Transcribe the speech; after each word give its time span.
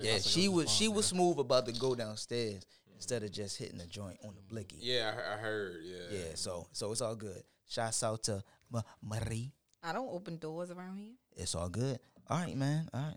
Yeah, 0.00 0.18
she 0.18 0.48
was 0.48 0.70
she 0.70 0.88
was 0.88 1.06
smooth 1.06 1.38
about 1.38 1.66
to 1.66 1.72
go 1.72 1.94
downstairs 1.94 2.64
instead 2.94 3.22
of 3.22 3.32
just 3.32 3.58
hitting 3.58 3.78
the 3.78 3.86
joint 3.86 4.18
on 4.24 4.34
the 4.34 4.42
blicky. 4.42 4.78
Yeah, 4.80 5.12
I, 5.14 5.34
I 5.34 5.36
heard. 5.36 5.76
Yeah. 5.84 6.18
Yeah, 6.18 6.34
so 6.34 6.68
so 6.72 6.92
it's 6.92 7.00
all 7.00 7.16
good. 7.16 7.42
Shouts 7.68 8.02
out 8.02 8.22
to 8.24 8.42
Ma- 8.70 8.82
Marie. 9.02 9.52
I 9.82 9.92
don't 9.92 10.12
open 10.12 10.38
doors 10.38 10.70
around 10.70 10.96
here. 10.98 11.12
It's 11.36 11.54
all 11.54 11.68
good. 11.68 11.98
All 12.28 12.38
right, 12.38 12.56
man. 12.56 12.88
All 12.92 13.00
right, 13.00 13.16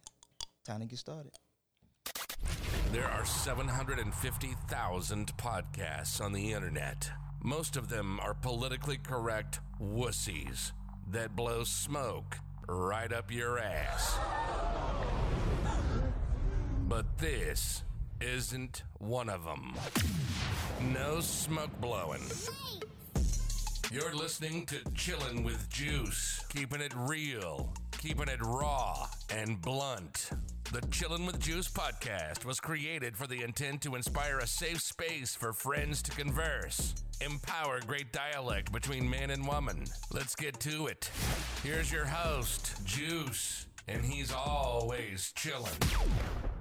time 0.66 0.82
to 0.82 0.86
get 0.86 1.00
started. 1.00 1.32
There 2.92 3.08
are 3.08 3.26
750,000 3.26 5.38
podcasts 5.38 6.22
on 6.22 6.34
the 6.34 6.54
internet. 6.54 7.10
Most 7.44 7.78
of 7.78 7.90
them 7.90 8.20
are 8.20 8.34
politically 8.34 8.98
correct 8.98 9.60
wussies 9.82 10.72
that 11.12 11.36
blow 11.36 11.64
smoke 11.64 12.38
right 12.68 13.12
up 13.14 13.32
your 13.32 13.60
ass. 13.60 14.18
But 16.90 17.20
this 17.20 17.84
isn't 18.20 18.82
one 18.98 19.30
of 19.30 19.44
them. 19.44 19.76
No 20.92 21.20
smoke 21.20 21.70
blowing. 21.80 22.24
You're 23.92 24.16
listening 24.16 24.66
to 24.66 24.78
Chillin' 24.96 25.44
with 25.44 25.70
Juice, 25.70 26.44
keeping 26.50 26.82
it 26.82 26.94
real, 26.96 27.72
keeping 27.92 28.28
it 28.28 28.40
raw 28.42 29.08
and 29.30 29.62
blunt. 29.62 30.32
The 30.74 30.82
Chillin' 30.82 31.28
with 31.28 31.40
Juice 31.40 31.68
podcast 31.68 32.44
was 32.44 32.60
created 32.60 33.16
for 33.16 33.28
the 33.28 33.44
intent 33.44 33.84
to 33.84 33.94
inspire 33.94 34.40
a 34.40 34.48
safe 34.48 34.82
space 34.82 35.36
for 35.36 35.54
friends 35.54 36.02
to 36.02 36.12
converse, 36.12 36.96
empower 37.22 37.82
great 37.82 38.12
dialect 38.12 38.72
between 38.72 39.08
man 39.08 39.30
and 39.30 39.48
woman. 39.48 39.86
Let's 40.12 40.36
get 40.36 40.60
to 40.62 40.88
it. 40.88 41.12
Here's 41.64 41.92
your 41.92 42.06
host, 42.06 42.84
Juice, 42.84 43.68
and 43.88 44.04
he's 44.04 44.34
always 44.34 45.32
chillin'. 45.36 46.59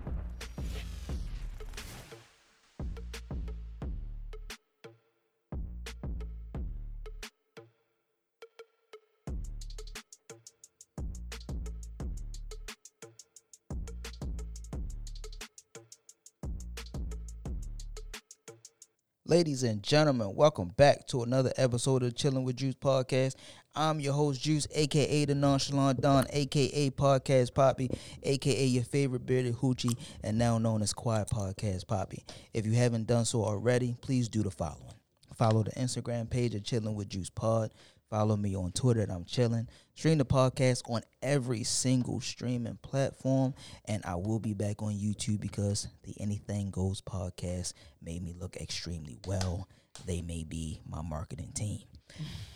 Ladies 19.30 19.62
and 19.62 19.82
gentlemen, 19.82 20.34
welcome 20.34 20.68
back 20.78 21.06
to 21.08 21.22
another 21.22 21.52
episode 21.58 22.02
of 22.02 22.16
Chilling 22.16 22.44
with 22.44 22.56
Juice 22.56 22.76
podcast. 22.76 23.34
I'm 23.74 24.00
your 24.00 24.14
host, 24.14 24.40
Juice, 24.40 24.66
aka 24.74 25.26
the 25.26 25.34
Nonchalant 25.34 26.00
Don, 26.00 26.24
aka 26.30 26.88
Podcast 26.88 27.52
Poppy, 27.52 27.90
aka 28.22 28.64
your 28.64 28.84
favorite 28.84 29.26
bearded 29.26 29.56
hoochie, 29.56 29.98
and 30.24 30.38
now 30.38 30.56
known 30.56 30.80
as 30.80 30.94
Quiet 30.94 31.28
Podcast 31.28 31.86
Poppy. 31.86 32.24
If 32.54 32.64
you 32.64 32.72
haven't 32.72 33.06
done 33.06 33.26
so 33.26 33.44
already, 33.44 33.94
please 34.00 34.30
do 34.30 34.42
the 34.42 34.50
following. 34.50 34.94
Follow 35.36 35.62
the 35.62 35.72
Instagram 35.72 36.30
page 36.30 36.54
of 36.54 36.64
Chilling 36.64 36.94
with 36.94 37.10
Juice 37.10 37.28
Pod. 37.28 37.70
Follow 38.11 38.39
me 38.39 38.56
on 38.56 38.73
Twitter 38.73 39.06
I'm 39.11 39.25
Chilling. 39.25 39.69
Stream 39.95 40.17
the 40.17 40.25
podcast 40.25 40.89
on 40.91 41.03
every 41.23 41.62
single 41.62 42.20
streaming 42.23 42.78
platform, 42.81 43.53
and 43.84 44.03
I 44.06 44.14
will 44.14 44.39
be 44.39 44.55
back 44.55 44.83
on 44.83 44.95
YouTube 44.95 45.41
because 45.41 45.89
the 46.05 46.14
Anything 46.19 46.70
Goes 46.70 47.03
podcast 47.03 47.75
made 48.03 48.23
me 48.23 48.34
look 48.39 48.56
extremely 48.56 49.19
well. 49.27 49.69
They 50.06 50.23
may 50.23 50.42
be 50.42 50.81
my 50.89 51.03
marketing 51.03 51.53
team. 51.55 51.81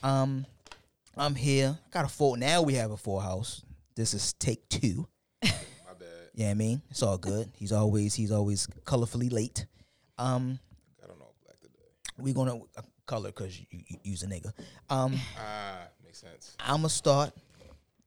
Um, 0.03 0.47
I'm 1.19 1.35
here. 1.35 1.79
Got 1.91 2.07
a 2.07 2.09
full. 2.09 2.37
Now 2.37 2.63
we 2.63 2.75
have 2.75 2.91
a 2.91 2.97
full 2.97 3.21
house. 3.21 3.63
This 3.95 4.15
is 4.15 4.33
take 4.35 4.67
two. 4.71 5.07
My 5.45 5.51
bad. 5.99 6.09
Yeah, 6.35 6.51
I 6.51 6.55
mean 6.55 6.81
it's 6.89 7.03
all 7.03 7.19
good. 7.19 7.51
He's 7.55 7.73
always 7.73 8.15
he's 8.15 8.31
always 8.31 8.67
colorfully 8.87 9.31
late. 9.31 9.67
Um, 10.17 10.59
I 11.03 11.09
don't 11.09 11.19
know 11.19 11.33
black 11.45 11.61
today. 11.61 11.85
we 12.17 12.33
gonna 12.33 12.59
color 13.07 13.29
because 13.31 13.59
you, 13.59 13.67
you 13.71 13.97
use 14.03 14.23
a 14.23 14.27
nigga. 14.27 14.53
Um. 14.91 15.15
Ah, 15.39 15.89
makes 16.05 16.21
sense. 16.21 16.57
I'm 16.61 16.77
gonna 16.77 16.89
start 16.89 17.33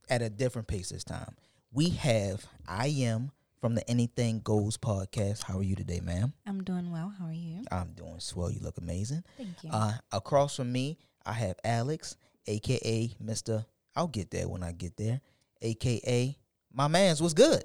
at 0.09 0.21
a 0.21 0.29
different 0.29 0.67
pace 0.67 0.89
this 0.89 1.03
time. 1.03 1.35
We 1.71 1.89
have 1.89 2.45
I 2.67 2.87
am 2.87 3.31
from 3.59 3.75
the 3.75 3.89
Anything 3.89 4.39
Goes 4.41 4.77
podcast. 4.77 5.43
How 5.43 5.57
are 5.59 5.63
you 5.63 5.75
today, 5.75 5.99
ma'am? 5.99 6.33
I'm 6.45 6.63
doing 6.63 6.91
well. 6.91 7.13
How 7.19 7.25
are 7.25 7.33
you? 7.33 7.63
I'm 7.71 7.93
doing 7.93 8.19
swell. 8.19 8.51
You 8.51 8.59
look 8.61 8.77
amazing. 8.77 9.23
Thank 9.37 9.63
you. 9.63 9.69
Uh, 9.71 9.93
across 10.11 10.55
from 10.55 10.71
me, 10.71 10.97
I 11.25 11.33
have 11.33 11.55
Alex, 11.63 12.15
aka 12.47 13.11
Mister. 13.19 13.65
I'll 13.95 14.07
get 14.07 14.29
there 14.29 14.47
when 14.47 14.61
I 14.63 14.71
get 14.71 14.97
there. 14.97 15.21
Aka 15.61 16.37
my 16.73 16.87
man's 16.87 17.21
was 17.21 17.33
good. 17.33 17.63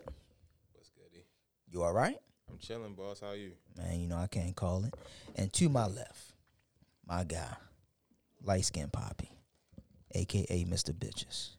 What's 0.73 0.91
goody? 0.91 1.25
You 1.69 1.83
all 1.83 1.93
right, 1.93 2.17
I'm 2.49 2.59
chilling, 2.59 2.95
boss. 2.95 3.21
How 3.21 3.33
you? 3.33 3.53
man? 3.77 3.99
You 4.01 4.07
know 4.07 4.17
I 4.17 4.29
can't 4.29 4.55
call 4.55 4.85
it. 4.85 4.95
And 5.37 5.53
to 5.55 5.69
my 5.69 5.87
left, 5.87 6.33
my 7.11 7.25
guy, 7.25 7.57
light 8.45 8.65
skin 8.65 8.89
Poppy, 8.89 9.31
aka 10.15 10.65
Mister 10.65 10.93
Bitches, 10.93 11.57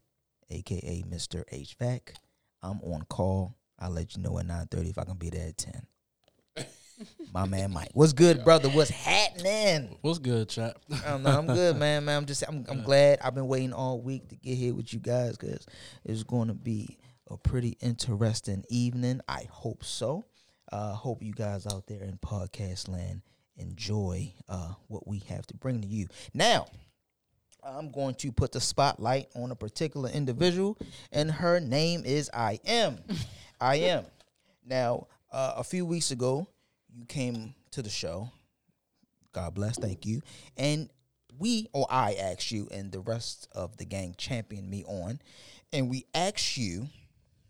aka 0.50 1.04
Mister 1.08 1.44
HVAC. 1.52 2.16
I'm 2.64 2.80
on 2.82 3.04
call. 3.10 3.58
I'll 3.78 3.90
let 3.90 4.16
you 4.16 4.24
know 4.24 4.40
at 4.40 4.46
9:30 4.48 4.90
if 4.92 4.98
I 4.98 5.04
can 5.04 5.18
be 5.18 5.30
there 5.30 5.48
at 5.48 5.58
10. 5.58 5.88
My 7.34 7.46
man 7.46 7.72
Mike. 7.74 7.90
What's 7.94 8.14
good, 8.14 8.44
brother? 8.44 8.70
What's 8.70 8.92
happening? 8.92 9.98
What's 10.02 10.20
good, 10.20 10.48
chap? 10.50 10.78
I 11.04 11.10
don't 11.10 11.24
know. 11.24 11.38
I'm 11.38 11.48
good, 11.48 11.76
man. 11.76 12.06
Man, 12.06 12.18
I'm 12.18 12.26
just 12.26 12.44
I'm 12.48 12.64
I'm 12.70 12.84
glad 12.84 13.20
I've 13.24 13.36
been 13.36 13.48
waiting 13.48 13.74
all 13.74 14.00
week 14.00 14.30
to 14.30 14.36
get 14.36 14.56
here 14.56 14.74
with 14.74 14.94
you 14.94 15.00
guys 15.00 15.36
because 15.36 15.66
it's 16.06 16.24
going 16.24 16.48
to 16.48 16.54
be 16.54 16.98
a 17.30 17.38
pretty 17.38 17.76
interesting 17.82 18.64
evening. 18.70 19.20
I 19.28 19.48
hope 19.50 19.84
so. 19.84 20.26
Uh, 20.72 20.94
hope 20.94 21.24
you 21.24 21.34
guys 21.34 21.66
out 21.66 21.88
there 21.88 22.04
in 22.04 22.18
podcast 22.18 22.88
land 22.88 23.24
enjoy 23.62 24.34
uh, 24.50 24.74
what 24.88 25.08
we 25.08 25.20
have 25.30 25.46
to 25.48 25.56
bring 25.56 25.82
to 25.82 25.88
you. 25.88 26.08
Now, 26.34 26.68
I'm 27.64 27.92
going 27.92 28.16
to 28.16 28.32
put 28.32 28.52
the 28.52 28.60
spotlight 28.60 29.28
on 29.36 29.52
a 29.52 29.56
particular 29.56 30.10
individual, 30.10 30.78
and 31.12 31.30
her 31.32 31.60
name 31.60 32.04
is 32.06 32.30
I 32.34 32.60
am. 32.66 33.00
I 33.62 33.76
am. 33.76 34.06
Now, 34.66 35.08
uh, 35.32 35.54
a 35.58 35.64
few 35.64 35.86
weeks 35.86 36.12
ago, 36.12 36.48
you 36.94 37.06
came 37.06 37.54
to 37.72 37.82
the 37.82 37.90
show. 37.90 38.30
God 39.32 39.54
bless, 39.54 39.78
thank 39.78 40.06
you. 40.06 40.22
And 40.58 40.90
we, 41.38 41.68
or 41.74 41.88
I 41.90 42.16
asked 42.16 42.52
you, 42.52 42.68
and 42.72 42.92
the 42.92 43.00
rest 43.00 43.48
of 43.54 43.78
the 43.78 43.86
gang 43.86 44.16
championed 44.18 44.70
me 44.70 44.84
on, 44.86 45.22
and 45.72 45.90
we 45.90 46.06
asked 46.14 46.58
you 46.58 46.90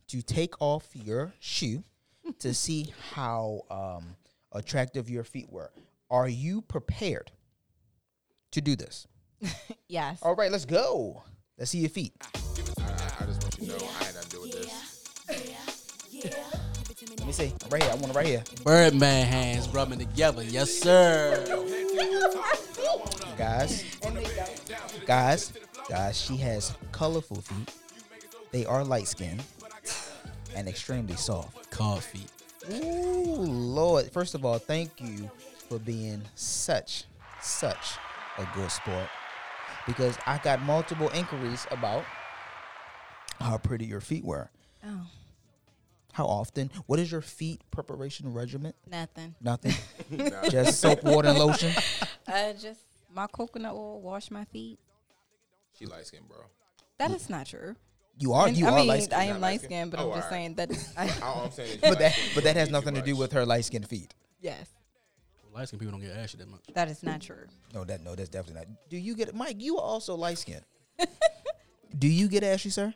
to 0.07 0.21
take 0.21 0.61
off 0.61 0.89
your 0.93 1.33
shoe 1.39 1.83
to 2.39 2.53
see 2.53 2.93
how 3.13 3.61
um, 3.71 4.15
attractive 4.51 5.09
your 5.09 5.23
feet 5.23 5.49
were. 5.49 5.71
Are 6.11 6.27
you 6.27 6.61
prepared 6.61 7.31
to 8.51 8.59
do 8.59 8.75
this? 8.75 9.07
yes. 9.87 10.19
All 10.21 10.35
right, 10.35 10.51
let's 10.51 10.65
go. 10.65 11.23
Let's 11.57 11.71
see 11.71 11.79
your 11.79 11.89
feet. 11.89 12.13
I, 12.21 12.83
I, 12.83 13.13
I 13.21 13.25
just 13.25 13.41
want 13.41 13.57
you 13.57 13.67
to 13.67 13.79
know 13.79 13.89
I 13.97 14.03
had 14.03 14.15
to 14.21 14.29
do 14.29 14.41
with 14.41 14.51
this. 14.51 14.77
Let 17.17 17.25
me 17.25 17.31
see. 17.31 17.53
Right 17.69 17.81
here. 17.81 17.91
I 17.93 17.95
want 17.95 18.09
it 18.09 18.15
right 18.15 18.25
here. 18.25 18.43
Birdman 18.65 19.25
hands 19.25 19.69
rubbing 19.69 19.99
together. 19.99 20.43
Yes, 20.43 20.69
sir. 20.69 21.45
Guys, 23.37 23.85
guys, 25.05 25.53
guys, 25.87 26.21
she 26.21 26.35
has 26.37 26.75
colorful 26.91 27.39
feet. 27.41 27.73
They 28.51 28.65
are 28.65 28.83
light 28.83 29.07
skinned 29.07 29.41
and 30.57 30.67
extremely 30.67 31.15
soft. 31.15 31.71
Coffee. 31.71 32.25
Ooh, 32.69 33.45
Lord. 33.45 34.11
First 34.11 34.35
of 34.35 34.43
all, 34.43 34.57
thank 34.59 34.99
you 34.99 35.31
for 35.71 35.79
being 35.79 36.21
such, 36.35 37.05
such 37.41 37.93
a 38.37 38.45
good 38.53 38.69
sport. 38.69 39.07
Because 39.87 40.17
I 40.27 40.37
got 40.39 40.61
multiple 40.63 41.09
inquiries 41.13 41.65
about 41.71 42.03
how 43.39 43.57
pretty 43.57 43.85
your 43.85 44.01
feet 44.01 44.25
were. 44.25 44.49
Oh, 44.85 45.07
How 46.11 46.25
often? 46.25 46.69
What 46.87 46.99
is 46.99 47.09
your 47.09 47.21
feet 47.21 47.61
preparation 47.71 48.33
regimen? 48.33 48.73
nothing. 48.89 49.33
Nothing. 49.41 49.73
Just 50.49 50.81
soap, 50.81 51.03
water, 51.03 51.29
and 51.29 51.39
lotion. 51.39 51.71
Uh, 52.27 52.51
just 52.53 52.81
my 53.13 53.27
coconut 53.27 53.73
oil. 53.73 54.01
Wash 54.01 54.29
my 54.29 54.43
feet. 54.43 54.77
She 55.79 55.85
light 55.85 56.05
skinned, 56.05 56.27
bro. 56.27 56.37
That 56.97 57.11
is 57.11 57.29
not 57.29 57.45
true. 57.47 57.75
You 58.19 58.33
are. 58.33 58.47
And- 58.49 58.57
You 58.57 58.67
I 58.67 58.71
are 58.71 58.75
mean, 58.75 58.87
light 58.87 59.13
I 59.13 59.23
am 59.23 59.35
light 59.39 59.53
light-skinned? 59.61 59.91
but 59.91 59.99
Oh, 60.01 60.11
I'm 60.11 60.17
just 60.19 60.31
alright. 60.31 60.55
saying 60.55 60.55
that. 60.55 60.71
I, 60.97 61.25
All 61.25 61.45
I'm 61.45 61.51
saying 61.51 61.69
is, 61.75 61.77
But 61.81 61.97
that, 61.99 62.13
but 62.35 62.43
that 62.43 62.55
has 62.57 62.67
you 62.67 62.73
nothing 62.73 62.93
to 62.95 63.01
do 63.01 63.15
with 63.15 63.31
her 63.31 63.45
light 63.45 63.63
skinned 63.65 63.87
feet. 63.87 64.13
yes, 64.41 64.67
Light 65.53 65.67
skinned 65.67 65.81
people 65.81 65.91
don't 65.91 66.01
get 66.01 66.15
ashy 66.15 66.37
that 66.37 66.47
much. 66.47 66.61
that 66.73 66.87
is 66.89 67.03
not 67.03 67.21
true. 67.21 67.45
No, 67.73 67.83
that 67.83 68.01
no, 68.01 68.15
that's 68.15 68.29
definitely 68.29 68.61
not. 68.61 68.89
Do 68.89 68.97
you 68.97 69.15
get 69.15 69.35
Mike? 69.35 69.57
You 69.59 69.77
are 69.77 69.83
also 69.83 70.15
light 70.15 70.37
skinned. 70.37 70.63
do 71.97 72.07
you 72.07 72.27
get 72.29 72.43
ashy, 72.43 72.69
sir? 72.69 72.93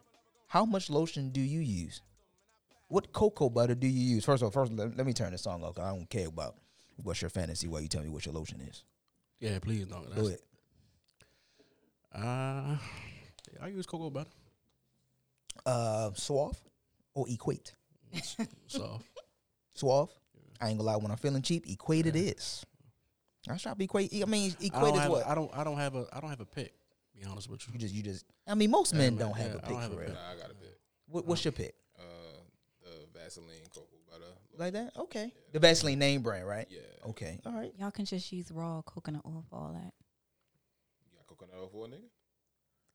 How 0.47 0.65
much 0.65 0.89
lotion 0.89 1.31
do 1.31 1.41
you 1.41 1.59
use? 1.59 2.01
What 2.87 3.11
cocoa 3.11 3.49
butter 3.49 3.75
do 3.75 3.87
you 3.87 4.15
use? 4.15 4.23
First 4.23 4.41
of 4.41 4.45
all, 4.45 4.51
first 4.51 4.71
let, 4.71 4.95
let 4.95 5.05
me 5.05 5.11
turn 5.13 5.31
the 5.31 5.37
song 5.37 5.63
off. 5.63 5.75
'cause 5.75 5.83
I 5.83 5.89
don't 5.89 6.09
care 6.09 6.27
about 6.27 6.55
what's 7.03 7.21
your 7.21 7.29
fantasy 7.29 7.67
while 7.67 7.81
you 7.81 7.87
tell 7.89 8.03
me 8.03 8.09
what 8.09 8.25
your 8.25 8.33
lotion 8.35 8.61
is. 8.61 8.83
Yeah, 9.39 9.59
please 9.59 9.85
don't. 9.85 10.05
Go 10.15 10.27
That's, 10.27 10.27
ahead. 10.27 10.39
uh, 12.13 12.77
I 13.61 13.67
use 13.67 13.85
cocoa 13.85 14.09
butter. 14.09 14.29
Uh, 15.65 16.11
Suave 16.13 16.57
or 17.13 17.25
Equate? 17.29 17.73
Soft. 18.67 19.05
Suave. 19.73 20.11
I 20.61 20.69
ain't 20.69 20.77
gonna 20.77 20.89
lie. 20.91 20.95
When 20.97 21.11
I'm 21.11 21.17
feeling 21.17 21.41
cheap, 21.41 21.65
equated 21.69 22.15
is. 22.15 22.65
I 23.49 23.57
try 23.57 23.71
to 23.73 23.77
be 23.77 23.85
equate. 23.85 24.11
I 24.13 24.25
mean, 24.25 24.51
I 24.51 24.53
don't 24.55 24.65
equated 24.65 25.01
have. 25.01 25.11
what? 25.11 25.23
A, 25.25 25.29
I 25.29 25.35
don't. 25.35 25.51
I 25.57 25.63
don't 25.63 25.77
have 25.77 25.95
a. 25.95 26.07
I 26.11 26.19
don't 26.19 26.29
have 26.31 26.39
a 26.41 26.45
pick. 26.45 26.73
Be 27.15 27.25
honest 27.25 27.49
with 27.49 27.65
you. 27.67 27.73
you 27.73 27.79
just, 27.79 27.93
you 27.93 28.03
just. 28.03 28.25
I 28.47 28.55
mean, 28.55 28.71
most 28.71 28.93
men 28.93 29.13
Yeah, 29.13 29.19
don't 29.19 29.37
have 29.37 29.47
yeah, 29.47 29.53
a 29.53 29.57
I 29.57 29.59
pick 29.61 29.69
don't 29.69 29.81
have 29.81 29.91
for 29.91 29.95
a 29.97 29.99
real. 29.99 30.07
pick. 30.07 30.15
Nah, 30.15 30.31
I 30.31 30.35
got 30.35 30.51
a 30.51 30.55
bit. 30.55 30.79
What, 31.07 31.25
what's 31.27 31.45
your 31.45 31.51
pick? 31.51 31.75
Uh, 31.97 32.03
the 32.83 33.19
Vaseline 33.19 33.47
cocoa 33.73 33.87
butter. 34.09 34.23
Like 34.57 34.73
that? 34.73 34.91
Okay. 34.97 35.31
The 35.53 35.59
Vaseline 35.59 35.99
name 35.99 36.21
brand, 36.21 36.47
right? 36.47 36.65
Yeah. 36.69 36.79
Okay. 37.09 37.39
All 37.45 37.53
right. 37.53 37.71
Y'all 37.79 37.91
can 37.91 38.05
just 38.05 38.31
use 38.31 38.51
raw 38.51 38.81
coconut 38.81 39.21
oil 39.25 39.45
for 39.49 39.55
all 39.57 39.71
that. 39.73 39.93
You 41.11 41.17
got 41.17 41.27
coconut 41.27 41.55
oil 41.57 41.69
for 41.71 41.85
a 41.85 41.89
nigga? 41.89 42.09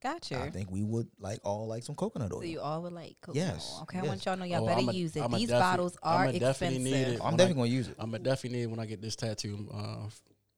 Got 0.02 0.30
you. 0.30 0.38
I 0.38 0.48
think 0.50 0.70
we 0.70 0.82
would 0.82 1.08
like 1.18 1.40
all 1.44 1.66
like 1.66 1.82
some 1.82 1.94
coconut 1.94 2.32
oil. 2.32 2.38
So 2.40 2.44
you 2.46 2.60
all 2.60 2.80
would 2.82 2.92
like 2.94 3.16
coconut 3.20 3.46
Yes, 3.48 3.70
oil. 3.76 3.82
Okay, 3.82 3.98
I 3.98 4.02
want 4.02 4.24
y'all 4.24 4.34
to 4.34 4.40
know 4.40 4.46
y'all 4.46 4.62
Oh, 4.64 4.66
better 4.66 4.80
I'ma- 4.80 4.92
use 4.92 5.14
it. 5.14 5.20
I'ma 5.22 5.36
These 5.36 5.48
defi- 5.48 5.60
bottles 5.60 5.96
are 6.02 6.22
I'ma 6.22 6.30
need 6.32 6.42
expensive. 6.42 6.86
it. 6.86 7.20
I'm 7.22 7.36
definitely 7.36 7.44
I- 7.44 7.52
gonna 7.52 7.66
use 7.66 7.88
it. 7.88 7.96
I'm 7.98 8.10
gonna 8.10 8.22
definitely 8.24 8.58
need 8.58 8.64
it 8.64 8.70
when 8.70 8.80
I 8.80 8.86
get 8.86 9.02
this 9.02 9.14
tattoo. 9.16 9.68
Uh, 9.72 9.76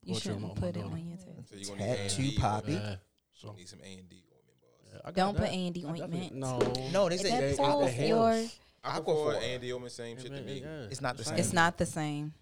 You 0.04 0.12
portrait 0.14 0.22
shouldn't 0.22 0.44
on 0.44 0.54
put 0.56 0.76
it 0.76 0.84
on 0.84 1.08
your 1.08 1.16
too. 1.16 1.44
So 1.50 1.56
you 1.56 1.66
gonna 1.66 1.96
Tattoo 1.96 2.22
A&D 2.22 2.38
poppy. 2.38 2.72
ointment. 2.74 2.84
Yeah. 2.84 2.96
So 3.32 3.48
You 3.50 3.56
need 3.56 3.68
some 3.68 3.80
A 3.80 3.92
and 3.98 4.08
D 4.08 4.22
ointment, 4.32 4.58
yeah, 4.94 5.00
I 5.04 5.10
Don't 5.10 5.34
put 5.34 5.40
that. 5.42 5.52
A&D 5.52 5.84
ointment. 5.86 6.34
No. 6.34 6.58
No, 6.92 7.08
they 7.08 7.16
say 7.16 7.30
That 7.30 7.40
they- 7.40 7.56
pulls 7.56 7.94
your. 7.96 8.48
I 8.84 9.00
go 9.00 9.24
for- 9.24 9.34
A 9.34 9.38
and 9.40 9.60
D 9.62 9.72
ointment, 9.72 9.92
same 9.92 10.18
shit 10.20 10.32
to 10.34 10.40
me. 10.42 10.58
It's 10.90 11.00
not 11.00 11.16
the 11.16 11.24
same. 11.24 11.38
It's 11.38 11.52
not 11.52 11.78
the 11.78 11.86
same. 11.86 12.32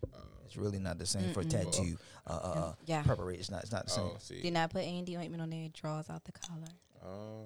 It's 0.45 0.57
really 0.57 0.81
not 0.81 0.99
the 0.99 1.07
same 1.07 1.33
for 1.33 1.45
Mm-mm. 1.45 1.51
tattoo. 1.51 1.97
Uh, 2.27 2.31
uh, 2.33 2.37
uh, 2.37 2.75
Yeah. 2.85 3.03
preparation. 3.05 3.41
It's 3.41 3.51
not. 3.51 3.63
It's 3.63 3.73
not 3.73 3.85
the 3.87 3.91
same. 3.93 4.05
Oh, 4.05 4.17
see. 4.19 4.43
Do 4.43 4.51
not 4.51 4.71
put 4.71 4.83
A&D 4.83 5.17
ointment 5.17 5.41
on 5.43 5.49
there. 5.51 5.63
It 5.65 5.73
draws 5.73 6.11
out 6.11 6.25
the 6.25 6.33
color. 6.33 6.67
Oh. 7.05 7.45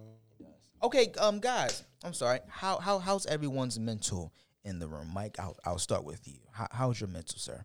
Okay, 0.82 1.12
um, 1.18 1.40
guys, 1.40 1.82
I'm 2.02 2.12
sorry. 2.12 2.40
How 2.48 2.78
how 2.78 2.98
how's 2.98 3.24
everyone's 3.26 3.78
mental 3.78 4.32
in 4.64 4.78
the 4.78 4.86
room? 4.86 5.10
Mike, 5.14 5.36
I'll 5.38 5.56
I'll 5.64 5.78
start 5.78 6.04
with 6.04 6.26
you. 6.28 6.38
How, 6.52 6.66
how's 6.70 7.00
your 7.00 7.08
mental, 7.08 7.38
sir? 7.38 7.64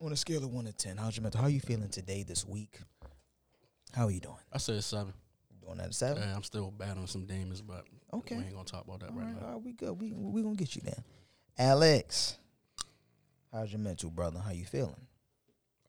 On 0.00 0.12
a 0.12 0.16
scale 0.16 0.44
of 0.44 0.50
one 0.52 0.66
to 0.66 0.72
ten, 0.72 0.96
how's 0.96 1.16
your 1.16 1.22
mental? 1.22 1.40
How 1.40 1.46
are 1.46 1.50
you 1.50 1.60
feeling 1.60 1.88
today, 1.88 2.22
this 2.22 2.46
week? 2.46 2.78
How 3.92 4.06
are 4.06 4.10
you 4.10 4.20
doing? 4.20 4.36
I 4.52 4.58
said 4.58 4.82
seven. 4.84 5.12
Doing 5.64 5.78
that 5.78 5.86
at 5.86 5.94
seven? 5.94 6.22
Yeah, 6.22 6.34
I'm 6.34 6.42
still 6.42 6.70
battling 6.70 7.06
some 7.06 7.24
demons, 7.24 7.60
but 7.60 7.84
Okay. 8.12 8.36
we 8.36 8.42
ain't 8.44 8.52
gonna 8.52 8.64
talk 8.64 8.84
about 8.84 9.00
that 9.00 9.10
All 9.10 9.16
right 9.16 9.26
right, 9.26 9.40
now. 9.40 9.46
all 9.46 9.52
right, 9.54 9.62
we 9.62 9.72
good. 9.72 10.00
We 10.00 10.12
we 10.12 10.42
gonna 10.42 10.54
get 10.54 10.74
you 10.76 10.82
there. 10.84 11.02
Alex, 11.58 12.36
how's 13.52 13.70
your 13.72 13.80
mental, 13.80 14.10
brother? 14.10 14.40
How 14.40 14.52
you 14.52 14.64
feeling? 14.64 15.06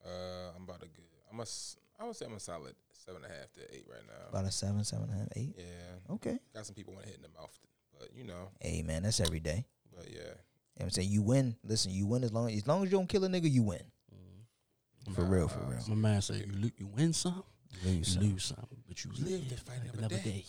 Uh, 0.04 0.50
I'm 0.56 0.62
about 0.64 0.80
to 0.80 0.86
good. 0.88 1.04
I'm 1.32 1.38
a. 1.38 1.42
s- 1.42 1.76
I 1.98 2.04
would 2.04 2.16
say 2.16 2.26
I'm 2.26 2.34
a 2.34 2.40
solid 2.40 2.74
seven 3.06 3.22
and 3.24 3.32
a 3.32 3.36
half 3.36 3.52
to 3.52 3.60
eight 3.74 3.86
right 3.88 4.02
now. 4.06 4.28
About 4.30 4.44
a 4.46 4.50
seven, 4.52 4.84
seven 4.84 5.08
and 5.10 5.14
a 5.14 5.18
half, 5.18 5.28
eight. 5.36 5.54
Yeah. 5.58 6.14
Okay. 6.14 6.38
Got 6.54 6.66
some 6.66 6.74
people 6.74 6.92
want 6.94 7.04
to 7.04 7.10
hit 7.10 7.18
in 7.18 7.22
the 7.22 7.38
mouth, 7.38 7.56
but 7.98 8.10
you 8.14 8.24
know. 8.24 8.50
Hey 8.60 8.82
man, 8.82 9.02
that's 9.02 9.20
every 9.20 9.40
day. 9.40 9.64
But 9.94 10.08
yeah. 10.10 10.18
You 10.18 10.24
know 10.24 10.32
what 10.76 10.84
I'm 10.86 10.90
saying 10.90 11.10
you 11.10 11.22
win. 11.22 11.56
Listen, 11.64 11.92
you 11.92 12.06
win 12.06 12.24
as 12.24 12.32
long 12.32 12.50
as 12.50 12.66
long 12.66 12.82
as 12.84 12.90
you 12.90 12.98
don't 12.98 13.08
kill 13.08 13.24
a 13.24 13.28
nigga, 13.28 13.50
you 13.50 13.62
win. 13.62 13.82
Mm-hmm. 14.12 15.12
For 15.14 15.24
real, 15.24 15.48
for 15.48 15.60
real. 15.60 15.80
My 15.88 15.94
man 15.94 16.22
said, 16.22 16.44
"You, 16.46 16.70
you 16.78 16.86
win 16.86 17.12
some, 17.12 17.44
Lose 17.84 17.94
you 17.96 18.04
some. 18.04 18.22
lose 18.22 18.44
some, 18.44 18.66
but 18.88 19.04
you 19.04 19.10
Live 19.12 19.28
live 19.28 19.48
to 19.48 19.56
fight 19.64 19.78
another 19.82 19.98
another 19.98 20.16
day." 20.18 20.44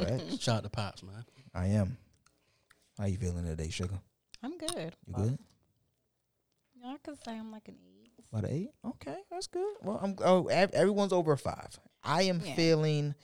Right? 0.00 0.22
Shout 0.40 0.58
out 0.58 0.62
to 0.64 0.68
pops, 0.70 1.02
man. 1.02 1.24
I 1.54 1.66
am. 1.68 1.96
How 2.98 3.06
you 3.06 3.16
feeling 3.16 3.44
today, 3.44 3.70
sugar? 3.70 3.98
I'm 4.42 4.56
good. 4.56 4.94
You 5.06 5.14
good? 5.14 5.38
Yeah, 6.80 6.92
I 6.92 6.96
could 7.02 7.18
say 7.24 7.32
I'm 7.32 7.50
like 7.50 7.66
an 7.68 7.74
eight. 7.84 7.93
About 8.32 8.44
an 8.44 8.50
eight? 8.50 8.70
Okay, 8.84 9.16
that's 9.30 9.46
good. 9.46 9.74
Well, 9.82 9.98
I'm. 10.02 10.16
Oh, 10.24 10.46
everyone's 10.48 11.12
over 11.12 11.36
five. 11.36 11.78
I 12.02 12.22
am 12.24 12.40
Yeah. 12.44 12.54
feeling 12.54 13.14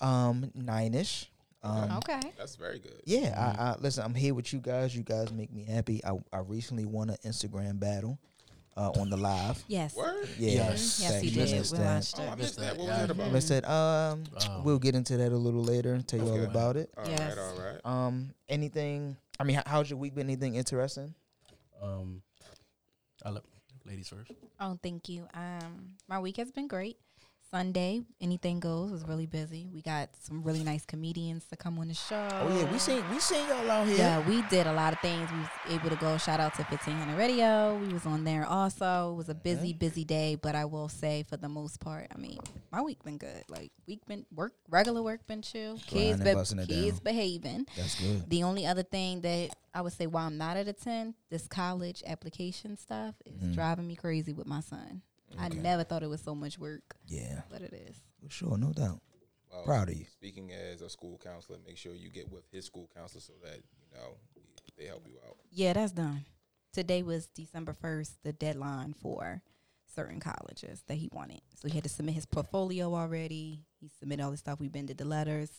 um 0.00 0.50
nine-ish. 0.54 1.30
Um, 1.64 1.98
Okay. 1.98 2.20
That's 2.36 2.56
very 2.56 2.78
good. 2.80 3.00
Yeah, 3.04 3.34
I, 3.36 3.62
I 3.62 3.76
listen. 3.78 4.02
I'm 4.04 4.14
here 4.14 4.34
with 4.34 4.52
you 4.52 4.58
guys. 4.60 4.96
You 4.96 5.02
guys 5.04 5.32
make 5.32 5.52
me 5.52 5.64
happy. 5.64 6.00
I 6.04 6.18
I 6.32 6.38
recently 6.40 6.84
won 6.84 7.10
an 7.10 7.16
Instagram 7.24 7.78
battle 7.78 8.18
uh, 8.76 8.90
on 8.98 9.10
the 9.10 9.16
live. 9.16 9.62
Yes. 9.68 9.94
Word. 9.94 10.28
Yeah, 10.38 10.50
Yes. 10.70 10.98
Yes, 11.00 11.10
thank 11.12 11.24
you 11.24 11.30
you. 11.30 11.46
did. 11.46 11.56
Missed 11.58 11.72
We 11.72 11.78
that. 11.78 11.94
watched 11.94 12.14
Oh, 12.18 12.22
I 12.28 12.34
missed 12.34 12.58
that. 12.58 12.70
What 12.76 12.78
was 12.78 12.88
Yeah. 12.88 12.96
that 13.06 13.10
about? 13.10 13.32
Listen, 13.32 13.64
um, 13.66 14.24
Oh. 14.40 14.62
we'll 14.64 14.78
get 14.80 14.94
into 14.96 15.16
that 15.18 15.30
a 15.30 15.36
little 15.36 15.62
later. 15.62 15.94
and 15.94 16.06
Tell 16.08 16.18
you 16.20 16.28
all 16.32 16.42
about 16.44 16.76
it. 16.76 16.90
All 16.96 17.06
Yes. 17.06 17.36
right, 17.36 17.38
all 17.38 17.58
right. 17.60 17.80
Um, 18.06 18.34
anything? 18.48 19.16
I 19.38 19.44
mean, 19.44 19.60
how's 19.66 19.88
your 19.90 19.98
week 19.98 20.14
been? 20.14 20.26
Anything 20.28 20.54
interesting? 20.56 21.14
Um, 21.80 22.22
I 23.24 23.30
let 23.30 23.42
ladies 23.86 24.08
first. 24.08 24.30
Oh, 24.60 24.78
thank 24.82 25.08
you. 25.08 25.26
Um, 25.34 25.96
my 26.08 26.18
week 26.18 26.36
has 26.36 26.50
been 26.50 26.68
great. 26.68 26.98
Sunday, 27.56 28.00
anything 28.18 28.60
goes. 28.60 28.90
Was 28.90 29.04
really 29.06 29.26
busy. 29.26 29.68
We 29.74 29.82
got 29.82 30.08
some 30.18 30.42
really 30.42 30.64
nice 30.64 30.86
comedians 30.86 31.44
to 31.50 31.56
come 31.56 31.78
on 31.78 31.88
the 31.88 31.94
show. 31.94 32.26
Oh 32.32 32.48
yeah, 32.58 32.72
we 32.72 32.78
seen 32.78 33.02
we 33.10 33.20
seen 33.20 33.46
y'all 33.46 33.70
out 33.70 33.86
here. 33.86 33.98
Yeah, 33.98 34.26
we 34.26 34.40
did 34.48 34.66
a 34.66 34.72
lot 34.72 34.94
of 34.94 35.00
things. 35.00 35.30
We 35.30 35.38
was 35.38 35.48
able 35.68 35.90
to 35.90 35.96
go. 35.96 36.16
Shout 36.16 36.40
out 36.40 36.54
to 36.54 36.62
1500 36.62 37.14
Radio. 37.14 37.76
We 37.76 37.92
was 37.92 38.06
on 38.06 38.24
there 38.24 38.46
also. 38.46 39.12
It 39.12 39.16
was 39.16 39.28
a 39.28 39.34
busy, 39.34 39.74
busy 39.74 40.02
day, 40.02 40.34
but 40.34 40.54
I 40.54 40.64
will 40.64 40.88
say 40.88 41.24
for 41.28 41.36
the 41.36 41.48
most 41.50 41.78
part, 41.78 42.06
I 42.14 42.18
mean, 42.18 42.38
my 42.72 42.80
week 42.80 43.04
been 43.04 43.18
good. 43.18 43.44
Like 43.50 43.70
week 43.86 44.00
been 44.06 44.24
work, 44.34 44.54
regular 44.70 45.02
work 45.02 45.26
been 45.26 45.42
chill. 45.42 45.76
Kids, 45.86 46.20
be, 46.24 46.66
kids 46.66 47.00
behaving. 47.00 47.66
That's 47.76 48.00
good. 48.00 48.30
The 48.30 48.44
only 48.44 48.64
other 48.66 48.82
thing 48.82 49.20
that 49.20 49.50
I 49.74 49.82
would 49.82 49.92
say 49.92 50.06
while 50.06 50.26
I'm 50.26 50.38
not 50.38 50.56
at 50.56 50.68
a 50.68 50.72
10, 50.72 51.14
this 51.28 51.46
college 51.48 52.02
application 52.06 52.78
stuff 52.78 53.14
is 53.26 53.42
Mhm. 53.42 53.54
driving 53.54 53.86
me 53.86 53.94
crazy 53.94 54.32
with 54.32 54.46
my 54.46 54.60
son. 54.60 55.02
I 55.38 55.48
never 55.48 55.84
thought 55.84 56.02
it 56.02 56.08
was 56.08 56.20
so 56.20 56.34
much 56.34 56.58
work, 56.58 56.82
Yeah, 57.06 57.42
but 57.50 57.62
it 57.62 57.72
is. 57.72 57.96
for 58.22 58.30
sure, 58.30 58.56
no 58.58 58.72
doubt. 58.72 59.00
Well, 59.50 59.64
Proud 59.64 59.90
of 59.90 59.96
you. 59.96 60.06
Speaking 60.10 60.50
as 60.52 60.80
a 60.80 60.88
school 60.88 61.20
counselor, 61.22 61.58
make 61.66 61.76
sure 61.76 61.94
you 61.94 62.08
get 62.10 62.30
with 62.30 62.44
his 62.50 62.64
school 62.64 62.88
counselor 62.94 63.20
so 63.20 63.32
that 63.44 63.56
you 63.56 63.96
know 63.98 64.16
they 64.78 64.86
help 64.86 65.06
you 65.06 65.16
out. 65.26 65.36
Yeah, 65.50 65.74
that's 65.74 65.92
done. 65.92 66.24
Today 66.72 67.02
was 67.02 67.26
December 67.28 67.74
1st, 67.74 68.12
the 68.22 68.32
deadline 68.32 68.94
for 68.94 69.42
certain 69.94 70.20
colleges 70.20 70.82
that 70.86 70.94
he 70.94 71.10
wanted. 71.12 71.42
So 71.60 71.68
he 71.68 71.74
had 71.74 71.82
to 71.84 71.90
submit 71.90 72.14
his 72.14 72.24
portfolio 72.24 72.94
already. 72.94 73.60
He 73.78 73.90
submitted 73.98 74.22
all 74.22 74.30
the 74.30 74.38
stuff. 74.38 74.58
We 74.58 74.68
been 74.68 74.86
did 74.86 74.96
the 74.96 75.04
letters. 75.04 75.50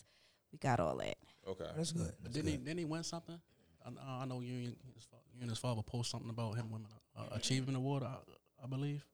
We 0.50 0.58
got 0.58 0.80
all 0.80 0.96
that. 0.96 1.14
Okay. 1.46 1.64
That's 1.76 1.92
good. 1.92 2.06
But 2.20 2.24
That's 2.24 2.34
didn't 2.34 2.50
he? 2.50 2.56
good. 2.56 2.64
Didn't 2.64 2.78
he 2.80 2.84
win 2.84 3.04
something? 3.04 3.40
I, 3.86 3.90
I- 4.04 4.22
I 4.22 4.24
know 4.24 4.40
you 4.40 4.54
and 4.54 4.76
his, 4.96 5.06
you 5.36 5.40
and 5.42 5.50
his 5.50 5.58
father 5.60 5.82
post 5.82 6.10
something 6.10 6.30
about 6.30 6.54
him 6.56 6.68
winning 6.72 6.88
a 7.16 7.20
uh, 7.20 7.36
achievement 7.36 7.76
award. 7.76 8.02
I, 8.02 8.16
I 8.62 8.66
believe. 8.66 9.04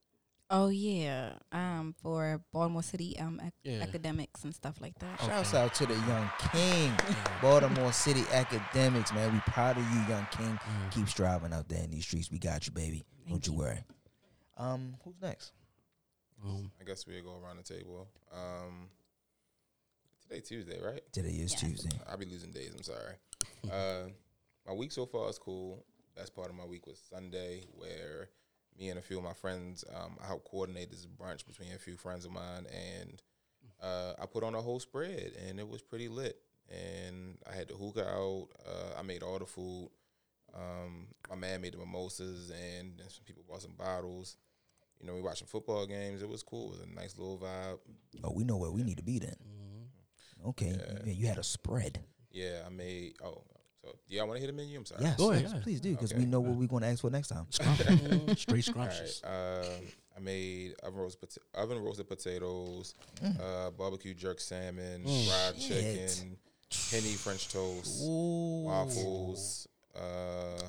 Oh 0.52 0.68
yeah, 0.68 1.34
um, 1.52 1.94
for 2.02 2.40
Baltimore 2.52 2.82
City 2.82 3.16
um 3.20 3.40
ac- 3.40 3.52
Yeah. 3.62 3.82
academics 3.82 4.42
and 4.42 4.52
stuff 4.52 4.80
like 4.80 4.98
that. 4.98 5.20
Shouts 5.20 5.54
out 5.54 5.74
to 5.74 5.86
the 5.86 5.94
young 5.94 6.28
king, 6.52 6.92
Baltimore 7.40 7.92
City 7.92 8.24
Academics, 8.32 9.12
man. 9.12 9.32
We 9.32 9.38
proud 9.40 9.76
of 9.78 9.84
you, 9.84 10.00
young 10.08 10.26
king. 10.32 10.58
Mm. 10.58 10.90
Keep 10.92 11.08
striving 11.08 11.52
out 11.52 11.68
there 11.68 11.84
in 11.84 11.90
these 11.92 12.04
streets. 12.04 12.32
We 12.32 12.38
got 12.40 12.66
you, 12.66 12.72
baby. 12.72 13.04
Don't 13.28 13.46
you 13.46 13.52
you. 13.52 13.58
worry. 13.60 13.84
Um, 14.56 14.96
who's 15.04 15.14
next? 15.22 15.52
Um, 16.44 16.72
I 16.80 16.84
guess 16.84 17.06
we'll 17.06 17.22
go 17.22 17.38
around 17.40 17.58
the 17.58 17.62
table. 17.62 18.08
Um, 18.34 18.88
today 20.20 20.40
Tuesday, 20.40 20.80
right? 20.84 21.00
Today 21.12 21.28
is 21.28 21.52
Yes. 21.52 21.60
Tuesday. 21.60 21.96
I'll 22.08 22.16
be 22.18 22.26
losing 22.26 22.50
days. 22.50 22.72
I'm 22.76 22.82
sorry. 22.82 23.14
uh, 23.70 24.08
my 24.66 24.72
week 24.72 24.90
so 24.90 25.06
far 25.06 25.28
is 25.30 25.38
cool. 25.38 25.84
Best 26.16 26.34
part 26.34 26.48
of 26.50 26.56
my 26.56 26.64
week 26.64 26.88
was 26.88 26.98
Sunday, 27.08 27.66
where 27.72 28.30
me 28.80 28.88
and 28.88 28.98
a 28.98 29.02
few 29.02 29.18
of 29.18 29.24
my 29.24 29.34
friends 29.34 29.84
um, 29.94 30.16
I 30.22 30.26
helped 30.26 30.50
coordinate 30.50 30.90
this 30.90 31.06
brunch 31.06 31.46
between 31.46 31.72
a 31.74 31.78
few 31.78 31.96
friends 31.96 32.24
of 32.24 32.32
mine, 32.32 32.66
and 32.72 33.22
uh, 33.82 34.14
I 34.20 34.26
put 34.26 34.42
on 34.42 34.54
a 34.54 34.60
whole 34.60 34.80
spread, 34.80 35.32
and 35.46 35.60
it 35.60 35.68
was 35.68 35.82
pretty 35.82 36.08
lit. 36.08 36.36
And 36.70 37.36
I 37.50 37.54
had 37.54 37.68
the 37.68 37.74
hookah 37.74 38.08
out. 38.08 38.48
Uh, 38.66 38.98
I 38.98 39.02
made 39.02 39.22
all 39.22 39.38
the 39.38 39.46
food. 39.46 39.90
Um, 40.54 41.08
my 41.28 41.36
man 41.36 41.60
made 41.60 41.74
the 41.74 41.78
mimosas, 41.78 42.50
and 42.50 42.96
then 42.96 43.08
some 43.08 43.24
people 43.24 43.44
bought 43.48 43.62
some 43.62 43.74
bottles. 43.76 44.36
You 45.00 45.06
know, 45.06 45.14
we 45.14 45.20
watching 45.20 45.46
football 45.46 45.86
games. 45.86 46.22
It 46.22 46.28
was 46.28 46.42
cool. 46.42 46.68
It 46.68 46.70
was 46.70 46.80
a 46.80 46.94
nice 46.94 47.18
little 47.18 47.38
vibe. 47.38 47.78
Oh, 48.22 48.32
we 48.34 48.44
know 48.44 48.56
where 48.56 48.70
we 48.70 48.82
need 48.82 48.98
to 48.98 49.02
be 49.02 49.18
then. 49.18 49.36
Okay, 50.46 50.74
yeah. 51.04 51.12
you 51.12 51.26
had 51.26 51.38
a 51.38 51.42
spread. 51.42 52.00
Yeah, 52.30 52.62
I 52.66 52.70
made. 52.70 53.14
Oh, 53.22 53.42
so 53.82 53.94
do 54.08 54.14
y'all 54.16 54.26
want 54.26 54.36
to 54.38 54.40
hit 54.40 54.50
a 54.50 54.52
menu? 54.56 54.78
I'm 54.78 54.84
sorry. 54.86 55.02
Yes, 55.04 55.16
Go 55.16 55.30
ahead, 55.30 55.42
yes, 55.44 55.52
yeah. 55.54 55.60
please 55.62 55.80
do, 55.80 55.90
because 55.92 56.12
Okay. 56.12 56.20
we 56.20 56.26
know 56.26 56.40
what 56.40 56.54
we're 56.56 56.66
going 56.68 56.82
to 56.82 56.88
ask 56.88 57.00
for 57.00 57.10
next 57.10 57.28
time. 57.28 57.46
straight 57.50 57.68
All 57.68 58.54
right. 58.54 58.64
scrumptious. 58.64 59.22
Um, 59.24 59.86
I 60.16 60.20
made 60.20 60.74
oven 60.82 61.00
roasted, 61.00 61.28
pota- 61.30 61.38
oven 61.62 61.78
roasted 61.78 62.08
potatoes, 62.08 62.94
uh, 63.40 63.70
barbecue 63.70 64.12
jerk 64.14 64.40
salmon, 64.40 65.02
fried 65.04 65.54
Mm. 65.54 65.60
Shit. 65.60 66.08
chicken, 66.10 66.36
penny 66.90 67.14
French 67.14 67.48
toast, 67.48 68.02
Ooh. 68.02 68.64
waffles, 68.64 69.66
uh, 69.96 70.60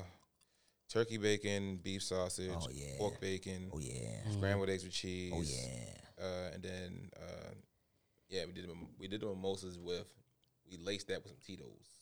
turkey 0.88 1.18
bacon, 1.18 1.76
beef 1.82 2.02
sausage, 2.02 2.50
Oh, 2.54 2.68
yeah. 2.72 2.96
pork 2.98 3.20
bacon, 3.20 3.70
Oh 3.74 3.78
yeah. 3.78 4.30
scrambled 4.32 4.70
eggs 4.70 4.84
with 4.84 4.92
cheese. 4.92 5.32
Oh 5.34 5.42
yeah. 5.42 6.24
Uh, 6.24 6.50
and 6.54 6.62
then 6.62 7.10
uh, 7.16 7.50
yeah, 8.28 8.44
we 8.46 8.52
did 8.52 8.68
the, 8.68 8.74
we 8.98 9.08
did 9.08 9.20
the 9.20 9.26
mimosas 9.26 9.78
with 9.78 10.06
we 10.70 10.78
laced 10.78 11.08
that 11.08 11.22
with 11.22 11.32
some 11.32 11.38
Tito's. 11.44 11.98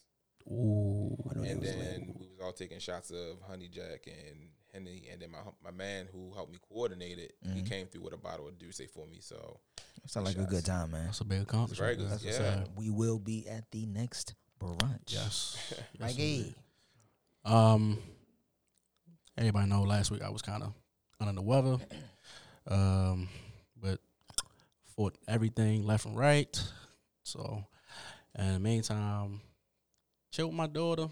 Ooh. 0.48 1.16
I 1.30 1.34
know 1.34 1.42
and 1.42 1.62
they 1.62 1.66
was 1.66 1.76
then 1.76 2.14
we 2.18 2.26
was 2.28 2.40
all 2.42 2.52
taking 2.52 2.78
shots 2.78 3.10
of 3.10 3.38
honey 3.48 3.68
jack 3.68 4.06
and 4.06 4.48
henny 4.72 5.08
and 5.12 5.20
then 5.20 5.30
my 5.30 5.38
my 5.64 5.70
man 5.70 6.06
who 6.12 6.32
helped 6.34 6.52
me 6.52 6.58
coordinate 6.68 7.18
it 7.18 7.34
Mm-hmm. 7.44 7.56
he 7.56 7.62
came 7.62 7.86
through 7.86 8.02
with 8.02 8.12
a 8.14 8.16
bottle 8.18 8.46
of 8.48 8.58
D'ussé 8.58 8.88
for 8.88 9.06
me 9.06 9.18
so 9.20 9.58
Sound 10.06 10.26
like 10.26 10.38
a 10.38 10.44
good 10.44 10.64
time, 10.64 10.92
man. 10.92 11.04
That's 11.06 11.20
a 11.20 11.24
big 11.24 11.42
accomplishment. 11.42 11.78
very 11.78 11.96
good, 11.96 12.10
That's 12.10 12.24
yeah. 12.24 12.64
We 12.76 12.88
will 12.90 13.18
be 13.18 13.46
at 13.48 13.70
the 13.70 13.84
next 13.86 14.34
brunch. 14.58 14.98
Yes. 15.08 15.56
yes 15.92 16.00
Mikey. 16.00 16.36
indeed. 16.38 16.54
um, 17.44 17.98
everybody 19.36 19.68
know 19.68 19.82
last 19.82 20.10
week 20.10 20.22
I 20.22 20.30
was 20.30 20.40
kind 20.42 20.62
of 20.62 20.72
under 21.20 21.34
the 21.34 21.42
weather, 21.42 21.76
um, 22.66 23.28
but 23.80 23.98
fought 24.96 25.16
everything 25.28 25.84
left 25.86 26.06
and 26.06 26.16
right. 26.16 26.58
So, 27.22 27.64
in 28.38 28.54
the 28.54 28.58
meantime, 28.60 29.40
chill 30.30 30.48
with 30.48 30.56
my 30.56 30.66
daughter. 30.66 31.08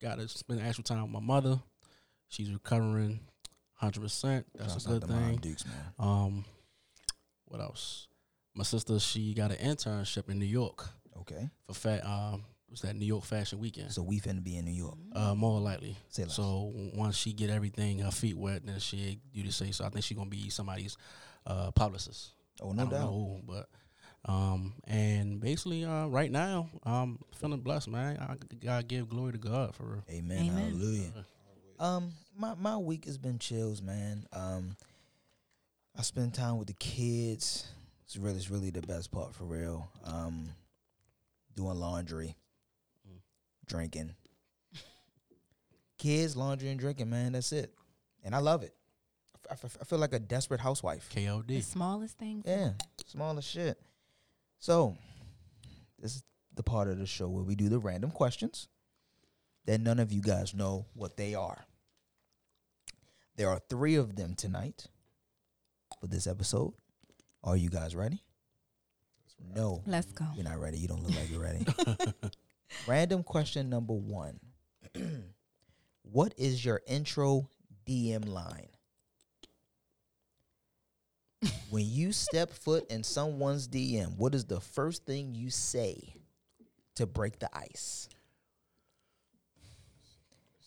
Got 0.00 0.18
to 0.18 0.28
spend 0.28 0.60
actual 0.60 0.84
time 0.84 1.02
with 1.02 1.10
my 1.10 1.20
mother. 1.20 1.58
She's 2.28 2.52
recovering, 2.52 3.20
hundred 3.74 4.02
percent. 4.02 4.46
That's 4.54 4.84
a 4.84 4.88
good 4.88 5.04
thing. 5.04 5.36
Dukes. 5.36 5.64
Um, 5.98 6.44
what 7.46 7.60
else? 7.60 8.06
My 8.54 8.64
sister, 8.64 8.98
she 9.00 9.34
got 9.34 9.50
an 9.50 9.56
internship 9.58 10.28
in 10.28 10.38
New 10.38 10.44
York 10.46 10.88
Okay. 11.20 11.48
for 11.66 11.74
fat. 11.74 12.04
Um, 12.04 12.44
was 12.70 12.82
that 12.82 12.94
New 12.96 13.06
York 13.06 13.24
Fashion 13.24 13.58
Weekend? 13.60 13.92
So 13.92 14.02
we 14.02 14.20
finna 14.20 14.42
be 14.44 14.56
in 14.56 14.64
New 14.66 14.72
York. 14.72 14.96
Uh, 15.14 15.34
more 15.34 15.58
likely. 15.60 15.96
So 16.10 16.72
once 16.94 17.16
she 17.16 17.32
get 17.32 17.48
everything, 17.50 18.00
her 18.00 18.10
feet 18.10 18.36
wet, 18.36 18.66
then 18.66 18.78
she 18.78 19.20
do 19.32 19.42
the 19.42 19.52
same. 19.52 19.72
So 19.72 19.84
I 19.84 19.88
think 19.88 20.04
she 20.04 20.14
gonna 20.14 20.28
be 20.28 20.50
somebody's 20.50 20.96
uh, 21.46 21.70
publicist. 21.70 22.32
Oh, 22.60 22.72
no 22.72 22.84
doubt. 22.84 23.00
know 23.00 23.40
but 23.46 23.68
um, 24.24 24.74
and 24.84 25.40
basically, 25.40 25.84
uh, 25.84 26.06
right 26.06 26.30
now, 26.30 26.68
I'm 26.84 27.18
feeling 27.36 27.60
blessed, 27.60 27.88
man. 27.88 28.18
I 28.18 28.36
gotta 28.64 28.84
give 28.84 29.08
glory 29.08 29.32
to 29.32 29.38
God 29.38 29.74
for 29.74 29.84
real. 29.84 30.02
Amen. 30.10 30.38
Amen. 30.50 30.70
Hallelujah. 30.70 31.12
Um, 31.80 32.12
my 32.36 32.54
my 32.54 32.76
week 32.76 33.04
has 33.06 33.16
been 33.18 33.38
chills, 33.38 33.80
man. 33.80 34.26
Um, 34.32 34.76
I 35.96 36.02
spend 36.02 36.34
time 36.34 36.58
with 36.58 36.68
the 36.68 36.74
kids. 36.74 37.66
It's 38.04 38.16
really, 38.16 38.36
it's 38.36 38.50
really 38.50 38.70
the 38.70 38.80
best 38.82 39.10
part 39.10 39.34
for 39.34 39.44
real. 39.44 39.88
Um, 40.04 40.50
doing 41.56 41.78
laundry, 41.78 42.36
Mm. 43.08 43.18
drinking. 43.66 44.14
Kids, 45.98 46.36
laundry, 46.36 46.68
and 46.70 46.78
drinking, 46.78 47.10
man. 47.10 47.32
That's 47.32 47.52
it, 47.52 47.72
and 48.22 48.34
I 48.34 48.38
love 48.38 48.62
it. 48.62 48.72
I, 49.50 49.52
f- 49.54 49.64
I 49.64 49.66
f- 49.66 49.78
I 49.80 49.84
feel 49.84 49.98
like 49.98 50.12
a 50.12 50.18
desperate 50.20 50.60
housewife. 50.60 51.08
The 51.12 51.26
KOD. 51.26 51.62
smallest 51.64 52.18
things. 52.18 52.44
Yeah, 52.46 52.70
smallest 53.06 53.48
shit. 53.48 53.80
So, 54.58 54.96
this 55.98 56.16
is 56.16 56.24
the 56.54 56.62
part 56.62 56.88
of 56.88 56.98
the 56.98 57.06
show 57.06 57.28
where 57.28 57.44
we 57.44 57.54
do 57.54 57.68
the 57.68 57.78
random 57.78 58.10
questions 58.10 58.68
that 59.66 59.80
none 59.80 59.98
of 60.00 60.12
you 60.12 60.20
guys 60.20 60.54
know 60.54 60.86
what 60.94 61.16
they 61.16 61.34
are. 61.34 61.64
There 63.36 63.48
are 63.48 63.60
three 63.68 63.94
of 63.94 64.16
them 64.16 64.34
tonight 64.34 64.86
for 66.00 66.06
this 66.08 66.26
episode. 66.26 66.72
Are 67.44 67.56
you 67.56 67.70
guys 67.70 67.94
ready? 67.94 68.20
No, 69.54 69.82
Let's 69.86 70.10
go. 70.12 70.24
you're 70.34 70.44
not 70.44 70.60
ready. 70.60 70.78
You 70.78 70.88
don't 70.88 71.02
look 71.04 71.14
like 71.14 71.30
you're 71.30 71.40
ready. 71.40 71.64
Random 72.88 73.22
question 73.22 73.70
number 73.70 73.92
one 73.94 74.40
What 76.02 76.34
is 76.36 76.64
your 76.64 76.80
intro 76.88 77.48
DM 77.86 78.28
line? 78.28 78.68
When 81.70 81.84
you 81.86 82.12
step 82.12 82.50
foot 82.50 82.90
in 82.90 83.02
someone's 83.04 83.68
DM, 83.68 84.16
what 84.16 84.34
is 84.34 84.44
the 84.44 84.60
first 84.60 85.04
thing 85.04 85.34
you 85.34 85.50
say 85.50 86.14
to 86.96 87.06
break 87.06 87.38
the 87.38 87.48
ice? 87.56 88.08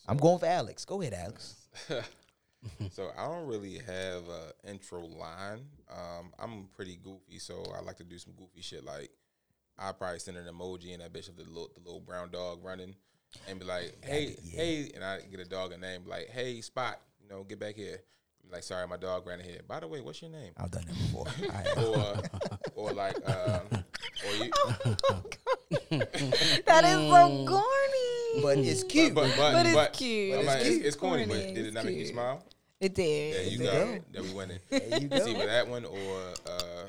I'm 0.08 0.16
going 0.16 0.38
for 0.38 0.46
Alex. 0.46 0.84
Go 0.84 1.00
ahead, 1.00 1.14
Alex. 1.14 1.56
so 2.90 3.10
I 3.16 3.26
don't 3.28 3.46
really 3.46 3.78
have 3.78 4.22
a 4.28 4.68
intro 4.68 5.00
line. 5.04 5.60
Um, 5.90 6.32
I'm 6.38 6.68
pretty 6.74 6.98
goofy, 7.02 7.38
so 7.38 7.64
I 7.76 7.82
like 7.82 7.96
to 7.98 8.04
do 8.04 8.18
some 8.18 8.32
goofy 8.36 8.62
shit. 8.62 8.84
Like 8.84 9.10
I 9.78 9.92
probably 9.92 10.18
send 10.18 10.36
an 10.36 10.46
emoji 10.52 10.92
and 10.92 11.02
that 11.02 11.12
bitch 11.12 11.28
of 11.28 11.36
the 11.36 11.44
little, 11.44 11.70
the 11.74 11.80
little 11.80 12.00
brown 12.00 12.30
dog 12.30 12.64
running, 12.64 12.94
and 13.48 13.58
be 13.58 13.64
like, 13.64 13.96
"Hey, 14.04 14.36
Yeah. 14.42 14.56
hey," 14.56 14.90
and 14.94 15.04
I 15.04 15.20
get 15.20 15.40
a 15.40 15.44
dog 15.44 15.72
a 15.72 15.78
name 15.78 16.02
like, 16.06 16.28
"Hey, 16.30 16.60
Spot, 16.60 17.00
you 17.22 17.28
know, 17.28 17.44
get 17.44 17.58
back 17.60 17.76
here." 17.76 18.00
Be 18.44 18.50
Like, 18.52 18.62
sorry, 18.62 18.86
my 18.86 18.96
dog 18.96 19.26
ran 19.26 19.40
ahead. 19.40 19.62
By 19.68 19.80
the 19.80 19.88
way, 19.88 20.00
what's 20.00 20.20
your 20.22 20.30
name? 20.30 20.52
I've 20.56 20.70
done 20.70 20.84
that 20.86 20.96
before. 20.96 21.26
I. 21.52 21.62
Or, 21.80 22.88
or 22.88 22.92
like, 22.92 23.16
um, 23.28 23.84
or 24.26 24.34
you, 24.44 24.50
That 26.66 26.84
is 26.84 27.10
so 27.10 27.46
corny. 27.46 28.42
but 28.42 28.58
it's 28.58 28.82
cute. 28.84 29.14
but, 29.14 29.32
but, 29.36 29.52
But 29.52 29.66
it's 29.66 29.74
but- 29.74 29.92
cute. 29.92 30.32
but 30.32 30.38
I'm 30.40 30.44
It's 30.44 30.54
like, 30.54 30.62
cute. 30.62 30.76
It's, 30.78 30.86
it's 30.86 30.96
corny, 30.96 31.26
but 31.26 31.34
did 31.34 31.58
it 31.58 31.66
it's 31.66 31.74
not 31.74 31.84
make 31.84 31.96
you 31.96 32.06
smile? 32.06 32.44
It 32.80 32.94
did. 32.94 33.34
There 33.34 33.42
you 33.44 33.58
There 33.58 33.72
go. 33.72 33.78
you 33.92 33.98
go. 33.98 34.04
That 34.12 34.22
we 34.24 34.34
winning. 34.34 34.58
there 34.70 35.00
you 35.00 35.08
go. 35.08 35.16
It's 35.16 35.26
either 35.28 35.46
that 35.46 35.68
one 35.68 35.84
or 35.84 36.18
uh, 36.46 36.84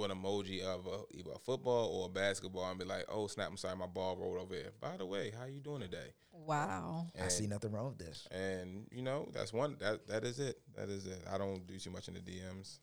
do 0.00 0.12
an 0.12 0.18
emoji 0.18 0.62
of 0.62 0.86
a, 0.86 1.16
either 1.16 1.30
a 1.34 1.38
football 1.38 1.88
or 1.88 2.06
a 2.06 2.08
basketball 2.08 2.68
and 2.70 2.78
be 2.78 2.84
like, 2.84 3.04
"Oh 3.08 3.26
snap! 3.26 3.48
I'm 3.50 3.56
sorry, 3.56 3.76
my 3.76 3.86
ball 3.86 4.16
rolled 4.16 4.38
over 4.38 4.54
here." 4.54 4.72
By 4.80 4.96
the 4.96 5.06
way, 5.06 5.32
how 5.38 5.46
you 5.46 5.60
doing 5.60 5.80
today? 5.80 6.14
Wow. 6.32 7.08
I 7.22 7.28
see 7.28 7.46
nothing 7.46 7.72
wrong 7.72 7.88
with 7.88 7.98
this. 7.98 8.26
And 8.30 8.86
you 8.90 9.02
know, 9.02 9.28
that's 9.32 9.52
one. 9.52 9.76
That 9.80 10.06
that 10.08 10.24
is 10.24 10.38
it. 10.40 10.58
That 10.76 10.88
is 10.88 11.06
it. 11.06 11.22
I 11.32 11.38
don't 11.38 11.66
do 11.66 11.78
too 11.78 11.90
much 11.90 12.08
in 12.08 12.14
the 12.14 12.20
DMs. 12.20 12.78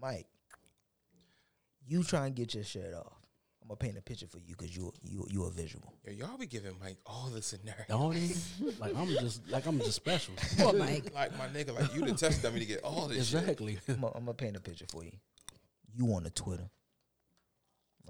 Mike, 0.00 0.26
you 1.86 2.02
try 2.02 2.26
and 2.26 2.34
get 2.34 2.54
your 2.54 2.64
shirt 2.64 2.94
off. 2.94 3.20
I'm 3.62 3.68
gonna 3.68 3.76
paint 3.76 3.96
a 3.96 4.02
picture 4.02 4.26
for 4.26 4.38
you 4.38 4.54
because 4.58 4.76
you 4.76 4.92
you 5.02 5.26
you 5.30 5.44
a 5.44 5.50
visual. 5.50 5.94
Yo, 6.04 6.12
y'all 6.12 6.36
be 6.36 6.46
giving 6.46 6.74
Mike 6.82 6.98
all 7.06 7.30
the 7.32 7.40
scenarios. 7.40 7.86
Don't 7.88 8.14
he? 8.14 8.34
Like 8.78 8.94
I'm 8.94 9.08
just 9.08 9.48
like 9.50 9.66
I'm 9.66 9.78
just 9.78 9.94
special. 9.94 10.34
Poor 10.58 10.74
Mike. 10.74 11.14
Like 11.14 11.36
my 11.38 11.46
nigga, 11.46 11.74
like 11.78 11.94
you 11.94 12.04
the 12.04 12.12
test 12.12 12.42
dummy 12.42 12.60
to 12.60 12.66
get 12.66 12.82
all 12.82 13.08
this 13.08 13.28
shit. 13.30 13.40
exactly. 13.40 13.78
I'm 13.88 14.00
gonna 14.00 14.34
paint 14.34 14.56
a 14.56 14.60
picture 14.60 14.84
for 14.90 15.02
you. 15.04 15.12
You 15.96 16.06
on 16.14 16.24
the 16.24 16.30
Twitter, 16.30 16.70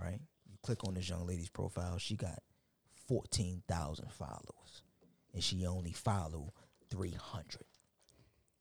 right? 0.01 0.21
You 0.51 0.57
click 0.63 0.85
on 0.85 0.95
this 0.95 1.09
young 1.09 1.27
lady's 1.27 1.51
profile. 1.51 1.99
She 1.99 2.17
got 2.17 2.43
fourteen 3.07 3.63
thousand 3.69 4.11
followers, 4.13 4.83
and 5.35 5.43
she 5.43 5.67
only 5.67 5.93
followed 5.93 6.53
three 6.91 7.13
hundred, 7.13 7.67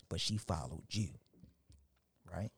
but 0.09 0.19
she 0.19 0.37
followed 0.37 0.83
you, 0.89 1.09
right? 2.31 2.51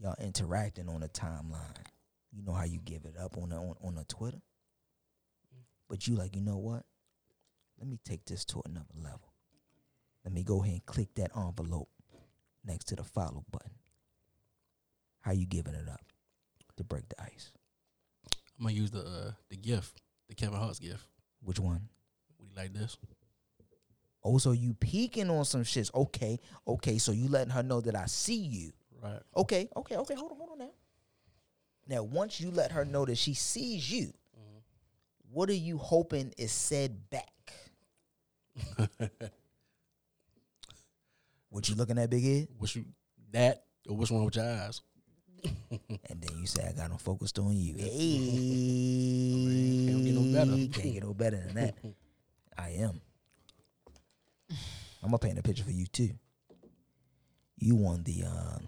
Y'all 0.00 0.14
interacting 0.20 0.88
on 0.88 1.00
the 1.00 1.08
timeline. 1.08 1.86
You 2.32 2.44
know 2.44 2.52
how 2.52 2.64
you 2.64 2.78
give 2.78 3.04
it 3.04 3.16
up 3.20 3.36
on 3.36 3.48
the 3.48 3.56
on, 3.56 3.74
on 3.82 3.94
the 3.96 4.04
Twitter, 4.04 4.42
but 5.88 6.06
you 6.06 6.14
like, 6.14 6.36
you 6.36 6.42
know 6.42 6.58
what? 6.58 6.84
Let 7.78 7.88
me 7.88 7.98
take 8.04 8.24
this 8.24 8.44
to 8.46 8.62
another 8.64 8.94
level. 8.96 9.32
Let 10.24 10.32
me 10.32 10.44
go 10.44 10.62
ahead 10.62 10.74
and 10.74 10.86
click 10.86 11.14
that 11.16 11.32
envelope 11.36 11.88
next 12.64 12.84
to 12.86 12.96
the 12.96 13.04
follow 13.04 13.44
button. 13.50 13.72
How 15.24 15.32
you 15.32 15.46
giving 15.46 15.74
it 15.74 15.88
up 15.88 16.02
to 16.76 16.84
break 16.84 17.08
the 17.08 17.22
ice? 17.22 17.50
I'm 18.58 18.66
gonna 18.66 18.76
use 18.76 18.90
the 18.90 19.00
uh, 19.00 19.30
the 19.48 19.56
gift, 19.56 20.02
the 20.28 20.34
Kevin 20.34 20.58
Hart's 20.58 20.78
gift. 20.78 21.06
Which 21.42 21.58
one? 21.58 21.88
Would 22.38 22.50
you 22.50 22.56
like 22.56 22.74
this? 22.74 22.98
Oh, 24.22 24.36
so 24.36 24.52
you 24.52 24.74
peeking 24.74 25.30
on 25.30 25.46
some 25.46 25.62
shits. 25.62 25.94
Okay, 25.94 26.38
okay. 26.68 26.98
So 26.98 27.12
you 27.12 27.28
letting 27.28 27.52
her 27.52 27.62
know 27.62 27.80
that 27.80 27.96
I 27.96 28.04
see 28.06 28.36
you. 28.36 28.72
Right. 29.02 29.20
Okay, 29.34 29.68
okay, 29.76 29.96
okay. 29.96 30.14
Hold 30.14 30.32
on, 30.32 30.38
hold 30.38 30.50
on 30.52 30.58
now. 30.58 30.70
Now, 31.86 32.02
once 32.02 32.40
you 32.40 32.50
let 32.50 32.72
her 32.72 32.84
know 32.84 33.06
that 33.06 33.16
she 33.16 33.34
sees 33.34 33.90
you, 33.90 34.12
what 35.34 35.48
are 35.50 35.54
you 35.54 35.78
hoping 35.78 36.32
is 36.38 36.52
said 36.52 37.10
back? 37.10 37.52
what 41.50 41.68
you 41.68 41.74
looking 41.74 41.98
at, 41.98 42.08
Big 42.08 42.24
Ed? 42.24 42.48
Which 42.56 42.76
you 42.76 42.84
that 43.32 43.64
or 43.88 43.96
what's 43.96 44.10
wrong 44.10 44.24
with 44.24 44.36
your 44.36 44.44
eyes? 44.44 44.80
And 46.10 46.20
then 46.20 46.38
you 46.38 46.46
say, 46.46 46.66
I 46.68 46.72
got 46.72 46.90
them 46.90 46.98
focused 46.98 47.38
on 47.38 47.56
you. 47.56 47.74
Hey, 47.76 47.88
can't 49.88 50.04
get 50.04 50.14
no 50.14 50.32
better. 50.32 50.50
Can't 50.72 50.94
get 50.94 51.02
no 51.02 51.14
better 51.14 51.36
than 51.38 51.54
that. 51.54 51.74
I 52.56 52.70
am. 52.70 53.00
I'm 54.50 55.10
gonna 55.10 55.18
paint 55.18 55.38
a 55.38 55.42
picture 55.42 55.64
for 55.64 55.70
you 55.70 55.86
too. 55.86 56.10
You 57.58 57.76
on 57.86 58.02
the 58.04 58.24
uh, 58.24 58.58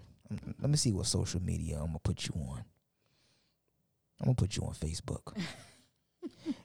let 0.59 0.69
me 0.69 0.77
see 0.77 0.91
what 0.91 1.05
social 1.05 1.41
media 1.41 1.77
I'm 1.77 1.87
gonna 1.87 1.99
put 1.99 2.27
you 2.27 2.33
on. 2.35 2.63
I'm 4.19 4.25
gonna 4.25 4.35
put 4.35 4.55
you 4.55 4.63
on 4.63 4.73
Facebook. 4.73 5.37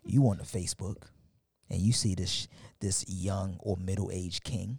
you 0.04 0.26
on 0.28 0.38
the 0.38 0.45
Facebook, 0.45 1.04
and 1.71 1.81
you 1.81 1.92
see 1.92 2.14
this 2.14 2.49
this 2.81 3.04
young 3.09 3.57
or 3.61 3.76
middle 3.76 4.11
aged 4.12 4.45
king, 4.45 4.78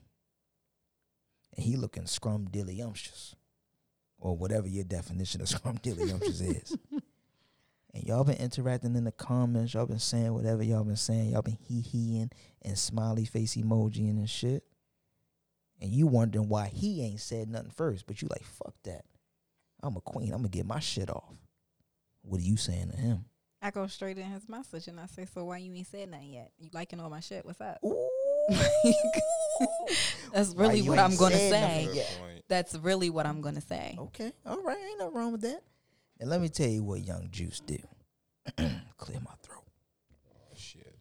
and 1.56 1.66
he 1.66 1.75
looking 1.75 2.06
scrum 2.06 2.48
dillyumptious, 2.52 3.36
or 4.24 4.38
whatever 4.38 4.68
your 4.68 4.86
definition 4.86 5.42
of 5.42 5.50
scrum 5.50 5.77
dillyumptious 5.80 6.42
is. 6.42 6.77
And 7.94 8.03
y'all 8.06 8.24
been 8.24 8.38
interacting 8.38 8.96
in 8.96 9.03
the 9.03 9.12
comments. 9.12 9.74
Y'all 9.74 9.86
been 9.86 10.00
saying 10.00 10.34
whatever 10.34 10.63
y'all 10.63 10.84
been 10.84 10.96
saying. 10.96 11.32
Y'all 11.32 11.44
been 11.44 11.58
hee 11.68 11.82
heeing 11.82 12.32
and 12.63 12.77
smiley 12.77 13.25
face 13.25 13.56
emoji 13.56 14.10
and 14.10 14.27
shit. 14.27 14.63
And 15.82 15.92
you 15.92 16.08
wondering 16.08 16.48
why 16.48 16.72
he 16.74 17.03
ain't 17.03 17.20
said 17.20 17.50
nothing 17.50 17.72
first, 17.72 18.08
but 18.08 18.22
you 18.22 18.30
like 18.30 18.44
fuck 18.44 18.74
that. 18.86 19.03
I'm 19.84 19.98
a 19.98 20.01
queen. 20.01 20.32
I'm 20.32 20.39
gonna 20.39 20.50
get 20.50 20.65
my 20.65 20.80
shit 20.80 21.10
off. 21.10 21.36
What 22.22 22.39
are 22.39 22.46
you 22.46 22.56
saying 22.56 22.92
to 22.92 22.98
him? 22.98 23.25
I 23.62 23.72
go 23.72 23.88
straight 23.88 24.18
in 24.18 24.25
his 24.25 24.48
message 24.48 24.88
and 24.88 25.00
I 25.00 25.08
say, 25.08 25.25
"So 25.25 25.44
why 25.44 25.58
you 25.58 25.74
ain't 25.74 25.88
said 25.88 26.10
nothing 26.10 26.32
yet? 26.32 26.51
You 26.58 26.70
liking 26.72 27.01
all 27.01 27.10
my 27.10 27.20
shit? 27.20 27.46
What's 27.46 27.60
up?" 27.60 27.80
Ooh. 30.34 30.38
That's 30.38 30.56
really 30.56 30.82
what 30.82 31.00
I'm 31.00 31.16
gonna 31.16 31.38
say. 31.38 31.62
nothing 31.62 31.88
Good 31.88 31.96
yet? 31.96 32.18
point. 32.20 32.44
That's 32.48 32.75
really 32.75 33.10
what 33.10 33.25
I'm 33.25 33.42
gonna 33.42 33.62
say. 33.62 33.96
Okay, 34.00 34.32
all 34.46 34.62
right, 34.62 34.78
ain't 34.78 35.00
nothing 35.00 35.13
wrong 35.16 35.32
with 35.32 35.42
that. 35.42 35.62
And 36.20 36.30
let 36.30 36.42
me 36.42 36.50
tell 36.50 36.68
you 36.68 36.84
what 36.84 37.02
Young 37.02 37.30
Juice 37.32 37.60
do. 37.60 37.78
Clear 38.98 39.20
my 39.20 39.32
throat. 39.42 39.63
Shit. 40.56 40.96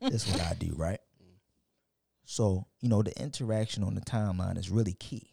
This 0.00 0.26
is 0.26 0.32
what 0.32 0.42
I 0.42 0.54
do, 0.54 0.74
right? 0.76 0.98
So, 2.24 2.66
you 2.80 2.88
know, 2.88 3.02
the 3.02 3.16
interaction 3.20 3.84
on 3.84 3.94
the 3.94 4.00
timeline 4.00 4.58
is 4.58 4.70
really 4.70 4.94
key. 4.94 5.30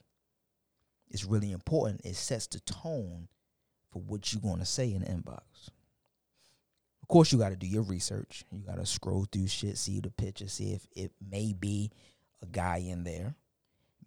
It's 1.10 1.26
really 1.26 1.52
important. 1.52 2.02
It 2.04 2.16
sets 2.16 2.48
the 2.48 2.60
tone 2.60 3.28
for 3.92 4.02
what 4.02 4.32
you're 4.32 4.42
going 4.42 4.60
to 4.60 4.66
say 4.66 4.94
in 4.94 5.02
the 5.02 5.08
inbox. 5.08 5.70
Of 7.02 7.08
course, 7.08 7.32
you 7.32 7.40
got 7.40 7.50
to 7.50 7.56
do 7.56 7.68
your 7.68 7.82
research. 7.84 8.44
You 8.52 8.60
got 8.60 8.78
to 8.78 8.86
scroll 8.86 9.26
through 9.32 9.48
shit, 9.48 9.78
see 9.78 10.00
the 10.00 10.12
picture, 10.12 10.48
see 10.48 10.74
if 10.74 10.86
it 10.96 11.12
may 11.28 11.54
be 11.54 11.92
a 12.42 12.46
guy 12.46 12.78
in 12.88 13.04
there, 13.04 13.36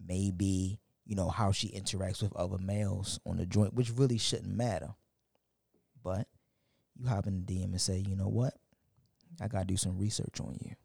maybe, 0.03 0.79
you 1.05 1.15
know, 1.15 1.29
how 1.29 1.51
she 1.51 1.69
interacts 1.69 2.21
with 2.21 2.35
other 2.35 2.57
males 2.57 3.19
on 3.25 3.37
the 3.37 3.45
joint, 3.45 3.73
which 3.73 3.91
really 3.91 4.17
shouldn't 4.17 4.55
matter. 4.55 4.95
But 6.03 6.27
you 6.95 7.07
hop 7.07 7.27
in 7.27 7.45
the 7.45 7.53
DM 7.53 7.65
and 7.65 7.81
say, 7.81 8.03
you 8.07 8.15
know 8.15 8.27
what? 8.27 8.53
I 9.41 9.47
got 9.47 9.59
to 9.61 9.65
do 9.65 9.77
some 9.77 9.97
research 9.97 10.39
on 10.39 10.57
you. 10.61 10.75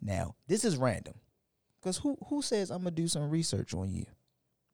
Now, 0.00 0.36
this 0.46 0.64
is 0.64 0.76
random. 0.76 1.14
Because 1.80 1.98
who, 1.98 2.16
who 2.28 2.42
says 2.42 2.70
I'm 2.70 2.84
to 2.84 2.90
do 2.90 3.08
some 3.08 3.30
research 3.30 3.74
on 3.74 3.92
you? 3.92 4.06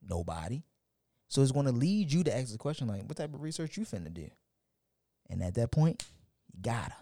Nobody. 0.07 0.63
So 1.27 1.41
it's 1.41 1.51
to 1.51 1.59
lead 1.59 2.11
you 2.11 2.23
to 2.23 2.35
ask 2.35 2.51
the 2.51 2.57
question 2.57 2.87
like, 2.87 3.03
what 3.03 3.17
type 3.17 3.33
of 3.33 3.41
research 3.41 3.77
you 3.77 3.85
finna 3.85 4.13
do? 4.13 4.29
And 5.29 5.41
at 5.41 5.55
that 5.55 5.71
point, 5.71 6.03
you 6.53 6.61
gotta. 6.61 6.95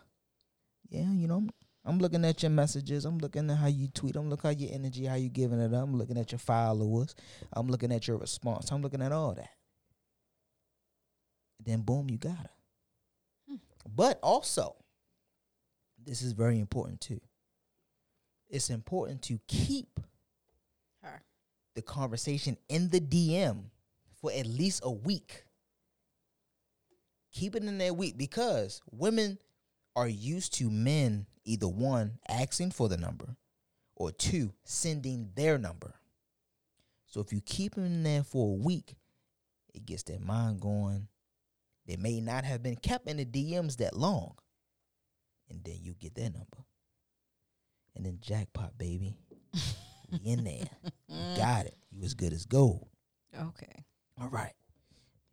Yeah, 0.89 1.11
you 1.11 1.27
know, 1.27 1.47
I'm 1.85 1.99
looking 1.99 2.23
at 2.23 2.41
your 2.41 2.49
messages. 2.49 3.03
I'm 3.05 3.17
looking 3.17 3.49
at 3.49 3.57
how 3.57 3.67
you 3.67 3.87
tweet. 3.87 4.15
I'm 4.15 4.29
looking 4.29 4.49
at 4.49 4.59
your 4.59 4.71
energy, 4.73 5.05
how 5.05 5.15
you 5.15 5.29
giving 5.29 5.59
it 5.59 5.73
up. 5.73 5.83
I'm 5.83 5.97
looking 5.97 6.17
at 6.17 6.31
your 6.31 6.39
followers. 6.39 7.13
I'm 7.51 7.67
looking 7.67 7.91
at 7.91 8.07
your 8.07 8.17
response. 8.17 8.71
I'm 8.71 8.81
looking 8.81 9.01
at 9.01 9.11
all 9.11 9.33
that. 9.33 9.49
Then 11.59 11.81
boom, 11.81 12.09
you 12.09 12.17
got 12.17 12.37
her. 12.37 12.49
Hmm. 13.49 13.55
But 13.93 14.19
also, 14.23 14.75
this 16.05 16.21
is 16.21 16.31
very 16.31 16.59
important 16.59 17.01
too. 17.01 17.19
It's 18.49 18.69
important 18.69 19.21
to 19.23 19.39
keep 19.47 19.99
Her. 21.01 21.23
the 21.75 21.81
conversation 21.81 22.57
in 22.69 22.89
the 22.89 22.99
DM 22.99 23.63
for 24.21 24.31
at 24.31 24.45
least 24.45 24.81
a 24.83 24.91
week. 24.91 25.45
Keep 27.33 27.55
it 27.55 27.63
in 27.63 27.77
that 27.79 27.95
week 27.95 28.17
because 28.17 28.81
women 28.91 29.39
are 29.95 30.07
used 30.07 30.53
to 30.55 30.69
men 30.69 31.25
either 31.45 31.67
one 31.67 32.19
asking 32.27 32.71
for 32.71 32.89
the 32.89 32.97
number 32.97 33.35
or 33.95 34.11
two 34.11 34.53
sending 34.63 35.31
their 35.35 35.57
number. 35.57 35.93
So 37.05 37.21
if 37.21 37.31
you 37.31 37.41
keep 37.41 37.75
them 37.75 37.85
in 37.85 38.03
there 38.03 38.23
for 38.23 38.49
a 38.51 38.63
week, 38.63 38.95
it 39.73 39.85
gets 39.85 40.03
their 40.03 40.19
mind 40.19 40.61
going. 40.61 41.07
They 41.85 41.97
may 41.97 42.21
not 42.21 42.45
have 42.45 42.63
been 42.63 42.75
kept 42.77 43.07
in 43.07 43.17
the 43.17 43.25
DMs 43.25 43.77
that 43.77 43.95
long. 43.95 44.35
And 45.49 45.63
then 45.63 45.77
you 45.81 45.93
get 45.93 46.15
their 46.15 46.29
number. 46.29 46.65
And 47.95 48.05
then 48.05 48.17
jackpot, 48.21 48.77
baby. 48.77 49.15
we 50.11 50.19
in 50.25 50.43
there. 50.43 50.67
You 51.07 51.17
got 51.37 51.65
it. 51.65 51.75
You 51.91 52.03
as 52.03 52.13
good 52.13 52.33
as 52.33 52.45
gold. 52.45 52.87
Okay. 53.39 53.85
All 54.19 54.29
right. 54.29 54.53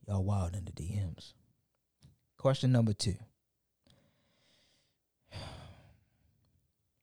Y'all 0.07 0.25
wild 0.25 0.55
in 0.55 0.65
the 0.65 0.73
DMs. 0.73 1.33
Question 2.37 2.73
number 2.73 2.93
two. 2.93 3.17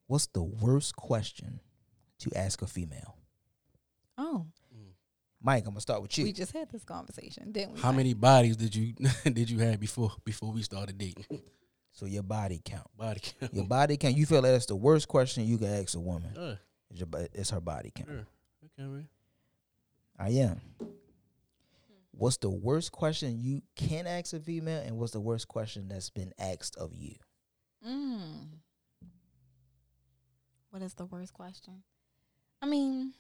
What's 0.08 0.28
the 0.28 0.44
worst 0.44 0.96
question 0.96 1.60
to 2.20 2.32
ask 2.36 2.62
a 2.62 2.68
female? 2.68 3.18
Oh, 4.18 4.46
Mike, 5.40 5.64
I'm 5.66 5.72
gonna 5.72 5.82
start 5.82 6.02
with 6.02 6.18
you. 6.18 6.24
we 6.24 6.34
just 6.34 6.52
had 6.52 6.70
this 6.72 6.84
conversation, 6.84 7.52
didn't 7.52 7.76
we? 7.76 7.80
How 7.80 7.90
Mike? 7.90 7.98
many 7.98 8.14
bodies 8.16 8.58
did 8.58 8.76
you 8.76 8.94
did 9.24 9.50
you 9.50 9.60
have 9.60 9.80
before 9.80 10.12
before 10.26 10.52
we 10.52 10.64
started 10.64 10.98
dating? 10.98 11.26
so 11.92 12.06
your 12.06 12.24
body 12.24 12.60
count. 12.66 12.88
Body 12.98 13.22
count. 13.22 13.54
Your 13.54 13.66
body 13.66 13.98
count. 13.98 14.16
You 14.18 14.26
feel 14.26 14.42
like 14.42 14.52
that's 14.54 14.66
the 14.66 14.76
worst 14.76 15.08
question 15.08 15.46
you 15.46 15.58
can 15.60 15.68
ask 15.68 15.96
a 15.96 16.00
woman. 16.00 16.36
Uh, 16.36 16.56
Is 16.92 17.00
your, 17.00 17.08
it's 17.34 17.52
her 17.52 17.62
body 17.62 17.92
count. 17.96 18.10
sure. 18.10 18.26
Okay, 18.80 18.90
man. 18.90 19.08
I 20.18 20.30
am. 20.30 20.60
What's 22.12 22.38
the 22.38 22.50
worst 22.50 22.92
question 22.92 23.38
you 23.40 23.62
can 23.76 24.08
ask 24.08 24.34
a 24.34 24.40
female, 24.40 24.82
and 24.84 24.98
what's 24.98 25.12
the 25.12 25.20
worst 25.20 25.48
question 25.48 25.88
that's 25.88 26.10
been 26.10 26.34
asked 26.40 26.76
of 26.78 26.92
you? 26.96 27.14
Mm. 27.88 28.48
What 30.70 30.82
is 30.82 30.94
the 30.94 31.06
worst 31.06 31.34
question? 31.34 31.84
I 32.62 32.66
mean, 32.66 33.14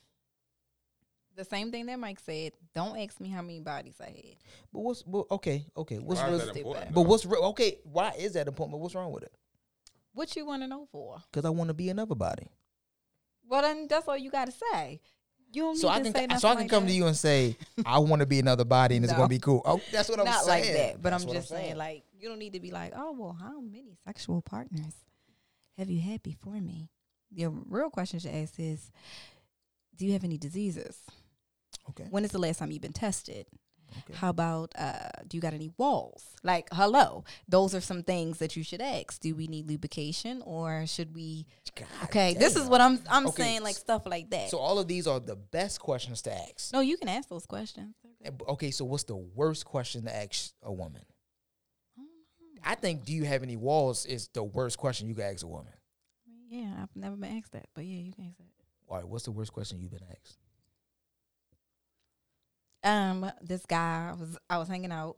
the 1.36 1.46
same 1.46 1.72
thing 1.72 1.86
that 1.88 2.00
Mike 2.00 2.20
said. 2.20 2.54
Don't 2.74 2.98
ask 2.98 3.20
me 3.20 3.30
how 3.30 3.42
many 3.42 3.60
bodies 3.60 3.96
I 4.02 4.06
had. 4.06 4.36
But 4.74 4.80
what's 4.80 5.04
well, 5.06 5.28
okay? 5.32 5.66
Okay, 5.76 6.00
what's 6.00 6.22
Why 6.22 6.30
real? 6.30 6.40
stupid. 6.40 6.58
important? 6.58 6.94
But 6.94 7.02
what's 7.02 7.26
real? 7.26 7.44
Okay, 7.46 7.78
why 7.84 8.12
is 8.18 8.34
that 8.34 8.48
important? 8.48 8.74
But 8.74 8.80
what's 8.80 8.96
wrong 8.96 9.12
with 9.12 9.24
it? 9.24 9.34
What 10.14 10.36
you 10.36 10.46
want 10.46 10.64
to 10.64 10.68
know 10.68 10.88
for? 10.92 11.22
Because 11.32 11.46
I 11.46 11.50
want 11.50 11.68
to 11.70 11.74
be 11.76 11.90
another 11.90 12.16
body. 12.16 12.50
Well, 13.48 13.62
then 13.62 13.88
that's 13.88 14.08
all 14.08 14.18
you 14.18 14.30
got 14.32 14.46
to 14.46 14.52
say. 14.74 15.00
You 15.54 15.62
don't 15.62 15.76
So 15.78 15.88
need 15.88 15.94
I 15.94 15.98
to 15.98 16.04
can 16.04 16.14
say 16.32 16.38
so 16.40 16.48
I 16.50 16.52
can 16.56 16.62
like 16.64 16.70
come 16.70 16.84
that. 16.84 16.90
to 16.90 16.96
you 16.96 17.06
and 17.08 17.16
say 17.16 17.56
I 17.86 18.00
want 18.00 18.20
to 18.20 18.26
be 18.26 18.40
another 18.40 18.66
body 18.66 18.98
and 18.98 19.06
it's 19.06 19.14
gonna 19.14 19.30
be 19.30 19.40
cool. 19.40 19.62
Oh, 19.64 19.80
that's 19.94 20.10
what 20.10 20.20
I'm 20.20 20.26
Not 20.26 20.44
saying. 20.44 20.66
like 20.66 20.74
that, 20.74 21.02
but 21.02 21.12
That's 21.12 21.24
I'm 21.24 21.28
what 21.30 21.36
just 21.38 21.48
saying, 21.48 21.78
like, 21.78 22.04
you 22.20 22.28
don't 22.28 22.38
need 22.40 22.52
to 22.54 22.60
be 22.60 22.70
like, 22.72 22.92
oh, 22.98 23.14
well, 23.14 23.38
how 23.40 23.62
many 23.62 23.96
sexual 24.06 24.42
partners 24.42 24.94
have 25.78 25.90
you 25.90 26.02
had 26.02 26.22
before 26.22 26.60
me? 26.60 26.90
Your 27.32 27.50
real 27.50 27.90
question 27.90 28.20
to 28.22 28.36
ask 28.36 28.56
is, 28.58 28.92
do 29.96 30.06
you 30.06 30.14
have 30.14 30.24
any 30.24 30.38
diseases? 30.38 30.98
okay, 31.90 32.06
When 32.10 32.24
is 32.24 32.32
the 32.32 32.40
last 32.40 32.60
time 32.60 32.72
you've 32.72 32.82
been 32.82 32.94
tested? 32.94 33.48
Okay. 34.00 34.14
How 34.18 34.30
about 34.30 34.74
uh, 34.78 35.10
do 35.28 35.38
you 35.38 35.42
got 35.42 35.54
any 35.54 35.72
walls? 35.78 36.26
Like, 36.44 36.68
hello, 36.74 37.24
those 37.48 37.74
are 37.74 37.80
some 37.80 38.04
things 38.04 38.38
that 38.40 38.58
you 38.58 38.64
should 38.64 38.82
ask. 38.82 39.20
Do 39.22 39.34
we 39.34 39.48
need 39.48 39.66
lubrication 39.66 40.42
or 40.46 40.86
should 40.86 41.16
we? 41.16 41.46
God 41.74 41.88
Okay, 42.04 42.34
this 42.34 42.58
is 42.58 42.68
what 42.68 42.82
I'm 42.82 43.00
I'm 43.10 43.28
Okay, 43.28 43.44
saying, 43.44 43.64
like 43.64 43.76
stuff 43.76 44.06
like 44.06 44.30
that. 44.32 44.50
So 44.50 44.58
all 44.58 44.78
of 44.78 44.88
these 44.90 45.08
are 45.08 45.22
the 45.22 45.38
best 45.38 45.80
questions 45.80 46.22
to 46.24 46.34
ask. 46.34 46.74
no, 46.74 46.82
you 46.82 46.98
can 46.98 47.08
ask 47.08 47.30
those 47.30 47.46
questions. 47.46 47.96
Okay, 48.50 48.72
so 48.72 48.84
what's 48.84 49.04
the 49.04 49.16
worst 49.16 49.64
question 49.64 50.04
to 50.04 50.14
ask 50.16 50.52
a 50.62 50.72
woman? 50.72 51.04
I 52.66 52.76
think 52.76 53.06
do 53.06 53.14
you 53.14 53.24
have 53.24 53.42
any 53.44 53.56
walls 53.56 54.06
is 54.06 54.28
the 54.34 54.44
worst 54.44 54.78
question 54.78 55.08
you 55.08 55.16
can 55.16 55.24
ask 55.24 55.46
a 55.46 55.48
woman. 55.48 55.72
Yeah, 56.50 56.74
I've 56.82 56.96
never 56.96 57.16
been 57.16 57.38
asked 57.38 57.52
that, 57.54 57.68
but 57.76 57.84
yeah, 57.86 58.00
you 58.02 58.12
can 58.14 58.26
ask 58.26 58.38
that. 58.38 58.46
All 58.88 58.98
right, 58.98 59.08
what's 59.08 59.26
the 59.26 59.32
worst 59.32 59.52
question 59.54 59.80
you've 59.80 59.92
been 59.92 60.00
asked? 60.10 60.38
um 62.84 63.30
this 63.42 63.66
guy 63.66 64.14
was 64.18 64.38
I 64.50 64.58
was 64.60 64.68
hanging 64.68 64.92
out 64.92 65.16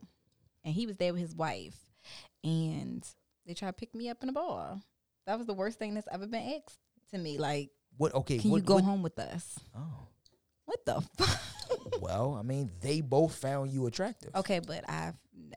and 0.64 0.74
he 0.74 0.86
was 0.86 0.96
there 0.96 1.12
with 1.12 1.20
his 1.20 1.34
wife 1.36 1.76
and 2.42 3.06
they 3.46 3.52
tried 3.54 3.68
to 3.68 3.72
pick 3.74 3.94
me 3.94 4.08
up 4.08 4.22
in 4.22 4.28
a 4.28 4.32
bar. 4.32 4.80
That 5.26 5.36
was 5.38 5.46
the 5.46 5.54
worst 5.54 5.78
thing 5.78 5.94
that's 5.94 6.08
ever 6.10 6.26
been 6.26 6.54
asked 6.56 6.78
to 7.12 7.18
me. 7.18 7.38
Like, 7.38 7.70
What? 7.98 8.14
Okay, 8.14 8.38
can 8.38 8.50
what, 8.50 8.56
you 8.58 8.62
go 8.62 8.74
what- 8.76 8.84
home 8.84 9.02
with 9.02 9.18
us? 9.18 9.58
Oh, 9.76 10.08
What 10.64 10.84
the 10.86 11.00
fuck? 11.18 11.40
well, 12.00 12.34
I 12.34 12.42
mean, 12.42 12.70
they 12.80 13.02
both 13.02 13.34
found 13.34 13.70
you 13.70 13.86
attractive. 13.86 14.34
okay, 14.34 14.58
but 14.60 14.88
I've 14.88 15.14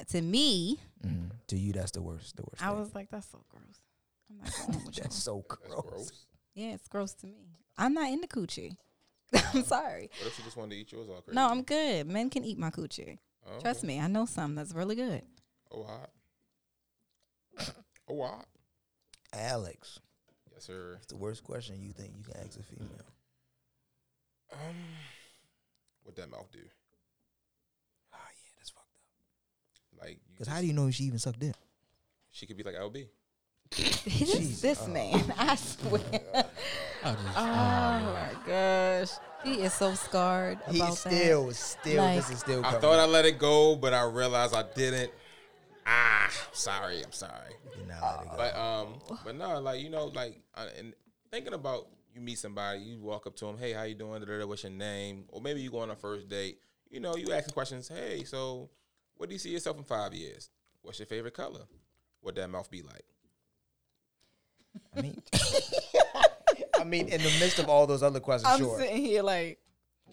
to 0.09 0.21
me, 0.21 0.79
Mhm. 1.05 1.31
To 1.47 1.57
you, 1.57 1.71
that's 1.73 1.91
the 1.91 2.01
worst. 2.01 2.35
The 2.35 2.43
worst. 2.43 2.61
I 2.63 2.69
thing. 2.69 2.79
was 2.79 2.93
like, 2.95 3.09
that's 3.11 3.29
so 3.29 3.43
gross. 3.49 3.79
I'm 4.41 4.45
not 4.45 4.53
going 4.57 4.73
home 4.73 4.85
with 4.85 4.97
you. 4.97 5.03
That's 5.03 5.15
so 5.23 5.45
That's 5.49 5.61
gross. 5.67 5.81
gross. 5.85 6.25
Yeah, 6.55 6.73
it's 6.73 6.87
gross 6.87 7.13
to 7.15 7.27
me. 7.27 7.47
I'm 7.77 7.93
not 7.93 8.09
into 8.11 8.27
coochie. 8.27 8.75
I'm 9.53 9.63
sorry. 9.63 10.09
What 10.19 10.27
if 10.27 10.35
she 10.35 10.43
just 10.43 10.55
wanted 10.57 10.75
to 10.75 10.81
eat 10.81 10.91
yours 10.91 11.09
all 11.09 11.21
crazy? 11.21 11.35
No, 11.35 11.47
I'm 11.47 11.63
good. 11.63 12.07
Men 12.07 12.29
can 12.29 12.43
eat 12.43 12.57
my 12.59 12.69
coochie. 12.69 13.17
Oh, 13.47 13.59
Trust 13.59 13.79
okay. 13.79 13.87
me, 13.87 13.99
I 13.99 14.07
know 14.07 14.25
some 14.25 14.53
that's 14.55 14.73
really 14.73 14.95
good. 14.95 15.23
Oh, 15.71 15.83
hot. 15.83 16.09
Oh, 18.09 18.21
hot. 18.23 18.45
Alex, 19.33 19.99
Yes, 20.51 20.65
sir. 20.65 20.95
it's 20.97 21.07
the 21.07 21.15
worst 21.17 21.43
question 21.43 21.81
you 21.81 21.91
think 21.93 22.13
you 22.15 22.23
can 22.23 22.37
ask 22.45 22.59
a 22.59 22.63
female. 22.63 22.89
Um, 24.51 24.75
what 26.03 26.15
that 26.15 26.29
mouth 26.29 26.51
do? 26.51 26.59
Ah, 28.13 28.17
yeah, 28.21 28.51
that's 28.57 28.69
fucked 28.69 28.85
up. 28.93 30.05
Like, 30.05 30.19
Because 30.31 30.47
how 30.47 30.59
do 30.61 30.67
you 30.67 30.73
know 30.73 30.91
she 30.91 31.05
even 31.05 31.17
sucked 31.17 31.39
dick? 31.39 31.55
she 32.29 32.45
could 32.45 32.57
be 32.57 32.63
like 32.63 32.75
LB. 32.75 33.07
This 33.75 34.61
this 34.61 34.87
man, 34.87 35.33
I 35.37 35.55
swear. 35.55 36.01
I 37.03 37.15
Oh 37.35 38.13
my 38.13 38.47
gosh, 38.47 39.09
he 39.43 39.61
is 39.61 39.73
so 39.73 39.93
scarred 39.93 40.59
about 40.61 40.71
He 40.73 40.79
that. 40.79 40.93
still, 40.93 41.51
still, 41.51 42.03
Like- 42.03 42.17
this 42.17 42.29
is 42.31 42.39
still 42.39 42.59
I 42.61 42.63
coming. 42.63 42.81
thought 42.81 42.99
I 42.99 43.05
let 43.05 43.25
it 43.25 43.37
go, 43.39 43.75
but 43.75 43.93
I 43.93 44.03
realized 44.03 44.53
I 44.55 44.63
didn't. 44.75 45.11
Ah, 45.85 46.29
sorry. 46.53 47.03
I'm 47.03 47.11
sorry. 47.11 47.53
Did 47.77 47.87
not 47.89 48.01
let 48.01 48.21
it 48.25 48.29
go. 48.29 48.37
But 48.37 48.55
um, 48.57 49.17
but 49.25 49.35
no, 49.35 49.59
like 49.59 49.81
you 49.81 49.89
know, 49.89 50.05
like 50.05 50.39
uh, 50.55 50.67
and 50.77 50.93
thinking 51.31 51.53
about 51.53 51.87
you 52.15 52.21
meet 52.21 52.37
somebody, 52.39 52.79
you 52.79 52.99
walk 52.99 53.25
up 53.27 53.35
to 53.37 53.45
them, 53.45 53.57
hey, 53.57 53.73
how 53.73 53.83
you 53.83 53.95
doing? 53.95 54.19
Da-da-da, 54.21 54.45
What's 54.45 54.63
your 54.63 54.71
name? 54.71 55.25
Or 55.29 55.41
maybe 55.41 55.61
you 55.61 55.71
go 55.71 55.79
on 55.79 55.89
a 55.89 55.95
first 55.95 56.29
date. 56.29 56.59
You 56.89 56.99
know, 56.99 57.15
you 57.15 57.33
asking 57.33 57.53
questions. 57.53 57.87
Hey, 57.89 58.23
so 58.23 58.69
what 59.17 59.27
do 59.29 59.33
you 59.35 59.39
see 59.39 59.49
yourself 59.49 59.77
in 59.77 59.83
five 59.83 60.13
years? 60.13 60.49
What's 60.83 60.99
your 60.99 61.07
favorite 61.07 61.33
color? 61.33 61.61
What 62.21 62.35
that 62.35 62.49
mouth 62.49 62.69
be 62.71 62.81
like? 62.83 63.03
I 64.95 65.01
mean, 65.01 65.21
I 66.79 66.83
mean, 66.83 67.07
in 67.07 67.21
the 67.21 67.31
midst 67.39 67.59
of 67.59 67.69
all 67.69 67.87
those 67.87 68.03
other 68.03 68.19
questions, 68.19 68.51
I'm 68.53 68.59
sure. 68.59 68.79
sitting 68.79 68.97
here 69.03 69.23
like 69.23 69.59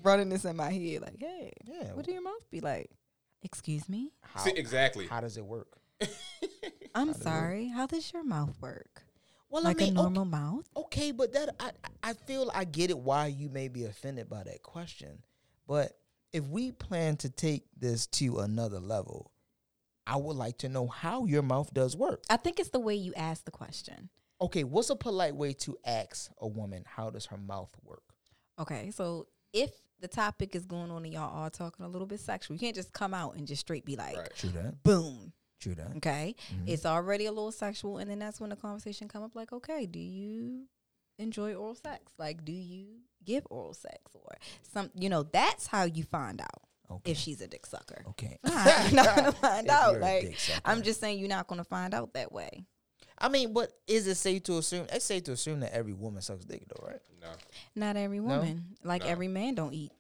running 0.03 0.29
this 0.29 0.45
in 0.45 0.57
my 0.57 0.71
head, 0.71 1.03
like, 1.03 1.19
hey, 1.19 1.53
Yeah. 1.65 1.93
what 1.95 2.05
do 2.05 2.13
your 2.13 2.23
mouth 2.23 2.49
be 2.51 2.61
like? 2.61 2.91
Excuse 3.43 3.89
me, 3.89 4.13
How, 4.21 4.41
See, 4.45 4.53
exactly. 4.53 5.07
how 5.07 5.21
does 5.21 5.37
it 5.39 5.45
work? 5.45 5.79
I'm 6.95 7.15
sorry. 7.15 7.69
How 7.69 7.87
does 7.87 8.13
your 8.13 8.23
mouth 8.25 8.55
work? 8.61 9.05
Well, 9.49 9.63
like 9.63 9.81
I 9.81 9.87
mean, 9.87 9.97
a 9.97 10.03
normal 10.03 10.25
mouth. 10.27 10.69
Okay, 10.77 11.11
but 11.11 11.33
that 11.33 11.55
I 11.59 11.71
I 12.03 12.13
feel 12.13 12.51
I 12.55 12.65
get 12.65 12.91
it 12.91 12.99
why 12.99 13.27
you 13.27 13.49
may 13.49 13.69
be 13.69 13.85
offended 13.85 14.29
by 14.29 14.43
that 14.45 14.63
question. 14.63 15.23
But 15.67 15.97
if 16.33 16.45
we 16.47 16.71
plan 16.73 17.17
to 17.19 17.31
take 17.31 17.65
this 17.77 18.07
to 18.09 18.39
another 18.41 18.79
level, 18.79 19.33
I 20.07 20.17
would 20.17 20.37
like 20.37 20.59
to 20.59 20.69
know 20.69 20.87
how 20.87 21.25
your 21.25 21.43
mouth 21.43 21.73
does 21.75 21.97
work. 21.97 22.23
I 22.31 22.37
think 22.37 22.61
it's 22.61 22.71
the 22.71 22.79
way 22.81 22.95
you 22.95 23.13
ask 23.17 23.45
the 23.45 23.51
question. 23.51 24.11
Okay, 24.43 24.65
what's 24.65 24.91
a 24.91 24.97
polite 24.97 25.37
way 25.37 25.53
to 25.53 25.77
ask 25.85 26.31
a 26.41 26.47
woman 26.49 26.85
how 26.87 27.11
does 27.11 27.27
her 27.27 27.37
mouth 27.37 27.71
work? 27.85 28.03
Okay, 28.59 28.91
so 28.91 29.27
if 29.53 29.71
the 30.01 30.09
topic 30.09 30.55
is 30.55 30.65
going 30.65 30.91
on 30.91 31.05
and 31.05 31.13
y'all 31.13 31.37
are 31.45 31.51
talking 31.51 31.85
a 31.85 31.89
little 31.89 32.07
bit 32.07 32.21
sexual, 32.21 32.55
you 32.55 32.61
can't 32.61 32.75
just 32.75 32.93
come 32.93 33.13
out 33.13 33.37
and 33.37 33.47
just 33.47 33.61
straight 33.61 33.85
be 33.85 33.97
like, 33.97 34.17
Right. 34.17 34.35
True 34.35 34.51
that. 34.51 34.83
boom. 34.83 35.33
True 35.61 35.75
that. 35.75 35.95
Okay, 35.99 36.35
Mhm. 36.55 36.69
it's 36.69 36.87
already 36.87 37.27
a 37.27 37.33
little 37.33 37.53
sexual, 37.53 37.99
and 37.99 38.11
then 38.11 38.19
that's 38.19 38.41
when 38.41 38.49
the 38.49 38.57
conversation 38.57 39.09
come 39.09 39.23
up. 39.23 39.35
Like, 39.35 39.53
okay, 39.53 39.85
do 39.85 39.99
you 39.99 40.69
enjoy 41.19 41.55
oral 41.55 41.75
sex? 41.75 42.13
Like, 42.17 42.43
do 42.47 42.53
you 42.53 43.01
give 43.23 43.47
oral 43.51 43.75
sex 43.75 43.99
or 44.15 44.37
some? 44.63 44.91
You 44.95 45.11
know, 45.11 45.23
that's 45.23 45.67
how 45.67 45.85
you 45.85 46.03
find 46.05 46.41
out 46.41 46.63
Okay. 46.91 47.11
if 47.13 47.19
she's 47.19 47.43
a 47.43 47.47
dick 47.47 47.67
sucker. 47.67 48.03
okay. 48.09 48.39
you're 48.45 48.95
not 48.95 49.17
gonna 49.17 49.33
find 49.33 49.67
If 49.67 49.73
out. 49.73 50.01
Like. 50.01 50.35
I'm 50.65 50.81
just 50.83 50.99
saying, 50.99 51.19
you're 51.19 51.29
not 51.29 51.47
gonna 51.47 51.63
find 51.65 51.93
out 51.93 52.15
that 52.15 52.33
way. 52.33 52.65
I 53.21 53.29
mean, 53.29 53.53
but 53.53 53.71
is 53.87 54.07
it 54.07 54.15
safe 54.17 54.43
to 54.45 54.59
assume? 54.59 54.87
It's 54.93 55.05
safe 55.05 55.25
to 55.25 55.33
assume 55.33 55.61
that 55.61 55.75
every 55.75 55.93
woman 55.93 56.23
sucks 56.23 56.45
dick, 56.45 56.63
though, 56.69 56.87
right? 56.87 57.01
No. 57.21 57.29
Not 57.75 57.97
every 57.97 58.19
No? 58.21 58.39
woman, 58.39 58.77
like 58.83 59.03
No. 59.03 59.09
every 59.09 59.29
man, 59.29 59.55
don't 59.55 59.75
eat 59.75 59.93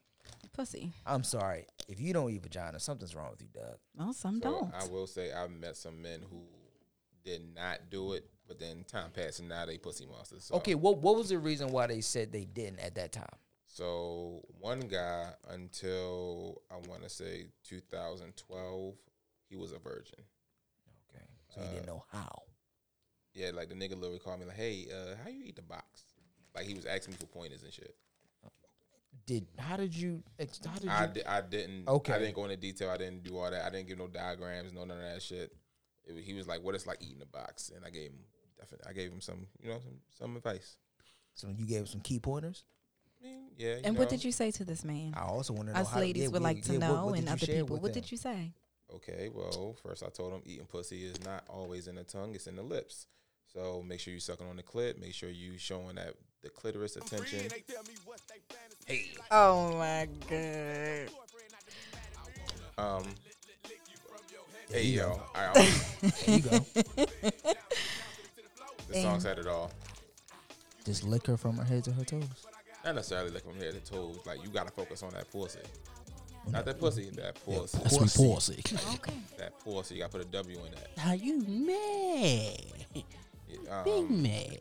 pussy. 0.52 0.92
I'm 1.06 1.22
sorry. 1.24 1.66
If 1.88 2.00
you 2.00 2.12
don't 2.12 2.30
eat 2.30 2.42
vagina, 2.42 2.80
something's 2.80 3.14
wrong 3.14 3.30
with 3.30 3.42
you, 3.42 3.48
Doug. 3.52 3.76
Well, 3.96 4.12
some 4.12 4.40
So 4.40 4.50
don't. 4.50 4.74
I 4.74 4.86
will 4.88 5.06
say 5.06 5.32
I've 5.32 5.50
met 5.50 5.76
some 5.76 6.00
men 6.00 6.20
who 6.30 6.40
did 7.24 7.42
not 7.54 7.90
do 7.90 8.14
it, 8.14 8.28
but 8.48 8.58
then 8.58 8.84
time 8.84 9.10
passed 9.10 9.40
and 9.40 9.48
now 9.48 9.66
they 9.66 9.76
pussy 9.76 10.06
monsters. 10.06 10.44
So, 10.44 10.54
Okay, 10.56 10.74
what 10.74 10.98
what 10.98 11.16
was 11.16 11.28
the 11.28 11.38
reason 11.38 11.72
why 11.72 11.86
they 11.88 12.00
said 12.00 12.32
they 12.32 12.46
didn't 12.46 12.78
at 12.80 12.94
that 12.94 13.12
time? 13.12 13.26
So 13.66 14.42
one 14.58 14.80
guy 14.80 15.30
until 15.48 16.62
I 16.70 16.76
want 16.88 17.02
to 17.02 17.08
say 17.08 17.46
2012, 17.64 18.94
he 19.48 19.56
was 19.56 19.72
a 19.72 19.78
virgin. 19.78 20.20
Okay, 21.14 21.24
so 21.54 21.60
he 21.60 21.66
didn't 21.74 21.88
uh, 21.88 21.92
know 21.92 22.04
how. 22.10 22.42
Yeah, 23.34 23.50
like 23.54 23.68
the 23.68 23.74
nigga 23.74 23.94
literally 23.94 24.18
called 24.18 24.40
me 24.40 24.46
like, 24.46 24.56
"Hey, 24.56 24.86
uh, 24.92 25.14
how 25.22 25.30
you 25.30 25.42
eat 25.44 25.56
the 25.56 25.62
box?" 25.62 26.02
Like 26.54 26.66
he 26.66 26.74
was 26.74 26.84
asking 26.86 27.12
me 27.12 27.18
for 27.20 27.26
pointers 27.26 27.62
and 27.62 27.72
shit. 27.72 27.94
Did 29.26 29.46
how 29.58 29.76
did 29.76 29.94
you? 29.94 30.22
ex- 30.38 30.60
How 30.64 30.74
did 30.74 30.84
you? 30.84 30.90
I, 30.90 31.06
di- 31.06 31.24
I 31.26 31.40
didn't. 31.40 31.86
Okay. 31.88 32.12
I 32.12 32.18
didn't 32.18 32.34
go 32.34 32.44
into 32.44 32.56
detail. 32.56 32.90
I 32.90 32.96
didn't 32.96 33.22
do 33.22 33.36
all 33.36 33.50
that. 33.50 33.64
I 33.64 33.70
didn't 33.70 33.86
give 33.86 33.98
no 33.98 34.08
diagrams, 34.08 34.72
no 34.72 34.84
none 34.84 34.96
of 34.98 35.02
that 35.04 35.22
shit. 35.22 35.52
It, 36.04 36.14
wa- 36.14 36.20
he 36.20 36.34
was 36.34 36.48
like, 36.48 36.62
"What 36.62 36.74
it's 36.74 36.86
like 36.86 36.98
eating 37.02 37.22
a 37.22 37.26
box," 37.26 37.70
and 37.74 37.84
I 37.84 37.90
gave 37.90 38.10
him. 38.10 38.18
definitely- 38.58 38.90
I 38.90 38.92
gave 38.92 39.12
him 39.12 39.20
some, 39.20 39.46
you 39.62 39.68
know, 39.68 39.78
some 39.80 40.00
some 40.18 40.36
advice. 40.36 40.76
so 41.34 41.48
you 41.56 41.66
gave 41.66 41.80
him 41.80 41.86
some 41.86 42.00
key 42.00 42.18
pointers. 42.18 42.64
I 43.20 43.24
mean, 43.26 43.50
yeah. 43.56 43.68
You 43.68 43.80
and 43.84 43.94
know, 43.94 44.00
what 44.00 44.08
did 44.08 44.24
you 44.24 44.32
say 44.32 44.50
to 44.52 44.64
this 44.64 44.84
man? 44.84 45.12
I 45.16 45.22
also 45.22 45.52
want 45.52 45.68
to 45.68 45.74
know 45.74 45.80
Us 45.80 45.90
how 45.90 46.00
ladies 46.00 46.22
yeah, 46.24 46.28
would 46.30 46.40
yeah, 46.42 46.48
like 46.48 46.62
to 46.62 46.72
yeah, 46.72 46.78
what- 46.78 46.86
know, 46.88 47.04
what 47.06 47.10
did 47.14 47.18
and 47.18 47.26
you 47.28 47.32
other 47.34 47.46
share 47.46 47.54
people. 47.56 47.74
with 47.76 47.82
What 47.82 47.92
them? 47.94 48.02
did 48.02 48.10
you 48.12 48.16
say? 48.18 48.52
Okay, 48.96 49.30
well, 49.32 49.76
first 49.82 50.02
I 50.02 50.08
told 50.08 50.32
him 50.32 50.42
eating 50.44 50.66
pussy 50.66 51.04
is 51.04 51.22
not 51.24 51.44
always 51.48 51.86
in 51.88 51.94
the 51.94 52.04
tongue; 52.04 52.34
it's 52.34 52.46
in 52.46 52.56
the 52.56 52.62
lips. 52.62 53.06
So 53.52 53.82
make 53.86 54.00
sure 54.00 54.12
you 54.12 54.20
sucking 54.20 54.48
on 54.48 54.56
the 54.56 54.62
clit. 54.62 54.98
Make 55.00 55.14
sure 55.14 55.28
you 55.30 55.58
showing 55.58 55.96
that 55.96 56.14
the 56.42 56.50
clitoris 56.50 56.96
attention. 56.96 57.48
Hey, 58.86 59.10
Oh 59.30 59.76
my 59.76 60.08
god! 60.28 61.08
um, 62.78 63.04
hey 64.72 64.84
yo, 64.84 65.20
all 65.34 65.46
right, 65.54 65.54
There 66.26 66.34
you 66.36 66.40
go. 66.40 66.58
the 68.88 69.02
song 69.02 69.20
said 69.20 69.38
it 69.38 69.46
all. 69.46 69.70
Just 70.84 71.04
lick 71.04 71.26
her 71.26 71.36
from 71.36 71.56
her 71.58 71.64
head 71.64 71.84
to 71.84 71.92
her 71.92 72.04
toes. 72.04 72.24
Not 72.84 72.94
necessarily 72.94 73.30
like 73.30 73.42
from 73.44 73.56
her 73.58 73.64
head 73.64 73.74
to 73.84 73.92
toes. 73.92 74.18
Like 74.24 74.42
you 74.42 74.48
gotta 74.48 74.70
focus 74.70 75.02
on 75.02 75.12
that 75.12 75.30
pussy, 75.30 75.58
not 76.48 76.64
that 76.64 76.78
pussy, 76.80 77.10
that 77.10 77.34
pussy, 77.44 77.78
That's 77.78 77.96
sweet 77.96 78.28
Pussy. 78.34 78.62
pussy. 78.62 78.94
Okay. 78.94 79.12
that 79.38 79.58
pussy. 79.64 79.94
You 79.94 80.00
gotta 80.00 80.12
put 80.12 80.20
a 80.22 80.24
W 80.30 80.58
in 80.58 80.72
that. 80.72 80.88
How 80.98 81.12
you 81.12 81.38
mad? 81.46 82.60
Yeah, 82.94 83.82
Big 83.84 83.98
Um, 84.04 84.22
mad. 84.22 84.58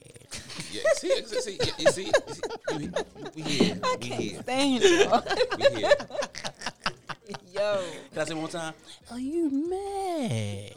yeah, 0.71 0.81
see, 0.95 1.23
see, 1.25 1.41
see, 1.41 1.57
yeah, 1.59 1.71
you 1.77 1.91
see, 1.91 2.05
you 2.05 2.11
see, 2.33 2.41
we, 2.77 2.89
we 3.35 3.41
here, 3.41 3.79
I 3.83 3.95
we 4.01 4.07
can't 4.07 4.21
here, 4.21 4.41
stand 4.41 4.83
y'all. 4.83 5.23
we 5.57 5.79
here. 5.79 5.93
Yo. 7.53 7.83
Can 8.11 8.21
I 8.21 8.23
say 8.25 8.33
one 8.33 8.49
time? 8.49 8.73
Are 9.11 9.19
you 9.19 9.49
mad? 9.69 10.73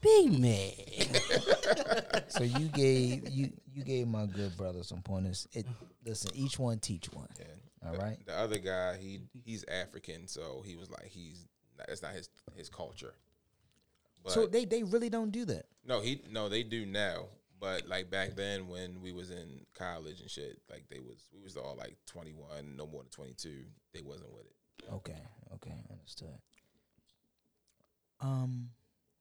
Big 0.00 0.38
mad. 0.38 0.74
So 2.30 2.44
you 2.44 2.66
gave 2.68 3.28
you 3.30 3.50
you 3.74 3.82
gave 3.82 4.06
my 4.06 4.26
good 4.26 4.56
brother 4.56 4.82
some 4.84 5.00
pointers. 5.02 5.48
It 5.52 5.66
listen, 6.04 6.30
each 6.34 6.58
one 6.58 6.78
teach 6.78 7.06
one. 7.12 7.26
Yeah. 7.38 7.46
All 7.84 7.92
the, 7.92 7.98
right. 7.98 8.18
The 8.26 8.36
other 8.36 8.58
guy, 8.58 8.96
he 8.96 9.20
he's 9.44 9.64
African, 9.64 10.26
so 10.26 10.62
he 10.64 10.76
was 10.76 10.90
like, 10.90 11.06
he's 11.06 11.46
it's 11.88 12.02
not 12.02 12.12
his 12.12 12.28
his 12.56 12.68
culture. 12.68 13.14
But 14.24 14.32
so 14.32 14.46
they 14.46 14.64
they 14.64 14.82
really 14.82 15.08
don't 15.08 15.30
do 15.30 15.44
that. 15.46 15.66
no, 15.84 16.00
he 16.00 16.22
no, 16.30 16.48
they 16.48 16.62
do 16.62 16.86
now. 16.86 17.26
But 17.60 17.88
like 17.88 18.10
back 18.10 18.36
then, 18.36 18.68
when 18.68 19.00
we 19.00 19.12
was 19.12 19.30
in 19.30 19.64
college 19.74 20.20
and 20.20 20.30
shit, 20.30 20.60
like 20.70 20.84
they 20.90 21.00
was 21.00 21.28
we 21.34 21.42
was 21.42 21.56
all 21.56 21.76
like 21.76 21.96
twenty 22.06 22.32
one, 22.32 22.76
no 22.76 22.86
more 22.86 23.02
than 23.02 23.10
twenty 23.10 23.34
two. 23.34 23.64
They 23.92 24.00
wasn't 24.00 24.32
with 24.32 24.46
it. 24.46 24.92
Okay. 24.92 25.18
Okay. 25.54 25.74
Understood. 25.90 26.38
Um, 28.20 28.70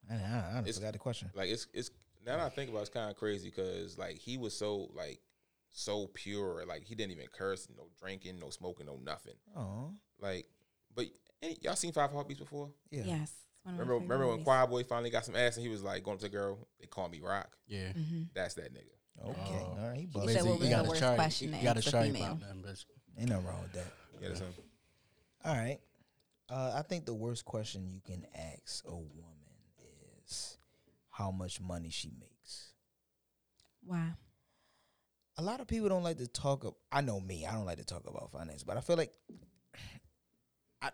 I, 0.09 0.15
I, 0.15 0.59
I 0.59 0.71
forgot 0.71 0.93
the 0.93 0.99
question. 0.99 1.29
Like 1.35 1.49
it's 1.49 1.67
it's 1.73 1.91
now 2.25 2.37
that 2.37 2.45
I 2.45 2.49
think 2.49 2.69
about, 2.69 2.79
it, 2.79 2.81
it's 2.81 2.89
kind 2.89 3.09
of 3.09 3.15
crazy 3.15 3.49
because 3.49 3.97
like 3.97 4.17
he 4.17 4.37
was 4.37 4.55
so 4.55 4.89
like 4.95 5.19
so 5.71 6.07
pure, 6.13 6.65
like 6.67 6.83
he 6.83 6.95
didn't 6.95 7.11
even 7.11 7.27
curse, 7.31 7.67
no 7.75 7.87
drinking, 7.99 8.39
no 8.39 8.49
smoking, 8.49 8.85
no 8.87 8.97
nothing. 9.03 9.35
Oh, 9.55 9.91
Like, 10.19 10.45
but 10.95 11.05
any, 11.41 11.57
y'all 11.61 11.75
seen 11.75 11.91
Five 11.91 12.11
Heartbeats 12.11 12.39
before? 12.39 12.71
yeah. 12.89 13.03
Yes. 13.05 13.31
one 13.63 13.75
Remember, 13.75 13.93
favorite 13.95 14.03
remember 14.05 14.25
when 14.27 14.33
movies. 14.35 14.45
Choir 14.45 14.67
Boy 14.67 14.83
finally 14.83 15.09
got 15.09 15.25
some 15.25 15.35
ass 15.35 15.57
and 15.57 15.63
he 15.65 15.69
was 15.71 15.83
like 15.83 16.03
going 16.03 16.17
to 16.17 16.23
the 16.25 16.29
girl, 16.29 16.67
they 16.79 16.87
call 16.87 17.09
me 17.09 17.19
Rock. 17.21 17.55
Yeah. 17.67 17.91
Mhm. 17.93 18.27
That's 18.33 18.53
that 18.55 18.73
nigga. 18.73 19.25
Okay. 19.29 19.35
Oh. 19.65 19.77
All 19.79 19.87
right. 19.89 19.95
He 19.97 20.01
He 20.01 20.07
buzzed. 20.07 20.31
said 20.31 20.43
what 20.43 20.59
was 20.59 20.59
you 20.59 20.65
the 20.65 20.75
gotta 20.75 20.89
worst 20.89 21.01
try, 21.01 21.15
question 21.15 21.51
you 21.53 21.57
to 21.59 21.63
gotta 21.63 21.79
a 21.79 21.91
try 21.91 22.03
female? 22.05 22.23
about 22.23 22.39
them, 22.39 22.63
bitch. 22.65 22.85
Ain't 23.19 23.29
nothing 23.29 23.45
wrong 23.45 23.61
with 23.63 23.73
that. 23.73 23.87
Yeah, 24.21 24.27
that's 24.29 24.39
him. 24.41 24.53
All 25.43 25.55
right. 25.55 25.79
Uh, 26.49 26.73
I 26.75 26.81
think 26.83 27.05
the 27.05 27.13
worst 27.13 27.43
question 27.45 27.89
you 27.91 27.99
can 27.99 28.25
ask 28.35 28.85
a 28.87 28.95
woman 28.95 29.35
is 30.25 30.57
how 31.09 31.29
much 31.31 31.59
money 31.59 31.89
she 31.89 32.09
makes. 32.19 32.71
Why? 33.83 34.11
A 35.37 35.43
lot 35.43 35.59
of 35.59 35.67
people 35.67 35.87
don't 35.89 36.03
like 36.03 36.17
to 36.17 36.27
talk. 36.27 36.63
Of, 36.63 36.73
I 36.91 37.01
know 37.01 37.19
me. 37.19 37.45
I 37.45 37.53
don't 37.53 37.65
like 37.65 37.77
to 37.77 37.85
talk 37.85 38.03
about 38.07 38.31
finance, 38.31 38.63
but 38.63 38.77
I 38.77 38.81
feel 38.81 38.97
like 38.97 39.11
I. 40.81 40.89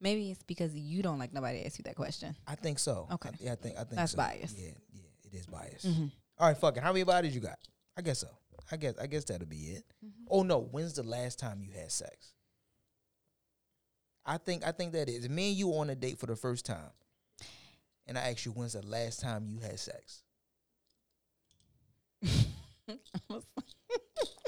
Maybe 0.00 0.30
it's 0.30 0.42
because 0.42 0.74
you 0.74 1.02
don't 1.02 1.18
like 1.18 1.32
nobody 1.32 1.60
to 1.60 1.66
ask 1.66 1.78
you 1.78 1.84
that 1.84 1.96
question. 1.96 2.36
I 2.46 2.54
think 2.54 2.78
so. 2.78 3.08
Okay. 3.12 3.30
I, 3.30 3.32
yeah, 3.40 3.52
I 3.52 3.56
think 3.56 3.74
I 3.76 3.84
think 3.84 3.96
That's 3.96 4.12
so. 4.12 4.18
biased. 4.18 4.58
Yeah, 4.58 4.70
yeah, 4.92 5.02
it 5.24 5.34
is 5.36 5.46
biased. 5.46 5.86
Mhm. 5.86 6.10
All 6.38 6.48
right, 6.48 6.56
fuck 6.56 6.76
it. 6.76 6.82
How 6.82 6.92
many 6.92 7.04
bodies 7.04 7.34
you 7.34 7.40
got? 7.40 7.58
I 7.96 8.02
guess 8.02 8.18
so. 8.20 8.28
I 8.70 8.76
guess 8.76 8.94
I 9.00 9.06
guess 9.06 9.24
that'll 9.24 9.46
be 9.46 9.56
it. 9.56 9.84
Mm-hmm. 10.04 10.24
Oh 10.30 10.42
no, 10.42 10.60
when's 10.60 10.94
the 10.94 11.02
last 11.02 11.38
time 11.38 11.62
you 11.62 11.70
had 11.72 11.90
sex? 11.92 12.32
I 14.26 14.38
think 14.38 14.66
I 14.66 14.72
think 14.72 14.92
that 14.92 15.08
is. 15.08 15.28
Me 15.28 15.50
and 15.50 15.58
you 15.58 15.70
on 15.74 15.90
a 15.90 15.94
date 15.94 16.18
for 16.18 16.26
the 16.26 16.36
first 16.36 16.64
time, 16.64 16.90
and 18.06 18.16
I 18.16 18.30
ask 18.30 18.44
you 18.46 18.52
when's 18.52 18.72
the 18.72 18.86
last 18.86 19.20
time 19.20 19.46
you 19.46 19.58
had 19.60 19.78
sex, 19.78 20.22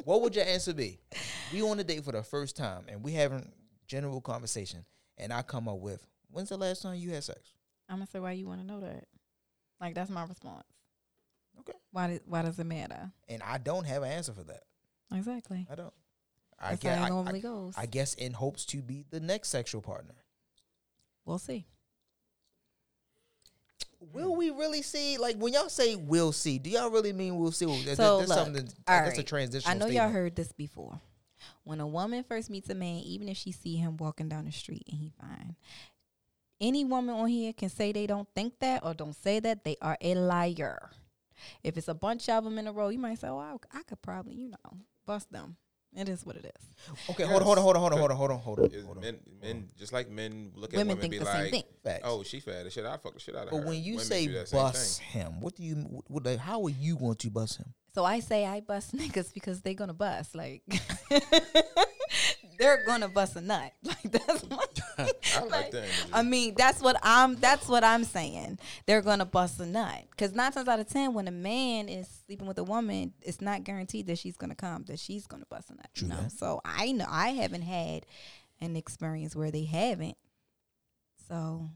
what 0.04 0.22
would 0.22 0.34
your 0.34 0.44
answer 0.44 0.74
be? 0.74 0.98
We 1.52 1.62
on 1.62 1.78
a 1.78 1.84
date 1.84 2.04
for 2.04 2.12
the 2.12 2.22
first 2.22 2.56
time, 2.56 2.84
and 2.88 3.02
we 3.02 3.12
having 3.12 3.50
general 3.86 4.20
conversation, 4.20 4.84
and 5.16 5.32
I 5.32 5.42
come 5.42 5.68
up 5.68 5.78
with 5.78 6.04
when's 6.30 6.48
the 6.48 6.56
last 6.56 6.82
time 6.82 6.96
you 6.96 7.10
had 7.10 7.24
sex? 7.24 7.40
I'm 7.88 7.96
gonna 7.96 8.06
say 8.06 8.18
why 8.18 8.32
you 8.32 8.46
want 8.46 8.60
to 8.60 8.66
know 8.66 8.80
that. 8.80 9.04
Like 9.80 9.94
that's 9.94 10.10
my 10.10 10.24
response. 10.24 10.64
Okay. 11.60 11.78
Why? 11.90 12.08
Did, 12.08 12.22
why 12.26 12.42
does 12.42 12.58
it 12.58 12.64
matter? 12.64 13.10
And 13.28 13.42
I 13.42 13.58
don't 13.58 13.84
have 13.86 14.02
an 14.02 14.10
answer 14.10 14.32
for 14.32 14.44
that. 14.44 14.62
Exactly. 15.14 15.66
I 15.70 15.74
don't. 15.74 15.94
I 16.58 16.70
That's 16.70 16.82
guess, 16.82 16.98
how 16.98 17.06
it 17.06 17.10
normally 17.10 17.38
I, 17.38 17.42
goes. 17.42 17.74
I 17.76 17.86
guess 17.86 18.14
in 18.14 18.32
hopes 18.32 18.64
to 18.66 18.78
be 18.78 19.04
the 19.10 19.20
next 19.20 19.48
sexual 19.50 19.82
partner. 19.82 20.14
we'll 21.26 21.38
see. 21.38 21.66
Will 24.12 24.36
we 24.36 24.50
really 24.50 24.82
see? 24.82 25.18
Like 25.18 25.36
when 25.36 25.52
y'all 25.52 25.68
say 25.68 25.96
we'll 25.96 26.32
see, 26.32 26.58
do 26.58 26.70
y'all 26.70 26.90
really 26.90 27.12
mean 27.12 27.38
we'll 27.38 27.52
see? 27.52 27.66
That- 27.84 27.96
So, 27.96 28.18
that's 28.18 28.28
look, 28.28 28.38
something. 28.38 28.64
That, 28.64 29.04
that's 29.06 29.18
a 29.18 29.22
transition. 29.22 29.70
I 29.70 29.74
know 29.74 29.86
y'all 29.86 30.10
heard 30.10 30.36
this 30.36 30.52
before. 30.52 31.00
When 31.64 31.80
a 31.80 31.86
woman 31.86 32.24
first 32.24 32.50
meets 32.50 32.70
a 32.70 32.74
man, 32.74 33.00
even 33.00 33.28
if 33.28 33.36
she 33.36 33.52
see 33.52 33.76
him 33.76 33.96
walking 33.96 34.28
down 34.28 34.44
the 34.46 34.52
street 34.52 34.84
and 34.90 34.98
he 34.98 35.12
fine, 35.20 35.56
any 36.60 36.84
woman 36.84 37.14
on 37.14 37.28
here 37.28 37.52
can 37.52 37.68
say 37.68 37.92
they 37.92 38.06
don't 38.06 38.28
think 38.34 38.58
that 38.60 38.84
or 38.84 38.94
don't 38.94 39.14
say 39.14 39.40
that 39.40 39.64
they 39.64 39.76
are 39.82 39.98
a 40.00 40.14
liar. 40.14 40.90
If 41.62 41.76
it's 41.76 41.88
a 41.88 41.94
bunch 41.94 42.28
of 42.28 42.44
them 42.44 42.58
in 42.58 42.66
a 42.66 42.72
row, 42.72 42.88
you 42.88 42.98
might 42.98 43.18
say, 43.18 43.28
"Oh, 43.28 43.38
I, 43.38 43.56
I 43.72 43.82
could 43.82 44.00
probably, 44.00 44.34
you 44.34 44.48
know, 44.48 44.78
bust 45.06 45.30
them." 45.30 45.56
It 45.96 46.10
is 46.10 46.26
what 46.26 46.36
it 46.36 46.44
is. 46.44 46.94
Okay, 47.10 47.24
hold 47.24 47.40
on, 47.40 47.46
hold 47.46 47.58
on, 47.58 47.64
hold 47.64 47.76
on, 47.76 47.82
hold 47.82 47.92
on, 47.92 48.16
hold 48.16 48.30
on, 48.30 48.38
hold 48.38 48.58
on, 48.60 48.68
hold 48.70 48.74
on. 48.74 48.84
Hold 48.84 48.96
on. 48.98 49.02
men, 49.02 49.18
men, 49.42 49.68
just 49.78 49.94
like 49.94 50.10
men 50.10 50.52
look 50.54 50.74
at 50.74 50.76
Women 50.76 50.98
women, 50.98 51.00
think 51.00 51.12
be 51.12 51.18
the 51.18 51.24
same 51.24 51.52
like, 51.52 51.82
thing. 51.82 52.00
"Oh, 52.04 52.22
she 52.22 52.40
fat. 52.40 52.64
The 52.64 52.70
shit, 52.70 52.84
I 52.84 52.98
fuck 52.98 53.14
the 53.14 53.20
shit 53.20 53.34
out 53.34 53.44
of 53.44 53.50
But 53.50 53.60
her." 53.60 53.66
when 53.66 53.82
you 53.82 53.94
Women 53.94 54.06
say 54.06 54.26
do 54.26 54.32
that 54.34 54.48
same 54.48 54.60
bust 54.60 55.00
him, 55.00 55.40
what 55.40 55.56
do 55.56 55.62
you? 55.62 55.76
What, 56.08 56.26
like, 56.26 56.38
how 56.38 56.62
are 56.64 56.70
you 56.70 56.96
going 56.96 57.16
to 57.16 57.30
bust 57.30 57.58
him? 57.58 57.72
So 57.94 58.04
I 58.04 58.20
say 58.20 58.44
I 58.44 58.60
bust 58.60 58.94
niggas 58.96 59.32
because 59.32 59.62
they 59.62 59.72
gonna 59.72 59.94
bust. 59.94 60.34
Like 60.34 60.62
they're 62.58 62.84
gonna 62.84 63.08
bust 63.08 63.36
a 63.36 63.40
nut. 63.40 63.72
Like 63.82 64.12
that's 64.12 64.48
my 64.50 64.56
I 64.98 65.40
like 65.40 65.50
like, 65.50 65.70
that. 65.72 65.78
energy. 65.78 66.10
I 66.12 66.22
mean, 66.22 66.54
that's 66.56 66.80
what 66.80 66.96
I'm. 67.02 67.36
That's 67.36 67.68
what 67.68 67.84
I'm 67.84 68.04
saying. 68.04 68.58
They're 68.86 69.02
gonna 69.02 69.24
bust 69.24 69.60
a 69.60 69.66
nut 69.66 70.04
because 70.10 70.34
nine 70.34 70.52
times 70.52 70.68
out 70.68 70.80
of 70.80 70.88
ten, 70.88 71.14
when 71.14 71.28
a 71.28 71.32
man 71.32 71.88
is 71.88 72.08
sleeping 72.26 72.46
with 72.46 72.58
a 72.58 72.64
woman, 72.64 73.12
it's 73.22 73.40
not 73.40 73.64
guaranteed 73.64 74.06
that 74.06 74.18
she's 74.18 74.36
gonna 74.36 74.54
come. 74.54 74.84
That 74.84 74.98
she's 74.98 75.26
gonna 75.26 75.46
bust 75.48 75.70
a 75.70 75.74
nut. 75.74 75.88
True 75.94 76.08
you 76.08 76.14
know. 76.14 76.20
that. 76.22 76.32
So 76.32 76.60
I 76.64 76.92
know 76.92 77.06
I 77.08 77.28
haven't 77.30 77.62
had 77.62 78.06
an 78.60 78.76
experience 78.76 79.36
where 79.36 79.50
they 79.50 79.64
haven't. 79.64 80.16
So. 81.28 81.68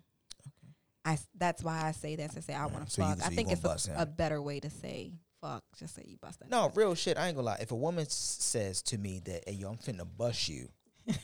I, 1.03 1.19
that's 1.35 1.65
why 1.65 1.83
I 1.87 1.93
say 1.93 2.17
that 2.17 2.33
to 2.33 2.43
say 2.43 2.53
I 2.53 2.67
want 2.67 2.87
to 2.87 3.01
fuck. 3.01 3.19
I 3.25 3.31
think 3.31 3.51
it's 3.51 3.65
a, 3.65 4.03
a 4.03 4.05
better 4.05 4.41
way 4.41 4.61
to 4.61 4.69
say 4.69 5.15
fuck. 5.41 5.63
Just 5.79 5.95
say 5.95 6.05
you 6.07 6.17
bust 6.21 6.41
a 6.43 6.45
nut. 6.45 6.51
No, 6.51 6.73
real 6.81 6.95
shit. 6.95 7.17
I 7.19 7.27
ain't 7.29 7.37
gonna 7.37 7.47
lie. 7.47 7.59
If 7.61 7.71
a 7.73 7.77
woman 7.77 8.05
s- 8.05 8.37
says 8.41 8.83
to 8.83 8.99
me 8.99 9.21
that, 9.25 9.45
"Hey, 9.49 9.55
yo, 9.55 9.71
I'm 9.71 9.77
finna 9.79 10.07
bust 10.17 10.49
you," 10.49 10.69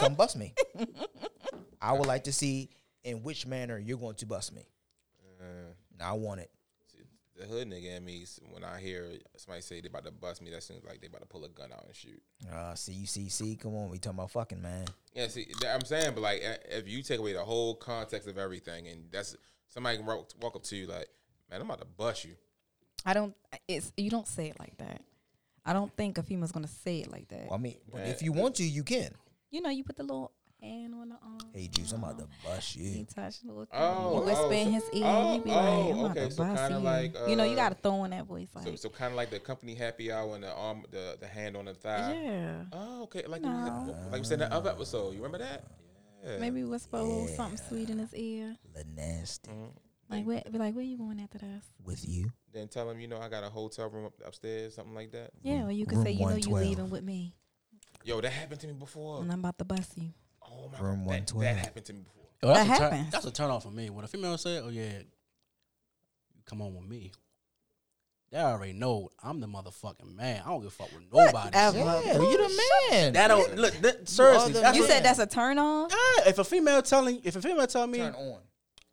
come 0.00 0.14
bust 0.14 0.36
me. 0.36 0.54
I 1.80 1.92
would 1.92 2.06
like 2.06 2.24
to 2.24 2.32
see 2.32 2.70
in 3.04 3.22
which 3.22 3.46
manner 3.46 3.78
you're 3.78 3.98
going 3.98 4.16
to 4.16 4.26
bust 4.26 4.54
me. 4.54 4.66
Uh, 5.40 5.72
I 6.04 6.12
want 6.12 6.40
it. 6.40 6.50
see, 6.92 6.98
the 7.36 7.46
hood 7.46 7.68
nigga 7.68 7.96
in 7.96 8.04
me, 8.04 8.22
s- 8.22 8.40
when 8.50 8.64
I 8.64 8.80
hear 8.80 9.12
somebody 9.36 9.62
say 9.62 9.80
they 9.80 9.88
about 9.88 10.04
to 10.04 10.10
bust 10.10 10.42
me, 10.42 10.50
that 10.50 10.62
seems 10.62 10.84
like 10.84 11.00
they 11.00 11.06
about 11.06 11.20
to 11.20 11.26
pull 11.26 11.44
a 11.44 11.48
gun 11.48 11.70
out 11.72 11.84
and 11.86 11.94
shoot. 11.94 12.20
Uh, 12.52 12.74
see, 12.74 12.92
you 12.92 13.06
see, 13.06 13.28
see, 13.28 13.54
come 13.56 13.74
on, 13.76 13.88
we 13.90 13.98
talking 13.98 14.18
about 14.18 14.30
fucking 14.32 14.60
man. 14.60 14.86
Yeah, 15.14 15.28
see, 15.28 15.46
that 15.60 15.74
I'm 15.74 15.84
saying, 15.84 16.12
but 16.14 16.22
like, 16.22 16.40
if 16.70 16.88
you 16.88 17.02
take 17.02 17.20
away 17.20 17.32
the 17.34 17.44
whole 17.44 17.74
context 17.76 18.28
of 18.28 18.38
everything, 18.38 18.88
and 18.88 19.04
that's 19.12 19.36
somebody 19.68 19.96
can 19.98 20.06
walk, 20.06 20.30
walk 20.40 20.56
up 20.56 20.62
to 20.64 20.76
you 20.76 20.86
like, 20.88 21.08
"Man, 21.50 21.60
I'm 21.60 21.66
about 21.68 21.80
to 21.80 21.86
bust 21.86 22.24
you." 22.24 22.34
I 23.06 23.14
don't. 23.14 23.34
It's 23.66 23.92
you 23.96 24.10
don't 24.10 24.26
say 24.28 24.48
it 24.48 24.58
like 24.58 24.76
that. 24.78 25.00
I 25.64 25.72
don't 25.72 25.94
think 25.96 26.18
a 26.18 26.22
female's 26.22 26.52
gonna 26.52 26.66
say 26.68 27.00
it 27.00 27.10
like 27.10 27.28
that. 27.28 27.44
Well, 27.46 27.54
I 27.54 27.58
mean, 27.58 27.76
but 27.92 28.06
if 28.06 28.22
you 28.22 28.32
want 28.32 28.54
to, 28.56 28.64
you 28.64 28.82
can. 28.82 29.10
You 29.50 29.60
know, 29.62 29.70
you 29.70 29.84
put 29.84 29.96
the 29.96 30.02
little 30.02 30.32
hand 30.60 30.94
on 30.94 31.08
the 31.10 31.14
arm. 31.22 31.38
Hey, 31.54 31.68
Juice, 31.68 31.92
I'm 31.92 32.02
about 32.02 32.18
to 32.18 32.26
bust 32.44 32.74
You 32.76 32.90
you. 32.90 33.04
touch 33.04 33.40
the 33.42 33.48
little 33.48 33.64
thing. 33.66 33.80
Oh, 33.80 34.20
you 34.20 34.26
whisper 34.26 34.44
oh, 34.44 34.50
in 34.50 34.66
so- 34.66 34.70
his 34.72 34.82
ear. 34.94 35.02
oh, 35.06 35.34
you 35.36 35.40
be 35.42 35.50
like, 35.50 35.58
oh, 35.58 35.90
I'm 35.92 35.98
about 36.00 36.14
to 36.16 36.30
so 36.30 36.42
bust 36.44 36.62
kinda 36.62 36.78
you. 36.78 36.84
like, 36.84 37.28
you 37.28 37.36
know, 37.36 37.44
you 37.44 37.52
uh, 37.52 37.56
gotta 37.56 37.74
throw 37.76 38.04
in 38.04 38.10
that 38.10 38.24
voice 38.26 38.48
like, 38.54 38.64
So, 38.66 38.74
so 38.76 38.88
kind 38.88 39.12
of 39.12 39.16
like 39.16 39.30
the 39.30 39.38
company 39.40 39.74
happy 39.74 40.10
hour 40.10 40.34
and 40.34 40.42
the 40.44 40.52
arm, 40.52 40.82
the 40.90 41.16
the 41.20 41.26
hand 41.28 41.56
on 41.56 41.66
the 41.66 41.74
thigh. 41.74 42.18
yeah. 42.22 42.62
Oh, 42.72 43.02
okay. 43.04 43.24
Like 43.26 43.42
No. 43.42 43.96
like 44.10 44.20
we 44.20 44.26
said 44.26 44.40
in 44.42 44.48
the 44.48 44.54
other 44.54 44.70
episode. 44.70 45.10
You 45.14 45.18
remember 45.22 45.38
that? 45.38 45.64
Yeah. 46.26 46.38
Maybe 46.38 46.64
whisper 46.64 46.96
a 46.96 47.02
little 47.02 47.28
something 47.28 47.60
sweet 47.68 47.88
in 47.90 47.98
his 48.00 48.12
ear. 48.14 48.56
The 48.74 48.84
nasty 48.96 49.50
Mhm. 49.50 49.70
Like, 50.10 50.24
where, 50.26 50.42
be 50.50 50.58
like, 50.58 50.74
where 50.74 50.84
you 50.84 50.96
going 50.96 51.20
after 51.20 51.38
this? 51.38 51.64
with 51.84 52.08
you. 52.08 52.32
Then 52.52 52.68
tell 52.68 52.88
him, 52.90 52.98
you 52.98 53.08
know, 53.08 53.18
I 53.18 53.28
got 53.28 53.44
a 53.44 53.50
hotel 53.50 53.88
room 53.90 54.06
up, 54.06 54.14
upstairs, 54.24 54.74
something 54.74 54.94
like 54.94 55.12
that. 55.12 55.30
Yeah, 55.42 55.66
or 55.66 55.70
you 55.70 55.84
can 55.86 55.98
room 55.98 56.06
say, 56.06 56.12
you 56.12 56.20
know, 56.26 56.36
you 56.36 56.50
112. 56.50 56.62
leaving 56.68 56.90
with 56.90 57.04
me, 57.04 57.34
Yo, 58.04 58.20
that 58.20 58.30
happened 58.32 58.60
to 58.60 58.66
me 58.68 58.72
before. 58.72 59.20
and 59.22 59.30
I'm 59.30 59.40
about 59.40 59.58
to 59.58 59.64
bust 59.64 59.92
you. 59.96 60.08
Oh 60.42 60.70
my 60.72 60.78
Room 60.78 61.04
god, 61.04 61.12
that, 61.12 61.34
112. 61.34 61.42
that 61.44 61.56
happened 61.56 61.86
to 61.86 61.92
me 61.92 62.00
before. 62.00 62.24
Yo, 62.42 62.54
that's 62.54 62.68
That 62.68 62.76
a 62.76 62.78
turn, 62.78 62.90
happens. 62.92 63.12
that's 63.12 63.24
a 63.26 63.30
turn 63.32 63.50
off 63.50 63.62
for 63.64 63.70
me. 63.70 63.90
When 63.90 64.04
a 64.04 64.08
female 64.08 64.38
say, 64.38 64.58
"Oh 64.60 64.68
yeah, 64.70 65.00
come 66.46 66.62
on 66.62 66.74
with 66.74 66.88
me," 66.88 67.12
they 68.30 68.38
already 68.38 68.72
know 68.72 69.10
I'm 69.22 69.40
the 69.40 69.46
motherfucking 69.46 70.14
man. 70.14 70.42
I 70.44 70.48
don't 70.48 70.60
give 70.60 70.68
a 70.68 70.70
fuck 70.70 70.90
with 70.92 71.02
nobody. 71.12 71.32
Whatever. 71.32 71.78
Yeah, 71.78 72.14
you 72.14 72.36
the 72.36 72.62
man. 72.90 73.12
That 73.14 73.28
don't 73.28 73.56
look. 73.56 73.74
That, 73.74 74.08
seriously, 74.08 74.52
You 74.74 74.86
said 74.86 75.02
that's 75.04 75.18
a 75.18 75.26
turn 75.26 75.58
on? 75.58 75.88
Ah, 75.92 76.22
if 76.26 76.38
a 76.38 76.44
female 76.44 76.80
telling, 76.82 77.20
if 77.24 77.36
a 77.36 77.42
female 77.42 77.66
tell 77.66 77.86
me, 77.86 77.98
turn 77.98 78.14
on. 78.14 78.40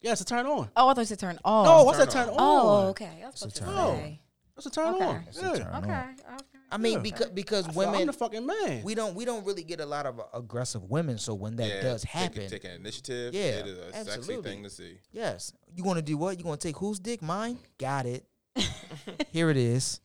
Yeah, 0.05 0.11
it's 0.11 0.21
a 0.21 0.25
turn 0.25 0.45
on. 0.45 0.69
Oh, 0.75 0.87
I 0.87 0.93
thought 0.93 1.01
you 1.01 1.05
said 1.05 1.19
turn 1.19 1.39
off. 1.43 1.65
No, 1.65 1.83
what's 1.83 1.97
a 1.99 2.05
turn 2.05 2.27
turn 2.27 2.29
on? 2.29 2.35
Oh, 2.37 2.87
okay. 2.89 3.21
I 3.23 3.25
was 3.25 3.33
It's 3.33 3.41
a 3.45 3.49
supposed 3.49 3.55
turn 3.57 3.75
on. 3.75 4.19
That's 4.55 4.65
a 4.67 4.69
turn 4.69 4.93
Okay. 4.95 5.03
on. 5.05 5.25
Yeah. 5.31 5.41
turn. 5.41 5.83
Okay. 5.83 5.91
okay. 5.91 6.43
I 6.71 6.77
mean, 6.77 6.93
Yeah. 6.93 6.99
because 6.99 7.29
because 7.31 7.67
I 7.67 7.71
feel 7.71 7.81
I'm 7.81 7.91
women 7.91 8.07
the 8.07 8.13
fucking 8.13 8.45
man. 8.45 8.83
we 8.83 8.95
don't 8.95 9.15
we 9.15 9.25
don't 9.25 9.45
really 9.45 9.63
get 9.63 9.79
a 9.79 9.85
lot 9.85 10.05
of 10.05 10.21
aggressive 10.33 10.83
women. 10.83 11.17
So 11.17 11.33
when 11.33 11.55
that 11.57 11.67
yeah, 11.67 11.81
does 11.81 12.01
take- 12.03 12.11
happen, 12.11 12.49
Taking 12.49 12.71
initiative. 12.71 13.33
Yeah, 13.33 13.41
It 13.41 13.67
is 13.67 13.77
a 13.79 13.93
sexy 13.93 14.11
absolutely. 14.11 14.51
thing 14.51 14.63
to 14.63 14.69
see. 14.69 14.97
yes, 15.11 15.51
you 15.73 15.83
want 15.83 15.97
to 15.97 16.03
do 16.03 16.17
what? 16.17 16.37
You 16.39 16.45
want 16.45 16.61
to 16.61 16.67
take 16.67 16.77
whose 16.77 16.99
dick? 16.99 17.21
Mine. 17.21 17.57
Got 17.79 18.05
it. 18.05 18.25
Here 19.31 19.49
it 19.49 19.57
is. 19.57 19.99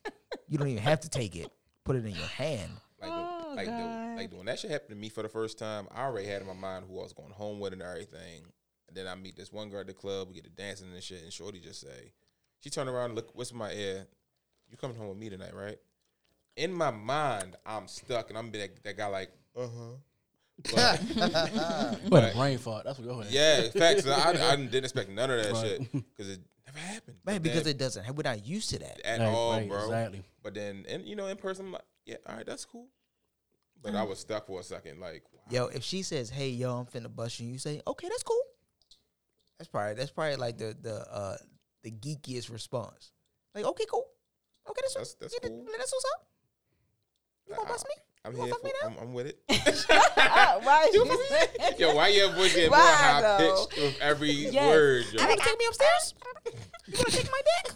You 0.47 0.57
don't 0.57 0.67
even 0.67 0.83
have 0.83 0.99
to 1.01 1.09
take 1.09 1.35
it. 1.35 1.49
Put 1.85 1.95
it 1.95 2.05
in 2.05 2.11
your 2.11 2.25
hand. 2.27 2.71
Like, 3.01 3.09
Oh, 3.13 3.49
the, 3.51 3.55
like, 3.55 3.65
the, 3.65 3.71
God. 3.71 4.15
like 4.17 4.33
when 4.33 4.45
that 4.45 4.59
shit 4.59 4.71
happened 4.71 4.89
to 4.91 4.95
me 4.95 5.09
for 5.09 5.23
the 5.23 5.29
first 5.29 5.57
time, 5.57 5.87
I 5.93 6.03
already 6.03 6.27
had 6.27 6.41
in 6.41 6.47
my 6.47 6.53
mind 6.53 6.85
who 6.87 6.99
I 6.99 7.03
was 7.03 7.13
going 7.13 7.31
home 7.31 7.59
with 7.59 7.73
and 7.73 7.81
everything. 7.81 8.43
And 8.91 8.97
then 8.97 9.07
I 9.07 9.15
meet 9.15 9.37
this 9.37 9.53
one 9.53 9.69
girl 9.69 9.79
at 9.79 9.87
the 9.87 9.93
club, 9.93 10.27
we 10.27 10.35
get 10.35 10.43
to 10.43 10.49
dancing 10.49 10.87
and 10.93 11.01
shit, 11.01 11.23
and 11.23 11.31
Shorty 11.31 11.61
just 11.61 11.79
say, 11.79 12.11
she 12.59 12.69
turned 12.69 12.89
around 12.89 13.05
and 13.05 13.15
look, 13.15 13.29
what's 13.33 13.51
in 13.51 13.57
my 13.57 13.71
ear, 13.71 14.05
"You 14.69 14.75
coming 14.75 14.97
home 14.97 15.07
with 15.07 15.17
me 15.17 15.29
tonight, 15.29 15.55
right?" 15.55 15.77
In 16.57 16.73
my 16.73 16.91
mind, 16.91 17.55
I'm 17.65 17.87
stuck, 17.87 18.27
and 18.29 18.37
I'm 18.37 18.51
that, 18.51 18.83
that 18.83 18.97
guy 18.97 19.07
like, 19.07 19.31
uh 19.57 19.67
huh. 19.67 19.95
But, 20.73 21.99
What 22.09 22.23
a 22.23 22.33
brain 22.35 22.57
fart. 22.57 22.83
That's 22.83 22.99
what 22.99 23.07
you're 23.07 23.23
yeah, 23.29 23.69
facts. 23.69 24.05
I, 24.05 24.31
I 24.51 24.55
didn't 24.57 24.83
expect 24.83 25.09
none 25.09 25.31
of 25.31 25.41
that 25.41 25.53
Right. 25.53 25.65
shit 25.65 25.91
because 25.93 26.29
it 26.33 26.41
never 26.65 26.77
happened. 26.79 27.15
Man, 27.25 27.41
because 27.41 27.63
then- 27.63 27.71
it 27.71 27.77
doesn't. 27.77 28.15
We're 28.15 28.23
not 28.23 28.45
used 28.45 28.69
to 28.71 28.79
that. 28.79 28.99
at 29.05 29.19
Right, 29.21 29.27
all, 29.27 29.51
right, 29.53 29.67
bro. 29.69 29.83
exactly. 29.85 30.23
But 30.43 30.53
then, 30.53 30.85
and 30.89 31.05
you 31.07 31.15
know, 31.15 31.27
in 31.27 31.37
person, 31.37 31.67
I'm 31.67 31.71
like, 31.71 31.81
yeah, 32.05 32.17
all 32.27 32.35
right, 32.35 32.45
that's 32.45 32.65
cool. 32.65 32.87
But 33.81 33.95
I 33.95 34.03
was 34.03 34.19
stuck 34.19 34.45
for 34.45 34.59
a 34.59 34.63
second, 34.63 34.99
like, 34.99 35.23
wow. 35.33 35.39
Yo, 35.49 35.65
if 35.67 35.83
she 35.83 36.03
says, 36.03 36.29
"Hey, 36.29 36.49
yo, 36.49 36.77
I'm 36.77 36.85
finna 36.85 37.13
bust 37.13 37.39
you," 37.39 37.47
you 37.47 37.57
say, 37.57 37.81
"Okay, 37.87 38.07
that's 38.09 38.21
cool." 38.21 38.39
That's 39.61 39.69
probably 39.69 39.93
that's 39.93 40.09
probably 40.09 40.37
like 40.37 40.57
the 40.57 40.75
the 40.81 40.95
uh 41.13 41.37
the 41.83 41.91
geekiest 41.91 42.51
response. 42.51 43.11
Like, 43.53 43.63
okay, 43.63 43.83
cool. 43.91 44.07
Okay, 44.67 44.81
that's 44.81 44.95
That's- 44.95 45.13
that's 45.21 45.35
yeah, 45.43 45.49
cool. 45.49 45.65
That's 45.77 45.93
what's 45.93 46.05
up. 46.15 46.25
You 47.47 47.55
gonna 47.57 47.69
bust 47.69 47.85
me? 47.87 47.93
I'm 48.25 48.35
You 48.35 48.41
here 48.43 48.49
fuck 48.53 48.61
for. 48.61 48.65
me 48.65 48.73
now? 48.81 48.87
I'm, 48.87 48.97
I'm 49.09 49.13
with 49.13 49.27
it. 49.27 49.37
Why 50.63 50.89
Uh, 50.95 51.71
yo, 51.77 51.93
why 51.93 52.07
your 52.07 52.31
voice 52.33 52.55
getting 52.55 52.71
more 52.71 52.79
high 52.79 53.21
though? 53.21 53.37
pitched 53.67 53.77
with 53.83 54.01
every 54.01 54.31
Yes. 54.31 54.65
word? 54.67 55.05
Yo. 55.13 55.21
You 55.21 55.27
wanna 55.29 55.41
take 55.41 55.59
me 55.59 55.65
upstairs? 55.67 56.15
you 56.87 56.97
wanna 56.97 57.11
take 57.11 57.29
my 57.31 57.41
dick? 57.45 57.67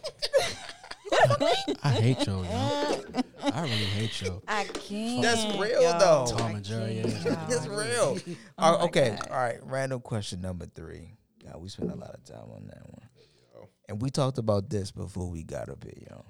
I 1.84 1.90
hate 1.92 2.26
you, 2.28 2.34
yo. 2.44 2.46
I 3.44 3.62
really 3.62 3.76
hate 3.76 4.22
you. 4.24 4.42
I 4.48 4.64
can't. 4.66 5.22
That's 5.22 5.46
real, 5.60 5.82
yo. 5.84 6.00
though. 6.00 6.26
Tom 6.36 6.56
and 6.56 6.66
Jerry, 6.66 7.02
can't, 7.04 7.26
yeah. 7.26 7.46
That's 7.48 7.68
real. 7.68 8.18
Oh 8.58 8.86
okay, 8.86 9.10
God. 9.20 9.30
all 9.30 9.38
right. 9.38 9.60
Random 9.64 10.00
question 10.02 10.42
number 10.42 10.66
three. 10.66 11.12
God, 11.46 11.62
we 11.62 11.70
spent 11.70 11.92
a 11.92 11.96
lot 11.96 12.14
of 12.14 12.24
time 12.24 12.50
on 12.54 12.68
that 12.68 12.84
one, 12.90 13.68
and 13.88 14.02
we 14.02 14.10
talked 14.10 14.38
about 14.38 14.70
this 14.70 14.92
before 14.92 15.30
we 15.30 15.44
got 15.44 15.70
up 15.70 15.84
here, 15.84 15.94
yo. 16.10 16.26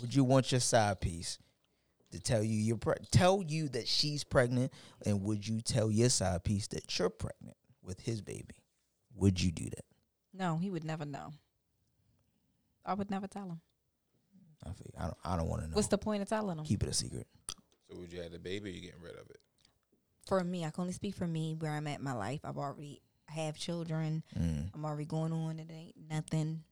Would 0.00 0.14
you 0.14 0.24
want 0.24 0.52
your 0.52 0.60
side 0.60 1.00
piece 1.00 1.38
to 2.12 2.20
tell 2.20 2.42
you 2.42 2.54
you're 2.58 2.76
pre- 2.76 2.94
tell 3.10 3.42
you 3.46 3.68
that 3.70 3.88
she's 3.88 4.22
pregnant, 4.24 4.72
and 5.04 5.22
would 5.22 5.46
you 5.46 5.60
tell 5.60 5.90
your 5.90 6.10
side 6.10 6.44
piece 6.44 6.66
that 6.68 6.98
you're 6.98 7.08
pregnant 7.10 7.56
with 7.82 8.00
his 8.00 8.20
baby? 8.20 8.56
Would 9.14 9.42
you 9.42 9.50
do 9.50 9.64
that? 9.64 9.84
No, 10.34 10.58
he 10.58 10.70
would 10.70 10.84
never 10.84 11.06
know. 11.06 11.32
I 12.84 12.94
would 12.94 13.10
never 13.10 13.26
tell 13.26 13.44
him. 13.48 13.60
I 14.64 14.72
feel, 14.72 14.90
I 14.98 15.02
don't. 15.04 15.16
I 15.24 15.36
don't 15.36 15.48
want 15.48 15.62
to 15.62 15.68
know. 15.68 15.74
What's 15.74 15.88
the 15.88 15.98
point 15.98 16.22
of 16.22 16.28
telling 16.28 16.58
him? 16.58 16.64
Keep 16.64 16.82
it 16.82 16.88
a 16.90 16.92
secret. 16.92 17.26
So 17.88 17.96
would 17.96 18.12
you 18.12 18.20
have 18.20 18.32
the 18.32 18.38
baby? 18.38 18.70
or 18.70 18.72
You 18.72 18.80
getting 18.82 19.02
rid 19.02 19.14
of 19.14 19.30
it? 19.30 19.38
For 20.26 20.42
me, 20.42 20.64
I 20.64 20.70
can 20.70 20.82
only 20.82 20.92
speak 20.92 21.14
for 21.14 21.26
me 21.26 21.54
where 21.58 21.72
I'm 21.72 21.86
at 21.86 21.98
in 21.98 22.04
my 22.04 22.12
life. 22.12 22.40
I've 22.44 22.56
already 22.58 23.00
have 23.28 23.58
children. 23.58 24.22
Mm. 24.38 24.70
I'm 24.74 24.84
already 24.84 25.04
going 25.04 25.32
on. 25.32 25.58
It 25.58 25.70
ain't 25.70 25.96
nothing. 26.10 26.62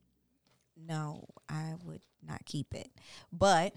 No, 0.76 1.24
I 1.48 1.74
would 1.84 2.00
not 2.26 2.44
keep 2.44 2.74
it. 2.74 2.90
But 3.32 3.74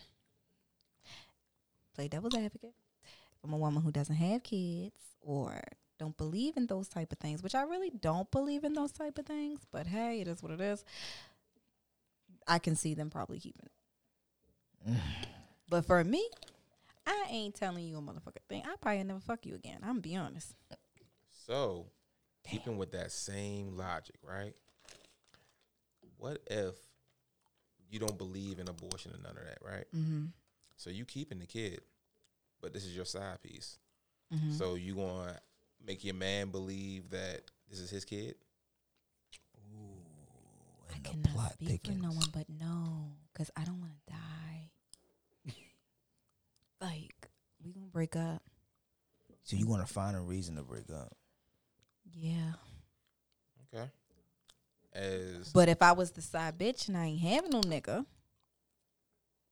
play 1.96 2.08
devil's 2.08 2.36
advocate. 2.36 2.74
I'm 3.44 3.54
a 3.54 3.58
woman 3.58 3.84
who 3.84 3.92
doesn't 3.92 4.16
have 4.16 4.44
kids 4.44 4.96
or 5.22 5.62
don't 6.00 6.18
believe 6.18 6.58
in 6.58 6.68
those 6.68 6.88
type 6.88 7.12
of 7.12 7.18
things, 7.18 7.42
which 7.42 7.56
I 7.56 7.64
really 7.64 7.90
don't 7.90 8.30
believe 8.32 8.64
in 8.64 8.74
those 8.74 8.92
type 8.92 9.18
of 9.18 9.26
things, 9.26 9.62
but 9.72 9.88
hey, 9.88 10.22
it 10.22 10.28
is 10.28 10.44
what 10.44 10.52
it 10.52 10.62
is. 10.62 10.84
I 12.48 12.60
can 12.60 12.76
see 12.76 12.94
them 12.94 13.10
probably 13.10 13.40
keeping 13.40 13.68
it. 14.86 14.94
But 15.70 15.86
for 15.86 16.02
me, 16.02 16.26
I 17.06 17.26
ain't 17.30 17.54
telling 17.54 17.86
you 17.86 17.98
a 17.98 18.02
motherfucking 18.02 18.48
thing. 18.48 18.64
I 18.66 18.76
probably 18.80 19.04
never 19.04 19.20
fuck 19.20 19.46
you 19.46 19.54
again. 19.54 19.80
I'm 19.82 19.90
gonna 19.90 20.00
be 20.00 20.16
honest. 20.16 20.56
So, 21.46 21.88
keeping 22.50 22.78
with 22.78 22.92
that 22.92 23.12
same 23.12 23.78
logic, 23.78 24.16
right? 24.24 24.54
What 26.18 26.40
if 26.50 26.76
you 27.90 28.00
don't 28.00 28.18
believe 28.18 28.60
in 28.60 28.68
abortion 28.68 29.12
and 29.14 29.24
none 29.24 29.38
of 29.38 29.44
that, 29.44 29.60
right? 29.62 29.86
Mm-hmm. 29.96 30.26
So 30.78 30.90
you 30.90 31.06
keeping 31.06 31.40
the 31.40 31.46
kid, 31.46 31.82
but 32.62 32.74
this 32.74 32.86
is 32.86 32.96
your 32.96 33.06
side 33.06 33.42
piece. 33.42 33.78
Mm-hmm. 34.34 34.54
So 34.54 34.76
you 34.76 34.96
gonna 34.96 35.40
make 35.86 36.04
your 36.04 36.16
man 36.16 36.50
believe 36.50 37.10
that 37.12 37.42
this 37.70 37.80
is 37.80 37.90
his 37.90 38.06
kid? 38.06 38.36
I 40.94 41.00
cannot 41.00 41.34
plot 41.34 41.54
speak 41.54 41.86
for 41.86 41.94
no 41.94 42.10
one 42.10 42.28
but 42.34 42.46
no, 42.50 43.12
because 43.32 43.52
I 43.56 43.64
don't 43.64 43.80
want 43.80 43.94
to 43.94 44.14
die. 44.14 45.54
like 46.82 47.30
we 47.64 47.72
gonna 47.72 47.88
break 47.88 48.16
up. 48.16 48.42
So 49.44 49.56
you 49.56 49.68
want 49.68 49.86
to 49.86 49.94
find 49.94 50.16
a 50.16 50.20
reason 50.20 50.56
to 50.56 50.64
break 50.64 50.90
up? 50.90 51.16
Yeah. 52.20 52.54
Okay. 53.74 53.90
As 54.94 55.52
But 55.54 55.70
if 55.70 55.82
I 55.82 55.92
was 55.92 56.12
the 56.12 56.22
side 56.22 56.58
bitch 56.58 56.88
and 56.88 56.98
I 56.98 57.06
ain't 57.06 57.20
having 57.22 57.52
no 57.52 57.62
nigga, 57.62 58.06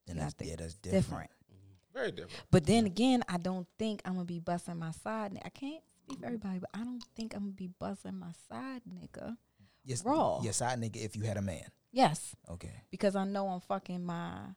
Then 0.08 0.17
Yeah, 0.17 0.21
I 0.21 0.25
that's 0.25 0.34
think 0.36 0.49
yeah, 0.51 0.56
that's 0.58 0.75
different. 0.75 1.01
different. 1.04 1.32
very 1.93 2.12
different. 2.12 2.43
But 2.51 2.65
then 2.65 2.86
again, 2.86 3.23
I 3.28 3.38
don't 3.38 3.67
think 3.80 4.01
I'm 4.06 4.13
gonna 4.13 4.25
be 4.25 4.39
busting 4.39 4.78
my 4.78 4.91
side. 4.91 5.34
ni- 5.34 5.41
I 5.43 5.49
can't 5.49 5.84
speak 6.04 6.19
for 6.19 6.25
everybody, 6.28 6.60
but 6.60 6.69
I 6.73 6.84
don't 6.84 7.04
think 7.15 7.34
I'm 7.34 7.41
gonna 7.41 7.51
be 7.54 7.67
busting 7.80 8.15
my 8.17 8.32
side 8.49 8.82
nigga. 8.88 9.38
Yes, 9.84 10.04
Raw. 10.04 10.41
Yes, 10.43 10.58
side 10.58 10.80
nigga. 10.80 10.97
If 10.97 11.15
you 11.15 11.23
had 11.23 11.38
a 11.38 11.41
man, 11.41 11.69
Yes, 11.91 12.36
okay. 12.49 12.84
because 12.91 13.15
I 13.15 13.23
know 13.25 13.47
I'm 13.49 13.60
fucking 13.62 14.04
my 14.04 14.47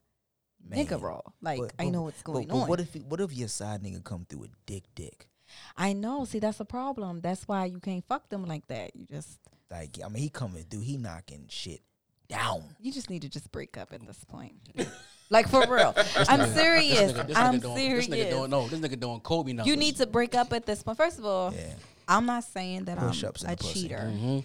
Man. 0.60 0.86
nigga 0.86 1.00
raw. 1.00 1.20
Like 1.40 1.60
But- 1.60 1.74
I 1.78 1.88
know 1.90 2.02
what's 2.02 2.22
But, 2.22 2.32
going 2.32 2.48
but 2.48 2.56
on. 2.56 2.68
what 2.68 2.80
if 2.80 2.94
what 2.96 3.20
if 3.20 3.32
your 3.32 3.48
side 3.48 3.82
nigga 3.82 4.02
come 4.04 4.24
through 4.26 4.40
with 4.40 4.66
dick 4.66 4.84
dick? 4.94 5.27
I 5.76 5.92
know. 5.92 6.24
See, 6.24 6.38
that's 6.38 6.60
a 6.60 6.64
problem. 6.64 7.20
That's 7.20 7.46
why 7.48 7.66
you 7.66 7.78
can't 7.80 8.04
fuck 8.06 8.28
them 8.28 8.44
like 8.46 8.66
that. 8.68 8.94
You 8.96 9.06
just 9.06 9.38
Like 9.70 9.98
I 10.04 10.08
mean, 10.08 10.22
he 10.22 10.28
coming 10.28 10.64
through. 10.68 10.80
He 10.80 10.96
knocking 10.96 11.46
shit 11.48 11.80
down. 12.28 12.62
you 12.80 12.92
just 12.92 13.08
need 13.10 13.22
to 13.22 13.28
just 13.28 13.50
break 13.52 13.76
up 13.78 13.92
at 13.92 14.06
this 14.06 14.22
point. 14.24 14.54
like 15.30 15.48
for 15.48 15.66
real. 15.66 15.94
I'm 16.28 16.48
serious. 16.50 16.98
This 16.98 17.12
nigga, 17.12 17.26
this 17.28 17.36
I'm 17.36 17.54
nigga 17.54 17.62
doing, 17.62 17.76
serious. 17.76 18.06
This 18.06 18.26
nigga 18.26 18.30
doing 18.30 18.50
no. 18.50 18.68
This 18.68 18.80
nigga 18.80 19.00
doing 19.00 19.20
Kobe 19.20 19.52
numbers. 19.52 19.66
you 19.70 19.76
need 19.76 19.96
to 19.96 20.06
break 20.06 20.34
up 20.34 20.52
at 20.52 20.66
this 20.66 20.82
point. 20.82 20.96
First 20.98 21.18
of 21.18 21.24
all, 21.24 21.52
Yeah. 21.54 21.72
I'm 22.06 22.24
not 22.26 22.44
saying 22.44 22.84
that 22.86 22.98
Push-ups 22.98 23.44
I'm 23.44 23.50
a 23.52 23.56
cheater. 23.56 24.10
Mm-hmm. 24.10 24.38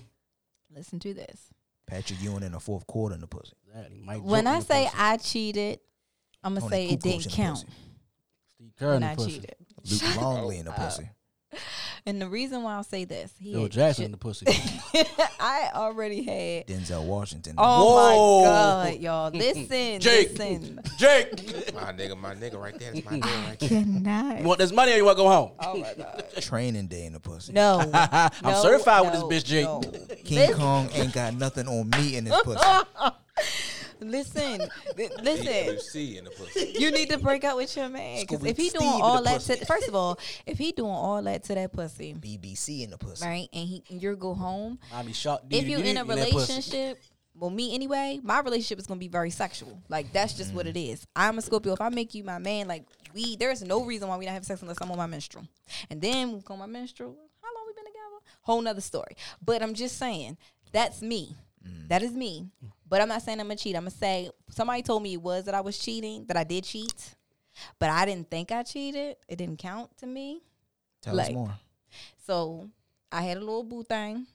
Listen 0.76 1.00
to 1.00 1.14
this. 1.14 1.48
Patrick 1.88 2.22
Ewing 2.22 2.44
in 2.44 2.52
the 2.54 2.60
fourth 2.60 2.88
quarter 2.88 3.16
in 3.16 3.22
the 3.22 3.28
pussy. 3.28 3.54
When 4.22 4.48
I 4.48 4.60
say 4.62 4.90
I 4.98 5.18
cheated, 5.18 5.80
I'm 6.44 6.54
gonna 6.56 6.62
Tony 6.62 6.72
say 6.72 6.94
it 6.94 7.00
didn't 7.02 7.30
count. 7.32 7.66
Steve 8.56 8.72
Kerr 8.78 8.86
in 8.88 8.92
when 8.94 9.02
the 9.02 9.08
I 9.08 9.16
pussy. 9.16 9.32
cheated. 9.34 9.56
Luc 9.90 10.16
Longley 10.16 10.58
in 10.60 10.66
the 10.66 10.72
pussy. 10.72 11.10
And 12.06 12.22
the 12.22 12.28
reason 12.28 12.64
why 12.64 12.74
I'll 12.74 12.84
say 12.84 13.06
this, 13.06 13.32
he 13.40 13.54
Phil 13.54 13.62
had 13.64 13.72
Jackson 13.72 14.06
in 14.06 14.12
the 14.12 14.18
pussy. 14.18 14.46
I 15.40 15.70
already 15.74 16.22
had. 16.24 16.68
Denzel 16.68 17.06
Washington. 17.06 17.56
Oh 17.58 17.96
Whoa. 17.96 18.44
my 18.84 18.92
god, 18.92 19.00
y'all! 19.02 19.32
Listen, 19.32 20.02
Jake. 20.02 20.38
listen. 20.38 20.82
Jake, 20.98 21.74
My 21.74 21.94
nigga, 21.94 22.18
my 22.18 22.36
nigga, 22.36 22.60
right 22.62 22.78
there. 22.78 22.92
That's 22.92 23.06
my 23.06 23.20
nigga 23.20 23.48
right 23.48 23.60
there. 23.60 23.70
Cannot. 23.70 24.40
you 24.42 24.44
want 24.46 24.60
this 24.60 24.74
money 24.74 24.92
or 24.92 24.96
you 24.98 25.06
want 25.06 25.18
to 25.18 25.24
go 25.24 25.30
home? 25.30 25.52
Oh 25.60 25.78
my 25.78 25.94
god. 25.94 26.26
Training 26.42 26.88
day 26.88 27.06
in 27.06 27.14
the 27.14 27.22
pussy. 27.22 27.54
No. 27.54 27.80
I'm 27.94 28.32
no, 28.44 28.62
certified 28.62 29.04
with 29.06 29.14
this 29.14 29.24
bitch, 29.24 29.46
Jake. 29.46 29.64
no. 29.64 29.80
King 30.26 30.38
Listen. 30.40 30.58
Kong 30.58 30.90
ain't 30.96 31.14
got 31.14 31.36
nothing 31.36 31.70
on 31.70 31.90
me 31.90 32.18
in 32.18 32.26
this 32.26 32.42
pussy. 32.42 32.60
Listen, 34.10 34.70
li- 34.98 35.10
listen. 35.22 35.80
C 35.80 36.18
in 36.18 36.26
the 36.26 36.32
pussy. 36.32 36.76
You 36.78 36.92
need 36.92 37.10
to 37.10 37.18
break 37.18 37.44
up 37.44 37.58
with 37.58 37.76
your 37.76 37.90
man 37.90 38.22
because 38.22 38.44
if 38.44 38.58
he 38.58 38.70
doing 38.70 38.82
Steve 38.82 38.96
in 38.96 39.02
all 39.02 39.18
the 39.18 39.24
that, 39.24 39.34
pussy. 39.36 39.56
to, 39.58 39.66
first 39.66 39.88
of 39.88 39.96
all, 39.96 40.20
if 40.46 40.58
he 40.58 40.72
doing 40.72 40.92
all 40.92 41.22
that 41.24 41.44
to 41.46 41.56
that 41.56 41.72
pussy, 41.74 42.14
BBC 42.14 42.84
in 42.84 42.90
the 42.92 42.98
pussy. 42.98 43.26
right, 43.26 43.50
and 43.54 43.68
he 43.68 43.84
you 43.90 44.16
go 44.16 44.34
home, 44.34 44.80
I 44.94 45.04
be 45.04 45.14
shot. 45.14 45.44
if 45.50 45.66
you're 45.66 45.82
in 45.82 45.98
a 45.98 46.06
relationship, 46.06 47.00
well, 47.36 47.50
me 47.50 47.74
anyway, 47.74 48.20
my 48.24 48.40
relationship 48.40 48.80
is 48.80 48.88
gonna 48.88 49.00
be 49.00 49.08
very 49.08 49.30
sexual. 49.30 49.82
Like 49.90 50.14
that's 50.14 50.34
just 50.34 50.54
what 50.54 50.66
mm. 50.66 50.70
it 50.70 50.78
is. 50.78 51.06
I'm 51.16 51.38
a 51.38 51.42
Scorpio. 51.42 51.74
If 51.74 51.82
I 51.82 51.90
make 51.90 52.14
you 52.14 52.24
my 52.24 52.38
man, 52.38 52.68
like 52.68 52.86
we, 53.14 53.36
there's 53.36 53.64
no 53.64 53.84
reason 53.84 54.08
why 54.08 54.18
we 54.18 54.26
don't 54.26 54.34
have 54.34 54.46
sex 54.46 54.62
unless 54.62 54.78
I'm 54.82 54.92
on 54.92 54.98
my 54.98 55.08
menstrual. 55.08 55.48
And 55.90 56.02
then 56.02 56.34
we 56.34 56.42
go 56.42 56.54
on 56.54 56.60
my 56.60 56.66
menstrual, 56.66 57.16
how 57.42 57.50
long 57.56 57.66
we 57.68 57.74
been 57.74 57.86
together? 57.86 58.38
Whole 58.42 58.62
nother 58.62 58.82
story. 58.82 59.16
But 59.44 59.64
I'm 59.64 59.74
just 59.74 59.98
saying 59.98 60.38
that's 60.72 61.02
me. 61.02 61.36
Mm. 61.68 61.88
That 61.90 62.04
is 62.04 62.12
me. 62.12 62.50
But 62.88 63.02
I'm 63.02 63.08
not 63.08 63.22
saying 63.22 63.40
I'm 63.40 63.50
a 63.52 63.56
cheat. 63.56 63.76
I'm 63.76 63.84
gonna 63.84 63.92
say 63.92 64.30
somebody 64.50 64.82
told 64.84 65.02
me 65.04 65.14
it 65.14 65.22
was 65.22 65.46
that 65.46 65.56
I 65.56 65.62
was 65.62 65.78
cheating, 65.78 66.26
that 66.26 66.38
I 66.38 66.44
did 66.44 66.64
cheat, 66.64 67.16
but 67.80 67.90
I 67.90 68.06
didn't 68.06 68.30
think 68.30 68.52
I 68.52 68.64
cheated. 68.64 69.18
It 69.28 69.38
didn't 69.38 69.60
count 69.60 69.96
to 69.98 70.06
me. 70.06 70.42
Tell 71.02 71.16
Like- 71.16 71.28
us 71.30 71.34
more. 71.34 71.56
So 72.26 72.70
I 73.12 73.22
had 73.24 73.38
a 73.38 73.40
little 73.42 73.64
boo 73.64 73.84
thing, 73.84 74.26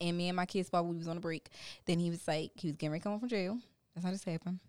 and 0.00 0.16
me 0.16 0.28
and 0.28 0.36
my 0.36 0.46
kids 0.46 0.70
while 0.70 0.84
we 0.86 0.96
was 0.96 1.08
on 1.08 1.16
a 1.16 1.20
break. 1.20 1.48
Then 1.84 1.98
he 1.98 2.10
was 2.10 2.26
like, 2.26 2.52
he 2.54 2.68
was 2.68 2.76
getting 2.76 2.92
ready 2.92 3.00
to 3.00 3.04
come 3.04 3.12
home 3.12 3.20
from 3.20 3.28
jail. 3.28 3.58
That's 3.94 4.04
how 4.04 4.10
this 4.12 4.24
happened. 4.24 4.60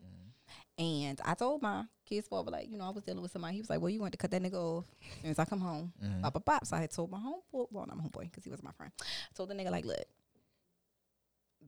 And 0.78 1.22
I 1.24 1.36
told 1.36 1.62
my 1.62 1.86
kids 2.06 2.28
father, 2.28 2.52
like, 2.52 2.70
you 2.70 2.78
know, 2.78 2.84
I 2.86 2.90
was 2.90 3.04
dealing 3.04 3.22
with 3.22 3.32
somebody. 3.32 3.54
He 3.56 3.62
was 3.62 3.70
like, 3.70 3.80
well, 3.80 3.90
you 3.90 4.02
want 4.02 4.12
to 4.12 4.18
cut 4.18 4.30
that 4.32 4.42
nigga 4.44 4.56
off 4.56 4.84
as 5.16 5.22
soon 5.22 5.32
as 5.32 5.40
I 5.40 5.46
come 5.46 5.62
home. 5.62 5.94
Mm-hmm. 6.04 6.22
Bop, 6.22 6.34
bop, 6.34 6.46
bop. 6.46 6.66
So 6.66 6.76
I 6.76 6.82
had 6.82 6.92
told 6.92 7.10
my 7.12 7.18
homeboy, 7.18 7.68
well, 7.72 7.86
not 7.88 7.96
my 7.96 8.04
homeboy, 8.04 8.24
because 8.24 8.44
he 8.44 8.50
was 8.50 8.62
my 8.62 8.72
friend. 8.74 8.92
I 9.02 9.06
told 9.34 9.50
the 9.50 9.54
nigga, 9.56 9.72
like, 9.72 9.86
look, 9.86 10.04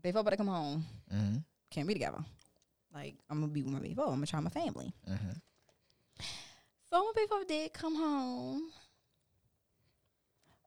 before 0.02 0.24
I 0.32 0.36
come 0.36 0.48
home, 0.48 0.86
Mm-hmm. 1.14 1.38
can't 1.72 1.88
be 1.88 1.94
together. 1.94 2.24
Like, 2.94 3.16
I'm 3.30 3.42
to 3.42 3.48
be 3.48 3.62
with 3.62 3.72
my 3.74 3.80
baby. 3.80 3.96
I'm 4.00 4.20
to 4.22 4.28
try 4.28 4.40
my 4.40 4.50
family. 4.50 4.92
Mm-hmm. 5.10 5.32
So 6.90 7.12
my 7.16 7.26
father 7.30 7.46
did 7.46 7.74
come 7.74 7.96
home. 7.96 8.70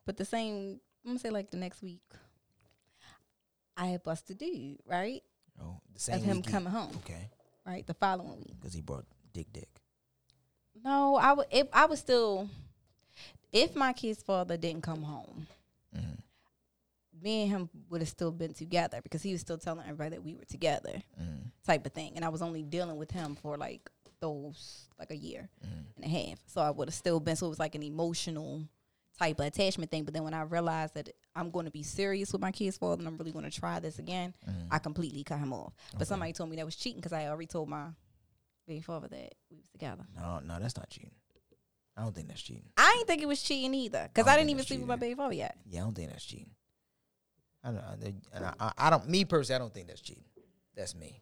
But 0.06 0.16
the 0.16 0.24
same, 0.24 0.80
I'm 1.04 1.10
gonna 1.10 1.18
say 1.18 1.30
like 1.30 1.50
the 1.50 1.56
next 1.56 1.82
week, 1.82 2.02
I 3.76 3.86
had 3.86 4.02
busted 4.02 4.38
dude, 4.38 4.78
right? 4.86 5.22
Oh, 5.62 5.80
the 5.94 6.00
same 6.00 6.16
Of 6.16 6.22
him 6.22 6.36
week 6.38 6.46
he- 6.46 6.52
coming 6.52 6.72
home, 6.72 6.92
Okay, 6.96 7.28
right? 7.66 7.86
The 7.86 7.94
following 7.94 8.38
week. 8.38 8.54
because 8.60 8.74
he 8.74 8.80
brought 8.82 9.06
dick 9.32 9.46
dick. 9.52 9.68
No, 10.84 11.16
I 11.16 11.32
would. 11.32 11.46
If 11.50 11.68
I 11.72 11.86
was 11.86 12.00
still, 12.00 12.48
if 13.52 13.74
my 13.76 13.92
kid's 13.92 14.22
father 14.22 14.56
didn't 14.56 14.82
come 14.82 15.02
home, 15.02 15.46
Mm-hmm. 15.96 16.14
Me 17.22 17.42
and 17.42 17.50
him 17.50 17.70
would 17.90 18.00
have 18.00 18.08
still 18.08 18.30
been 18.32 18.54
together 18.54 19.00
because 19.02 19.22
he 19.22 19.32
was 19.32 19.40
still 19.40 19.58
telling 19.58 19.84
everybody 19.84 20.10
that 20.10 20.22
we 20.24 20.34
were 20.34 20.44
together, 20.44 21.02
Mm-hmm. 21.20 21.48
type 21.66 21.84
of 21.86 21.92
thing. 21.92 22.12
And 22.16 22.24
I 22.24 22.28
was 22.28 22.42
only 22.42 22.62
dealing 22.62 22.96
with 22.96 23.10
him 23.10 23.36
for 23.36 23.56
like 23.56 23.88
those 24.20 24.88
like 24.98 25.10
a 25.10 25.16
year 25.16 25.48
Mm-hmm. 25.64 26.02
and 26.02 26.04
a 26.04 26.08
half. 26.08 26.38
So 26.46 26.60
I 26.60 26.70
would 26.70 26.88
have 26.88 26.94
still 26.94 27.20
been. 27.20 27.36
So 27.36 27.46
it 27.46 27.50
was 27.50 27.58
like 27.58 27.74
an 27.74 27.82
emotional 27.82 28.62
type 29.18 29.38
of 29.40 29.46
attachment 29.46 29.90
thing. 29.90 30.04
But 30.04 30.14
then 30.14 30.24
when 30.24 30.34
I 30.34 30.42
realized 30.42 30.94
that 30.94 31.10
I'm 31.36 31.50
going 31.50 31.66
to 31.66 31.70
be 31.70 31.82
serious 31.82 32.32
with 32.32 32.40
my 32.40 32.52
kid's 32.52 32.78
father 32.78 33.00
and 33.00 33.08
I'm 33.08 33.16
really 33.16 33.32
going 33.32 33.44
to 33.44 33.50
try 33.50 33.78
this 33.80 33.98
again, 33.98 34.34
Mm-hmm. 34.48 34.68
I 34.74 34.78
completely 34.78 35.24
cut 35.24 35.38
him 35.38 35.52
off. 35.52 35.72
But 35.98 36.06
somebody 36.06 36.32
told 36.32 36.48
me 36.50 36.56
that 36.56 36.64
was 36.64 36.76
cheating 36.76 37.00
because 37.00 37.12
I 37.12 37.26
already 37.28 37.46
told 37.46 37.68
my 37.68 37.86
baby 38.66 38.80
father 38.82 39.08
that 39.08 39.34
we 39.50 39.56
was 39.58 39.68
together. 39.68 40.04
No, 40.16 40.40
no, 40.40 40.58
that's 40.60 40.76
not 40.76 40.88
cheating. 40.90 41.10
I 41.96 42.02
don't 42.02 42.14
think 42.14 42.28
that's 42.28 42.40
cheating. 42.40 42.64
I 42.78 42.94
didn't 42.96 43.08
think 43.08 43.20
it 43.22 43.26
was 43.28 43.42
cheating 43.42 43.74
either 43.74 44.08
because 44.12 44.26
I 44.28 44.34
I, 44.34 44.36
didn't 44.38 44.50
even 44.50 44.64
sleep 44.64 44.80
with 44.80 44.88
my 44.88 44.96
baby 44.96 45.14
father 45.16 45.34
yet. 45.34 45.56
Yeah, 45.68 45.80
I 45.80 45.84
don't 45.84 45.94
think 45.94 46.08
that's 46.10 46.24
cheating. 46.24 46.50
I 47.62 47.68
don't. 47.70 47.78
I, 47.78 48.14
and 48.34 48.44
I, 48.46 48.54
I, 48.60 48.72
I 48.78 48.90
don't. 48.90 49.08
Me 49.08 49.24
personally, 49.24 49.56
I 49.56 49.58
don't 49.58 49.72
think 49.72 49.88
that's 49.88 50.00
cheating. 50.00 50.24
That's 50.76 50.94
me. 50.94 51.20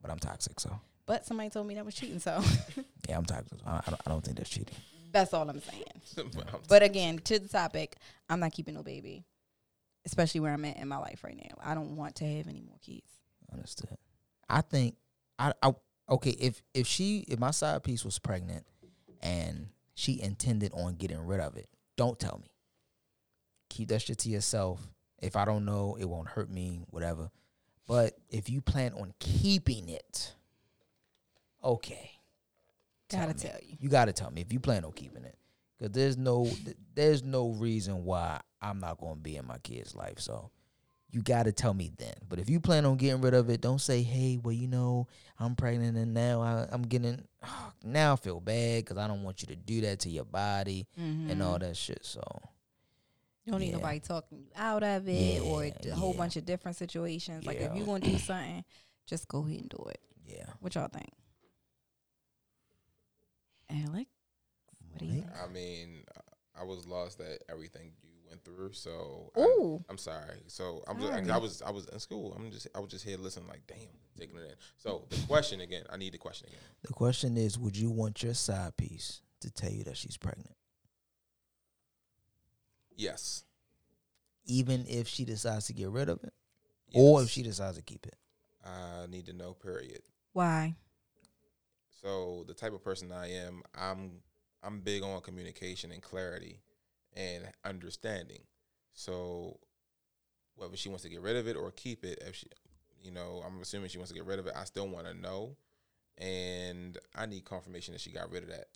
But 0.00 0.10
I'm 0.10 0.18
toxic, 0.18 0.60
so 0.60 0.70
But 1.06 1.26
somebody 1.26 1.50
told 1.50 1.66
me 1.66 1.74
that 1.74 1.84
was 1.84 1.94
cheating, 1.94 2.18
so 2.18 2.42
yeah, 3.08 3.16
I'm 3.16 3.24
toxic. 3.24 3.58
I, 3.66 3.78
I, 3.86 3.90
don't, 3.90 4.00
I 4.06 4.10
don't 4.10 4.24
think 4.24 4.36
that's 4.36 4.50
cheating. 4.50 4.76
that's 5.12 5.34
all 5.34 5.48
I'm 5.48 5.60
saying. 5.60 5.84
But 6.34 6.54
I'm 6.54 6.60
But 6.68 6.82
again, 6.82 7.18
to 7.24 7.38
the 7.38 7.48
topic, 7.48 7.96
I'm 8.28 8.40
not 8.40 8.52
keeping 8.52 8.74
no 8.74 8.82
baby, 8.82 9.24
especially 10.04 10.40
where 10.40 10.52
I'm 10.52 10.64
at 10.64 10.76
in 10.76 10.88
my 10.88 10.98
life 10.98 11.24
right 11.24 11.36
now. 11.36 11.56
I 11.62 11.74
don't 11.74 11.96
want 11.96 12.14
to 12.16 12.24
have 12.24 12.46
any 12.46 12.60
more 12.60 12.76
kids. 12.80 13.08
Understood. 13.52 13.96
I 14.48 14.60
think 14.60 14.96
I, 15.38 15.52
I 15.62 15.74
okay 16.08 16.30
if 16.30 16.62
if 16.72 16.86
she 16.86 17.24
if 17.28 17.38
my 17.38 17.50
side 17.50 17.82
piece 17.82 18.04
was 18.04 18.18
pregnant 18.18 18.64
and 19.20 19.68
she 19.94 20.20
intended 20.20 20.72
on 20.74 20.94
getting 20.94 21.18
rid 21.26 21.40
of 21.40 21.56
it, 21.56 21.68
don't 21.96 22.18
tell 22.18 22.38
me. 22.42 22.50
Keep 23.70 23.88
that 23.88 24.02
shit 24.02 24.18
to 24.18 24.28
yourself. 24.28 24.80
If 25.20 25.36
I 25.36 25.44
don't 25.44 25.64
know, 25.64 25.96
it 25.98 26.04
won't 26.04 26.28
hurt 26.28 26.50
me, 26.50 26.80
whatever. 26.90 27.30
But 27.86 28.18
if 28.28 28.50
you 28.50 28.60
plan 28.60 28.92
on 28.94 29.14
keeping 29.18 29.88
it, 29.88 30.34
okay. 31.62 32.10
Gotta 33.10 33.34
me. 33.34 33.34
tell 33.34 33.58
you. 33.62 33.76
You 33.80 33.88
gotta 33.88 34.12
tell 34.12 34.30
me 34.30 34.40
if 34.40 34.52
you 34.52 34.60
plan 34.60 34.84
on 34.84 34.92
keeping 34.92 35.24
it, 35.24 35.36
because 35.78 35.92
there's 35.92 36.16
no 36.16 36.50
there's 36.94 37.22
no 37.22 37.50
reason 37.50 38.04
why 38.04 38.40
I'm 38.60 38.80
not 38.80 38.98
gonna 38.98 39.16
be 39.16 39.36
in 39.36 39.46
my 39.46 39.58
kid's 39.58 39.94
life. 39.94 40.18
So 40.18 40.50
you 41.10 41.22
gotta 41.22 41.52
tell 41.52 41.72
me 41.72 41.92
then. 41.96 42.14
But 42.28 42.40
if 42.40 42.50
you 42.50 42.58
plan 42.58 42.84
on 42.84 42.96
getting 42.96 43.20
rid 43.20 43.34
of 43.34 43.48
it, 43.48 43.60
don't 43.60 43.80
say, 43.80 44.02
"Hey, 44.02 44.38
well, 44.42 44.52
you 44.52 44.66
know, 44.66 45.06
I'm 45.38 45.54
pregnant 45.54 45.96
and 45.96 46.12
now 46.12 46.42
I, 46.42 46.66
I'm 46.72 46.82
getting 46.82 47.22
now 47.84 48.14
I 48.14 48.16
feel 48.16 48.40
bad 48.40 48.84
because 48.84 48.98
I 48.98 49.06
don't 49.06 49.22
want 49.22 49.42
you 49.42 49.46
to 49.48 49.56
do 49.56 49.82
that 49.82 50.00
to 50.00 50.10
your 50.10 50.24
body 50.24 50.86
and 50.96 51.30
mm-hmm. 51.30 51.42
all 51.42 51.58
that 51.60 51.76
shit." 51.76 52.04
So 52.04 52.22
You 53.46 53.52
don't 53.52 53.60
need 53.60 53.68
Yeah. 53.68 53.76
nobody 53.76 54.00
talking 54.00 54.38
you 54.40 54.48
out 54.56 54.82
of 54.82 55.08
it 55.08 55.40
or 55.40 55.64
Yeah, 55.64 55.92
a 55.92 55.94
whole 55.94 56.12
bunch 56.12 56.34
of 56.36 56.44
different 56.44 56.76
situations. 56.76 57.46
Like 57.46 57.56
if 57.58 57.62
Yeah. 57.72 57.74
you 57.74 57.86
gonna 57.86 58.00
do 58.04 58.18
something, 58.18 58.64
just 59.06 59.28
go 59.28 59.46
ahead 59.46 59.60
and 59.60 59.68
do 59.70 59.84
it. 59.88 60.00
yeah, 60.26 60.52
What 60.60 60.74
y'all 60.74 60.88
think? 60.88 61.10
Alex, 63.70 64.10
what 64.90 64.98
do 64.98 65.06
you 65.06 65.12
think? 65.22 65.26
I 65.42 65.46
mean, 65.48 66.04
I 66.58 66.64
was 66.64 66.86
lost 66.86 67.20
at 67.20 67.42
everything 67.48 67.92
you 68.02 68.10
went 68.28 68.44
through, 68.44 68.72
so 68.72 69.30
I- 69.36 69.40
Ooh. 69.40 69.84
I'm 69.88 69.98
sorry. 69.98 70.40
So 70.48 70.82
I'm 70.88 70.98
just, 70.98 71.12
Sorry. 71.12 71.30
I 71.30 71.36
was 71.38 71.62
I 71.62 71.70
was 71.70 71.86
in 71.88 71.98
school. 72.00 72.32
I'm 72.34 72.50
just 72.50 72.66
I 72.74 72.80
was 72.80 72.90
just 72.90 73.04
here 73.04 73.16
listening, 73.18 73.48
like 73.48 73.64
damn, 73.68 73.78
taking 74.18 74.36
it 74.38 74.42
in. 74.44 74.54
So 74.78 75.06
the 75.08 75.24
question 75.26 75.60
again, 75.60 75.84
I 75.90 75.96
need 75.96 76.14
the 76.14 76.18
question 76.18 76.48
again. 76.48 76.60
the 76.82 76.92
question 76.92 77.36
is, 77.36 77.58
would 77.58 77.76
you 77.76 77.90
want 77.90 78.22
your 78.24 78.34
side 78.34 78.76
piece 78.76 79.20
to 79.40 79.50
tell 79.52 79.70
you 79.70 79.84
that 79.84 79.96
she's 79.96 80.16
pregnant, 80.16 80.54
Yes. 82.96 83.44
even 84.46 84.86
if 84.88 85.06
she 85.08 85.24
decides 85.24 85.66
to 85.66 85.72
get 85.72 85.88
rid 85.90 86.08
of 86.08 86.22
it, 86.24 86.32
or 86.94 87.22
if 87.22 87.28
she 87.30 87.42
decides 87.42 87.76
to 87.76 87.82
keep 87.82 88.06
it? 88.06 88.16
I 88.64 89.06
need 89.08 89.26
to 89.26 89.32
know. 89.32 89.52
Period. 89.54 90.02
Why? 90.32 90.74
So 92.02 92.44
the 92.46 92.54
type 92.54 92.72
of 92.72 92.82
person 92.84 93.12
I 93.12 93.32
am, 93.32 93.62
I'm 93.74 94.22
I'm 94.62 94.80
big 94.80 95.02
on 95.02 95.20
communication 95.20 95.92
and 95.92 96.02
clarity 96.02 96.60
and 97.14 97.44
understanding. 97.64 98.40
So 98.92 99.58
whether 100.56 100.76
she 100.76 100.88
wants 100.88 101.02
to 101.04 101.10
get 101.10 101.20
rid 101.20 101.36
of 101.36 101.46
it 101.46 101.56
or 101.56 101.70
keep 101.70 102.04
it, 102.04 102.22
if 102.26 102.36
she, 102.36 102.46
you 103.02 103.10
know, 103.10 103.42
I'm 103.46 103.60
assuming 103.60 103.88
she 103.88 103.98
wants 103.98 104.10
to 104.10 104.16
get 104.16 104.24
rid 104.24 104.38
of 104.38 104.46
it. 104.46 104.54
I 104.56 104.64
still 104.64 104.88
want 104.88 105.06
to 105.06 105.14
know, 105.14 105.56
and 106.18 106.98
I 107.14 107.26
need 107.26 107.44
confirmation 107.44 107.92
that 107.92 108.00
she 108.00 108.10
got 108.10 108.30
rid 108.30 108.42
of 108.42 108.48
that 108.50 108.66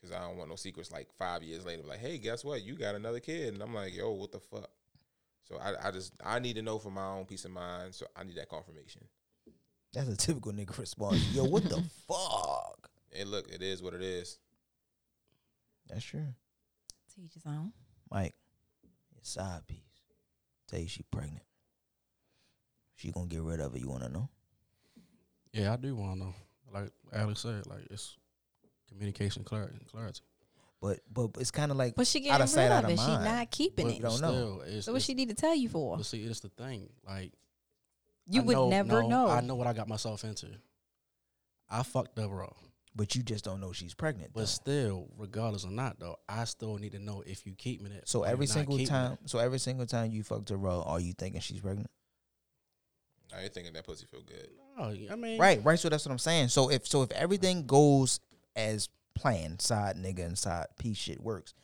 because 0.00 0.14
I 0.14 0.20
don't 0.20 0.36
want 0.36 0.50
no 0.50 0.56
secrets. 0.56 0.92
Like 0.92 1.08
five 1.18 1.42
years 1.42 1.64
later, 1.64 1.82
like, 1.86 1.98
hey, 1.98 2.18
guess 2.18 2.44
what? 2.44 2.62
You 2.62 2.74
got 2.74 2.94
another 2.94 3.20
kid, 3.20 3.54
and 3.54 3.62
I'm 3.62 3.74
like, 3.74 3.94
yo, 3.94 4.12
what 4.12 4.32
the 4.32 4.40
fuck? 4.40 4.70
So 5.48 5.58
I, 5.58 5.88
I 5.88 5.90
just 5.90 6.12
I 6.24 6.38
need 6.38 6.56
to 6.56 6.62
know 6.62 6.78
for 6.78 6.90
my 6.90 7.06
own 7.06 7.24
peace 7.24 7.44
of 7.44 7.50
mind. 7.50 7.94
So 7.94 8.06
I 8.16 8.24
need 8.24 8.36
that 8.36 8.48
confirmation. 8.48 9.02
That's 9.92 10.08
a 10.08 10.16
typical 10.16 10.52
nigga 10.52 10.76
response. 10.78 11.34
Yo, 11.34 11.44
what 11.44 11.64
the 11.64 11.82
fuck? 12.08 12.90
And 13.18 13.30
look, 13.30 13.48
it 13.50 13.62
is 13.62 13.82
what 13.82 13.94
it 13.94 14.02
is. 14.02 14.38
That's 15.88 16.04
true. 16.04 16.26
Teach 17.16 17.32
his 17.34 17.46
own. 17.46 17.72
Mike, 18.10 18.34
your 19.14 19.22
side 19.22 19.66
piece. 19.66 19.78
Tell 20.68 20.80
you 20.80 20.88
she 20.88 21.02
pregnant. 21.10 21.44
She 22.96 23.10
gonna 23.10 23.26
get 23.26 23.40
rid 23.40 23.60
of 23.60 23.74
it. 23.74 23.80
You 23.80 23.88
wanna 23.88 24.10
know? 24.10 24.28
Yeah, 25.52 25.72
I 25.72 25.76
do 25.76 25.94
want 25.96 26.12
to 26.12 26.18
know. 26.18 26.34
Like 26.72 26.90
Alex 27.12 27.40
said, 27.40 27.66
like 27.66 27.86
it's 27.90 28.16
communication 28.88 29.44
clarity. 29.44 29.78
clarity. 29.90 30.20
But 30.80 31.00
but 31.12 31.30
it's 31.38 31.50
kind 31.50 31.70
of 31.72 31.76
like 31.76 31.96
But 31.96 32.06
she 32.06 32.28
out 32.30 32.40
of 32.40 32.48
sight, 32.48 32.64
rid 32.64 32.72
out 32.72 32.84
of 32.84 32.90
of 32.90 32.98
it. 32.98 33.02
She 33.02 33.06
not 33.08 33.50
keeping 33.50 33.86
But 33.88 33.94
it. 33.96 34.02
don't 34.02 34.20
know. 34.20 34.60
still, 34.64 34.82
So 34.82 34.92
what 34.92 35.02
she 35.02 35.14
need 35.14 35.28
to 35.28 35.34
tell 35.34 35.54
you 35.54 35.68
for? 35.68 35.96
But 35.96 36.06
see, 36.06 36.22
it's 36.22 36.40
the 36.40 36.50
thing. 36.50 36.88
Like 37.06 37.32
You 38.28 38.42
I 38.42 38.44
would 38.44 38.52
know- 38.54 38.68
never 38.68 39.02
no, 39.02 39.08
know. 39.08 39.26
I 39.28 39.40
know 39.40 39.56
what 39.56 39.66
I 39.66 39.72
got 39.72 39.88
myself 39.88 40.22
into. 40.24 40.46
I 41.68 41.82
fucked 41.82 42.18
up 42.18 42.30
raw. 42.30 42.52
but 42.94 43.14
you 43.14 43.22
just 43.22 43.44
don't 43.44 43.60
know 43.60 43.72
she's 43.72 43.92
pregnant. 43.94 44.32
But 44.32 44.40
though. 44.40 44.46
still, 44.46 45.08
regardless 45.18 45.64
or 45.64 45.70
not, 45.70 45.98
though, 46.00 46.16
I 46.28 46.44
still 46.44 46.76
need 46.78 46.92
to 46.92 46.98
know 46.98 47.22
if 47.26 47.44
you 47.46 47.54
keeping 47.54 47.92
it. 47.92 48.08
So 48.08 48.22
every 48.22 48.46
single 48.46 48.78
time, 48.86 49.18
it. 49.24 49.30
so 49.30 49.38
every 49.38 49.58
single 49.58 49.86
time 49.86 50.10
you 50.12 50.22
fucked 50.22 50.48
her 50.50 50.56
raw, 50.56 50.82
are 50.82 50.98
you 51.00 51.12
thinking 51.12 51.40
she's 51.40 51.60
pregnant? 51.60 51.90
I 53.36 53.42
ain't 53.42 53.52
thinking 53.52 53.72
that 53.74 53.84
pussy 53.84 54.06
feel 54.06 54.22
good. 54.22 54.48
No, 54.78 54.84
I 55.12 55.16
mean, 55.16 55.38
Right, 55.38 55.62
right. 55.64 55.78
So 55.78 55.88
that's 55.88 56.06
what 56.06 56.12
I'm 56.12 56.18
saying. 56.18 56.48
So 56.48 56.70
if 56.70 56.86
so 56.86 57.02
if 57.02 57.10
everything 57.12 57.66
goes 57.66 58.20
as 58.58 58.88
planned, 59.14 59.62
side 59.62 59.96
nigga 59.96 60.24
and 60.26 60.36
side 60.36 60.66
piece 60.78 60.96
shit 60.98 61.20
works, 61.22 61.54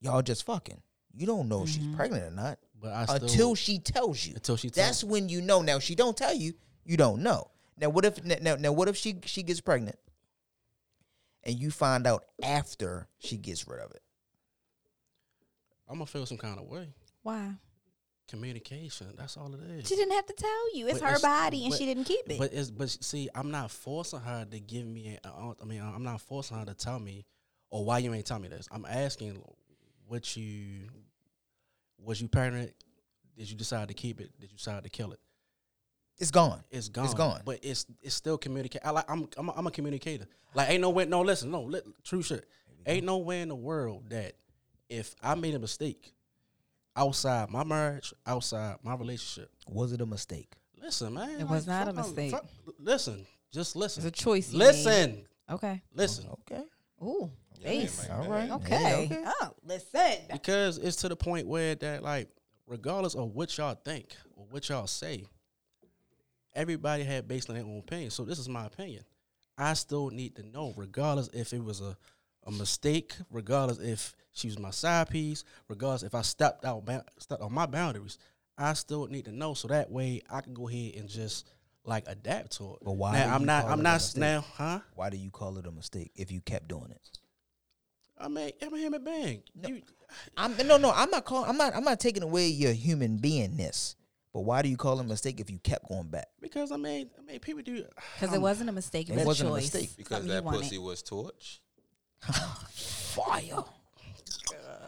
y'all 0.00 0.22
just 0.22 0.44
fucking. 0.44 0.82
You 1.16 1.26
don't 1.26 1.48
know 1.48 1.62
if 1.62 1.68
she's 1.68 1.86
Mhm. 1.86 1.94
pregnant 1.94 2.24
or 2.24 2.30
not 2.30 2.58
But 2.80 2.92
I 2.92 3.04
still 3.04 3.28
until 3.28 3.54
she 3.54 3.78
tells 3.78 4.24
you. 4.26 4.34
until 4.34 4.56
she 4.56 4.68
tells 4.70 4.86
That's 4.86 5.04
when 5.04 5.28
you 5.28 5.40
know. 5.40 5.62
Now 5.62 5.78
she 5.78 5.94
don't 5.94 6.16
tell 6.16 6.34
you, 6.34 6.54
you 6.84 6.96
don't 6.96 7.22
know. 7.22 7.50
Now 7.76 7.88
what 7.90 8.04
if 8.04 8.22
now, 8.24 8.56
now 8.56 8.72
what 8.72 8.88
if 8.88 8.96
she 8.96 9.20
she 9.24 9.42
gets 9.42 9.60
pregnant 9.60 9.98
and 11.44 11.56
you 11.58 11.70
find 11.70 12.06
out 12.06 12.24
after 12.42 13.08
she 13.18 13.36
gets 13.36 13.66
rid 13.68 13.80
of 13.80 13.92
it? 13.92 14.02
I'm 15.88 15.96
gonna 15.96 16.06
feel 16.06 16.26
some 16.26 16.38
kind 16.38 16.58
of 16.58 16.66
way. 16.66 16.92
Why? 17.22 17.54
Communication. 18.28 19.08
That's 19.16 19.36
all 19.36 19.52
it 19.54 19.60
is. 19.70 19.86
She 19.88 19.96
didn't 19.96 20.14
have 20.14 20.26
to 20.26 20.32
tell 20.32 20.76
you. 20.76 20.86
It's 20.88 20.98
But 21.00 21.10
her 21.10 21.16
it's- 21.16 21.22
body, 21.22 21.62
and 21.64 21.70
but- 21.70 21.78
she 21.78 21.84
didn't 21.86 22.04
keep 22.04 22.28
it. 22.30 22.38
But 22.38 22.52
it's 22.54 22.70
but 22.70 22.88
see, 22.90 23.28
I'm 23.34 23.50
not 23.50 23.70
forcing 23.70 24.20
her 24.20 24.46
to 24.50 24.60
give 24.60 24.86
me. 24.86 25.18
a- 25.22 25.28
uh, 25.28 25.54
I 25.60 25.64
mean, 25.64 25.80
I'm 25.82 26.02
not 26.02 26.20
forcing 26.20 26.56
her 26.56 26.64
to 26.64 26.74
tell 26.74 26.98
me, 26.98 27.26
or 27.70 27.84
why 27.84 27.98
you 27.98 28.12
ain't 28.14 28.24
tell 28.26 28.38
me 28.38 28.48
this. 28.48 28.66
I'm 28.70 28.86
asking 28.86 29.42
what 30.06 30.36
you 30.36 30.88
was 31.98 32.20
you 32.20 32.28
pregnant? 32.28 32.72
Did 33.36 33.50
you 33.50 33.56
decide 33.56 33.88
to 33.88 33.94
keep 33.94 34.20
it? 34.20 34.30
Did 34.40 34.50
you 34.50 34.56
decide 34.56 34.82
to 34.84 34.88
kill 34.90 35.12
it? 35.12 35.20
It's 36.18 36.30
gone. 36.30 36.62
It's 36.70 36.88
gone. 36.88 37.04
It's 37.04 37.14
gone. 37.14 37.42
But 37.44 37.58
it's 37.62 37.84
it's 38.00 38.14
still 38.14 38.38
communicate. 38.38 38.82
I 38.84 38.90
like 38.90 39.04
I'm 39.10 39.28
I'm 39.36 39.48
a, 39.50 39.52
I'm 39.52 39.66
a 39.66 39.70
communicator. 39.70 40.26
Like 40.54 40.70
ain't 40.70 40.80
no 40.80 40.90
way. 40.90 41.04
No, 41.04 41.20
listen. 41.22 41.50
No, 41.50 41.62
li- 41.62 41.80
true 42.04 42.22
shit. 42.22 42.46
Ain't 42.86 43.04
no 43.04 43.18
way 43.18 43.42
in 43.42 43.48
the 43.48 43.54
world 43.54 44.08
that 44.10 44.34
if 44.88 45.14
I 45.22 45.34
made 45.34 45.54
a 45.54 45.58
mistake 45.58 46.13
outside 46.96 47.50
my 47.50 47.64
marriage, 47.64 48.12
outside 48.26 48.76
my 48.82 48.94
relationship. 48.94 49.50
Was 49.68 49.92
it 49.92 50.00
a 50.00 50.06
mistake? 50.06 50.52
Listen, 50.80 51.14
man. 51.14 51.40
It 51.40 51.48
was 51.48 51.66
not 51.66 51.88
a 51.88 51.92
mistake. 51.92 52.32
fuck- 52.32 52.46
listen, 52.78 53.26
just 53.52 53.74
listen. 53.76 54.06
it's 54.06 54.18
a 54.18 54.22
choice. 54.22 54.52
you 54.52 54.58
made. 54.58 54.66
Listen, 54.66 55.26
Okay. 55.50 55.82
listen. 55.94 56.26
Okay. 56.30 56.62
Ooh. 57.02 57.30
Yeah, 57.60 57.68
Base. 57.68 58.08
All 58.10 58.28
right. 58.28 58.50
Okay. 58.50 59.08
Yeah, 59.10 59.16
okay. 59.16 59.24
Oh, 59.40 59.50
listen. 59.64 60.26
Because 60.30 60.78
it's 60.78 60.96
to 60.96 61.08
the 61.08 61.16
point 61.16 61.46
where 61.46 61.74
that 61.76 62.02
like, 62.02 62.28
regardless 62.66 63.14
of 63.14 63.30
what 63.34 63.56
y'all 63.56 63.74
think 63.84 64.14
or 64.36 64.46
what 64.50 64.68
y'all 64.68 64.86
say, 64.86 65.24
everybody 66.54 67.04
had 67.04 67.26
based 67.28 67.48
on 67.48 67.56
their 67.56 67.64
own 67.64 67.78
opinion. 67.78 68.10
So 68.10 68.24
this 68.24 68.38
is 68.38 68.48
my 68.48 68.66
opinion. 68.66 69.04
I 69.56 69.74
still 69.74 70.10
need 70.10 70.34
to 70.36 70.42
know, 70.42 70.74
regardless 70.76 71.28
if 71.32 71.52
it 71.52 71.62
was 71.62 71.80
a, 71.80 71.96
a 72.46 72.50
mistake, 72.50 73.14
regardless 73.30 73.78
if 73.78 74.14
she 74.32 74.48
was 74.48 74.58
my 74.58 74.70
side 74.70 75.08
piece, 75.10 75.44
regardless 75.68 76.02
if 76.02 76.14
I 76.14 76.22
stepped 76.22 76.64
out 76.64 76.84
stepped 77.18 77.42
on 77.42 77.52
my 77.52 77.66
boundaries. 77.66 78.18
I 78.56 78.74
still 78.74 79.06
need 79.06 79.24
to 79.24 79.32
know 79.32 79.54
so 79.54 79.68
that 79.68 79.90
way 79.90 80.22
I 80.30 80.40
can 80.40 80.54
go 80.54 80.68
ahead 80.68 80.94
and 80.96 81.08
just 81.08 81.46
like 81.84 82.04
adapt 82.06 82.52
to 82.58 82.74
it. 82.74 82.78
But 82.84 82.92
why 82.92 83.12
Now, 83.12 83.34
I'm 83.34 83.44
not. 83.44 83.64
I'm 83.66 83.82
not 83.82 84.12
now, 84.16 84.44
huh? 84.54 84.80
Why 84.94 85.10
do 85.10 85.16
you 85.16 85.30
call 85.30 85.58
it 85.58 85.66
a 85.66 85.72
mistake 85.72 86.12
if 86.14 86.30
you 86.30 86.40
kept 86.40 86.68
doing 86.68 86.90
it? 86.90 87.18
I 88.16 88.28
mean, 88.28 88.52
I'm 88.62 88.72
a 88.72 88.78
human 88.78 89.02
being. 89.02 89.42
No. 89.54 89.68
You, 89.68 89.82
I'm 90.36 90.56
no, 90.66 90.76
no. 90.76 90.92
I'm 90.92 91.10
not 91.10 91.24
calling. 91.24 91.50
I'm 91.50 91.56
not. 91.56 91.74
I'm 91.74 91.84
not 91.84 91.98
taking 91.98 92.22
away 92.22 92.46
your 92.46 92.72
human 92.72 93.18
beingness. 93.18 93.96
But 94.32 94.40
why 94.40 94.62
do 94.62 94.68
you 94.68 94.76
call 94.76 94.98
it 94.98 95.04
a 95.04 95.08
mistake 95.08 95.38
if 95.38 95.48
you 95.48 95.58
kept 95.58 95.88
going 95.88 96.08
back? 96.08 96.26
because 96.40 96.72
I 96.72 96.76
mean, 96.76 97.08
I 97.16 97.22
mean, 97.22 97.38
people 97.38 97.62
do. 97.62 97.84
Because 98.14 98.32
it 98.32 98.36
um, 98.36 98.42
wasn't 98.42 98.68
a 98.68 98.72
mistake. 98.72 99.08
It, 99.08 99.12
It 99.12 99.18
was 99.18 99.26
wasn't 99.26 99.50
a 99.50 99.52
a 99.52 99.56
mistake. 99.56 99.90
Because 99.96 100.18
Something 100.18 100.28
that 100.30 100.36
you 100.38 100.42
wanted. 100.42 100.60
pussy 100.62 100.78
was 100.78 101.02
torch. 101.02 101.60
Fire. 102.22 103.64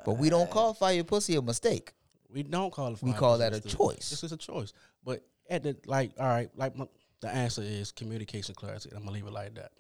But 0.05 0.19
we 0.19 0.31
don't 0.31 0.51
call 0.51 0.75
fire 0.75 1.05
pussy 1.05 1.37
a 1.37 1.43
mistake. 1.43 1.93
We 2.31 2.43
don't 2.43 2.73
call 2.73 2.93
it. 2.93 3.03
We 3.03 3.11
fire 3.11 3.21
call 3.21 3.39
that 3.39 3.53
a 3.53 3.57
mistake. 3.57 3.77
choice. 3.77 4.11
This 4.11 4.25
is 4.25 4.33
a 4.33 4.37
choice. 4.37 4.73
But 5.05 5.25
at 5.51 5.63
the 5.63 5.77
like, 5.87 6.13
all 6.19 6.27
right, 6.27 6.49
like 6.57 6.77
my, 6.77 6.87
the 7.21 7.29
answer 7.29 7.63
is 7.63 7.93
communication 7.93 8.55
clarity. 8.55 8.91
I'm 8.93 9.01
gonna 9.01 9.13
leave 9.13 9.27
it 9.27 9.33
like 9.33 9.55
that. 9.55 9.73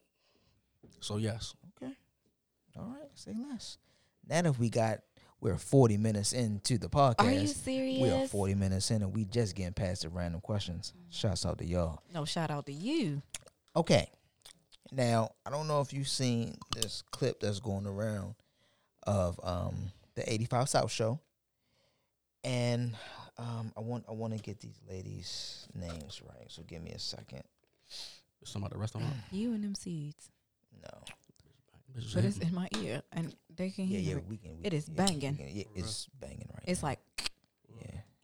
So 1.01 1.19
yes, 1.19 1.55
Okay. 1.83 1.93
All 2.77 2.85
right. 2.87 3.11
Say 3.15 3.33
less. 3.51 3.79
Now 4.29 4.43
that 4.43 4.59
we 4.59 4.71
got, 4.71 5.01
we're 5.41 5.57
40 5.57 5.99
minutes 5.99 6.33
into 6.33 6.79
the 6.79 6.89
podcast. 6.89 7.25
Are 7.27 7.33
you 7.33 7.47
serious? 7.47 8.03
We 8.03 8.11
are 8.11 8.27
40 8.27 8.55
minutes 8.55 8.91
in 8.91 9.03
and 9.03 9.15
we 9.15 9.25
just 9.25 9.55
getting 9.55 9.75
past 9.75 10.03
the 10.03 10.09
random 10.09 10.41
questions. 10.41 10.93
Mm. 10.97 11.15
Shouts 11.15 11.47
out 11.47 11.59
to 11.59 11.65
y'all. 11.65 12.01
No, 12.13 12.25
shout 12.25 12.51
out 12.51 12.67
to 12.67 12.73
you. 12.73 13.23
Okay. 13.77 14.11
Now, 14.93 15.31
I 15.45 15.51
don't 15.51 15.67
know 15.69 15.81
if 15.81 15.93
you've 15.93 16.09
seen 16.09 16.57
this 16.75 17.03
clip 17.11 17.41
that's 17.41 17.61
going 17.61 17.87
around 17.87 18.35
of 19.05 19.39
um 19.43 19.93
the 20.15 20.31
85 20.33 20.69
South 20.69 20.91
show. 20.91 21.21
And 22.45 22.95
um 23.39 23.73
I 23.77 23.81
want 23.81 24.05
I 24.09 24.13
want 24.13 24.35
to 24.37 24.39
get 24.43 24.61
these 24.61 24.79
ladies' 24.89 25.67
names 25.75 26.21
right. 26.27 26.47
So 26.49 26.63
give 26.63 26.83
me 26.83 26.93
a 26.93 26.99
second. 26.99 27.43
somebody 28.45 28.75
the 28.75 28.79
rest 28.79 28.95
of 28.95 29.01
them. 29.03 29.13
You 29.33 29.53
and 29.55 29.63
them 29.65 29.75
seeds. 29.75 30.31
No. 30.83 30.91
But 32.15 32.25
it's 32.27 32.37
in 32.39 32.55
my 32.55 32.69
ear, 32.83 33.01
and 33.13 33.35
they 33.57 33.71
can 33.71 33.87
Yeah, 33.89 33.99
hear 33.99 34.11
yeah, 34.11 34.17
it. 34.19 34.29
we 34.29 34.37
can. 34.37 34.59
We, 34.59 34.65
It 34.67 34.75
is 34.75 34.87
yeah, 34.89 34.95
banging. 34.97 35.37
can- 35.37 35.49
yeah, 35.49 35.65
it's 35.75 36.07
banging 36.21 36.47
right. 36.53 36.63
It's 36.67 36.83
like, 36.83 36.99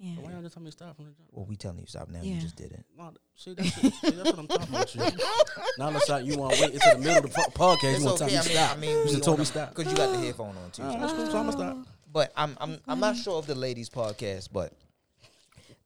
yeah. 0.02 0.14
yeah. 0.14 0.20
Why 0.20 0.32
y'all 0.32 0.42
just 0.42 0.54
tell 0.54 0.62
me 0.62 0.68
to 0.68 0.72
stop 0.76 0.96
from 0.96 1.04
the 1.06 1.10
jump? 1.12 1.28
Well, 1.30 1.46
we 1.46 1.56
telling 1.56 1.78
you 1.78 1.86
stop 1.86 2.08
now. 2.08 2.20
Yeah. 2.22 2.34
You 2.34 2.40
just 2.40 2.56
did 2.56 2.72
it. 2.72 2.84
No, 2.98 3.12
see, 3.36 3.54
that's, 3.54 3.84
it. 3.84 3.92
see, 3.94 4.10
that's 4.10 4.30
what 4.30 4.38
I'm 4.38 4.46
talking 4.48 4.68
about. 4.68 4.94
You. 4.94 5.02
Now 5.78 5.90
let's. 5.90 6.08
You 6.24 6.36
want 6.36 6.54
to 6.54 6.62
wait 6.62 6.74
until 6.74 6.94
the 6.94 6.98
middle 6.98 7.16
of 7.18 7.22
the 7.22 7.28
po- 7.28 7.74
podcast? 7.76 7.98
You 8.00 8.04
want 8.04 8.18
to 8.18 8.24
tell 8.24 8.28
me 8.28 8.36
I 8.36 8.40
mean, 8.42 8.50
stop? 8.50 8.76
I 8.76 8.80
mean, 8.80 8.90
you 8.90 9.04
we 9.04 9.10
just 9.10 9.24
told 9.24 9.38
me 9.38 9.44
stop. 9.44 9.72
Cause 9.74 9.86
you 9.86 9.96
got 9.96 10.12
the 10.12 10.18
headphone 10.18 10.54
on 10.56 10.70
too. 10.72 10.82
All 10.82 10.92
so 10.92 10.98
that's 10.98 11.12
cool. 11.12 11.26
So 11.26 11.38
I'm 11.38 11.50
gonna 11.50 11.52
stop. 11.52 11.76
But 12.12 12.32
I'm 12.36 12.56
I'm 12.60 12.78
I'm 12.86 13.00
not 13.00 13.16
sure 13.16 13.38
of 13.38 13.46
the 13.46 13.54
ladies 13.54 13.88
podcast, 13.88 14.48
but 14.52 14.72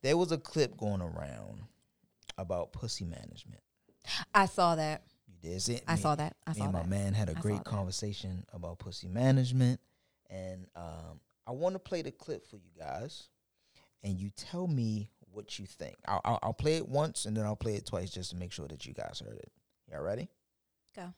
there 0.03 0.17
was 0.17 0.33
a 0.33 0.39
clip 0.39 0.77
going 0.77 1.01
around 1.03 1.61
about 2.39 2.73
pussy 2.73 3.05
management. 3.05 3.61
I 4.35 4.47
saw 4.47 4.75
that. 4.77 5.03
You 5.29 5.51
did 5.51 5.63
see 5.63 5.75
it? 5.75 5.85
I 5.87 5.95
Me- 5.95 6.01
saw 6.01 6.15
that. 6.17 6.37
I 6.47 6.51
me 6.53 6.59
saw 6.59 6.65
and 6.65 6.73
my 6.73 6.87
man 6.87 7.13
had 7.13 7.29
a 7.29 7.33
I 7.33 7.35
saw 7.35 7.41
great 7.41 7.57
that. 7.59 7.65
conversation 7.65 8.45
about 8.53 8.79
pussy 8.79 9.09
management, 9.09 9.81
and 10.31 10.67
um, 10.75 11.21
I 11.47 11.53
want 11.53 11.75
to 11.75 11.79
play 11.79 12.03
the 12.03 12.11
clip 12.11 12.47
for 12.49 12.57
you 12.57 12.71
guys, 12.79 13.29
and 14.07 14.21
you 14.21 14.31
tell 14.37 14.69
me 14.69 15.11
what 15.33 15.59
you 15.59 15.67
think. 15.67 15.97
I'll, 16.07 16.21
I'll 16.25 16.39
I'll 16.45 16.53
play 16.55 16.77
it 16.77 16.89
once, 16.89 17.27
and 17.27 17.37
then 17.37 17.45
I'll 17.45 17.57
play 17.57 17.75
it 17.75 17.85
twice 17.85 18.11
just 18.11 18.31
to 18.31 18.37
make 18.37 18.53
sure 18.53 18.69
that 18.69 18.87
you 18.87 18.95
guys 18.95 19.21
heard 19.25 19.37
it. 19.37 19.51
Y'all 19.91 20.01
ready? 20.01 20.29
Go. 20.95 21.13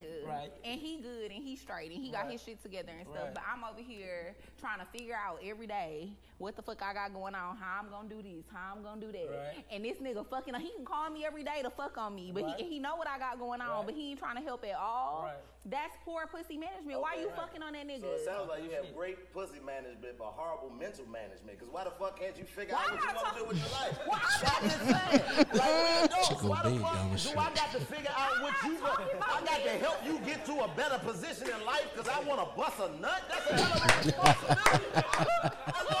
good. 0.00 0.26
Right. 0.26 0.52
And 0.64 0.80
he 0.80 1.00
good 1.00 1.30
and 1.30 1.42
he 1.42 1.56
straight 1.56 1.90
and 1.90 2.02
he 2.02 2.10
got 2.10 2.30
his 2.30 2.42
shit 2.42 2.62
together 2.62 2.92
and 2.96 3.06
stuff. 3.08 3.30
But 3.34 3.42
I'm 3.52 3.64
over 3.64 3.80
here 3.80 4.34
trying 4.60 4.78
to 4.78 4.86
figure 4.86 5.14
out 5.14 5.40
every 5.44 5.66
day 5.66 6.12
what 6.38 6.56
the 6.56 6.62
fuck 6.62 6.82
I 6.82 6.94
got 6.94 7.12
going 7.12 7.34
on, 7.34 7.56
how 7.56 7.80
I'm 7.80 7.90
gonna 7.90 8.08
do 8.08 8.22
this, 8.22 8.44
how 8.52 8.74
I'm 8.76 8.82
gonna 8.82 9.00
do 9.00 9.12
that. 9.12 9.28
Right. 9.28 9.64
And 9.70 9.84
this 9.84 9.98
nigga 9.98 10.26
fucking 10.28 10.54
he 10.54 10.70
can 10.76 10.84
call 10.84 11.10
me 11.10 11.24
every 11.24 11.42
day 11.42 11.62
to 11.62 11.70
fuck 11.70 11.98
on 11.98 12.14
me, 12.14 12.30
but 12.32 12.44
he 12.56 12.64
he 12.64 12.78
know 12.78 12.96
what 12.96 13.08
I 13.08 13.18
got 13.18 13.38
going 13.38 13.60
on, 13.60 13.86
but 13.86 13.94
he 13.94 14.10
ain't 14.10 14.18
trying 14.18 14.36
to 14.36 14.42
help 14.42 14.64
at 14.64 14.76
all. 14.76 15.30
That's 15.70 15.96
poor 16.02 16.26
pussy 16.26 16.56
management. 16.56 17.00
Why 17.00 17.16
are 17.16 17.20
you 17.20 17.30
fucking 17.36 17.62
on 17.62 17.74
that 17.74 17.86
nigga? 17.86 18.00
So 18.00 18.12
it 18.16 18.24
sounds 18.24 18.48
like 18.48 18.64
you 18.64 18.70
have 18.70 18.88
great 18.96 19.32
pussy 19.34 19.60
management, 19.60 20.16
but 20.16 20.32
horrible 20.32 20.72
mental 20.72 21.04
management. 21.12 21.60
Because 21.60 21.68
why 21.68 21.84
the 21.84 21.90
fuck 21.90 22.18
can't 22.18 22.36
you 22.38 22.44
figure 22.44 22.74
Why 22.74 22.88
out 22.88 22.96
what 22.96 23.04
you 23.04 23.12
want 23.12 23.28
to 23.28 23.36
do 23.36 23.44
with 23.44 23.58
your 23.60 23.72
life? 23.76 23.92
Why 24.08 24.16
I'm 24.16 24.48
I'm 24.48 24.64
just 24.64 24.84
saying. 24.88 25.22
Like, 25.52 25.68
we 25.68 26.08
adults, 26.08 26.42
why 26.42 26.62
the 26.64 26.72
fuck 26.80 27.04
do. 27.20 27.36
I 27.36 27.52
got 27.52 27.70
to 27.76 27.80
figure 27.84 28.16
out 28.16 28.32
what 28.40 28.54
you 28.64 28.80
not 28.80 28.96
talking 28.96 29.18
want? 29.20 29.28
I 29.28 29.44
got 29.44 29.60
to 29.60 29.74
help 29.76 29.98
you 30.06 30.18
get 30.24 30.46
to 30.46 30.54
a 30.64 30.68
better 30.72 30.98
position 31.04 31.48
in 31.52 31.60
life 31.66 31.84
because 31.92 32.08
I 32.08 32.20
want 32.24 32.40
to 32.40 32.48
bust 32.56 32.80
a 32.80 32.88
nut? 33.00 33.22
That's 33.28 33.50
a 33.50 33.54
hell 33.60 33.76
of 33.76 33.84
a 33.84 33.96
responsibility. 34.08 35.92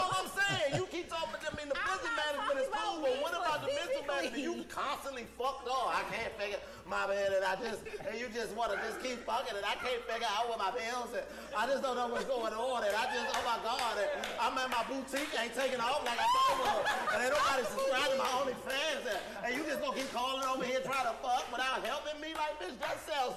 about 4.08 4.32
the? 4.32 4.40
You 4.40 4.64
constantly 4.68 5.26
fucked 5.36 5.68
up. 5.68 5.92
I 5.92 6.02
can't 6.08 6.32
figure 6.40 6.58
my 6.88 7.04
man 7.06 7.36
and 7.36 7.44
I 7.44 7.54
just 7.60 7.84
and 8.08 8.16
you 8.16 8.32
just 8.32 8.56
want 8.56 8.72
to 8.72 8.80
just 8.80 8.96
keep 9.04 9.20
fucking 9.28 9.52
and 9.52 9.64
I 9.64 9.76
can't 9.76 10.00
figure 10.08 10.26
out 10.32 10.48
what 10.48 10.56
my 10.56 10.72
bills 10.72 11.12
and 11.12 11.20
I 11.52 11.68
just 11.68 11.84
don't 11.84 12.00
know 12.00 12.08
what's 12.08 12.24
going 12.24 12.56
on 12.56 12.80
and 12.80 12.96
I 12.96 13.04
just 13.12 13.28
oh 13.28 13.44
my 13.44 13.60
god 13.60 13.94
and 14.00 14.08
I'm 14.40 14.56
at 14.56 14.72
my 14.72 14.80
boutique 14.88 15.28
ain't 15.36 15.52
taking 15.52 15.84
off 15.84 16.00
like 16.08 16.16
I 16.16 16.24
thought 16.24 16.48
it 16.48 16.60
was 16.64 16.84
and 17.12 17.18
ain't 17.28 17.34
nobody 17.36 17.62
subscribed 17.68 18.12
to 18.12 18.18
my 18.18 18.30
OnlyFans 18.40 19.04
and, 19.04 19.20
and 19.44 19.50
you 19.52 19.62
just 19.68 19.84
gonna 19.84 19.96
keep 20.00 20.08
calling 20.16 20.40
over 20.48 20.64
here 20.64 20.80
trying 20.80 21.12
to 21.12 21.16
fuck 21.20 21.44
without 21.52 21.84
helping 21.84 22.16
me 22.24 22.32
like 22.32 22.56
bitch 22.56 22.72
that 22.80 22.96
sells 23.04 23.36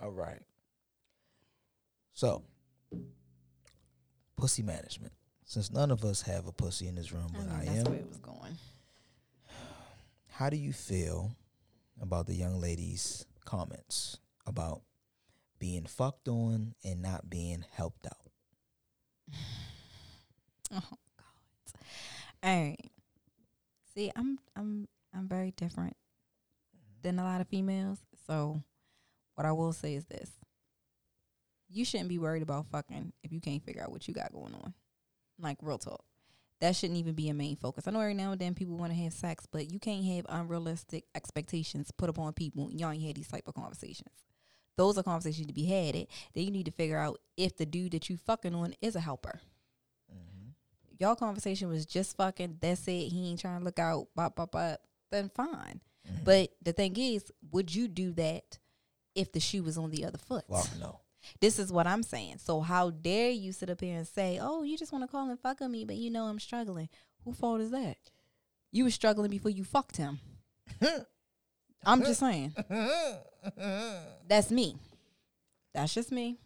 All 0.00 0.10
right. 0.16 0.40
So, 2.14 2.40
pussy 4.36 4.62
management. 4.62 5.12
Since 5.44 5.70
none 5.70 5.90
of 5.90 6.04
us 6.04 6.22
have 6.22 6.46
a 6.46 6.52
pussy 6.52 6.88
in 6.88 6.94
this 6.94 7.12
room, 7.12 7.28
I 7.34 7.38
but 7.38 7.46
knew 7.46 7.52
I, 7.52 7.64
that's 7.66 7.78
am. 7.78 7.84
where 7.84 8.00
it 8.00 8.08
was 8.08 8.16
going. 8.18 8.56
How 10.38 10.50
do 10.50 10.56
you 10.58 10.74
feel 10.74 11.34
about 11.98 12.26
the 12.26 12.34
young 12.34 12.60
lady's 12.60 13.24
comments 13.46 14.18
about 14.46 14.82
being 15.58 15.86
fucked 15.86 16.28
on 16.28 16.74
and 16.84 17.00
not 17.00 17.30
being 17.30 17.64
helped 17.72 18.06
out? 18.06 18.30
Oh 20.74 20.82
God. 21.16 21.82
All 22.42 22.62
right. 22.64 22.90
See, 23.94 24.10
I'm 24.16 24.40
I'm 24.56 24.88
I'm 25.14 25.28
very 25.28 25.52
different 25.52 25.96
than 27.02 27.20
a 27.20 27.22
lot 27.22 27.40
of 27.40 27.46
females. 27.46 28.00
So 28.26 28.60
what 29.36 29.46
I 29.46 29.52
will 29.52 29.72
say 29.72 29.94
is 29.94 30.06
this. 30.06 30.28
You 31.70 31.84
shouldn't 31.84 32.08
be 32.08 32.18
worried 32.18 32.42
about 32.42 32.66
fucking 32.66 33.12
if 33.22 33.32
you 33.32 33.40
can't 33.40 33.64
figure 33.64 33.84
out 33.84 33.92
what 33.92 34.08
you 34.08 34.12
got 34.12 34.32
going 34.32 34.54
on. 34.54 34.74
Like 35.38 35.58
real 35.62 35.78
talk. 35.78 36.04
That 36.60 36.74
shouldn't 36.74 36.98
even 36.98 37.14
be 37.14 37.28
a 37.28 37.34
main 37.34 37.56
focus. 37.56 37.86
I 37.86 37.90
know 37.90 38.00
every 38.00 38.14
now 38.14 38.32
and 38.32 38.40
then 38.40 38.54
people 38.54 38.76
want 38.76 38.90
to 38.92 38.98
have 38.98 39.12
sex, 39.12 39.46
but 39.50 39.70
you 39.70 39.78
can't 39.78 40.04
have 40.04 40.26
unrealistic 40.28 41.04
expectations 41.14 41.90
put 41.90 42.08
upon 42.08 42.32
people. 42.32 42.70
Y'all 42.72 42.92
ain't 42.92 43.02
had 43.02 43.16
these 43.16 43.28
type 43.28 43.46
of 43.46 43.54
conversations. 43.54 44.24
Those 44.76 44.96
are 44.96 45.02
conversations 45.02 45.46
to 45.46 45.52
be 45.52 45.66
had. 45.66 45.94
It 45.94 46.10
then 46.34 46.44
you 46.44 46.50
need 46.50 46.66
to 46.66 46.72
figure 46.72 46.98
out 46.98 47.20
if 47.36 47.56
the 47.56 47.66
dude 47.66 47.92
that 47.92 48.08
you 48.08 48.16
fucking 48.16 48.54
on 48.54 48.74
is 48.80 48.96
a 48.96 49.00
helper 49.00 49.40
mm-hmm. 50.10 50.50
y'all 50.98 51.16
conversation 51.16 51.68
was 51.68 51.86
just 51.86 52.16
fucking 52.16 52.58
that's 52.60 52.86
it 52.88 53.08
he 53.08 53.30
ain't 53.30 53.40
trying 53.40 53.58
to 53.58 53.64
look 53.64 53.78
out 53.78 54.08
bop 54.14 54.36
bop 54.36 54.52
bop 54.52 54.80
then 55.10 55.30
fine 55.34 55.80
mm-hmm. 56.06 56.24
but 56.24 56.50
the 56.62 56.72
thing 56.72 56.96
is 56.96 57.32
would 57.50 57.74
you 57.74 57.88
do 57.88 58.12
that 58.12 58.58
if 59.14 59.32
the 59.32 59.40
shoe 59.40 59.62
was 59.62 59.78
on 59.78 59.90
the 59.90 60.04
other 60.04 60.18
foot 60.18 60.44
Fuck 60.50 60.68
no. 60.78 61.00
This 61.40 61.58
is 61.58 61.72
what 61.72 61.86
i'm 61.86 62.02
saying 62.02 62.36
so 62.38 62.60
how 62.60 62.90
dare 62.90 63.30
you 63.30 63.52
sit 63.52 63.70
up 63.70 63.80
here 63.80 63.96
and 63.96 64.06
say 64.06 64.38
oh 64.40 64.62
you 64.62 64.76
just 64.78 64.92
want 64.92 65.02
to 65.04 65.08
call 65.08 65.28
and 65.28 65.40
fuck 65.40 65.60
on 65.60 65.70
me 65.70 65.84
but 65.84 65.96
you 65.96 66.10
know 66.10 66.24
i'm 66.24 66.38
struggling 66.40 66.88
who 67.24 67.32
fault 67.32 67.60
is 67.60 67.70
that 67.70 67.96
you 68.72 68.84
were 68.84 68.90
struggling 68.90 69.30
before 69.30 69.50
you 69.50 69.64
fucked 69.64 69.96
him 69.96 70.18
i'm 71.84 72.02
just 72.02 72.20
saying 72.20 72.54
that's 74.28 74.50
me 74.50 74.76
that's 75.74 75.94
just 75.94 76.10
me 76.12 76.38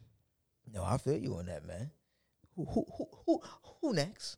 No, 0.72 0.84
I 0.84 0.98
feel 0.98 1.16
you 1.16 1.34
on 1.34 1.46
that, 1.46 1.66
man. 1.66 1.90
Who 2.54 2.64
who 2.64 2.84
who 2.96 3.06
who, 3.26 3.42
who 3.80 3.92
next? 3.92 4.36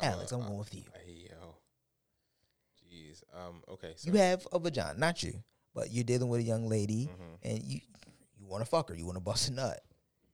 Alex, 0.00 0.30
I'm 0.32 0.40
Uh, 0.42 0.46
going 0.46 0.58
with 0.58 0.74
you. 0.74 0.82
Hey, 1.04 1.28
yo. 1.30 1.56
Jeez. 2.78 3.22
Um. 3.34 3.62
Okay. 3.68 3.94
So 3.96 4.10
You 4.10 4.18
have 4.18 4.46
a 4.52 4.58
vagina, 4.58 4.98
not 4.98 5.22
you, 5.22 5.42
but 5.74 5.90
you're 5.90 6.04
dealing 6.04 6.28
with 6.28 6.40
a 6.40 6.44
young 6.44 6.68
lady, 6.68 7.06
Mhm. 7.08 7.38
and 7.42 7.62
you 7.64 7.80
you 8.46 8.52
want 8.52 8.64
to 8.64 8.70
fuck 8.70 8.88
her, 8.88 8.94
you 8.94 9.04
want 9.04 9.16
to 9.16 9.20
bust 9.20 9.48
a 9.48 9.52
nut, 9.52 9.80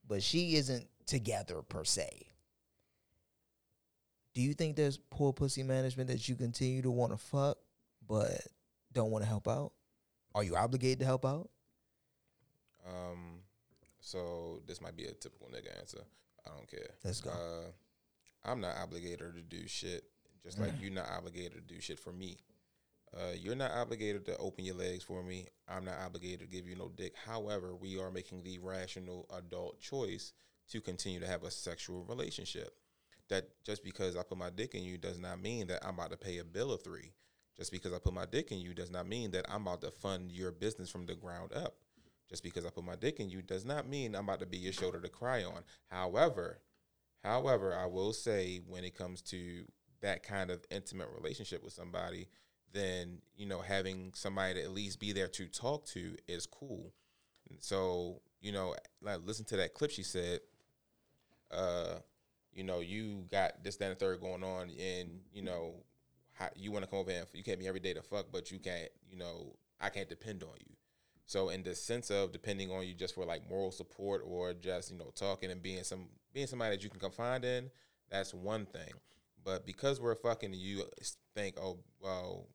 but 0.07 0.23
she 0.23 0.57
isn't 0.57 0.87
together 1.07 1.63
per 1.63 1.85
se. 1.85 2.09
Do 4.35 4.43
you 4.43 4.55
think 4.55 4.77
there's 4.77 4.99
poor 5.11 5.33
pussy 5.33 5.63
management 5.63 6.09
that 6.09 6.29
you 6.29 6.35
continue 6.35 6.83
to 6.83 6.91
want 6.91 7.13
to 7.13 7.19
fuck, 7.19 7.59
but 8.07 8.41
don't 8.93 9.11
want 9.11 9.25
to 9.25 9.29
help 9.29 9.49
out? 9.49 9.73
Are 10.35 10.45
you 10.45 10.57
obligated 10.57 11.01
to 11.01 11.05
help 11.05 11.25
out? 11.25 11.49
Um, 12.87 13.41
so 14.01 14.61
this 14.67 14.81
might 14.81 14.97
be 14.97 15.05
a 15.05 15.13
typical 15.13 15.49
nigga 15.49 15.79
answer. 15.79 16.01
I 16.47 16.51
don't 16.51 16.71
care. 16.71 16.91
Let's 17.05 17.21
go. 17.21 17.31
Uh, 17.31 18.51
I'm 18.51 18.61
not 18.61 18.77
obligated 18.77 19.35
to 19.35 19.43
do 19.43 19.67
shit, 19.69 20.05
just 20.43 20.59
like 20.59 20.73
you're 20.81 20.91
not 20.91 21.09
obligated 21.17 21.53
to 21.55 21.75
do 21.75 21.81
shit 21.81 21.99
for 21.99 22.13
me. 22.13 22.39
Uh, 23.15 23.33
you're 23.39 23.55
not 23.55 23.73
obligated 23.73 24.25
to 24.25 24.37
open 24.39 24.65
your 24.65 24.75
legs 24.75 25.05
for 25.05 25.23
me. 25.23 25.47
I'm 25.69 25.85
not 25.85 25.99
obligated 26.05 26.41
to 26.41 26.47
give 26.47 26.67
you 26.67 26.77
no 26.77 26.89
dick. 26.89 27.15
However, 27.27 27.75
we 27.77 28.01
are 28.01 28.11
making 28.11 28.43
the 28.43 28.59
rational 28.59 29.27
adult 29.37 29.81
choice 29.81 30.33
to 30.71 30.81
continue 30.81 31.21
to 31.21 31.27
have 31.27 31.43
a 31.43 31.51
sexual 31.51 32.05
relationship. 32.05 32.75
That 33.29 33.49
just 33.65 33.85
because 33.85 34.17
I 34.17 34.23
put 34.23 34.39
my 34.39 34.51
dick 34.51 34.75
in 34.75 34.83
you 34.83 34.97
does 34.97 35.19
not 35.19 35.41
mean 35.41 35.67
that 35.67 35.87
I'm 35.87 35.95
about 35.95 36.11
to 36.13 36.17
pay 36.17 36.39
a 36.39 36.45
bill 36.45 36.73
of 36.73 36.83
three. 36.83 37.13
Just 37.57 37.71
because 37.71 37.93
I 37.93 37.99
put 37.99 38.15
my 38.15 38.25
dick 38.25 38.51
in 38.51 38.61
you 38.61 38.73
does 38.73 38.91
not 38.91 39.07
mean 39.07 39.31
that 39.33 39.45
I'm 39.49 39.67
about 39.67 39.83
to 39.83 39.91
fund 39.91 40.33
your 40.33 40.51
business 40.51 40.91
from 40.91 41.05
the 41.05 41.15
ground 41.15 41.53
up. 41.53 41.77
Just 42.31 42.43
because 42.43 42.65
I 42.65 42.71
put 42.71 42.85
my 42.85 42.97
dick 42.97 43.21
in 43.21 43.29
you 43.29 43.43
does 43.43 43.67
not 43.67 43.87
mean 43.87 44.15
I'm 44.15 44.25
about 44.25 44.41
to 44.41 44.47
be 44.47 44.57
your 44.57 44.73
shoulder 44.73 45.01
to 45.01 45.09
cry 45.11 45.45
on. 45.45 45.63
However, 45.91 46.61
however, 47.23 47.75
I 47.77 47.85
will 47.87 48.15
say 48.15 48.63
when 48.67 48.85
it 48.85 48.97
comes 48.97 49.21
to 49.23 49.67
that 50.01 50.23
kind 50.23 50.51
of 50.51 50.65
intimate 50.71 51.09
relationship 51.15 51.63
with 51.63 51.75
somebody, 51.75 52.29
then 52.73 53.19
you 53.37 53.47
know 53.47 53.61
having 53.61 54.13
somebody 54.15 54.55
to 54.55 54.63
at 54.63 54.71
least 54.71 55.01
be 55.01 55.13
there 55.13 55.29
to 55.29 55.47
talk 55.47 55.87
to 55.87 56.17
is 56.29 56.47
cool. 56.47 56.93
So 57.61 58.21
you 58.41 58.53
know, 58.53 58.75
like 59.01 59.21
listen 59.25 59.45
to 59.47 59.57
that 59.59 59.75
clip 59.75 59.91
she 59.91 60.03
said. 60.03 60.41
Uh, 61.51 61.97
you 62.55 62.65
know, 62.65 62.81
you 62.81 63.25
got 63.31 63.63
this, 63.65 63.77
that, 63.77 63.91
and 63.91 63.99
third 63.99 64.21
going 64.21 64.43
on, 64.45 64.71
and 64.79 65.21
you 65.33 65.43
know, 65.43 65.75
how, 66.33 66.49
you 66.55 66.71
want 66.71 66.85
to 66.85 66.91
come 66.91 66.99
over 66.99 67.11
and 67.11 67.27
you 67.33 67.43
can't 67.43 67.59
be 67.59 67.67
every 67.67 67.81
day 67.81 67.95
to 67.95 68.03
fuck, 68.03 68.27
but 68.31 68.51
you 68.51 68.59
can't, 68.59 68.89
you 69.11 69.17
know, 69.17 69.55
I 69.81 69.89
can't 69.89 70.09
depend 70.09 70.43
on 70.43 70.55
you. 70.61 70.77
So 71.27 71.49
in 71.49 71.63
the 71.63 71.75
sense 71.75 72.11
of 72.11 72.33
depending 72.33 72.71
on 72.71 72.87
you 72.87 72.95
just 72.95 73.15
for 73.15 73.25
like 73.25 73.49
moral 73.49 73.71
support 73.71 74.23
or 74.27 74.53
just 74.53 74.91
you 74.91 74.99
know 74.99 75.11
talking 75.15 75.51
and 75.51 75.63
being 75.63 75.85
some 75.85 76.09
being 76.35 76.47
somebody 76.47 76.77
that 76.77 76.85
you 76.85 76.91
can 76.91 77.01
confide 77.01 77.45
in, 77.45 77.71
that's 78.11 78.35
one 78.35 78.67
thing. 78.67 78.93
But 79.45 79.67
because 79.67 80.01
we're 80.01 80.15
fucking, 80.15 80.53
you 80.55 80.85
think, 81.35 81.57
oh 81.61 81.79
well, 82.01 82.47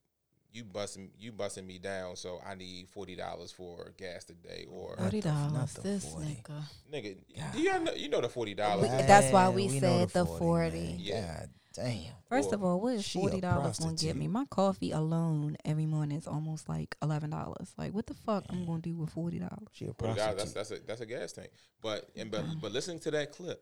you 0.51 0.63
busting 0.63 1.11
you 1.19 1.31
busting 1.31 1.65
me 1.67 1.77
down, 1.79 2.15
so 2.15 2.39
I 2.45 2.55
need 2.55 2.89
forty 2.89 3.15
dollars 3.15 3.51
for 3.51 3.91
gas 3.97 4.23
today, 4.23 4.65
oh, 4.69 4.73
or 4.75 4.97
forty 4.97 5.21
dollars. 5.21 5.73
the 5.73 5.81
This 5.81 6.05
40. 6.11 6.25
nigga. 6.25 6.61
nigga, 6.93 7.17
God. 7.37 7.53
do 7.53 7.59
you 7.61 7.79
know 7.79 7.93
you 7.93 8.09
know 8.09 8.21
the 8.21 8.29
forty 8.29 8.53
dollars? 8.53 8.89
That's 8.89 9.31
why 9.31 9.45
Man, 9.45 9.53
we 9.55 9.79
said 9.79 10.09
the 10.09 10.25
40. 10.25 10.79
man. 10.79 10.95
Yeah. 10.99 11.37
God 11.39 11.49
damn. 11.75 12.13
First 12.29 12.51
Or 12.51 12.55
of 12.55 12.63
all, 12.63 12.81
what 12.81 12.95
is 12.95 13.07
forty 13.11 13.39
dollars 13.39 13.79
gonna 13.79 13.95
get 13.95 14.15
me? 14.15 14.27
My 14.27 14.45
coffee 14.45 14.91
alone 14.91 15.57
every 15.63 15.85
morning 15.85 16.17
is 16.17 16.27
almost 16.27 16.67
like 16.67 16.95
eleven 17.01 17.29
dollars. 17.29 17.73
Like, 17.77 17.93
what 17.93 18.07
the 18.07 18.13
fuck 18.15 18.45
I'm 18.49 18.65
gonna 18.65 18.79
do 18.81 18.95
with 18.95 19.11
forty 19.11 19.39
dollars? 19.39 19.67
She 19.73 19.85
a 19.85 19.93
prostitute. 19.93 20.37
That's 20.37 20.53
that's 20.53 20.71
a 20.71 20.79
that's 20.79 21.01
a 21.01 21.05
gas 21.05 21.33
tank. 21.33 21.49
But 21.81 22.09
and 22.15 22.31
but 22.31 22.43
but 22.61 22.71
listening 22.71 22.99
to 23.01 23.11
that 23.11 23.31
clip, 23.31 23.61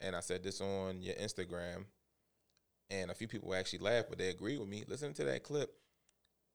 and 0.00 0.16
I 0.16 0.20
said 0.20 0.42
this 0.42 0.60
on 0.60 1.02
your 1.02 1.14
Instagram, 1.16 1.84
and 2.90 3.10
a 3.10 3.14
few 3.14 3.28
people 3.28 3.54
actually 3.54 3.80
laughed, 3.80 4.08
but 4.08 4.18
they 4.18 4.28
agree 4.28 4.56
with 4.58 4.68
me. 4.68 4.84
Listening 4.88 5.14
to 5.14 5.24
that 5.24 5.42
clip, 5.42 5.70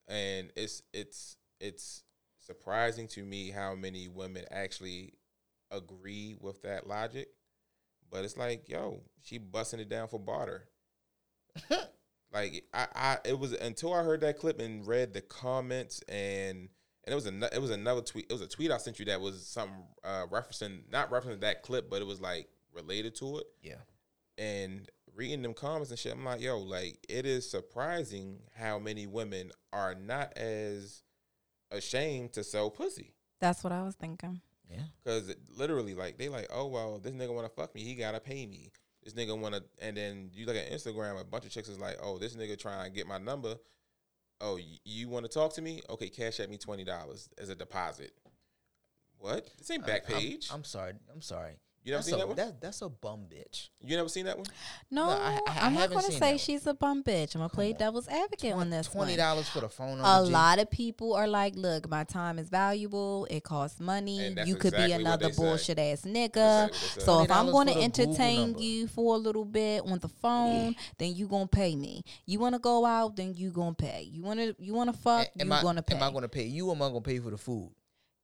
and 0.09 0.51
it's 0.55 0.81
it's 0.93 1.37
it's 1.59 2.03
surprising 2.39 3.07
to 3.07 3.23
me 3.23 3.51
how 3.51 3.75
many 3.75 4.07
women 4.07 4.43
actually 4.51 5.13
agree 5.71 6.35
with 6.39 6.61
that 6.63 6.87
logic. 6.87 7.29
But 8.11 8.25
it's 8.25 8.37
like, 8.37 8.67
yo, 8.67 9.03
she 9.21 9.37
busting 9.37 9.79
it 9.79 9.89
down 9.89 10.07
for 10.07 10.19
barter. 10.19 10.67
like 12.33 12.65
I, 12.73 12.87
I, 12.95 13.17
it 13.23 13.37
was 13.37 13.53
until 13.53 13.93
I 13.93 14.03
heard 14.03 14.21
that 14.21 14.39
clip 14.39 14.59
and 14.59 14.85
read 14.85 15.13
the 15.13 15.21
comments 15.21 16.01
and 16.07 16.69
and 17.05 17.13
it 17.13 17.15
was 17.15 17.27
a 17.27 17.55
it 17.55 17.61
was 17.61 17.71
another 17.71 18.01
tweet. 18.01 18.25
It 18.29 18.33
was 18.33 18.41
a 18.41 18.47
tweet 18.47 18.71
I 18.71 18.77
sent 18.77 18.99
you 18.99 19.05
that 19.05 19.21
was 19.21 19.45
something 19.45 19.83
uh, 20.03 20.25
referencing 20.27 20.81
not 20.91 21.11
referencing 21.11 21.41
that 21.41 21.61
clip, 21.61 21.89
but 21.89 22.01
it 22.01 22.05
was 22.05 22.19
like 22.19 22.49
related 22.73 23.15
to 23.15 23.37
it. 23.37 23.45
Yeah. 23.61 23.75
And 24.37 24.89
reading 25.19 25.41
them 25.41 25.53
comments 25.53 25.89
and 25.91 25.99
shit, 25.99 26.13
I'm 26.13 26.23
like, 26.23 26.39
yo, 26.41 26.57
like 26.59 26.97
it 27.09 27.25
is 27.25 27.49
surprising 27.51 28.39
how 28.57 28.79
many 28.79 29.05
women 29.05 29.51
are 29.73 29.93
not 29.93 30.31
as 30.37 31.03
ashamed 31.71 32.31
to 32.33 32.43
sell 32.43 32.69
pussy. 32.69 33.13
That's 33.41 33.63
what 33.63 33.73
I 33.73 33.83
was 33.83 33.95
thinking. 33.95 34.39
Yeah. 34.69 34.83
Cause 35.05 35.27
it- 35.29 35.39
literally, 35.55 35.93
like 35.93 36.17
they 36.17 36.29
like, 36.29 36.47
oh 36.53 36.67
well, 36.67 36.99
this 36.99 37.11
nigga 37.13 37.33
want 37.33 37.47
to 37.47 37.53
fuck 37.53 37.75
me, 37.75 37.81
he 37.83 37.95
gotta 37.95 38.19
pay 38.19 38.45
me. 38.45 38.71
This 39.03 39.13
nigga 39.13 39.37
want 39.37 39.55
to, 39.55 39.63
and 39.81 39.95
then 39.97 40.29
you 40.33 40.45
look 40.45 40.55
at 40.55 40.69
Instagram, 40.71 41.19
a 41.19 41.23
bunch 41.23 41.45
of 41.45 41.51
chicks 41.51 41.69
is 41.69 41.79
like, 41.79 41.97
oh, 42.01 42.17
this 42.17 42.35
nigga 42.35 42.57
trying 42.57 42.85
to 42.85 42.95
get 42.95 43.07
my 43.07 43.17
number. 43.17 43.55
Oh, 44.41 44.55
y- 44.55 44.77
you 44.85 45.09
want 45.09 45.25
to 45.25 45.29
talk 45.31 45.53
to 45.55 45.61
me? 45.61 45.81
Okay, 45.89 46.09
cash 46.09 46.39
at 46.39 46.49
me 46.49 46.57
twenty 46.57 46.83
dollars 46.85 47.29
as 47.37 47.49
a 47.49 47.55
deposit. 47.55 48.11
What? 49.17 49.49
This 49.57 49.69
ain't 49.71 49.85
back 49.85 50.09
I'm- 50.09 50.19
page. 50.19 50.49
I'm, 50.53 50.63
sorry. 50.63 50.93
I'm 51.13 51.21
sorry. 51.21 51.59
You 51.83 51.91
never 51.91 51.97
that's 51.99 52.07
seen 52.07 52.15
a, 52.15 52.17
that 52.17 52.27
one? 52.27 52.35
That, 52.35 52.61
that's 52.61 52.81
a 52.81 52.89
bum 52.89 53.25
bitch. 53.29 53.69
you 53.81 53.95
never 53.95 54.09
seen 54.09 54.25
that 54.25 54.37
one? 54.37 54.47
No, 54.91 55.09
I- 55.09 55.39
I 55.47 55.59
I'm 55.61 55.73
not 55.73 55.81
haven't 55.81 55.97
going 55.97 56.11
to 56.11 56.17
say 56.17 56.37
she's 56.37 56.67
a 56.67 56.73
bum 56.73 57.03
bitch. 57.03 57.35
I'm 57.35 57.39
going 57.39 57.49
to 57.49 57.55
play 57.55 57.73
devil's 57.73 58.07
advocate 58.07 58.53
on 58.53 58.69
this 58.69 58.89
$20 58.89 59.45
for 59.45 59.61
the 59.61 59.69
phone. 59.69 59.99
A 59.99 60.01
number, 60.01 60.27
G. 60.27 60.33
lot 60.33 60.59
of 60.59 60.69
people 60.69 61.13
are 61.13 61.27
like, 61.27 61.55
look, 61.55 61.89
my 61.89 62.03
time 62.03 62.37
is 62.37 62.49
valuable. 62.49 63.27
It 63.29 63.43
costs 63.43 63.79
money. 63.79 64.35
You 64.45 64.55
could 64.55 64.73
exactly 64.73 64.87
be 64.87 64.93
another 64.93 65.27
they 65.27 65.31
say. 65.31 65.41
bullshit 65.41 65.79
ass 65.79 66.01
nigga. 66.01 66.25
Exactly 66.25 66.63
what 66.63 66.71
they 66.71 66.99
say. 66.99 67.05
So 67.05 67.23
if 67.23 67.31
I'm 67.31 67.49
going 67.51 67.67
to 67.67 67.77
entertain 67.81 68.57
you 68.57 68.87
for 68.87 69.15
a 69.15 69.17
little 69.17 69.45
bit 69.45 69.83
on 69.85 69.99
the 69.99 70.09
phone, 70.09 70.75
then 70.97 71.15
you 71.15 71.27
gonna 71.27 71.47
pay 71.47 71.75
me. 71.75 72.03
You 72.25 72.39
want 72.39 72.55
to 72.55 72.59
go 72.59 72.85
out, 72.85 73.15
then 73.15 73.33
you 73.35 73.51
gonna 73.51 73.73
pay. 73.73 74.07
You 74.11 74.21
want 74.21 74.39
to 74.39 74.55
you 74.59 74.73
want 74.73 74.91
to 74.93 74.97
fuck, 74.97 75.27
A- 75.27 75.41
am 75.41 75.47
you 75.47 75.53
I, 75.53 75.61
gonna 75.61 75.81
pay. 75.81 75.95
Am 75.95 76.03
I 76.03 76.11
gonna 76.11 76.27
pay 76.27 76.43
you 76.43 76.69
or 76.69 76.75
am 76.75 76.81
I 76.81 76.87
gonna 76.87 77.01
pay 77.01 77.19
for 77.19 77.31
the 77.31 77.37
food? 77.37 77.71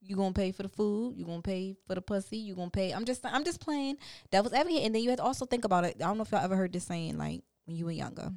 You 0.05 0.15
gonna 0.15 0.33
pay 0.33 0.51
for 0.51 0.63
the 0.63 0.69
food. 0.69 1.15
You 1.17 1.25
gonna 1.25 1.41
pay 1.41 1.75
for 1.87 1.95
the 1.95 2.01
pussy. 2.01 2.37
You 2.37 2.55
gonna 2.55 2.69
pay. 2.69 2.91
I'm 2.91 3.05
just 3.05 3.25
I'm 3.25 3.43
just 3.43 3.59
playing 3.59 3.97
devil's 4.31 4.53
advocate. 4.53 4.83
And 4.83 4.95
then 4.95 5.01
you 5.01 5.09
have 5.09 5.19
to 5.19 5.23
also 5.23 5.45
think 5.45 5.65
about 5.65 5.85
it. 5.85 5.95
I 5.97 6.05
don't 6.05 6.17
know 6.17 6.23
if 6.23 6.31
y'all 6.31 6.43
ever 6.43 6.55
heard 6.55 6.73
this 6.73 6.85
saying 6.85 7.17
like 7.17 7.41
when 7.65 7.75
you 7.75 7.85
were 7.85 7.91
younger 7.91 8.31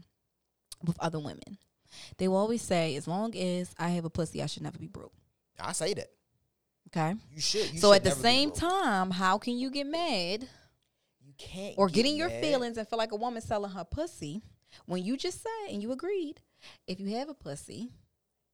with 0.84 0.98
other 1.00 1.18
women. 1.18 1.58
They 2.18 2.28
will 2.28 2.36
always 2.36 2.62
say, 2.62 2.96
as 2.96 3.08
long 3.08 3.34
as 3.34 3.74
I 3.78 3.90
have 3.90 4.04
a 4.04 4.10
pussy, 4.10 4.42
I 4.42 4.46
should 4.46 4.62
never 4.62 4.78
be 4.78 4.88
broke. 4.88 5.12
I 5.58 5.72
say 5.72 5.94
that. 5.94 6.08
Okay. 6.88 7.14
You 7.32 7.40
should. 7.40 7.72
You 7.72 7.78
so 7.78 7.92
should 7.92 7.96
at 7.96 8.04
the 8.04 8.10
same 8.10 8.50
time, 8.50 9.10
how 9.10 9.38
can 9.38 9.58
you 9.58 9.70
get 9.70 9.86
mad 9.86 10.48
you 11.24 11.32
can't 11.36 11.74
or 11.76 11.88
get 11.88 11.96
getting 11.96 12.16
your 12.16 12.30
feelings 12.30 12.76
and 12.76 12.88
feel 12.88 12.98
like 12.98 13.12
a 13.12 13.16
woman 13.16 13.42
selling 13.42 13.72
her 13.72 13.84
pussy 13.84 14.42
when 14.86 15.02
you 15.02 15.16
just 15.16 15.42
said 15.42 15.72
and 15.72 15.82
you 15.82 15.92
agreed, 15.92 16.40
if 16.86 17.00
you 17.00 17.16
have 17.16 17.28
a 17.28 17.34
pussy, 17.34 17.90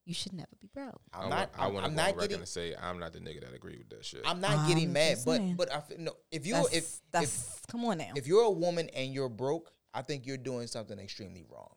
you 0.05 0.13
should 0.13 0.33
never 0.33 0.49
be 0.61 0.69
broke. 0.73 1.01
I'm 1.13 1.29
not. 1.29 1.51
wa- 1.57 1.65
I 1.65 1.67
want 1.67 1.85
to 1.85 1.89
I'm 1.89 1.95
go 1.95 2.01
on 2.01 2.07
not 2.07 2.15
record 2.15 2.21
getting. 2.21 2.37
and 2.37 2.47
say 2.47 2.75
I'm 2.81 2.99
not 2.99 3.13
the 3.13 3.19
nigga 3.19 3.41
that 3.41 3.53
agree 3.53 3.77
with 3.77 3.89
that 3.89 4.05
shit. 4.05 4.21
I'm 4.25 4.39
not 4.39 4.65
oh, 4.65 4.67
getting 4.67 4.93
mad, 4.93 5.17
but 5.25 5.37
saying. 5.37 5.55
but 5.55 5.73
I 5.73 5.81
feel, 5.81 5.97
no. 5.99 6.11
If 6.31 6.45
you 6.45 6.53
That's, 6.53 6.73
if 6.73 6.97
that's 7.11 7.25
if 7.25 7.67
come 7.67 7.85
on 7.85 7.97
now. 7.97 8.11
if 8.15 8.27
you're 8.27 8.43
a 8.43 8.51
woman 8.51 8.89
and 8.95 9.13
you're 9.13 9.29
broke, 9.29 9.71
I 9.93 10.03
think 10.03 10.25
you're 10.25 10.37
doing 10.37 10.67
something 10.67 10.97
extremely 10.99 11.43
wrong, 11.49 11.73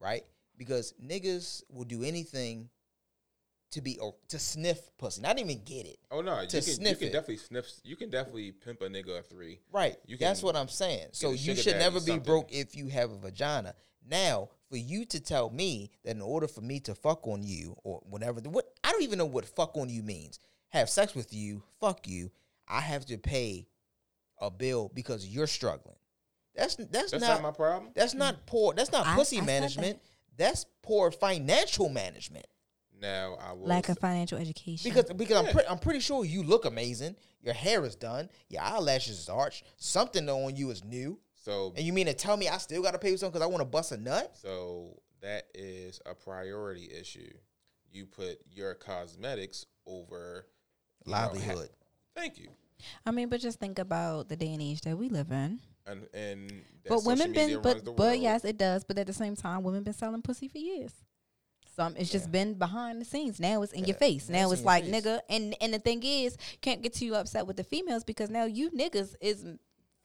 right? 0.00 0.24
Because 0.56 0.94
niggas 1.02 1.62
will 1.70 1.84
do 1.84 2.02
anything 2.02 2.70
to 3.72 3.82
be 3.82 3.98
or 3.98 4.14
to 4.28 4.38
sniff 4.38 4.78
pussy, 4.98 5.20
not 5.20 5.38
even 5.38 5.62
get 5.64 5.86
it. 5.86 5.98
oh 6.10 6.22
no, 6.22 6.40
you 6.40 6.46
to 6.48 6.60
can, 6.62 6.70
you 6.86 6.96
can 6.96 7.08
it. 7.08 7.12
definitely 7.12 7.36
sniff. 7.36 7.70
You 7.84 7.96
can 7.96 8.08
definitely 8.08 8.52
pimp 8.52 8.80
a 8.80 8.88
nigga 8.88 9.18
a 9.18 9.22
three. 9.22 9.60
Right. 9.70 9.96
You 10.06 10.16
can, 10.16 10.26
That's 10.26 10.42
what 10.42 10.56
I'm 10.56 10.68
saying. 10.68 11.08
So 11.12 11.32
you 11.32 11.54
should 11.54 11.76
never 11.76 12.00
be 12.00 12.06
something. 12.06 12.24
broke 12.24 12.50
if 12.50 12.74
you 12.74 12.88
have 12.88 13.10
a 13.10 13.18
vagina. 13.18 13.74
Now, 14.08 14.48
for 14.68 14.76
you 14.76 15.04
to 15.06 15.20
tell 15.20 15.50
me 15.50 15.90
that 16.04 16.16
in 16.16 16.22
order 16.22 16.48
for 16.48 16.60
me 16.60 16.80
to 16.80 16.94
fuck 16.94 17.26
on 17.26 17.42
you 17.42 17.76
or 17.84 18.00
whatever, 18.08 18.40
what 18.42 18.66
I 18.82 18.92
don't 18.92 19.02
even 19.02 19.18
know 19.18 19.26
what 19.26 19.44
fuck 19.44 19.76
on 19.76 19.88
you 19.88 20.02
means. 20.02 20.40
Have 20.70 20.90
sex 20.90 21.14
with 21.14 21.32
you, 21.32 21.62
fuck 21.80 22.06
you. 22.06 22.30
I 22.66 22.80
have 22.80 23.06
to 23.06 23.16
pay 23.18 23.66
a 24.40 24.50
bill 24.50 24.90
because 24.94 25.26
you're 25.26 25.46
struggling. 25.46 25.96
That's 26.54 26.76
that's, 26.76 27.12
That's 27.12 27.22
not, 27.22 27.40
not 27.40 27.42
my 27.42 27.50
problem. 27.52 27.92
that's 27.94 28.14
not 28.14 28.46
poor. 28.46 28.74
That's 28.74 28.92
not 28.92 29.06
I- 29.06 29.14
pussy 29.14 29.36
I 29.36 29.40
said 29.40 29.46
management. 29.46 30.00
That's 30.36 30.66
poor 30.82 31.10
financial 31.10 31.88
management. 31.88 32.46
Now 33.00 33.38
I 33.40 33.52
will. 33.52 33.66
Lack 33.66 33.88
of 33.88 33.98
financial 33.98 34.38
education. 34.38 34.90
Because 34.90 35.10
because 35.12 35.36
I'm 35.36 35.52
pre- 35.52 35.66
I'm 35.68 35.78
pretty 35.78 36.00
sure 36.00 36.24
you 36.24 36.42
look 36.42 36.64
amazing. 36.64 37.16
Your 37.40 37.54
hair 37.54 37.84
is 37.84 37.94
done. 37.94 38.28
Your 38.48 38.62
eyelashes 38.62 39.18
is 39.20 39.28
arched. 39.28 39.64
Something 39.76 40.28
on 40.28 40.56
you 40.56 40.70
is 40.70 40.84
new. 40.84 41.18
So 41.48 41.72
And 41.76 41.84
you 41.84 41.92
mean 41.92 42.06
to 42.06 42.14
tell 42.14 42.36
me 42.36 42.48
I 42.48 42.58
still 42.58 42.82
got 42.82 42.92
to 42.92 42.98
pay 42.98 43.12
for 43.12 43.18
something 43.18 43.38
because 43.38 43.46
I 43.46 43.50
want 43.50 43.60
to 43.62 43.66
bust 43.66 43.92
a 43.92 43.96
nut? 43.96 44.36
so 44.40 45.00
that 45.20 45.46
is 45.54 46.00
a 46.06 46.14
priority 46.14 46.90
issue. 46.98 47.32
You 47.90 48.06
put 48.06 48.38
your 48.52 48.74
cosmetics 48.74 49.66
over 49.86 50.46
you 51.04 51.10
know, 51.12 51.16
ha- 51.18 51.24
Livelihood. 51.26 51.70
thank 52.14 52.38
you. 52.38 52.48
I 53.04 53.10
mean, 53.10 53.28
but 53.28 53.40
just 53.40 53.58
think 53.58 53.78
about 53.78 54.28
the 54.28 54.36
day 54.36 54.52
and 54.52 54.62
age 54.62 54.82
that 54.82 54.96
we 54.96 55.08
live 55.08 55.30
in. 55.32 55.58
And 55.86 56.06
and 56.12 56.62
but 56.86 57.02
women 57.04 57.32
been, 57.32 57.60
but 57.62 57.96
but 57.96 58.20
yes, 58.20 58.44
it 58.44 58.58
does. 58.58 58.84
But 58.84 58.98
at 58.98 59.06
the 59.06 59.12
same 59.12 59.34
time, 59.34 59.62
women 59.64 59.82
been 59.82 59.94
selling 59.94 60.22
pussy 60.22 60.46
for 60.48 60.58
years. 60.58 60.92
Some 61.74 61.94
it's 61.96 62.10
just 62.10 62.30
been 62.30 62.54
behind 62.54 63.00
the 63.00 63.04
scenes. 63.04 63.40
Now 63.40 63.62
it's 63.62 63.72
in 63.72 63.84
your 63.84 63.96
face. 63.96 64.28
now 64.28 64.38
Now 64.40 64.44
it's 64.52 64.60
it's 64.60 64.66
like 64.66 64.84
face. 64.84 64.94
nigga. 64.94 65.20
And 65.30 65.56
and 65.60 65.72
the 65.72 65.78
thing 65.78 66.02
is, 66.04 66.36
can't 66.60 66.82
get 66.82 66.92
too 66.92 67.14
upset 67.14 67.46
with 67.46 67.56
the 67.56 67.64
females 67.64 68.04
because 68.04 68.30
now 68.30 68.44
you 68.44 68.70
niggas 68.70 69.14
is 69.20 69.46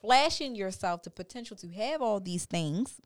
flashing 0.04 0.56
yourself 0.56 1.02
to 1.04 1.10
potential 1.10 1.56
to 1.58 1.70
have 1.70 2.02
all 2.02 2.20
these 2.20 2.46
things, 2.46 3.00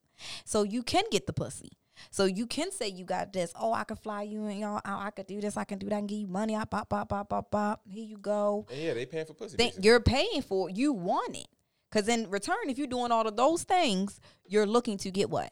so 0.44 0.64
you 0.64 0.82
can 0.82 1.04
get 1.12 1.28
the 1.28 1.34
pussy. 1.34 1.72
So 2.12 2.26
you 2.26 2.46
can 2.46 2.72
say 2.72 2.90
you 2.90 3.06
got 3.06 3.34
this. 3.34 3.52
Oh, 3.60 3.74
I 3.74 3.84
can 3.84 3.96
fly 3.98 4.24
you 4.24 4.46
and 4.46 4.60
y'all. 4.60 4.82
out. 4.86 5.02
I 5.02 5.10
could 5.12 5.28
do 5.28 5.42
this. 5.42 5.58
I 5.58 5.64
can 5.64 5.80
do 5.80 5.90
that. 5.90 5.96
I 5.96 6.00
can 6.00 6.08
give 6.08 6.20
you 6.20 6.28
money. 6.28 6.56
I 6.56 6.66
pop, 6.66 6.90
pop, 6.90 7.10
pop, 7.10 7.30
pop, 7.30 7.52
pop. 7.52 7.82
Here 7.88 8.04
you 8.04 8.18
go. 8.18 8.66
And 8.72 8.80
yeah, 8.80 8.94
they 8.94 9.06
paying 9.06 9.26
for 9.26 9.34
pussy. 9.34 9.58
Think 9.58 9.72
basically. 9.72 9.88
you're 9.88 10.00
paying 10.00 10.42
for 10.42 10.70
it. 10.70 10.78
You 10.78 10.94
want 10.94 11.36
it. 11.36 11.48
Because 11.90 12.08
in 12.08 12.30
return, 12.30 12.70
if 12.70 12.78
you're 12.78 12.88
doing 12.88 13.12
all 13.12 13.28
of 13.28 13.36
those 13.36 13.64
things, 13.64 14.20
you're 14.46 14.66
looking 14.66 14.98
to 15.00 15.12
get 15.12 15.30
what? 15.30 15.52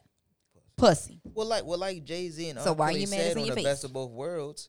Pussy. 0.76 1.20
Well, 1.34 1.46
like 1.46 1.64
well, 1.64 1.78
like 1.78 2.04
Jay 2.04 2.28
Z 2.28 2.50
and 2.50 2.60
So 2.60 2.74
why 2.74 2.90
you 2.90 3.08
mad 3.08 3.20
said 3.20 3.36
on 3.38 3.46
the 3.48 3.54
face? 3.54 3.64
best 3.64 3.84
of 3.84 3.92
both 3.92 4.10
worlds. 4.10 4.68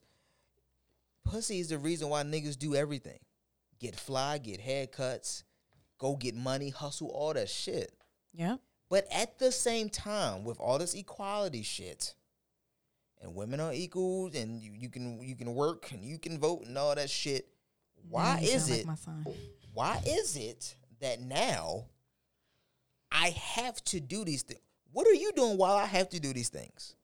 Pussy 1.26 1.60
is 1.60 1.70
the 1.70 1.78
reason 1.78 2.08
why 2.08 2.24
niggas 2.24 2.58
do 2.58 2.74
everything. 2.74 3.20
Get 3.80 3.96
fly, 3.96 4.38
get 4.38 4.62
haircuts, 4.62 5.44
go 5.98 6.16
get 6.16 6.36
money, 6.36 6.70
hustle, 6.70 7.10
all 7.10 7.34
that 7.34 7.50
shit. 7.50 7.92
Yeah. 8.34 8.58
But 8.90 9.06
at 9.12 9.40
the 9.40 9.52
same 9.52 9.90
time, 9.90 10.44
with 10.44 10.60
all 10.60 10.78
this 10.78 10.94
equality 10.94 11.64
shit, 11.64 12.16
and 13.22 13.36
women 13.36 13.60
are 13.60 13.74
equal, 13.74 14.30
and 14.34 14.62
you, 14.62 14.72
you 14.74 14.90
can 14.90 15.22
you 15.22 15.36
can 15.36 15.54
work 15.56 15.92
and 15.92 16.06
you 16.06 16.20
can 16.20 16.40
vote 16.40 16.66
and 16.66 16.78
all 16.78 16.96
that 16.96 17.10
shit. 17.10 17.48
Why 18.10 18.40
is 18.42 18.70
like 18.70 18.80
it? 18.80 18.86
my 18.86 18.96
son. 18.96 19.26
why 19.74 20.02
is 20.06 20.38
it 20.38 20.76
that 21.02 21.20
now 21.20 21.86
I 23.12 23.30
have 23.30 23.84
to 23.86 24.00
do 24.00 24.24
these 24.24 24.44
things? 24.44 24.62
What 24.94 25.08
are 25.08 25.14
you 25.14 25.32
doing 25.34 25.58
while 25.58 25.76
I 25.76 25.86
have 25.86 26.10
to 26.10 26.20
do 26.20 26.32
these 26.32 26.50
things? 26.50 26.96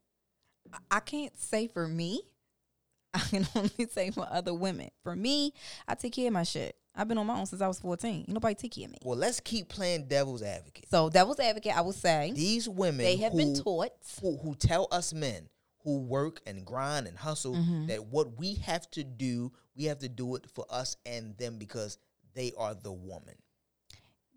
I 0.89 0.99
can't 0.99 1.37
say 1.37 1.67
for 1.67 1.87
me. 1.87 2.21
I 3.13 3.19
can 3.19 3.47
only 3.55 3.87
say 3.91 4.09
for 4.11 4.27
other 4.29 4.53
women. 4.53 4.89
For 5.03 5.15
me, 5.15 5.53
I 5.87 5.95
take 5.95 6.13
care 6.13 6.27
of 6.27 6.33
my 6.33 6.43
shit. 6.43 6.75
I've 6.95 7.07
been 7.07 7.17
on 7.17 7.25
my 7.27 7.37
own 7.39 7.45
since 7.47 7.61
I 7.61 7.67
was 7.67 7.79
14. 7.79 8.09
Ain't 8.13 8.29
nobody 8.29 8.53
take 8.55 8.73
care 8.73 8.85
of 8.85 8.91
me. 8.91 8.97
Well, 9.03 9.17
let's 9.17 9.39
keep 9.39 9.67
playing 9.69 10.07
devil's 10.07 10.43
advocate. 10.43 10.85
So 10.91 11.09
devil's 11.09 11.39
advocate, 11.39 11.75
I 11.75 11.81
would 11.81 11.95
say 11.95 12.31
These 12.35 12.69
women 12.69 12.97
they 13.03 13.17
have 13.17 13.31
who, 13.31 13.37
been 13.39 13.55
taught. 13.55 13.91
who, 14.21 14.37
who 14.37 14.53
tell 14.55 14.87
us 14.91 15.13
men 15.13 15.49
who 15.83 15.99
work 15.99 16.39
and 16.45 16.65
grind 16.65 17.07
and 17.07 17.17
hustle 17.17 17.55
Mm-hmm. 17.55 17.87
that 17.87 18.05
what 18.05 18.37
we 18.37 18.53
have 18.55 18.89
to 18.91 19.03
do, 19.03 19.51
we 19.75 19.85
have 19.85 19.99
to 19.99 20.09
do 20.09 20.35
it 20.35 20.45
for 20.53 20.65
us 20.69 20.95
and 21.05 21.35
them 21.37 21.57
because 21.57 21.97
they 22.35 22.51
are 22.57 22.73
the 22.75 22.91
woman. 22.91 23.35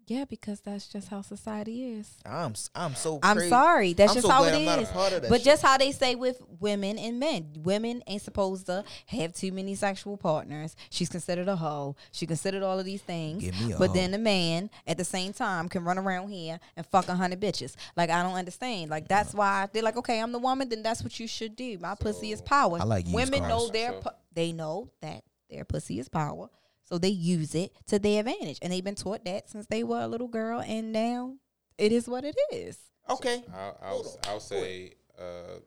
Yeah, 0.09 0.25
because 0.25 0.61
that's 0.61 0.87
just 0.87 1.09
how 1.09 1.21
society 1.23 1.85
is. 1.95 2.09
I'm 2.25 2.53
s- 2.53 2.71
I'm 2.77 2.95
so 2.95 3.19
I'm 3.25 3.37
crazy. 3.37 3.49
sorry. 3.51 3.93
That's 3.93 4.11
I'm 4.13 4.15
just 4.15 4.27
so 4.29 4.33
how 4.33 4.43
glad 4.43 4.55
it 4.55 4.59
I'm 4.59 4.65
not 4.65 4.83
a 4.83 4.87
part 4.87 5.13
of 5.13 5.23
that 5.23 5.29
But 5.29 5.39
shit. 5.39 5.45
just 5.47 5.63
how 5.63 5.77
they 5.79 5.91
say 5.91 6.15
with 6.15 6.41
women 6.61 6.97
and 6.97 7.19
men, 7.19 7.49
women 7.65 8.05
ain't 8.07 8.23
supposed 8.23 8.67
to 8.67 8.85
have 9.07 9.33
too 9.35 9.51
many 9.51 9.75
sexual 9.75 10.17
partners. 10.17 10.77
She's 10.91 11.09
considered 11.09 11.49
a 11.49 11.57
hoe. 11.57 11.97
She 12.13 12.25
considered 12.25 12.63
all 12.63 12.79
of 12.79 12.85
these 12.85 13.03
things. 13.03 13.43
Give 13.43 13.61
me 13.61 13.73
a 13.73 13.79
but 13.79 13.89
hoe. 13.89 13.95
then 13.95 14.13
the 14.13 14.19
man 14.19 14.71
at 14.87 14.97
the 14.97 15.05
same 15.05 15.33
time 15.33 15.69
can 15.69 15.83
run 15.83 15.99
around 15.99 16.29
here 16.29 16.61
and 16.77 16.87
fuck 16.87 17.09
a 17.09 17.15
hundred 17.17 17.41
bitches. 17.41 17.75
Like 17.97 18.09
I 18.09 18.23
don't 18.23 18.35
understand. 18.37 18.91
Like 18.91 19.09
that's 19.09 19.35
why 19.35 19.69
they're 19.73 19.83
like, 19.83 19.97
okay, 19.97 20.21
I'm 20.21 20.31
the 20.31 20.39
woman. 20.39 20.69
Then 20.69 20.85
that's 20.85 21.03
what 21.03 21.19
you 21.19 21.27
should 21.27 21.57
do. 21.57 21.79
My 21.81 21.97
pussy 21.97 22.31
is 22.31 22.41
power. 22.43 22.79
I 22.81 22.85
like 22.85 23.07
used 23.07 23.15
women 23.17 23.43
know 23.49 23.69
their 23.71 23.91
So- 23.91 24.01
pu- 24.03 24.17
they 24.35 24.53
know 24.53 24.89
that 25.01 25.25
their 25.51 25.65
pussy 25.65 25.99
is 25.99 26.09
power. 26.09 26.49
So 26.87 26.99
they 26.99 27.09
use 27.09 27.55
it 27.55 27.73
to 27.89 27.99
their 27.99 28.21
advantage, 28.21 28.59
and 28.63 28.73
they've 28.73 28.85
been 28.85 28.95
taught 28.95 29.25
that 29.25 29.51
since 29.51 29.67
they 29.67 29.83
were 29.83 30.01
a 30.01 30.07
little 30.07 30.29
girl, 30.29 30.61
and 30.61 30.93
now 30.93 31.35
it 31.79 31.93
is 31.93 32.09
what 32.09 32.25
it 32.25 32.37
is. 32.53 32.79
Okay. 33.11 33.43
I'll, 33.53 33.79
I'll, 33.83 34.19
I'll 34.29 34.41
say, 34.41 34.95
uh, 35.19 35.59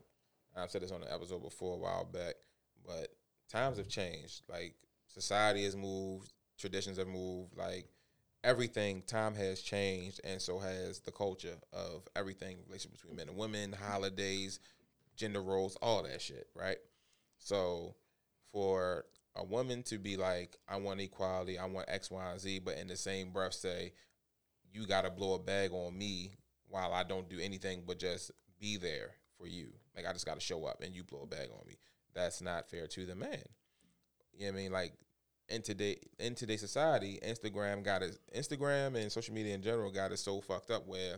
I've 0.55 0.71
said 0.71 0.81
this 0.81 0.91
on 0.91 1.01
the 1.01 1.13
episode 1.13 1.43
before 1.43 1.75
a 1.75 1.77
while 1.77 2.05
back, 2.05 2.35
but 2.85 3.09
times 3.49 3.77
have 3.77 3.89
changed. 3.89 4.43
Like 4.49 4.75
society 5.07 5.65
has 5.65 5.75
moved, 5.75 6.31
traditions 6.57 6.97
have 6.97 7.07
moved, 7.07 7.55
like 7.57 7.87
everything. 8.43 9.03
Time 9.05 9.35
has 9.35 9.61
changed, 9.61 10.21
and 10.23 10.41
so 10.41 10.57
has 10.59 10.99
the 10.99 11.11
culture 11.11 11.55
of 11.73 12.07
everything, 12.15 12.59
relationship 12.67 12.93
between 12.93 13.17
men 13.17 13.27
and 13.27 13.37
women, 13.37 13.73
holidays, 13.73 14.59
gender 15.17 15.41
roles, 15.41 15.75
all 15.81 16.03
that 16.03 16.21
shit, 16.21 16.47
right? 16.55 16.77
So, 17.39 17.95
for 18.51 19.05
a 19.39 19.43
woman 19.43 19.83
to 19.83 19.97
be 19.97 20.17
like, 20.17 20.57
I 20.67 20.77
want 20.77 21.01
equality, 21.01 21.57
I 21.57 21.65
want 21.65 21.89
X, 21.89 22.11
Y, 22.11 22.31
and 22.31 22.39
Z, 22.39 22.59
but 22.59 22.77
in 22.77 22.87
the 22.87 22.97
same 22.97 23.31
breath 23.31 23.53
say, 23.53 23.93
you 24.71 24.85
got 24.85 25.03
to 25.03 25.09
blow 25.09 25.35
a 25.35 25.39
bag 25.39 25.71
on 25.71 25.97
me 25.97 26.33
while 26.67 26.93
I 26.93 27.03
don't 27.03 27.29
do 27.29 27.39
anything 27.39 27.83
but 27.85 27.99
just 27.99 28.31
be 28.59 28.77
there 28.77 29.11
for 29.37 29.47
you. 29.47 29.69
Like 29.95 30.05
I 30.07 30.13
just 30.13 30.25
got 30.25 30.35
to 30.35 30.39
show 30.39 30.65
up 30.65 30.81
and 30.83 30.95
you 30.95 31.03
blow 31.03 31.21
a 31.23 31.27
bag 31.27 31.49
on 31.51 31.65
me. 31.67 31.77
That's 32.13 32.41
not 32.41 32.69
fair 32.69 32.87
to 32.87 33.05
the 33.05 33.15
man. 33.15 33.43
You 34.33 34.45
know 34.45 34.53
what 34.53 34.59
I 34.59 34.61
mean? 34.61 34.71
Like 34.71 34.93
in 35.49 35.61
today 35.61 35.97
in 36.19 36.35
today's 36.35 36.59
society, 36.59 37.19
Instagram 37.25 37.83
got 37.83 38.03
it. 38.03 38.17
Instagram 38.35 38.95
and 38.95 39.11
social 39.11 39.33
media 39.33 39.55
in 39.55 39.61
general 39.61 39.91
got 39.91 40.11
it 40.11 40.19
so 40.19 40.41
fucked 40.41 40.71
up 40.71 40.87
where 40.87 41.17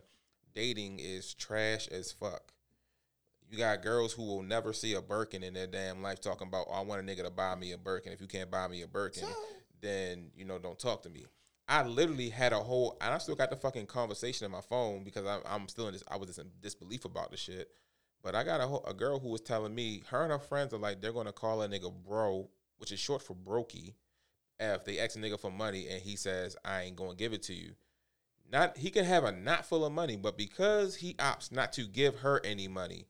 dating 0.53 0.99
is 0.99 1.34
trash 1.34 1.88
as 1.89 2.11
fuck. 2.11 2.53
You 3.52 3.58
got 3.58 3.84
girls 3.84 4.14
who 4.14 4.24
will 4.24 4.43
never 4.43 4.72
see 4.72 4.93
a 4.93 5.02
Birkin 5.02 5.43
in 5.43 5.54
their 5.54 5.68
damn 5.68 6.02
life 6.02 6.22
talking 6.22 6.47
about, 6.47 6.68
oh, 6.70 6.74
I 6.74 6.82
want 6.82 7.02
a 7.02 7.04
nigga 7.04 7.26
to 7.26 7.30
buy 7.30 7.54
me 7.56 7.74
a 7.74 7.78
Birkin. 7.78 8.14
If 8.14 8.22
you 8.22 8.28
can't 8.28 8.49
buy 8.49 8.70
me 8.70 8.82
a 8.82 8.88
Birkin, 8.88 9.28
then 9.82 10.32
you 10.34 10.45
know 10.45 10.58
don't 10.58 10.80
talk 10.80 11.04
to 11.04 11.10
me. 11.10 11.26
I 11.68 11.84
literally 11.84 12.30
had 12.30 12.54
a 12.54 12.60
whole, 12.60 12.97
and 13.02 13.14
I 13.14 13.18
still 13.18 13.36
got 13.36 13.49
the 13.49 13.58
fucking 13.58 13.88
conversation 13.88 14.45
in 14.45 14.52
my 14.52 14.62
phone 14.62 15.04
because 15.04 15.26
I'm, 15.26 15.41
I'm 15.45 15.68
still 15.68 15.88
in 15.88 15.93
this. 15.93 16.04
I 16.10 16.16
was 16.16 16.28
just 16.28 16.39
in 16.39 16.47
disbelief 16.62 17.04
about 17.04 17.30
the 17.30 17.38
shit. 17.38 17.70
But 18.24 18.36
I 18.36 18.43
got 18.43 18.62
a, 18.62 18.68
whole, 18.68 18.86
a 18.86 18.93
girl 18.93 19.20
who 19.20 19.30
was 19.30 19.41
telling 19.41 19.76
me 19.76 20.04
her 20.10 20.24
and 20.24 20.32
her 20.32 20.39
friends 20.39 20.74
are 20.74 20.78
like 20.78 21.02
they're 21.02 21.12
gonna 21.12 21.34
call 21.34 21.62
a 21.62 21.68
nigga 21.68 21.91
bro, 21.91 22.49
which 22.78 22.93
is 22.93 22.99
short 22.99 23.22
for 23.22 23.36
brokey, 23.36 23.95
if 24.60 24.86
they 24.86 24.99
ask 24.99 25.18
a 25.18 25.20
nigga 25.20 25.39
for 25.39 25.52
money 25.52 25.88
and 25.89 26.02
he 26.02 26.16
says 26.16 26.56
I 26.64 26.84
ain't 26.84 26.95
gonna 26.95 27.16
give 27.16 27.34
it 27.34 27.43
to 27.43 27.54
you. 27.54 27.72
Not 28.49 28.78
he 28.78 28.91
could 28.91 29.06
have 29.06 29.24
a 29.24 29.32
knot 29.32 29.66
full 29.66 29.86
of 29.86 29.91
money, 29.91 30.18
but 30.18 30.38
because 30.38 30.95
he 30.95 31.16
opts 31.16 31.52
not 31.52 31.74
to 31.74 31.84
give 31.84 32.18
her 32.18 32.41
any 32.45 32.68
money, 32.68 33.08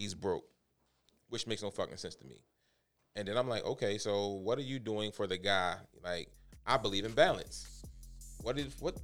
he's 0.00 0.14
broke, 0.14 0.44
which 1.28 1.46
makes 1.46 1.62
no 1.62 1.70
fucking 1.70 1.98
sense 1.98 2.16
to 2.16 2.26
me. 2.26 2.40
And 3.14 3.28
then 3.28 3.36
I'm 3.36 3.48
like, 3.48 3.64
okay, 3.64 3.98
so 3.98 4.28
what 4.28 4.58
are 4.58 4.62
you 4.62 4.78
doing 4.78 5.12
for 5.12 5.26
the 5.26 5.36
guy? 5.36 5.76
Like, 6.02 6.30
I 6.66 6.78
believe 6.78 7.04
in 7.04 7.12
balance. 7.12 7.82
What 8.42 8.58
is 8.58 8.74
what? 8.80 8.96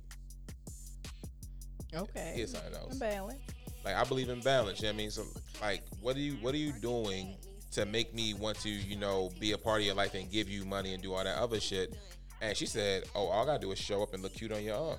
Okay. 1.94 2.32
Here's 2.34 2.52
something 2.52 2.74
else. 2.74 2.96
Balance. 2.96 3.40
Like 3.84 3.94
I 3.94 4.04
believe 4.04 4.30
in 4.30 4.40
balance. 4.40 4.80
You 4.80 4.86
know 4.86 4.92
what 4.92 4.94
I 4.94 4.98
mean? 4.98 5.10
So 5.10 5.24
like 5.60 5.82
what 6.00 6.16
are 6.16 6.20
you 6.20 6.34
what 6.40 6.54
are 6.54 6.58
you 6.58 6.72
doing 6.72 7.36
to 7.72 7.84
make 7.84 8.14
me 8.14 8.32
want 8.34 8.58
to, 8.60 8.70
you 8.70 8.96
know, 8.96 9.30
be 9.38 9.52
a 9.52 9.58
part 9.58 9.80
of 9.80 9.86
your 9.86 9.94
life 9.94 10.14
and 10.14 10.30
give 10.30 10.48
you 10.48 10.64
money 10.64 10.94
and 10.94 11.02
do 11.02 11.12
all 11.12 11.22
that 11.22 11.36
other 11.36 11.60
shit? 11.60 11.94
And 12.40 12.56
she 12.56 12.66
said, 12.66 13.04
Oh, 13.14 13.26
all 13.26 13.42
I 13.42 13.46
gotta 13.46 13.60
do 13.60 13.72
is 13.72 13.78
show 13.78 14.02
up 14.02 14.14
and 14.14 14.22
look 14.22 14.34
cute 14.34 14.52
on 14.52 14.62
your 14.62 14.76
arm. 14.76 14.98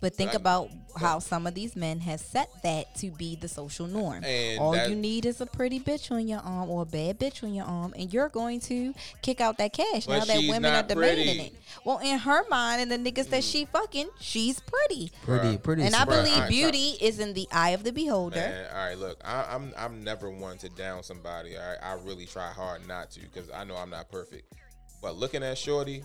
But 0.00 0.14
think 0.14 0.32
I- 0.32 0.36
about 0.36 0.70
how 0.96 1.18
some 1.20 1.46
of 1.46 1.54
these 1.54 1.76
men 1.76 2.00
have 2.00 2.20
set 2.20 2.50
that 2.62 2.94
to 2.96 3.10
be 3.10 3.36
the 3.36 3.46
social 3.48 3.86
norm. 3.86 4.24
And 4.24 4.58
All 4.58 4.72
that- 4.72 4.88
you 4.90 4.96
need 4.96 5.26
is 5.26 5.40
a 5.40 5.46
pretty 5.46 5.78
bitch 5.78 6.10
on 6.10 6.26
your 6.26 6.40
arm 6.40 6.70
or 6.70 6.82
a 6.82 6.86
bad 6.86 7.18
bitch 7.20 7.42
on 7.44 7.54
your 7.54 7.66
arm, 7.66 7.94
and 7.96 8.12
you're 8.12 8.28
going 8.28 8.60
to 8.60 8.94
kick 9.22 9.40
out 9.40 9.58
that 9.58 9.72
cash 9.72 10.08
now 10.08 10.24
that 10.24 10.38
women 10.48 10.72
are 10.74 10.82
demanding 10.82 11.24
pretty. 11.26 11.40
it. 11.40 11.54
Well, 11.84 11.98
in 11.98 12.18
her 12.18 12.44
mind 12.48 12.82
and 12.82 12.90
the 13.04 13.12
niggas 13.12 13.28
that 13.30 13.44
she 13.44 13.64
fucking, 13.66 14.08
she's 14.20 14.60
pretty. 14.60 15.12
Pretty, 15.22 15.56
pretty. 15.58 15.82
And 15.82 15.94
I 15.94 16.04
Bruh, 16.04 16.22
believe 16.22 16.32
alright, 16.34 16.48
beauty 16.48 16.96
is 17.00 17.18
in 17.20 17.34
the 17.34 17.46
eye 17.52 17.70
of 17.70 17.84
the 17.84 17.92
beholder. 17.92 18.36
Man, 18.36 18.66
all 18.72 18.76
right, 18.86 18.98
look, 18.98 19.18
I, 19.24 19.46
I'm 19.50 19.72
I'm 19.76 20.02
never 20.02 20.30
one 20.30 20.58
to 20.58 20.68
down 20.70 21.02
somebody. 21.02 21.56
I 21.58 21.74
I 21.76 21.94
really 22.04 22.26
try 22.26 22.50
hard 22.50 22.86
not 22.88 23.10
to 23.12 23.20
because 23.20 23.50
I 23.50 23.64
know 23.64 23.76
I'm 23.76 23.90
not 23.90 24.10
perfect. 24.10 24.52
But 25.00 25.16
looking 25.16 25.42
at 25.44 25.56
Shorty, 25.58 26.02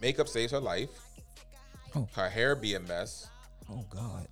makeup 0.00 0.28
saves 0.28 0.52
her 0.52 0.60
life. 0.60 0.88
Oh. 1.98 2.08
Her 2.20 2.28
hair 2.28 2.54
be 2.54 2.74
a 2.74 2.80
mess. 2.80 3.28
Oh 3.70 3.84
God. 3.90 4.28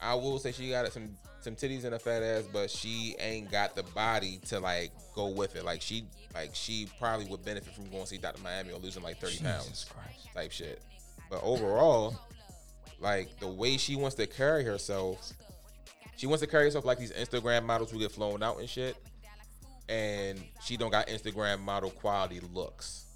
I 0.00 0.14
will 0.14 0.38
say 0.38 0.52
she 0.52 0.70
got 0.70 0.90
some 0.92 1.16
some 1.40 1.54
titties 1.54 1.84
and 1.84 1.94
a 1.94 1.98
fat 1.98 2.22
ass, 2.22 2.44
but 2.52 2.70
she 2.70 3.14
ain't 3.20 3.50
got 3.50 3.74
the 3.74 3.82
body 3.82 4.40
to 4.48 4.60
like 4.60 4.90
go 5.14 5.28
with 5.28 5.56
it. 5.56 5.64
Like 5.64 5.80
she 5.82 6.04
like 6.34 6.54
she 6.54 6.88
probably 6.98 7.26
would 7.26 7.44
benefit 7.44 7.74
from 7.74 7.88
going 7.90 8.02
to 8.02 8.08
see 8.08 8.18
Dr. 8.18 8.42
Miami 8.42 8.72
or 8.72 8.78
losing 8.78 9.02
like 9.02 9.18
30 9.18 9.38
pounds 9.38 9.86
Christ. 9.88 10.28
type 10.34 10.52
shit. 10.52 10.82
But 11.30 11.40
overall, 11.42 12.18
like 13.00 13.38
the 13.38 13.48
way 13.48 13.76
she 13.76 13.96
wants 13.96 14.16
to 14.16 14.26
carry 14.26 14.64
herself, 14.64 15.32
she 16.16 16.26
wants 16.26 16.42
to 16.42 16.48
carry 16.48 16.64
herself 16.64 16.84
like 16.84 16.98
these 16.98 17.12
Instagram 17.12 17.64
models 17.64 17.90
who 17.90 17.98
get 17.98 18.12
flown 18.12 18.42
out 18.42 18.58
and 18.58 18.68
shit. 18.68 18.96
And 19.88 20.42
she 20.62 20.76
don't 20.76 20.90
got 20.90 21.06
Instagram 21.06 21.60
model 21.60 21.90
quality 21.90 22.40
looks. 22.52 23.06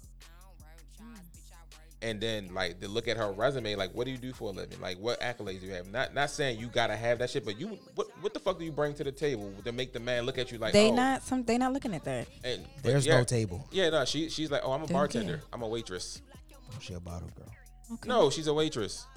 And 2.03 2.19
then 2.19 2.53
like 2.53 2.81
to 2.81 2.89
look 2.89 3.07
at 3.07 3.15
her 3.15 3.31
resume, 3.31 3.75
like 3.75 3.91
what 3.95 4.03
do 4.05 4.11
you 4.11 4.17
do 4.17 4.33
for 4.33 4.49
a 4.49 4.51
living? 4.53 4.79
Like 4.81 4.97
what 4.97 5.21
accolades 5.21 5.61
do 5.61 5.67
you 5.67 5.73
have? 5.73 5.87
Not 5.87 6.13
not 6.13 6.29
saying 6.29 6.59
you 6.59 6.67
gotta 6.67 6.97
have 6.97 7.17
that 7.19 7.29
shit, 7.29 7.45
but 7.45 7.57
you 7.57 7.79
what 7.95 8.07
what 8.19 8.33
the 8.33 8.41
fuck 8.41 8.59
do 8.59 8.65
you 8.65 8.73
bring 8.73 8.93
to 8.95 9.05
the 9.05 9.11
table 9.11 9.53
to 9.63 9.71
make 9.71 9.93
the 9.93 10.01
man 10.01 10.25
look 10.25 10.37
at 10.37 10.51
you 10.51 10.57
like 10.57 10.73
they 10.73 10.91
oh, 10.91 10.95
not 10.95 11.23
some. 11.23 11.43
They 11.45 11.57
not 11.57 11.71
looking 11.71 11.95
at 11.95 12.03
that. 12.03 12.27
and, 12.43 12.65
There's 12.83 13.05
yeah, 13.05 13.19
no 13.19 13.23
table. 13.23 13.65
Yeah, 13.71 13.89
no, 13.89 14.03
she 14.03 14.29
she's 14.29 14.51
like, 14.51 14.61
oh, 14.65 14.73
I'm 14.73 14.83
a 14.83 14.85
They 14.85 14.93
don't 14.93 14.99
bartender. 14.99 15.37
care. 15.37 15.45
I'm 15.53 15.61
a 15.61 15.67
waitress. 15.67 16.21
Oh, 16.53 16.75
she 16.81 16.93
a 16.93 16.99
bottle 16.99 17.29
girl. 17.37 17.49
Okay. 17.93 18.09
No, 18.09 18.29
she's 18.29 18.47
a 18.47 18.53
waitress. 18.53 19.07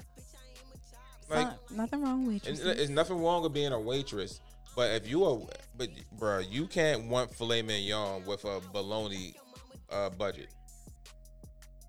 Like 1.29 1.47
Not- 1.47 1.71
nothing 1.71 2.03
wrong 2.03 2.25
with 2.25 2.47
And 2.47 2.57
you. 2.57 2.63
there's 2.63 2.89
nothing 2.89 3.21
wrong 3.21 3.43
with 3.43 3.53
being 3.53 3.73
a 3.73 3.79
waitress, 3.79 4.39
but 4.77 4.91
if 4.91 5.09
you 5.09 5.25
are, 5.25 5.39
but 5.77 5.89
bruh, 6.17 6.49
you 6.49 6.67
can't 6.67 7.07
want 7.09 7.35
filet 7.35 7.63
mignon 7.63 8.23
with 8.25 8.45
a 8.45 8.61
bologna 8.71 9.33
uh, 9.91 10.09
budget. 10.11 10.47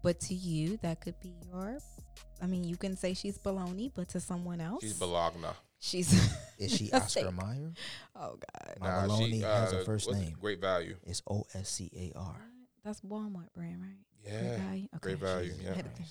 But 0.02 0.20
to 0.20 0.34
you, 0.34 0.78
that 0.82 1.00
could 1.00 1.18
be 1.20 1.34
your. 1.50 1.78
I 2.40 2.46
mean, 2.46 2.64
you 2.64 2.76
can 2.76 2.96
say 2.96 3.14
she's 3.14 3.38
baloney, 3.38 3.90
but 3.94 4.08
to 4.10 4.20
someone 4.20 4.60
else, 4.60 4.82
She's 4.82 4.98
bologna. 4.98 5.48
she's. 5.80 6.12
Is 6.58 6.76
she 6.76 6.90
Oscar 6.92 7.08
steak. 7.08 7.24
Mayer? 7.36 7.72
Oh 8.16 8.36
God, 8.36 8.78
My 8.80 8.88
Nah, 8.88 9.02
bologna 9.06 9.30
she, 9.32 9.38
has 9.40 9.72
uh, 9.72 9.76
a 9.78 9.84
first 9.84 10.10
name. 10.10 10.34
Great 10.40 10.60
value. 10.60 10.96
It's 11.04 11.22
O 11.30 11.44
S 11.54 11.68
C 11.70 11.88
A 12.14 12.18
R. 12.18 12.34
that's 12.84 13.00
Walmart 13.02 13.52
brand, 13.54 13.80
right? 13.80 13.96
Yeah, 14.24 14.40
Great 14.40 14.58
value. 14.58 14.88
Okay. 14.94 14.98
great 15.00 15.18
value. 15.18 15.50
Jesus 15.50 15.62
Yeah. 15.64 15.74
Had 15.74 15.84
to 15.84 15.90
think. 15.90 16.08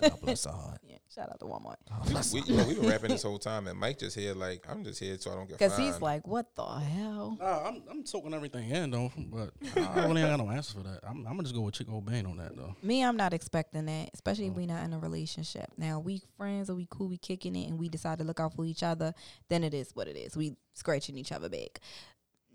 God 0.00 0.20
bless 0.22 0.44
her 0.44 0.52
heart. 0.52 0.80
yeah, 0.82 0.96
shout 1.14 1.28
out 1.30 1.38
to 1.40 1.44
Walmart. 1.44 1.76
God 1.88 2.06
We, 2.06 2.12
bless 2.12 2.32
we, 2.32 2.40
her 2.40 2.46
you 2.46 2.56
know, 2.56 2.64
we've 2.64 2.80
been 2.80 2.88
rapping 2.88 3.10
this 3.10 3.22
whole 3.28 3.38
time, 3.38 3.66
and 3.66 3.78
Mike 3.78 3.98
just 3.98 4.16
here 4.16 4.34
like 4.34 4.64
I'm 4.68 4.82
just 4.82 4.98
here 4.98 5.16
so 5.18 5.30
I 5.30 5.34
don't 5.34 5.48
get 5.48 5.58
Because 5.58 5.76
he's 5.76 6.00
like, 6.00 6.26
what 6.26 6.54
the 6.56 6.64
hell? 6.64 7.36
Nah, 7.38 7.68
I'm 7.68 7.82
I'm 7.90 8.06
soaking 8.06 8.32
everything 8.34 8.70
in 8.70 8.90
though, 8.90 9.12
but 9.16 9.50
I 9.76 10.06
really 10.06 10.22
ain't 10.22 10.30
got 10.30 10.44
no 10.44 10.50
answer 10.50 10.78
for 10.78 10.84
that. 10.84 11.00
I'm, 11.06 11.18
I'm 11.18 11.32
gonna 11.32 11.42
just 11.42 11.54
go 11.54 11.62
with 11.62 11.74
Chick 11.74 11.88
O'Bane 11.90 12.26
on 12.26 12.38
that 12.38 12.56
though. 12.56 12.74
Me, 12.82 13.04
I'm 13.04 13.16
not 13.16 13.34
expecting 13.34 13.86
that, 13.86 14.10
especially 14.14 14.46
if 14.46 14.54
mm. 14.54 14.56
we 14.56 14.66
not 14.66 14.84
in 14.84 14.92
a 14.92 14.98
relationship. 14.98 15.66
Now, 15.76 16.00
we 16.00 16.22
friends 16.36 16.70
or 16.70 16.74
we 16.74 16.86
cool, 16.90 17.08
we 17.08 17.18
kicking 17.18 17.56
it, 17.56 17.68
and 17.68 17.78
we 17.78 17.88
decide 17.88 18.18
to 18.18 18.24
look 18.24 18.40
out 18.40 18.54
for 18.54 18.64
each 18.64 18.82
other, 18.82 19.14
then 19.48 19.64
it 19.64 19.74
is 19.74 19.90
what 19.94 20.08
it 20.08 20.16
is. 20.16 20.36
We 20.36 20.56
scratching 20.74 21.18
each 21.18 21.32
other 21.32 21.48
back. 21.48 21.80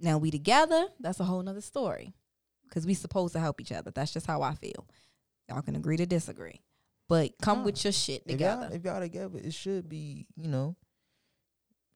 Now, 0.02 0.18
we 0.18 0.32
together, 0.32 0.88
that's 1.00 1.20
a 1.20 1.24
whole 1.24 1.42
nother 1.42 1.62
story. 1.62 2.14
Because 2.68 2.86
we 2.86 2.94
supposed 2.94 3.34
to 3.34 3.40
help 3.40 3.62
each 3.62 3.72
other. 3.72 3.92
That's 3.92 4.14
just 4.14 4.28
how 4.28 4.42
I 4.42 4.54
feel. 4.56 4.88
Y'all 5.50 5.62
can 5.62 5.76
agree 5.76 5.98
to 5.98 6.06
disagree. 6.06 6.62
But 7.08 7.34
come 7.42 7.60
Nah. 7.60 7.66
with 7.66 7.84
your 7.84 7.94
shit 7.94 8.24
if 8.26 8.40
y'all, 8.40 8.62
together. 8.62 8.76
if 8.76 8.84
y'all 8.84 9.00
together, 9.00 9.40
it 9.40 9.54
should 9.54 9.88
be, 9.88 10.26
you 10.36 10.48
know, 10.48 10.76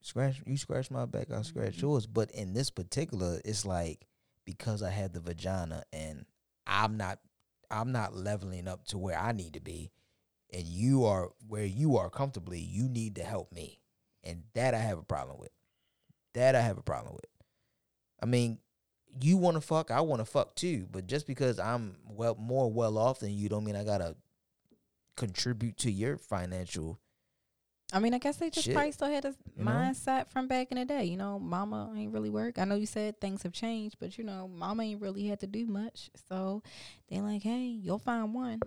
scratch 0.01 0.41
you 0.45 0.55
scratch 0.57 0.91
my 0.91 1.05
back, 1.05 1.32
I 1.32 1.41
scratch 1.41 1.78
Mm-hmm. 1.78 1.86
yours. 1.88 2.05
But 2.05 2.32
in 2.32 2.53
this 2.53 2.70
particular, 2.70 3.41
it's 3.43 3.65
like 3.65 4.05
because 4.45 4.82
I 4.84 4.89
had 4.91 5.13
the 5.13 5.20
vagina 5.20 5.84
and 5.91 6.26
I'm 6.67 6.97
not 6.97 7.20
I'm 7.72 7.91
not 7.91 8.15
leveling 8.15 8.67
up 8.67 8.86
to 8.88 8.97
where 8.97 9.17
I 9.17 9.32
need 9.32 9.53
to 9.53 9.59
be, 9.59 9.91
and 10.53 10.63
you 10.63 11.05
are 11.05 11.30
where 11.47 11.65
you 11.65 11.97
are 11.97 12.09
comfortably, 12.09 12.59
you 12.59 12.88
need 12.88 13.15
to 13.15 13.24
help 13.24 13.51
me. 13.51 13.82
And 14.24 14.43
that 14.53 14.74
I 14.74 14.80
have 14.80 14.97
a 14.99 15.03
problem 15.03 15.38
with. 15.39 15.51
That 16.34 16.55
I 16.55 16.61
have 16.61 16.78
a 16.78 16.84
problem 16.84 17.15
with. 17.15 17.26
I 18.22 18.26
mean, 18.26 18.59
you 19.22 19.38
want 19.38 19.55
to 19.55 19.62
fuck, 19.62 19.91
I 19.91 20.01
want 20.01 20.20
to 20.22 20.26
fuck 20.26 20.55
too. 20.55 20.88
But 20.91 21.07
just 21.07 21.28
because 21.28 21.60
I'm 21.60 21.95
well 22.07 22.36
more 22.36 22.72
well 22.72 22.97
off 22.97 23.20
than 23.20 23.32
you, 23.34 23.49
don't 23.49 23.64
mean 23.64 23.76
I 23.76 23.84
gotta 23.84 24.16
contribute 25.16 25.78
to 25.78 25.91
your 25.91 26.18
financial. 26.18 26.99
I 27.91 27.99
mean, 27.99 28.14
I 28.14 28.20
guess 28.20 28.38
they 28.38 28.51
just 28.51 28.66
Shit. 28.66 28.76
probably 28.76 28.91
still 28.91 29.10
had 29.10 29.26
a 29.26 29.36
You 29.57 29.64
know? 29.66 29.72
mindset 29.72 30.30
from 30.30 30.47
back 30.47 30.72
in 30.72 30.78
the 30.78 30.86
day. 30.86 31.05
You 31.05 31.18
know, 31.18 31.39
mama 31.39 31.91
ain't 31.97 32.14
really 32.14 32.30
work. 32.30 32.60
I 32.60 32.66
know 32.66 32.76
you 32.76 32.86
said 32.86 33.20
things 33.20 33.41
have 33.43 33.51
changed, 33.51 33.97
but 33.99 34.18
you 34.18 34.24
know, 34.24 34.47
mama 34.47 34.84
ain't 34.84 35.01
really 35.01 35.28
had 35.28 35.39
to 35.39 35.47
do 35.47 35.66
much. 35.66 36.12
So 36.30 36.62
they 37.10 37.20
like, 37.20 37.41
hey, 37.41 37.64
you'll 37.64 37.97
find 37.97 38.34
one. 38.34 38.60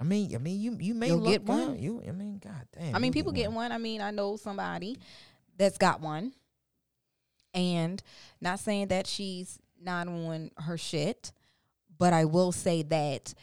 I 0.00 0.04
mean, 0.04 0.34
I 0.34 0.38
mean, 0.38 0.60
you 0.60 0.76
you 0.80 0.94
may 0.94 1.08
You'll 1.08 1.20
get 1.20 1.44
one. 1.44 1.78
You, 1.78 2.02
I 2.06 2.10
mean, 2.10 2.38
god 2.42 2.66
damn. 2.76 2.94
I 2.94 2.98
mean, 2.98 3.12
people 3.12 3.32
get 3.32 3.42
getting 3.42 3.54
one. 3.54 3.72
I 3.72 3.78
mean, 3.78 4.00
I 4.00 4.10
know 4.10 4.36
somebody 4.36 4.98
that's 5.56 5.78
got 5.78 6.00
one, 6.00 6.32
and 7.54 8.02
not 8.40 8.58
saying 8.58 8.88
that 8.88 9.06
she's 9.06 9.58
not 9.80 10.08
on 10.08 10.50
her 10.58 10.78
shit, 10.78 11.32
but 11.98 12.12
I 12.12 12.24
will 12.24 12.52
say 12.52 12.82
that 12.82 13.34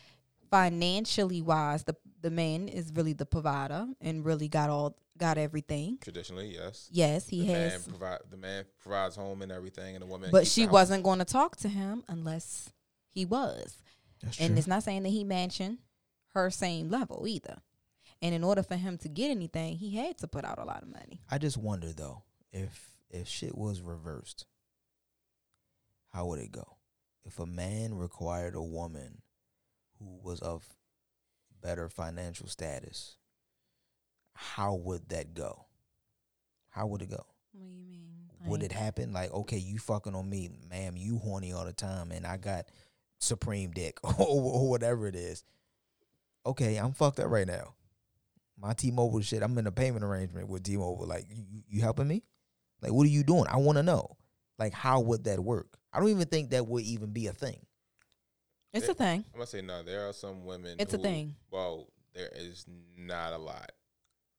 financially 0.50 1.42
wise, 1.42 1.84
the 1.84 1.96
the 2.22 2.32
man 2.32 2.68
is 2.70 2.92
really 2.94 3.14
the 3.14 3.26
provider 3.26 3.86
and 4.00 4.26
really 4.26 4.48
got 4.48 4.70
all 4.70 4.96
got 5.18 5.38
everything. 5.38 5.98
Traditionally, 6.02 6.54
yes. 6.56 6.90
Yes, 6.92 7.28
he 7.28 7.42
the 7.42 7.54
has. 7.54 7.72
man 7.88 7.98
provide 7.98 8.20
the 8.30 8.38
man 8.38 8.66
provides 8.80 9.16
home 9.16 9.42
and 9.42 9.52
everything, 9.52 9.96
and 9.96 10.02
the 10.02 10.08
woman. 10.08 10.30
but 10.32 10.48
she 10.48 10.68
wasn't 10.68 11.04
going 11.04 11.20
to 11.20 11.26
talk 11.26 11.56
to 11.58 11.70
him 11.70 12.04
unless 12.08 12.72
he 13.10 13.26
was. 13.26 13.78
That's 14.22 14.40
and 14.40 14.50
true. 14.50 14.58
it's 14.58 14.68
not 14.68 14.84
saying 14.84 15.04
that 15.04 15.10
he 15.10 15.24
mentioned 15.24 15.80
her 16.34 16.50
same 16.50 16.90
level 16.90 17.26
either. 17.28 17.58
And 18.22 18.34
in 18.34 18.44
order 18.44 18.64
for 18.64 18.76
him 18.76 18.98
to 19.00 19.10
get 19.10 19.32
anything, 19.32 19.76
he 19.76 19.98
had 19.98 20.18
to 20.20 20.28
put 20.28 20.46
out 20.46 20.58
a 20.58 20.64
lot 20.64 20.82
of 20.82 20.88
money. 20.88 21.20
I 21.30 21.38
just 21.38 21.58
wonder 21.58 21.92
though, 21.92 22.24
if 22.52 22.92
if 23.10 23.28
shit 23.28 23.58
was 23.58 23.82
reversed, 23.82 24.46
how 26.14 26.26
would 26.28 26.39
it 26.39 26.51
go? 26.51 26.78
If 27.26 27.39
a 27.39 27.45
man 27.45 27.95
required 27.95 28.55
a 28.55 28.61
woman 28.61 29.22
who 29.99 30.20
was 30.24 30.39
of 30.41 30.64
better 31.61 31.89
financial 31.89 32.47
status, 32.47 33.18
how 34.34 34.76
would 34.76 35.09
that 35.09 35.34
go? 35.34 35.66
How 36.70 36.88
would 36.88 37.01
it 37.01 37.09
go? 37.09 37.26
What 37.51 37.61
do 37.61 37.68
you 37.68 37.86
mean? 37.86 38.09
Would 38.45 38.64
it 38.64 38.72
happen 38.74 39.14
like, 39.14 39.32
okay, 39.32 39.57
you 39.57 39.78
fucking 39.80 40.16
on 40.16 40.30
me, 40.30 40.49
ma'am, 40.70 40.95
you 40.97 41.18
horny 41.18 41.53
all 41.53 41.66
the 41.66 41.72
time, 41.74 42.11
and 42.11 42.26
I 42.26 42.36
got 42.38 42.66
supreme 43.20 43.72
dick 43.72 43.97
or, 44.20 44.68
whatever 44.70 45.07
it 45.07 45.16
is. 45.16 45.43
Okay, 46.45 46.76
I'm 46.76 46.91
fucked 46.91 47.20
up 47.22 47.30
right 47.30 47.47
now. 47.47 47.76
My 48.57 48.74
T-Mobile 48.74 49.22
shit, 49.22 49.41
I'm 49.41 49.57
in 49.57 49.66
a 49.68 49.72
payment 49.72 50.03
arrangement 50.03 50.49
with 50.49 50.64
T-Mobile. 50.64 51.07
Like, 51.07 51.26
you, 51.30 51.43
you- 51.49 51.64
you 51.70 51.82
helping 51.82 52.07
me? 52.07 52.24
Like, 52.82 52.91
what 52.91 53.05
are 53.05 53.09
you 53.09 53.24
doing? 53.24 53.45
I 53.47 53.57
want 53.57 53.78
to 53.78 53.84
know. 53.84 54.18
Like, 54.59 54.74
how 54.74 54.99
would 54.99 55.24
that 55.24 55.39
work? 55.39 55.78
I 55.94 56.00
don't 56.00 56.10
even 56.10 56.28
think 56.28 56.50
that 56.50 56.68
would 56.68 56.84
even 56.84 57.12
be 57.12 57.28
a 57.28 57.34
thing. 57.34 57.60
It's 58.74 58.88
eh, 58.89 58.91
a 58.91 58.96
thing. 58.96 59.26
I'm 59.34 59.39
gonna 59.39 59.46
say 59.46 59.62
no. 59.62 59.84
There 59.84 60.08
are 60.10 60.14
some 60.14 60.46
women. 60.46 60.76
It's 60.80 60.94
a 60.94 60.98
thing. 60.98 61.36
Well, 61.52 61.88
there 62.16 62.30
is 62.36 62.66
not 62.98 63.34
a 63.34 63.38
lot. 63.38 63.72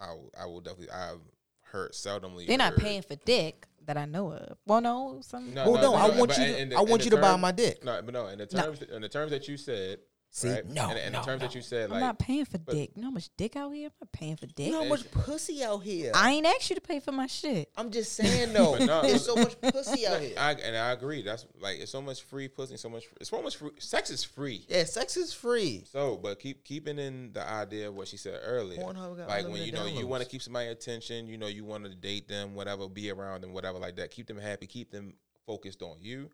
I 0.01 0.11
will, 0.13 0.33
I 0.41 0.47
will 0.47 0.61
definitely. 0.61 0.91
I've 0.91 1.21
heard 1.63 1.93
seldomly. 1.93 2.47
They're 2.47 2.59
not 2.59 2.73
heard- 2.73 2.83
paying 2.83 3.03
for 3.03 3.15
dick 3.15 3.67
that 3.87 3.97
I 3.97 4.07
know 4.07 4.33
of. 4.33 4.59
Well, 4.67 4.81
no, 4.81 5.21
some. 5.23 5.55
No, 5.55 5.71
well, 5.71 5.83
no, 5.83 5.95
I 5.95 6.09
no, 6.09 6.19
want 6.19 6.37
you. 6.37 6.47
To, 6.47 6.65
the- 6.67 6.77
I 6.77 6.81
want 6.81 7.05
you 7.05 7.11
to 7.11 7.17
buy 7.17 7.37
my 7.37 7.53
dick. 7.53 7.85
No, 7.85 8.03
but 8.03 8.13
no. 8.13 8.27
In 8.27 8.39
the 8.39 8.49
No. 8.53 8.63
terms, 8.63 8.83
in 8.83 9.03
the 9.03 9.09
terms 9.09 9.31
that 9.31 9.47
you 9.47 9.57
said, 9.57 10.01
See, 10.37 10.51
right? 10.51 10.69
no, 10.69 10.91
in, 10.91 10.97
in 10.97 11.13
no, 11.13 11.21
the 11.21 11.25
terms 11.27 11.43
no. 11.43 11.47
that 11.47 11.55
you 11.55 11.63
said, 11.63 11.93
I'm 11.93 12.01
not 12.01 12.19
paying 12.19 12.45
for 12.45 12.59
but- 12.59 12.75
dick. 12.75 12.91
You 12.97 13.03
know 13.03 13.07
how 13.07 13.13
much 13.13 13.31
dick 13.37 13.55
out 13.55 13.71
here? 13.73 13.87
I'm 13.87 13.93
not 14.01 14.11
paying 14.11 14.35
for 14.37 14.47
dick. 14.47 14.67
You 14.67 14.73
know 14.73 14.83
how 14.83 14.89
much 14.89 15.09
pussy 15.13 15.63
out 15.63 15.85
here. 15.85 16.11
I 16.13 16.33
ain't 16.33 16.45
asked 16.45 16.71
you 16.71 16.75
to 16.75 16.83
pay 16.83 16.99
for 16.99 17.13
my 17.13 17.29
shit. 17.29 17.71
I'm 17.77 17.93
just 17.93 18.13
saying 18.17 18.53
though. 18.53 18.75
No, 18.85 19.03
there's 19.03 19.25
so 19.25 19.37
much 19.37 19.61
pussy 19.61 20.09
out 20.09 20.21
here. 20.21 20.35
I, 20.37 20.55
and 20.55 20.77
I 20.77 20.91
agree. 20.91 21.23
That's 21.23 21.47
like 21.61 21.79
it's 21.79 21.93
so 21.93 22.03
much 22.03 22.23
free 22.23 22.49
pussy, 22.49 22.77
so 22.77 22.89
much. 22.89 23.05
It's 23.21 23.31
so 23.31 23.41
much 23.41 23.59
free. 23.59 23.71
Sex 23.79 24.11
is 24.11 24.25
free. 24.25 24.67
Yeah, 24.69 24.83
sex 24.83 25.17
is 25.17 25.33
free. 25.33 25.85
So, 25.87 26.17
but 26.21 26.41
keep 26.41 26.65
keeping 26.65 26.99
in 26.99 27.33
the 27.33 27.49
idea 27.49 27.87
of 27.87 27.95
what 27.95 28.09
she 28.09 28.17
said 28.17 28.41
earlier. 28.45 28.81
Pornhub 28.83 29.29
Like 29.29 29.45
when 29.45 29.63
you 29.63 29.69
unlimited 29.69 29.75
know 29.75 29.87
you 29.87 30.09
want 30.09 30.25
to 30.25 30.29
keep 30.29 30.43
somebody 30.43 30.67
attention, 30.67 31.29
you 31.29 31.39
know 31.39 31.47
you 31.47 31.65
want 31.65 31.85
to 31.85 31.95
date 31.95 32.27
them, 32.27 32.57
whatever, 32.57 32.89
be 32.89 33.09
around 33.09 33.43
them, 33.43 33.53
whatever 33.53 33.79
like 33.79 33.95
that. 33.97 34.11
Keep 34.11 34.27
them 34.27 34.39
happy, 34.39 34.67
keep 34.67 34.91
them 34.91 35.15
focused 35.47 35.81
on 35.81 35.99
you. 36.01 36.29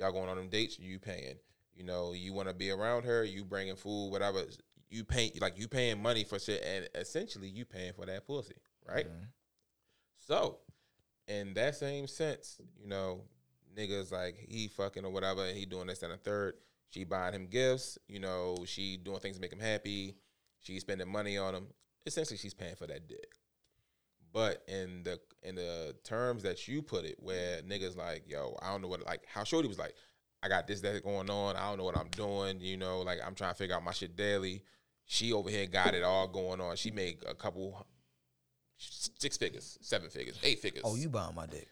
Y'all 0.00 0.10
going 0.10 0.28
on 0.28 0.36
them 0.36 0.48
dates, 0.48 0.80
you 0.80 0.98
paying. 0.98 1.36
You 1.76 1.84
know 1.84 2.12
you 2.12 2.32
want 2.32 2.48
to 2.48 2.54
be 2.54 2.70
around 2.70 3.04
her, 3.04 3.22
you 3.22 3.44
bringing 3.44 3.76
food, 3.76 4.10
whatever. 4.10 4.42
You 4.88 5.04
pay 5.04 5.32
like 5.40 5.58
you 5.58 5.68
paying 5.68 6.02
money 6.02 6.24
for 6.24 6.38
shit, 6.38 6.62
and 6.64 6.88
essentially 6.94 7.48
you 7.48 7.64
paying 7.64 7.92
for 7.92 8.06
that 8.06 8.26
pussy, 8.26 8.54
right? 8.88 9.06
Mm-hmm. 9.06 9.24
So, 10.18 10.58
in 11.28 11.54
that 11.54 11.76
same 11.76 12.06
sense, 12.06 12.60
you 12.80 12.88
know, 12.88 13.22
niggas 13.76 14.10
like 14.10 14.36
he 14.48 14.68
fucking 14.68 15.04
or 15.04 15.10
whatever, 15.10 15.44
and 15.44 15.56
he 15.56 15.66
doing 15.66 15.86
this 15.86 16.02
and 16.02 16.12
a 16.12 16.16
third. 16.16 16.54
She 16.90 17.04
buying 17.04 17.34
him 17.34 17.46
gifts, 17.46 17.98
you 18.08 18.20
know, 18.20 18.56
she 18.64 18.96
doing 18.96 19.18
things 19.18 19.36
to 19.36 19.42
make 19.42 19.52
him 19.52 19.60
happy. 19.60 20.16
She's 20.60 20.82
spending 20.82 21.08
money 21.08 21.36
on 21.36 21.54
him. 21.54 21.66
Essentially, 22.06 22.38
she's 22.38 22.54
paying 22.54 22.76
for 22.76 22.86
that 22.86 23.08
dick. 23.08 23.34
But 24.32 24.62
in 24.68 25.02
the 25.02 25.20
in 25.42 25.54
the 25.56 25.96
terms 26.04 26.42
that 26.42 26.68
you 26.68 26.82
put 26.82 27.04
it, 27.04 27.16
where 27.18 27.62
niggas 27.62 27.96
like, 27.96 28.24
yo, 28.26 28.56
I 28.62 28.70
don't 28.70 28.82
know 28.82 28.88
what 28.88 29.04
like 29.04 29.24
how 29.26 29.44
Shorty 29.44 29.68
was 29.68 29.78
like, 29.78 29.94
I 30.42 30.48
got 30.48 30.66
this 30.66 30.80
that 30.82 31.02
going 31.02 31.30
on. 31.30 31.56
I 31.56 31.68
don't 31.68 31.78
know 31.78 31.84
what 31.84 31.96
I'm 31.96 32.08
doing. 32.08 32.60
You 32.60 32.76
know, 32.76 33.00
like 33.00 33.18
I'm 33.24 33.34
trying 33.34 33.52
to 33.52 33.56
figure 33.58 33.74
out 33.74 33.82
my 33.84 33.92
shit 33.92 34.16
daily. 34.16 34.62
She 35.06 35.32
over 35.32 35.48
here 35.50 35.66
got 35.66 35.94
it 35.94 36.02
all 36.02 36.26
going 36.28 36.60
on. 36.60 36.76
She 36.76 36.90
made 36.90 37.18
a 37.28 37.34
couple 37.34 37.86
six 38.78 39.36
figures, 39.36 39.78
seven 39.80 40.10
figures, 40.10 40.38
eight 40.42 40.58
figures. 40.58 40.82
Oh, 40.84 40.96
you 40.96 41.08
buying 41.08 41.34
my 41.34 41.46
dick? 41.46 41.68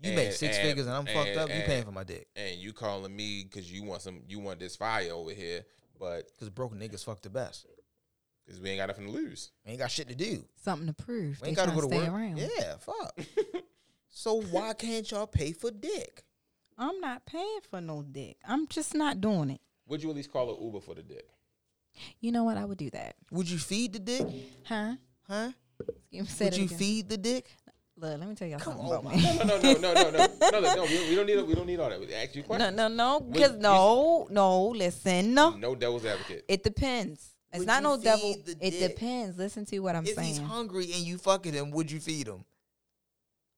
You 0.00 0.08
And- 0.10 0.16
make 0.16 0.32
six 0.32 0.56
and- 0.56 0.66
figures 0.68 0.86
and 0.86 0.94
I'm 0.96 1.06
fucked 1.06 1.28
and- 1.30 1.38
up. 1.40 1.48
You 1.48 1.62
paying 1.62 1.84
for 1.84 1.92
my 1.92 2.04
dick? 2.04 2.28
and 2.36 2.58
you 2.58 2.72
calling 2.72 3.14
me 3.14 3.44
because 3.44 3.70
you 3.70 3.82
want 3.82 4.02
some, 4.02 4.22
you 4.28 4.38
want 4.38 4.60
this 4.60 4.76
fire 4.76 5.12
over 5.12 5.32
here, 5.32 5.64
but 5.98 6.28
Because 6.32 6.50
broken 6.50 6.78
niggas 6.78 7.04
fuck 7.04 7.20
the 7.22 7.30
best. 7.30 7.66
because 8.46 8.60
we 8.60 8.70
ain't 8.70 8.78
got 8.78 8.86
nothing 8.88 9.06
to 9.06 9.12
lose. 9.12 9.50
We 9.64 9.72
ain't 9.72 9.80
got 9.80 9.90
shit 9.90 10.08
to 10.08 10.14
do. 10.14 10.44
Something 10.62 10.86
to 10.88 10.94
prove. 10.94 11.40
We 11.42 11.48
ain't 11.48 11.56
gotta 11.56 11.72
go 11.72 11.82
to 11.82 11.88
to 11.88 11.94
stay 11.94 11.98
work. 12.04 12.08
around. 12.14 12.38
Yeah, 12.38 12.76
fuck. 12.78 13.18
so 14.08 14.40
why 14.40 14.72
can't 14.74 15.08
y'all 15.10 15.26
pay 15.26 15.52
for 15.52 15.70
dick? 15.70 16.24
I'm 16.78 17.00
not 17.00 17.26
paying 17.26 17.60
for 17.68 17.80
no 17.80 18.02
dick. 18.02 18.36
I'm 18.46 18.66
just 18.68 18.94
not 18.94 19.20
doing 19.20 19.50
it. 19.50 19.60
Would 19.88 20.02
you 20.02 20.10
at 20.10 20.16
least 20.16 20.32
call 20.32 20.50
it 20.52 20.60
Uber 20.62 20.80
for 20.80 20.94
the 20.94 21.02
dick? 21.02 21.26
You 22.20 22.30
know 22.30 22.44
what? 22.44 22.56
I 22.56 22.64
would 22.64 22.78
do 22.78 22.90
that. 22.90 23.16
Would 23.32 23.50
you 23.50 23.58
feed 23.58 23.94
the 23.94 23.98
dick? 23.98 24.26
Huh? 24.64 24.94
Huh? 25.26 25.50
Excuse 26.12 26.40
me, 26.40 26.46
Would 26.46 26.56
you 26.56 26.64
again. 26.66 26.78
feed 26.78 27.08
the 27.08 27.16
dick? 27.16 27.46
Look, 27.96 28.20
let 28.20 28.28
me 28.28 28.34
tell 28.36 28.46
y'all 28.46 28.60
Come 28.60 28.74
something 28.74 28.92
on, 28.92 29.06
about 29.06 29.16
me. 29.16 29.38
No, 29.38 29.58
no, 29.58 29.74
no, 29.74 29.92
no, 29.92 30.10
no, 30.10 30.10
no, 30.10 30.26
no, 30.52 30.60
no, 30.60 30.74
no. 30.76 30.82
We, 30.84 31.08
we 31.08 31.14
don't 31.16 31.26
need, 31.26 31.42
we 31.42 31.54
don't 31.54 31.66
need 31.66 31.80
all 31.80 31.90
that. 31.90 31.98
We 31.98 32.14
ask 32.14 32.36
you 32.36 32.44
questions. 32.44 32.76
no, 32.76 32.86
no. 32.86 33.18
Would 33.18 33.32
Because 33.32 33.52
you- 33.54 33.58
no, 33.58 34.28
no. 34.30 34.66
Listen, 34.68 35.34
no. 35.34 35.56
No 35.56 35.74
devil's 35.74 36.04
advocate. 36.04 36.44
It 36.46 36.62
depends. 36.62 37.34
It's 37.50 37.58
Would 37.60 37.66
not 37.66 37.82
no 37.82 37.96
devil. 38.00 38.36
It 38.60 38.60
dick? 38.60 38.90
depends. 38.94 39.36
Listen 39.36 39.64
to 39.66 39.78
what 39.80 39.96
I'm 39.96 40.04
if 40.06 40.14
saying. 40.14 40.30
If 40.30 40.38
he's 40.38 40.46
hungry 40.46 40.84
and 40.92 41.02
you 41.02 41.18
fucking 41.18 41.54
him, 41.54 41.70
would 41.72 41.90
you 41.90 41.98
feed 41.98 42.28
him? 42.28 42.44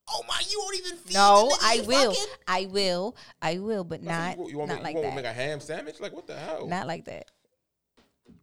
Oh 0.09 0.23
my, 0.27 0.41
you 0.49 0.59
won't 0.59 0.77
even 0.77 0.97
feed 0.97 1.13
him. 1.15 1.21
No, 1.21 1.49
the 1.49 1.57
I 1.65 1.83
will. 1.87 2.13
fucking? 2.13 2.33
I 2.47 2.65
will. 2.65 3.15
I 3.41 3.59
will, 3.59 3.83
but 3.83 4.03
not 4.03 4.37
you, 4.37 4.49
you 4.49 4.57
want 4.57 4.69
not 4.69 4.79
me, 4.79 4.83
like 4.83 4.95
you 4.95 5.01
want 5.01 5.15
me 5.15 5.21
that. 5.21 5.27
make 5.27 5.31
a 5.31 5.33
ham 5.33 5.59
sandwich? 5.59 5.99
Like 5.99 6.13
what 6.13 6.27
the 6.27 6.35
hell? 6.35 6.67
Not 6.67 6.87
like 6.87 7.05
that. 7.05 7.25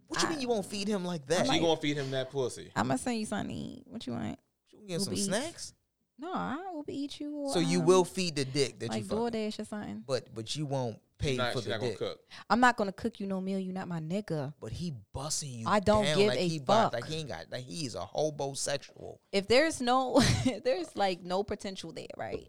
What 0.06 0.22
you 0.22 0.28
I- 0.28 0.30
mean 0.30 0.40
you 0.40 0.48
won't 0.48 0.64
feed 0.66 0.88
him 0.88 1.04
like 1.04 1.26
that? 1.26 1.46
she 1.46 1.54
You 1.54 1.60
gonna 1.60 1.80
feed 1.80 1.96
him 1.96 2.10
that 2.12 2.30
pussy. 2.30 2.70
I'm 2.74 2.86
gonna 2.88 2.98
send 2.98 3.18
you 3.18 3.26
something 3.26 3.54
to 3.54 3.62
eat. 3.62 3.82
What 3.86 4.06
you 4.06 4.14
want? 4.14 4.38
get 4.86 5.00
some 5.02 5.12
Uber 5.12 5.20
Eats. 5.20 5.26
snacks? 5.26 5.74
No, 6.18 6.32
I 6.32 6.56
will 6.72 6.82
be 6.82 7.02
eat 7.04 7.20
you. 7.20 7.50
So 7.52 7.60
you 7.60 7.80
um, 7.80 7.86
will 7.86 8.04
feed 8.04 8.36
the 8.36 8.44
dick 8.44 8.78
that 8.80 8.88
like 8.88 9.02
you 9.02 9.08
fucking. 9.08 9.24
DoorDash 9.24 9.58
or 9.60 9.64
something. 9.64 10.02
But 10.06 10.34
but 10.34 10.56
you 10.56 10.66
won't 10.66 10.98
pay 11.18 11.30
She's 11.30 11.38
not, 11.38 11.52
for 11.52 11.60
the 11.60 11.70
not 11.70 11.80
dick. 11.80 11.98
cook. 11.98 12.20
I'm 12.48 12.60
not 12.60 12.76
gonna 12.76 12.92
cook 12.92 13.20
you 13.20 13.26
no 13.26 13.40
meal. 13.40 13.58
You 13.58 13.72
not 13.72 13.88
my 13.88 14.00
nigga. 14.00 14.54
But 14.60 14.72
he 14.72 14.92
busting 15.12 15.50
you. 15.50 15.66
I 15.68 15.80
don't 15.80 16.04
down 16.04 16.16
give 16.18 16.28
like 16.28 16.38
a 16.38 16.48
he 16.48 16.58
bought- 16.58 16.92
fuck. 16.92 17.02
Like 17.02 17.10
he 17.10 17.16
ain't 17.16 17.28
got. 17.28 17.46
Like 17.50 17.64
he 17.64 17.86
is 17.86 17.94
a 17.94 18.00
homosexual. 18.04 19.20
If 19.32 19.48
there's 19.48 19.80
no, 19.80 20.20
if 20.46 20.62
there's 20.64 20.94
like 20.96 21.22
no 21.22 21.42
potential 21.42 21.92
there, 21.92 22.06
right? 22.16 22.46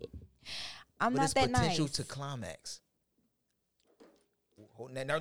I'm 0.99 1.13
but 1.13 1.17
not 1.19 1.25
it's 1.25 1.33
that 1.35 1.51
potential 1.51 1.85
nice. 1.85 1.93
to 1.93 2.03
climax. 2.03 2.81
Hold- 4.73 4.91
now- 4.93 5.03
now- 5.03 5.19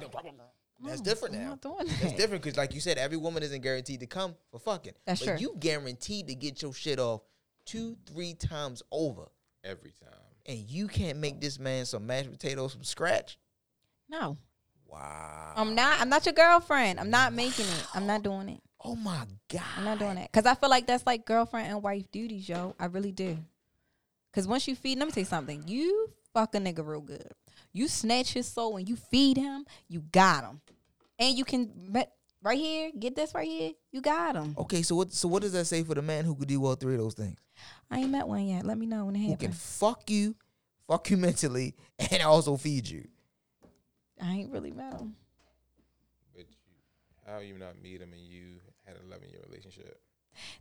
That's 0.85 1.01
different 1.01 1.35
I'm 1.35 1.43
now. 1.43 1.49
not 1.51 1.61
doing 1.61 1.87
That's 2.01 2.13
different 2.15 2.43
because, 2.43 2.57
like 2.57 2.73
you 2.75 2.81
said, 2.81 2.99
every 2.99 3.17
woman 3.17 3.43
isn't 3.43 3.63
guaranteed 3.63 4.01
to 4.01 4.07
come 4.07 4.37
for 4.51 4.61
fucking. 4.61 4.93
That's 5.07 5.21
but 5.21 5.39
true. 5.39 5.41
You 5.41 5.57
guaranteed 5.59 6.29
to 6.29 6.35
get 6.37 6.63
your 6.63 6.73
shit 6.73 6.99
off 7.01 7.23
two, 7.65 7.97
three 8.07 8.35
times 8.35 8.83
over, 8.93 9.29
Every 9.65 9.91
time. 10.01 10.18
And 10.49 10.59
you 10.69 10.89
can't 10.89 11.19
make 11.19 11.41
this 11.41 11.59
man 11.61 11.85
some 11.87 12.07
mashed 12.07 12.31
potatoes 12.33 12.73
from 12.73 12.83
scratch. 12.83 13.39
No, 14.09 14.37
Wow. 14.87 15.53
I'm 15.55 15.75
not. 15.75 16.01
I'm 16.01 16.09
not 16.09 16.25
your 16.25 16.33
girlfriend. 16.33 16.99
I'm 16.99 17.11
not 17.11 17.35
making 17.35 17.67
it. 17.67 17.85
I'm 17.95 18.07
not 18.07 18.23
doing 18.23 18.49
it. 18.49 18.61
oh 18.83 18.97
my 18.97 19.27
god. 19.53 19.63
I'm 19.77 19.85
not 19.85 19.99
doing 19.99 20.17
it 20.17 20.31
because 20.33 20.47
I 20.47 20.55
feel 20.55 20.71
like 20.71 20.87
that's 20.87 21.07
like 21.07 21.27
girlfriend 21.27 21.69
and 21.69 21.83
wife 21.83 22.11
duties, 22.11 22.49
yo. 22.49 22.75
I 22.81 22.87
really 22.87 23.13
do. 23.13 23.37
Because 24.33 24.49
once 24.49 24.67
you 24.67 24.75
feed, 24.75 24.99
let 24.99 25.05
me 25.07 25.13
tell 25.13 25.21
you 25.21 25.27
something. 25.27 25.63
You 25.67 26.11
fuck 26.33 26.55
a 26.55 26.59
nigga 26.59 26.87
real 26.87 27.03
good. 27.03 27.31
You 27.75 27.87
snatch 27.87 28.33
his 28.33 28.47
soul 28.47 28.79
and 28.79 28.89
you 28.89 28.97
feed 28.97 29.37
him. 29.37 29.67
You 29.89 30.01
got 30.11 30.45
him, 30.45 30.63
and 31.19 31.37
you 31.37 31.45
can 31.45 31.93
right 32.43 32.59
here. 32.59 32.91
Get 32.99 33.15
this 33.15 33.35
right 33.35 33.47
here. 33.47 33.73
You 33.93 34.01
got 34.01 34.37
him. 34.37 34.55
Okay, 34.57 34.81
so 34.81 34.97
what? 34.97 35.13
So 35.13 35.29
what 35.29 35.43
does 35.43 35.53
that 35.53 35.67
say 35.67 35.83
for 35.83 35.95
the 35.95 36.03
man 36.03 36.25
who 36.25 36.35
could 36.35 36.49
do 36.49 36.65
all 36.65 36.77
three 36.77 36.95
of 36.95 37.01
those 37.01 37.15
things? 37.15 37.39
I 37.91 37.99
ain't 38.01 38.11
met 38.11 38.29
one 38.29 38.47
yet. 38.47 38.65
Let 38.67 38.79
me 38.79 38.87
know 38.87 39.07
when 39.07 39.17
it 39.17 39.21
happens. 39.21 39.41
Who 39.41 39.47
can 39.49 39.53
fuck 39.53 40.11
you, 40.11 40.35
fuck 40.87 41.11
you 41.11 41.17
mentally, 41.29 41.75
and 42.11 42.23
also 42.23 42.57
feed 42.57 42.89
you. 42.89 43.07
I 44.21 44.31
ain't 44.33 44.53
really 44.53 44.73
met 44.73 44.95
him. 45.01 45.15
But 46.35 46.45
you, 46.51 46.57
how 47.27 47.39
you 47.39 47.57
not 47.59 47.81
meet 47.81 48.01
him 48.01 48.13
and 48.13 48.21
you 48.23 48.61
had 48.85 48.97
an 48.97 49.03
11 49.07 49.29
year 49.31 49.41
relationship? 49.49 50.01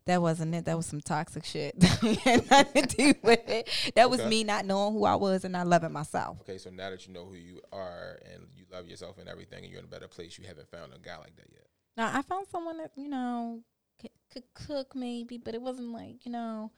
That 0.05 0.21
wasn't 0.21 0.55
it. 0.55 0.65
That 0.65 0.77
was 0.77 0.85
some 0.87 1.01
toxic 1.01 1.43
shit. 1.45 1.75
That 1.79 2.17
had 2.23 2.49
nothing 2.49 2.85
to 2.85 2.95
do 2.95 3.13
with 3.23 3.47
it. 3.49 3.69
That 3.95 4.09
was 4.09 4.19
Okay. 4.21 4.29
me 4.29 4.43
not 4.43 4.65
knowing 4.65 4.93
who 4.93 5.05
I 5.05 5.15
was 5.15 5.43
and 5.43 5.51
not 5.51 5.67
loving 5.67 5.91
myself. 5.91 6.39
Okay, 6.41 6.57
so 6.57 6.69
now 6.69 6.89
that 6.89 7.05
you 7.07 7.13
know 7.13 7.25
who 7.25 7.35
you 7.35 7.61
are 7.71 8.17
and 8.33 8.43
you 8.55 8.65
love 8.71 8.87
yourself 8.87 9.17
and 9.19 9.27
everything, 9.29 9.63
and 9.63 9.69
you're 9.71 9.79
in 9.79 9.85
a 9.85 9.89
better 9.89 10.07
place, 10.07 10.37
you 10.39 10.47
haven't 10.47 10.69
found 10.71 10.93
a 10.93 10.99
guy 10.99 11.17
like 11.17 11.35
that 11.35 11.47
yet. 11.51 11.67
Now 11.95 12.17
I 12.17 12.21
found 12.21 12.47
someone 12.51 12.77
that 12.77 12.91
you 12.95 13.09
know 13.09 13.61
c- 14.01 14.09
could 14.31 14.43
cook 14.53 14.95
maybe, 14.95 15.37
but 15.37 15.53
it 15.53 15.61
wasn't 15.61 15.91
like 15.91 16.25
you 16.25 16.31
know, 16.31 16.71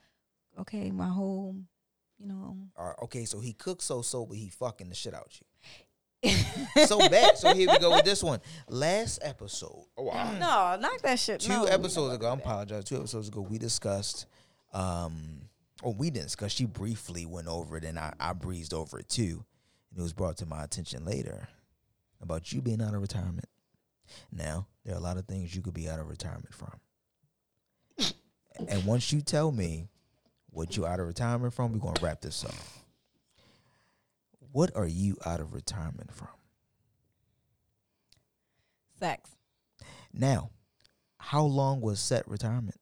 okay, 0.59 0.91
my 0.91 1.07
whole, 1.07 1.55
you 2.17 2.27
know. 2.27 2.57
All 2.77 2.85
right, 2.87 2.95
okay, 3.03 3.25
so 3.25 3.39
he 3.39 3.53
cooks 3.53 3.85
so 3.85 4.01
so, 4.01 4.25
but 4.25 4.37
he 4.37 4.49
fucking 4.49 4.89
the 4.89 4.95
shit 4.95 5.13
out 5.13 5.31
you. 5.39 5.45
so 6.85 6.97
bad. 7.09 7.37
So 7.37 7.53
here 7.53 7.69
we 7.71 7.79
go 7.79 7.91
with 7.91 8.03
this 8.03 8.21
one. 8.21 8.41
Last 8.67 9.19
episode, 9.21 9.85
Oh, 9.97 10.03
wow. 10.03 10.33
no, 10.33 10.81
knock 10.81 11.01
that 11.03 11.17
shit. 11.19 11.39
two 11.39 11.49
no, 11.49 11.63
episodes 11.63 12.13
ago, 12.15 12.27
I 12.29 12.33
apologize. 12.33 12.83
Two 12.83 12.97
episodes 12.97 13.29
ago, 13.29 13.39
we 13.41 13.57
discussed, 13.57 14.25
um, 14.73 15.43
or 15.81 15.93
we 15.93 16.09
didn't 16.09 16.25
discuss. 16.25 16.51
She 16.51 16.65
briefly 16.65 17.25
went 17.25 17.47
over 17.47 17.77
it, 17.77 17.85
and 17.85 17.97
I, 17.97 18.13
I 18.19 18.33
breezed 18.33 18.73
over 18.73 18.99
it 18.99 19.07
too. 19.07 19.45
And 19.91 19.99
it 19.99 20.01
was 20.01 20.11
brought 20.13 20.35
to 20.37 20.45
my 20.45 20.61
attention 20.63 21.05
later 21.05 21.47
about 22.21 22.51
you 22.51 22.61
being 22.61 22.81
out 22.81 22.93
of 22.93 22.99
retirement. 23.01 23.47
Now, 24.29 24.67
there 24.83 24.95
are 24.95 24.97
a 24.97 25.01
lot 25.01 25.15
of 25.17 25.25
things 25.25 25.55
you 25.55 25.61
could 25.61 25.73
be 25.73 25.87
out 25.87 25.99
of 25.99 26.09
retirement 26.09 26.53
from. 26.53 26.73
and 28.67 28.83
once 28.85 29.13
you 29.13 29.21
tell 29.21 29.51
me 29.51 29.87
what 30.51 30.75
you 30.77 30.85
out 30.85 30.99
of 30.99 31.07
retirement 31.07 31.53
from, 31.53 31.71
we're 31.73 31.79
gonna 31.79 31.99
wrap 32.01 32.21
this 32.21 32.43
up. 32.43 32.53
What 34.51 34.75
are 34.75 34.87
you 34.87 35.17
out 35.25 35.39
of 35.39 35.53
retirement 35.53 36.11
from? 36.13 36.27
Sex. 38.99 39.29
Now, 40.11 40.49
how 41.19 41.43
long 41.43 41.81
was 41.81 41.99
set 41.99 42.27
retirement? 42.27 42.79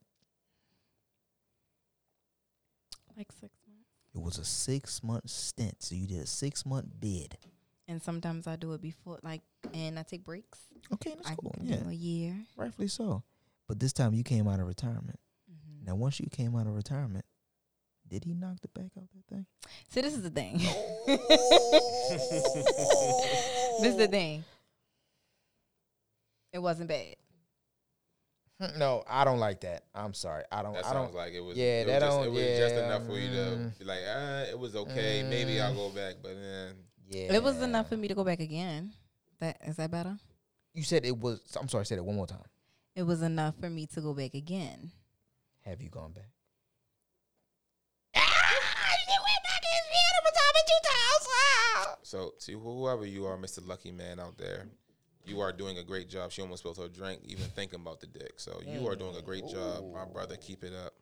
Like 3.17 3.31
six 3.31 3.57
months. 3.67 3.89
It 4.13 4.21
was 4.21 4.37
a 4.37 4.45
six 4.45 5.03
month 5.03 5.29
stint. 5.29 5.75
So 5.81 5.95
you 5.95 6.07
did 6.07 6.21
a 6.21 6.27
six 6.27 6.65
month 6.65 6.87
bid. 6.99 7.37
And 7.89 8.01
sometimes 8.01 8.47
I 8.47 8.57
do 8.57 8.73
it 8.73 8.81
before, 8.81 9.17
like, 9.23 9.41
and 9.73 9.97
I 9.97 10.03
take 10.03 10.23
breaks. 10.25 10.59
Okay, 10.93 11.13
that's 11.15 11.29
I 11.29 11.35
cool. 11.35 11.55
Yeah, 11.61 11.87
a 11.87 11.91
year. 11.93 12.35
rightfully 12.57 12.89
so. 12.89 13.23
But 13.67 13.79
this 13.79 13.93
time 13.93 14.13
you 14.13 14.23
came 14.23 14.47
out 14.47 14.59
of 14.59 14.67
retirement. 14.67 15.19
Mhm. 15.49 15.85
Now, 15.87 15.95
once 15.95 16.19
you 16.19 16.27
came 16.29 16.55
out 16.55 16.67
of 16.67 16.73
retirement, 16.73 17.25
did 18.07 18.23
he 18.23 18.33
knock 18.33 18.57
the 18.61 18.67
back 18.69 18.91
out 18.97 19.07
that 19.13 19.27
thing? 19.27 19.45
See, 19.89 20.01
this 20.01 20.13
is 20.13 20.23
the 20.23 20.29
thing. 20.29 20.57
this 23.81 23.91
is 23.91 23.97
the 23.97 24.07
thing. 24.07 24.43
It 26.53 26.59
wasn't 26.59 26.89
bad. 26.89 27.15
No, 28.77 29.03
I 29.07 29.23
don't 29.23 29.37
like 29.37 29.61
that. 29.61 29.83
I'm 29.93 30.15
sorry. 30.15 30.43
I 30.51 30.63
don't. 30.63 30.73
That 30.73 30.85
I 30.85 30.91
sounds 30.91 31.11
don't. 31.11 31.17
like 31.17 31.33
it 31.33 31.41
was. 31.41 31.55
Yeah, 31.55 31.81
it 31.81 31.85
that 31.87 32.01
was 32.01 32.03
just, 32.03 32.17
don't- 32.17 32.25
It 32.25 32.31
was 32.31 32.59
just 32.59 32.75
enough 32.75 33.05
for 33.05 33.19
you 33.19 33.27
to 33.29 33.35
mm. 33.35 33.79
be 33.79 33.85
like, 33.85 33.99
ah, 34.07 34.39
it 34.49 34.57
was 34.57 34.75
okay. 34.75 35.23
Maybe 35.29 35.61
I'll 35.61 35.75
go 35.75 35.89
back, 35.89 36.15
but 36.23 36.33
then 36.33 36.73
yeah, 37.07 37.33
It 37.33 37.43
was 37.43 37.61
enough 37.61 37.89
for 37.89 37.97
me 37.97 38.07
to 38.07 38.15
go 38.15 38.23
back 38.23 38.39
again. 38.39 38.93
That 39.39 39.57
is 39.65 39.75
that 39.75 39.91
better? 39.91 40.17
You 40.73 40.83
said 40.83 41.05
it 41.05 41.15
was. 41.15 41.39
I'm 41.59 41.69
sorry. 41.69 41.85
Say 41.85 41.95
it 41.95 42.03
one 42.03 42.15
more 42.15 42.27
time. 42.27 42.43
It 42.95 43.03
was 43.03 43.21
enough 43.21 43.55
for 43.59 43.69
me 43.69 43.85
to 43.93 44.01
go 44.01 44.15
back 44.15 44.33
again. 44.33 44.91
Have 45.63 45.81
you 45.81 45.89
gone 45.89 46.13
back? 46.13 46.31
So, 52.07 52.33
to 52.39 52.57
whoever 52.57 53.05
you 53.05 53.25
are, 53.25 53.37
Mr. 53.37 53.67
Lucky 53.67 53.91
Man 53.91 54.17
out 54.17 54.37
there, 54.37 54.69
you 55.25 55.41
are 55.41 55.51
doing 55.51 55.77
a 55.77 55.83
great 55.83 56.07
job. 56.07 56.31
She 56.31 56.41
almost 56.41 56.61
spilled 56.61 56.77
her 56.77 56.87
drink, 56.87 57.19
even 57.25 57.47
thinking 57.47 57.81
about 57.81 57.99
the 57.99 58.07
dick. 58.07 58.35
So, 58.37 58.61
you 58.65 58.87
are 58.87 58.95
doing 58.95 59.17
a 59.17 59.21
great 59.21 59.45
job, 59.45 59.83
my 59.93 60.05
brother. 60.05 60.37
Keep 60.37 60.63
it 60.63 60.73
up. 60.73 60.93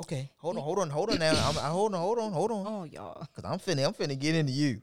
Okay, 0.00 0.30
hold 0.38 0.56
on, 0.56 0.62
hold 0.62 0.78
on, 0.78 0.90
hold 0.90 1.10
on. 1.10 1.18
Now, 1.18 1.30
I'm, 1.32 1.58
I, 1.58 1.70
hold 1.70 1.92
on, 1.92 2.00
hold 2.00 2.18
on, 2.18 2.32
hold 2.32 2.50
on. 2.52 2.66
Oh 2.66 2.84
y'all. 2.84 3.26
Cause 3.34 3.44
I'm 3.44 3.58
finna, 3.58 3.86
I'm 3.86 3.94
finna 3.94 4.18
get 4.18 4.34
into 4.34 4.52
you. 4.52 4.80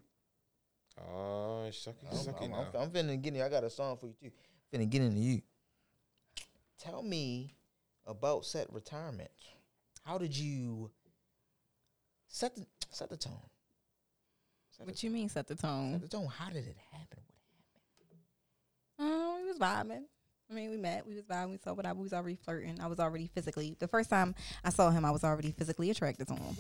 Oh, 0.98 1.66
shucky, 1.70 2.06
I'm, 2.10 2.18
sucky 2.18 2.44
I'm, 2.44 2.52
now. 2.52 2.68
I'm, 2.76 2.82
I'm 2.84 2.90
finna 2.90 3.22
get. 3.22 3.34
in- 3.34 3.36
you. 3.40 3.44
I 3.44 3.50
got 3.50 3.64
a 3.66 3.70
song 3.70 3.98
for 3.98 4.08
you 4.08 4.14
too. 4.30 4.32
Finna 4.74 4.90
get 4.90 5.02
into 5.02 5.20
you. 5.20 5.42
Tell 6.80 7.02
me 7.02 7.56
about 8.08 8.46
set 8.46 8.72
retirement. 8.72 9.32
How 10.04 10.18
did 10.18 10.36
you 10.36 10.92
set 12.32 12.56
the 12.56 12.66
set 12.90 13.10
the 13.10 13.18
tone? 13.18 13.34
Set 14.72 14.86
the 14.86 14.92
What 14.92 15.04
you 15.04 15.10
mean 15.12 15.30
set 15.30 15.48
the 15.48 15.56
Set 15.56 15.62
tone? 15.62 16.00
the 16.00 16.08
tone. 16.08 16.28
How 16.28 16.48
did 16.50 16.66
it 16.68 16.78
happen? 16.92 17.24
What 17.98 18.08
happened? 18.10 18.22
Oh, 19.00 19.40
we 19.42 19.48
was 19.48 19.58
vibing. 19.60 20.04
I 20.50 20.54
mean, 20.54 20.70
we 20.70 20.76
met. 20.78 21.08
We 21.08 21.16
was 21.16 21.24
vibing. 21.24 21.52
We 21.52 21.58
saw 21.64 21.74
what 21.74 21.86
I 21.86 21.94
we 21.94 22.04
was 22.04 22.12
already 22.12 22.36
flirting. 22.36 22.80
I 22.82 22.88
was 22.88 23.00
already 23.00 23.28
physically. 23.34 23.78
The 23.80 23.88
first 23.88 24.10
time 24.10 24.36
I 24.66 24.70
saw 24.70 24.90
him, 24.90 25.06
I 25.06 25.12
was 25.12 25.24
already 25.24 25.52
physically 25.52 25.90
attracted 25.92 26.28
to 26.28 26.34
him. 26.36 26.58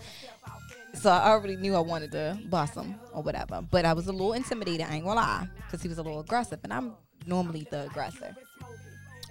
So 0.94 1.10
I 1.10 1.30
already 1.30 1.58
knew 1.58 1.76
I 1.76 1.80
wanted 1.82 2.12
to 2.14 2.40
boss 2.46 2.74
him 2.74 2.96
or 3.14 3.22
whatever. 3.22 3.62
But 3.70 3.84
I 3.86 3.92
was 3.94 4.08
a 4.08 4.12
little 4.14 4.32
intimidated. 4.34 4.88
I 4.90 4.96
ain't 4.96 5.04
gonna 5.04 5.16
lie, 5.20 5.48
because 5.66 5.82
he 5.82 5.90
was 5.90 5.98
a 5.98 6.04
little 6.04 6.22
aggressive, 6.22 6.60
and 6.64 6.72
I'm 6.72 6.94
normally 7.26 7.68
the 7.70 7.84
aggressor, 7.88 8.34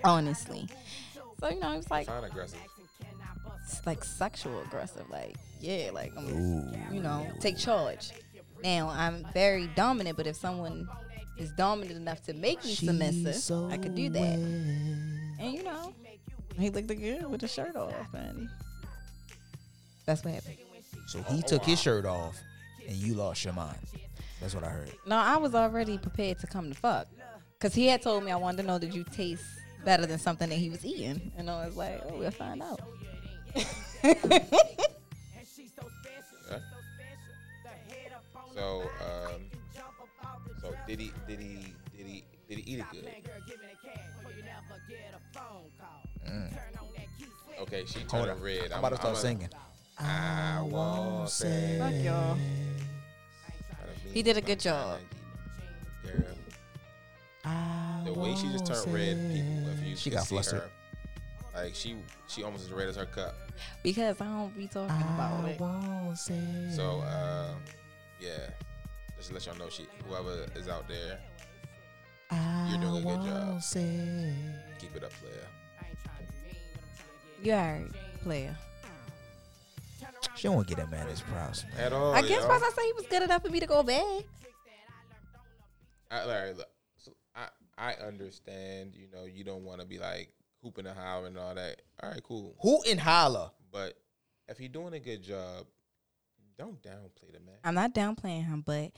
honestly. 0.05 0.69
So 1.41 1.49
you 1.49 1.59
know, 1.59 1.71
he 1.71 1.77
was 1.79 1.91
like, 1.91 2.07
Fine 2.07 2.25
aggressive. 2.25 2.59
s- 2.59 2.80
like 3.87 4.05
sexual 4.05 4.61
aggressive. 4.63 5.09
Like, 5.11 5.37
yeah, 5.61 5.91
like 5.93 6.13
I'm, 6.17 6.75
you 6.93 7.03
know, 7.03 7.27
take 7.41 7.57
charge. 7.57 8.11
Now 8.63 8.89
I'm 8.89 9.27
very 9.33 9.69
dominant, 9.69 10.17
but 10.17 10.27
if 10.27 10.37
someone 10.37 10.89
is 11.39 11.51
dominant 11.53 11.97
enough 11.97 12.23
to 12.25 12.35
make 12.35 12.63
me 12.65 12.75
submissive, 12.75 13.71
I 13.71 13.79
could 13.79 13.95
do 13.95 14.11
that. 14.11 14.39
And 15.39 15.55
you 15.55 15.63
know, 15.63 15.95
he 16.59 16.71
looked 16.71 16.89
good 16.89 17.31
with 17.31 17.41
the 17.41 17.49
shirt 17.49 17.77
off, 17.77 18.13
and 18.15 18.49
that's 20.07 20.25
what 20.25 20.35
happened. 20.35 20.59
So 21.07 21.23
he 21.23 21.43
took 21.43 21.65
his 21.65 21.81
shirt 21.81 22.05
off, 22.05 22.39
and 22.87 22.95
you 22.97 23.15
lost 23.15 23.45
your 23.45 23.55
mind. 23.55 23.79
That's 24.41 24.55
what 24.55 24.65
I 24.65 24.69
heard. 24.69 24.93
No, 25.07 25.17
I 25.17 25.37
was 25.37 25.55
already 25.55 25.99
prepared 25.99 26.39
to 26.41 26.47
come 26.47 26.71
to 26.71 26.79
fuck, 26.79 27.07
cause 27.61 27.75
he 27.75 27.87
had 27.87 28.03
told 28.03 28.25
me 28.25 28.31
I 28.31 28.37
wanted 28.37 28.63
to 28.63 28.69
know 28.69 28.79
that 28.79 28.95
you 28.95 29.05
taste 29.05 29.45
better 29.85 30.05
than 30.05 30.19
something 30.19 30.51
that 30.51 30.57
he 30.57 30.69
was 30.69 30.85
eating, 30.85 31.33
and 31.39 31.51
I 31.51 31.65
was 31.67 31.77
like, 31.77 32.03
oh, 32.09 32.19
we'll 32.19 32.31
find 32.31 32.63
out. 32.63 32.81
Yeah. 33.55 33.63
So, 38.55 38.83
um, 39.01 39.43
so 40.61 40.75
did 40.87 41.01
he? 41.01 41.13
Did 41.29 41.39
he? 41.41 41.75
Did 41.97 42.07
he? 42.07 42.25
Did 42.49 42.59
he 42.59 42.73
eat 42.73 42.79
it 42.81 42.87
good? 42.91 43.09
Okay, 47.61 47.85
she 47.87 47.99
Hold 48.01 48.09
turned 48.11 48.31
on. 48.31 48.43
red. 48.43 48.73
I'm 48.73 48.79
about 48.81 48.91
to 48.91 48.97
start 48.97 49.17
a- 49.17 49.21
singing. 49.21 49.49
I 49.99 50.63
won't 50.63 51.29
say. 51.29 51.77
Fuck 51.79 51.93
y'all. 52.03 52.37
He 54.13 54.23
did 54.23 54.37
a 54.37 54.41
good 54.41 54.59
job. 54.59 54.99
Girl, 56.03 56.23
the 58.05 58.13
way 58.15 58.35
she 58.35 58.49
just 58.51 58.67
turned 58.67 58.93
red, 58.93 59.17
people, 59.33 59.69
if 59.73 59.87
you 59.87 59.97
She 59.97 60.11
could 60.11 60.17
got 60.17 60.27
see 60.27 60.35
flustered. 60.35 60.61
her, 60.63 60.71
like 61.63 61.75
she, 61.75 61.97
she 62.27 62.43
almost 62.43 62.65
as 62.65 62.73
red 62.73 62.89
as 62.89 62.97
her 62.97 63.07
cup. 63.07 63.35
Because 63.83 64.21
I 64.21 64.25
don't 64.25 64.57
be 64.57 64.67
talking 64.67 64.97
about 65.15 65.49
it. 65.49 65.59
So, 66.19 67.01
uh, 67.01 67.55
yeah, 68.21 68.51
just 69.17 69.29
to 69.29 69.35
let 69.35 69.47
y'all 69.47 69.57
know, 69.57 69.69
she, 69.69 69.87
whoever 70.09 70.47
is 70.57 70.69
out 70.69 70.89
there, 70.89 71.19
you're 72.69 72.81
doing 72.81 73.03
a 73.03 73.07
good 73.07 73.27
job. 73.27 73.63
Say. 73.63 74.33
Keep 74.79 74.97
it 74.97 75.05
up, 75.05 75.13
player. 75.13 75.47
You 77.43 77.53
alright, 77.53 77.87
player. 78.23 78.57
She 80.37 80.49
don't 80.49 80.57
want 80.57 80.69
to 80.69 80.75
get 80.75 80.83
that 80.85 80.91
man 80.91 81.07
his 81.07 81.21
props. 81.21 81.65
Man. 81.75 81.87
At 81.87 81.93
all. 81.93 82.15
I 82.15 82.23
guess 82.23 82.43
yo. 82.43 82.49
once 82.49 82.63
I 82.63 82.71
say 82.71 82.87
he 82.87 82.93
was 82.93 83.07
good 83.07 83.23
enough 83.23 83.43
for 83.43 83.51
me 83.51 83.61
to 83.61 83.67
go 83.67 83.83
back. 83.83 84.25
I, 86.11 86.25
Larry, 86.25 86.55
look, 86.55 86.69
so 86.99 87.13
I, 87.35 87.49
I 87.77 87.95
understand. 87.95 88.95
You 88.95 89.09
know, 89.13 89.27
you 89.27 89.45
don't 89.45 89.65
want 89.65 89.81
to 89.81 89.87
be 89.87 89.99
like 89.99 90.33
hooping 90.63 90.87
and 90.87 90.99
hollering 90.99 91.37
and 91.37 91.39
all 91.39 91.55
that. 91.55 91.83
All 92.03 92.11
right, 92.11 92.23
cool. 92.23 92.57
Who 92.63 92.83
in 92.83 92.99
holla? 92.99 93.53
But 93.73 93.95
if 94.49 94.61
you're 94.61 94.69
doing 94.69 94.95
a 94.95 95.01
good 95.01 95.23
job, 95.23 95.67
don't 96.59 96.83
downplay 96.83 97.33
the 97.33 97.41
man. 97.41 97.57
I'm 97.65 97.75
not 97.75 97.95
downplaying 97.95 98.47
him, 98.47 98.63
but 98.67 98.93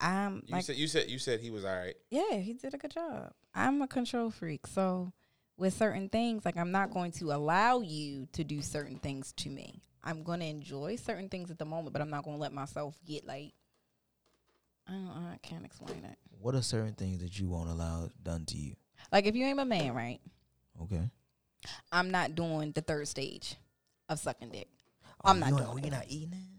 I'm 0.00 0.42
You 0.46 0.52
like, 0.56 0.64
said 0.64 0.76
you 0.76 0.86
said 0.88 1.08
you 1.10 1.18
said 1.18 1.40
he 1.40 1.50
was 1.50 1.64
all 1.64 1.74
right. 1.76 1.94
yeah, 2.10 2.34
he 2.36 2.52
did 2.54 2.74
a 2.74 2.78
good 2.78 2.90
job. 2.92 3.32
I'm 3.54 3.82
a 3.82 3.88
control 3.88 4.30
freak, 4.30 4.66
so 4.66 5.12
with 5.56 5.74
certain 5.74 6.08
things, 6.08 6.44
like 6.44 6.56
I'm 6.56 6.72
not 6.72 6.90
going 6.92 7.12
to 7.12 7.32
allow 7.32 7.80
you 7.80 8.26
to 8.32 8.44
do 8.44 8.62
certain 8.62 8.98
things 8.98 9.32
to 9.38 9.48
me. 9.50 9.82
I'm 10.04 10.22
going 10.24 10.40
to 10.40 10.46
enjoy 10.46 10.96
certain 10.96 11.28
things 11.28 11.50
at 11.50 11.58
the 11.58 11.64
moment, 11.64 11.92
but 11.92 12.02
I'm 12.02 12.10
not 12.10 12.24
going 12.24 12.36
to 12.36 12.40
let 12.40 12.52
myself 12.52 12.96
get 13.06 13.26
like. 13.26 13.52
I 14.88 14.92
don't. 14.92 15.06
I 15.32 15.38
can't 15.42 15.64
explain 15.64 16.04
it. 16.04 16.18
What 16.40 16.56
are 16.56 16.62
certain 16.62 16.94
things 16.94 17.20
that 17.22 17.38
you 17.38 17.46
won't 17.48 17.70
allow 17.70 18.08
done 18.20 18.44
to 18.46 18.56
you? 18.58 18.74
Like 19.12 19.26
if 19.26 19.36
you 19.36 19.44
ain't 19.44 19.56
my 19.56 19.64
man, 19.64 19.94
right? 19.94 20.20
Okay. 20.82 21.10
I'm 21.90 22.10
not 22.10 22.34
doing 22.34 22.72
the 22.72 22.80
third 22.80 23.08
stage 23.08 23.56
of 24.08 24.18
sucking 24.18 24.50
dick. 24.50 24.68
Oh, 25.24 25.30
I'm 25.30 25.40
not 25.40 25.50
you 25.50 25.56
doing 25.56 25.66
not, 25.66 25.76
it. 25.76 25.78
Oh, 25.78 25.84
you're 25.84 25.96
not 25.96 26.06
eating 26.08 26.32
it. 26.32 26.52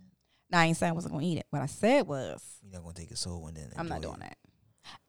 Now 0.49 0.59
I 0.59 0.65
ain't 0.65 0.77
saying 0.77 0.91
I 0.91 0.93
wasn't 0.93 1.13
gonna 1.13 1.25
eat 1.25 1.39
it. 1.39 1.47
What 1.49 1.61
I 1.61 1.65
said 1.65 2.07
was 2.07 2.41
You're 2.61 2.73
not 2.73 2.83
gonna 2.83 2.93
take 2.93 3.11
a 3.11 3.15
soul 3.15 3.47
and 3.47 3.57
then. 3.57 3.71
I'm 3.75 3.87
not 3.87 4.01
doing 4.01 4.15
it. 4.15 4.19
that. 4.21 4.37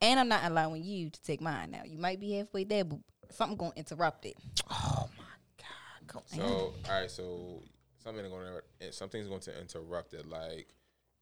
And 0.01 0.19
I'm 0.19 0.29
not 0.29 0.45
allowing 0.45 0.83
you 0.83 1.11
to 1.11 1.23
take 1.23 1.41
mine 1.41 1.71
now. 1.71 1.83
You 1.85 1.99
might 1.99 2.21
be 2.21 2.33
halfway 2.33 2.65
there, 2.65 2.85
but 2.85 2.99
something 3.31 3.57
gonna 3.57 3.73
interrupt 3.77 4.25
it. 4.25 4.37
Oh 4.71 5.09
my 5.19 5.25
god! 5.59 6.09
Come 6.09 6.23
So 6.27 6.43
all 6.43 6.75
right, 6.89 7.11
so 7.11 7.63
something 8.03 8.29
going 8.29 8.47
to 8.47 8.87
eh, 8.87 8.91
something's 8.91 9.27
going 9.27 9.41
to 9.41 9.61
interrupt 9.61 10.15
it. 10.15 10.29
Like 10.29 10.69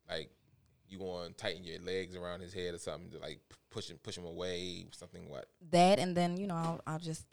like 0.09 0.30
you 0.89 0.99
going 0.99 1.30
to 1.30 1.35
tighten 1.35 1.64
your 1.64 1.80
legs 1.80 2.14
around 2.14 2.41
his 2.41 2.53
head 2.53 2.74
or 2.74 2.78
something 2.78 3.11
to 3.12 3.18
like 3.18 3.41
push 3.70 3.89
him 3.89 3.99
push 4.03 4.16
him 4.16 4.26
away. 4.26 4.87
Something 4.93 5.28
what? 5.28 5.47
That 5.70 5.99
and 5.99 6.16
then 6.16 6.37
you 6.37 6.47
know 6.47 6.55
I'll, 6.55 6.80
I'll 6.87 6.99
just 6.99 7.24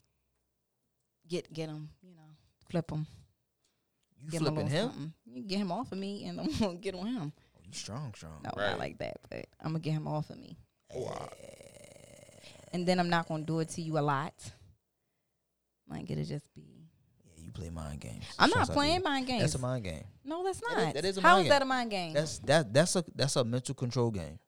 get 1.30 1.50
get 1.52 1.68
him. 1.70 1.88
You 2.02 2.10
know, 2.14 2.28
flip 2.68 2.90
him. 2.90 3.06
You 4.22 4.30
Get 4.30 4.40
him 4.42 4.46
a 4.48 4.50
flipping 4.50 4.68
little 4.70 4.78
him? 4.88 4.90
something. 4.92 5.12
You 5.32 5.42
get 5.44 5.58
him 5.58 5.72
off 5.72 5.92
of 5.92 5.96
me, 5.98 6.26
and 6.26 6.40
I'm 6.40 6.50
gonna 6.58 6.74
get 6.74 6.94
on 6.94 7.06
him. 7.06 7.32
Oh, 7.56 7.60
you 7.66 7.72
strong, 7.72 8.12
strong. 8.14 8.40
No, 8.44 8.50
Right. 8.54 8.70
not 8.70 8.78
like 8.78 8.98
that, 8.98 9.16
but 9.30 9.46
I'm 9.60 9.68
gonna 9.72 9.78
get 9.78 9.92
him 9.92 10.06
off 10.06 10.28
of 10.28 10.36
me. 10.38 10.58
Eh. 10.90 10.98
And 12.72 12.86
then 12.86 13.00
I'm 13.00 13.08
not 13.08 13.26
gonna 13.28 13.44
do 13.44 13.60
it 13.60 13.68
to 13.70 13.82
you 13.82 13.98
a 13.98 14.00
lot. 14.00 14.34
Like 15.88 16.10
it'll 16.10 16.24
just 16.24 16.46
be. 16.54 16.62
Yeah, 17.36 17.44
you 17.44 17.50
play 17.52 17.70
mind 17.70 18.00
games. 18.00 18.24
I'm 18.38 18.50
Shouts 18.50 18.68
not 18.68 18.74
playing 18.76 18.96
you. 18.98 19.02
mind 19.02 19.26
games. 19.26 19.40
That's 19.42 19.54
a 19.56 19.58
mind 19.58 19.84
game. 19.84 20.04
no, 20.24 20.44
that's 20.44 20.60
not. 20.62 20.78
is- 20.88 20.94
that 20.94 21.04
is 21.04 21.18
a 21.18 21.20
How 21.20 21.34
mind 21.36 21.46
is 21.46 21.50
that 21.50 21.58
game. 21.60 21.62
a 21.62 21.68
mind 21.68 21.90
game? 21.90 22.12
That's 22.12 22.38
that. 22.40 22.72
That's 22.72 22.96
a 22.96 23.04
that's 23.14 23.36
a 23.36 23.44
mental 23.44 23.74
control 23.74 24.10
game. 24.10 24.38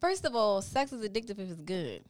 First 0.00 0.24
of 0.24 0.34
all, 0.34 0.62
sex 0.62 0.92
is 0.92 1.06
addictive 1.08 1.38
if 1.38 1.50
it's 1.50 1.60
good. 1.60 2.02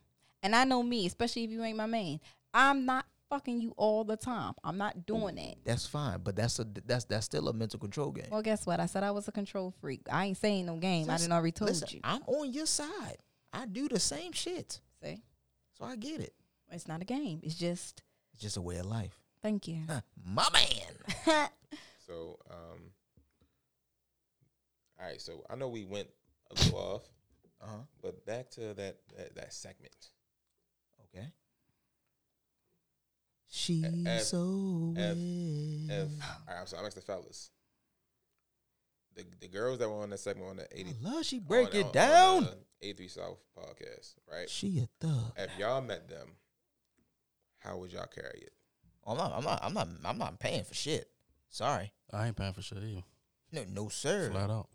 And 0.43 0.57
I 0.57 0.65
know 0.65 0.83
me, 0.83 1.05
especially 1.07 1.45
if 1.45 1.51
you 1.51 1.63
ain't 1.63 1.77
my 1.77 1.85
man. 1.87 2.19
I'm 2.55 2.87
not 2.87 3.05
fucking 3.31 3.61
you 3.61 3.73
all 3.79 4.05
the 4.05 4.17
time. 4.17 4.53
I'm 4.63 4.77
not 4.77 5.07
doing 5.07 5.37
that. 5.37 5.55
That's 5.65 5.87
fine, 5.87 6.21
but 6.23 6.37
that's 6.37 6.59
a 6.59 6.67
that's 6.85 7.05
that's 7.07 7.25
still 7.25 7.49
a 7.49 7.53
mental 7.55 7.79
control 7.81 8.11
game. 8.11 8.27
Well, 8.31 8.43
guess 8.43 8.67
what? 8.67 8.81
I 8.81 8.87
said 8.87 9.03
I 9.05 9.11
was 9.13 9.27
a 9.29 9.33
control 9.33 9.73
freak. 9.81 10.03
I 10.13 10.27
ain't 10.27 10.37
saying 10.37 10.67
no 10.67 10.77
game. 10.77 11.09
I 11.09 11.17
didn't 11.17 11.33
already 11.33 11.53
told 11.53 11.71
listen, 11.71 11.89
you. 11.93 12.01
I'm 12.05 12.23
on 12.27 12.53
your 12.53 12.67
side. 12.67 13.17
I 13.53 13.65
do 13.67 13.89
the 13.89 13.99
same 13.99 14.33
shit, 14.33 14.81
See, 15.03 15.23
so 15.79 15.85
I 15.85 15.97
get 15.97 16.21
it. 16.21 16.35
it's 16.71 16.87
not 16.87 17.01
a 17.01 17.05
game. 17.05 17.41
It's 17.43 17.55
just 17.57 18.03
It's 18.35 18.43
just 18.43 18.57
a 18.57 18.61
way 18.63 18.77
of 18.77 18.87
life. 18.87 19.19
thank 19.43 19.67
you. 19.67 19.79
My 20.25 20.47
man. 20.53 21.49
So 22.07 22.39
um. 22.51 22.91
All 24.99 25.07
right, 25.07 25.21
so 25.21 25.45
I 25.49 25.55
know 25.57 25.69
we 25.69 25.85
went 25.85 26.09
a 26.51 26.55
little 26.55 26.79
off, 26.79 27.03
Uh 27.63 27.67
huh. 27.67 27.77
but 28.03 28.27
back 28.27 28.51
to 28.51 28.75
that 28.75 28.97
that, 29.17 29.35
that 29.37 29.53
segment. 29.55 29.95
Okay. 31.15 31.27
She's 33.53 33.85
F- 34.07 34.23
so 34.23 34.95
F- 34.97 34.99
wet. 34.99 35.17
If 35.19 36.09
all 36.49 36.57
right, 36.57 36.69
so 36.69 36.77
I'm 36.79 36.87
asking 36.87 37.01
the 37.01 37.07
fellas. 37.07 37.51
The 39.17 39.25
the 39.41 39.49
girls 39.49 39.79
that 39.81 39.89
were 39.89 39.97
on 40.03 40.11
that 40.11 40.19
segment 40.21 40.49
on 40.51 40.57
the 40.59 40.67
eighty. 40.73 40.91
I 41.05 41.09
love 41.15 41.25
she 41.27 41.41
break 41.41 41.75
on- 41.75 41.81
it 41.81 41.87
on- 41.87 41.93
down. 41.93 42.37
On 42.39 42.45
the 42.45 42.57
83 42.83 43.09
South 43.09 43.39
podcast, 43.59 44.15
right? 44.33 44.49
she 44.49 44.79
a 44.79 44.89
thug. 45.05 45.33
If 45.37 45.51
y'all 45.59 45.83
met 45.83 46.09
them, 46.09 46.29
how 47.59 47.77
would 47.77 47.93
y'all 47.93 48.07
carry 48.07 48.39
it? 48.41 48.53
I'm 49.07 49.17
not. 49.19 49.33
I'm 49.37 49.45
not. 49.45 49.61
I'm 49.65 49.75
not. 49.75 49.89
I'm 50.05 50.19
not 50.19 50.39
paying 50.39 50.65
for 50.65 50.73
shit. 50.75 51.11
Sorry. 51.51 51.93
I 52.13 52.29
ain't 52.29 52.37
paying 52.37 52.53
for 52.53 52.63
shit 52.63 52.79
either. 52.79 53.03
No, 53.53 53.65
no, 53.69 53.89
sir. 53.89 54.31
Flat 54.31 54.49
out. 54.49 54.69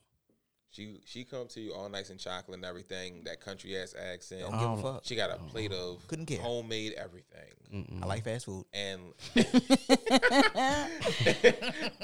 She 0.76 0.99
she 1.05 1.23
come 1.23 1.47
to 1.47 1.61
you 1.61 1.73
all 1.73 1.88
nice 1.88 2.09
and 2.09 2.19
chocolate 2.19 2.57
and 2.57 2.65
everything, 2.65 3.23
that 3.23 3.39
country 3.39 3.78
ass 3.78 3.95
accent. 3.97 4.41
Don't 4.41 4.59
give 4.59 4.86
a 4.86 4.93
fuck. 4.93 5.01
She 5.05 5.15
got 5.15 5.30
a 5.32 5.38
plate 5.38 5.71
of 5.71 6.05
Couldn't 6.07 6.26
care. 6.26 6.41
homemade 6.41 6.93
everything. 6.93 7.53
Mm-mm. 7.73 8.03
I 8.03 8.05
like 8.05 8.26
fast 8.26 8.45
food. 8.45 8.65
And 8.73 9.13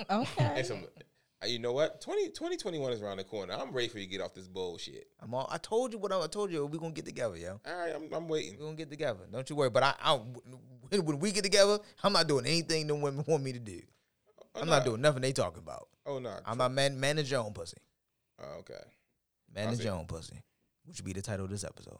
Okay. 0.09 0.51
and 0.55 0.65
some 0.65 0.83
uh, 1.43 1.47
you 1.47 1.57
know 1.57 1.73
what? 1.73 1.99
20, 2.01 2.27
2021 2.27 2.93
is 2.93 3.01
around 3.01 3.17
the 3.17 3.23
corner. 3.23 3.53
I'm 3.53 3.71
ready 3.71 3.87
for 3.87 3.97
you 3.97 4.05
to 4.05 4.11
get 4.11 4.21
off 4.21 4.33
this 4.33 4.47
bullshit. 4.47 5.07
I'm 5.19 5.33
all. 5.33 5.49
I 5.51 5.57
told 5.57 5.91
you 5.91 5.99
what 5.99 6.11
I, 6.11 6.21
I 6.21 6.27
told 6.27 6.51
you. 6.51 6.65
We're 6.65 6.79
gonna 6.79 6.93
get 6.93 7.05
together, 7.05 7.35
yo. 7.35 7.59
All 7.65 7.77
right, 7.77 7.93
I'm, 7.93 8.13
I'm 8.13 8.27
waiting. 8.29 8.57
We're 8.57 8.65
gonna 8.65 8.77
get 8.77 8.89
together. 8.89 9.21
Don't 9.31 9.49
you 9.49 9.55
worry. 9.55 9.69
But 9.71 9.83
I, 9.83 9.95
I 10.01 10.13
when, 10.89 11.05
when 11.05 11.19
we 11.19 11.31
get 11.31 11.43
together, 11.43 11.79
I'm 12.03 12.13
not 12.13 12.27
doing 12.27 12.45
anything 12.45 12.87
them 12.87 13.01
women 13.01 13.25
want 13.27 13.43
me 13.43 13.51
to 13.53 13.59
do. 13.59 13.81
Oh, 14.55 14.61
I'm 14.61 14.67
nah. 14.67 14.77
not 14.77 14.85
doing 14.85 15.01
nothing 15.01 15.23
they 15.23 15.33
talking 15.33 15.61
about. 15.63 15.89
Oh 16.05 16.19
no. 16.19 16.37
I'm 16.45 16.57
not 16.57 16.71
man. 16.71 16.99
Manage 16.99 17.31
your 17.31 17.43
own 17.43 17.53
pussy. 17.53 17.77
Oh, 18.41 18.59
okay. 18.59 18.73
Manage 19.53 19.79
see. 19.79 19.85
your 19.85 19.95
own 19.95 20.05
pussy. 20.05 20.41
Which 20.85 20.97
would 20.97 21.05
be 21.05 21.13
the 21.13 21.21
title 21.21 21.45
of 21.45 21.51
this 21.51 21.63
episode. 21.63 21.99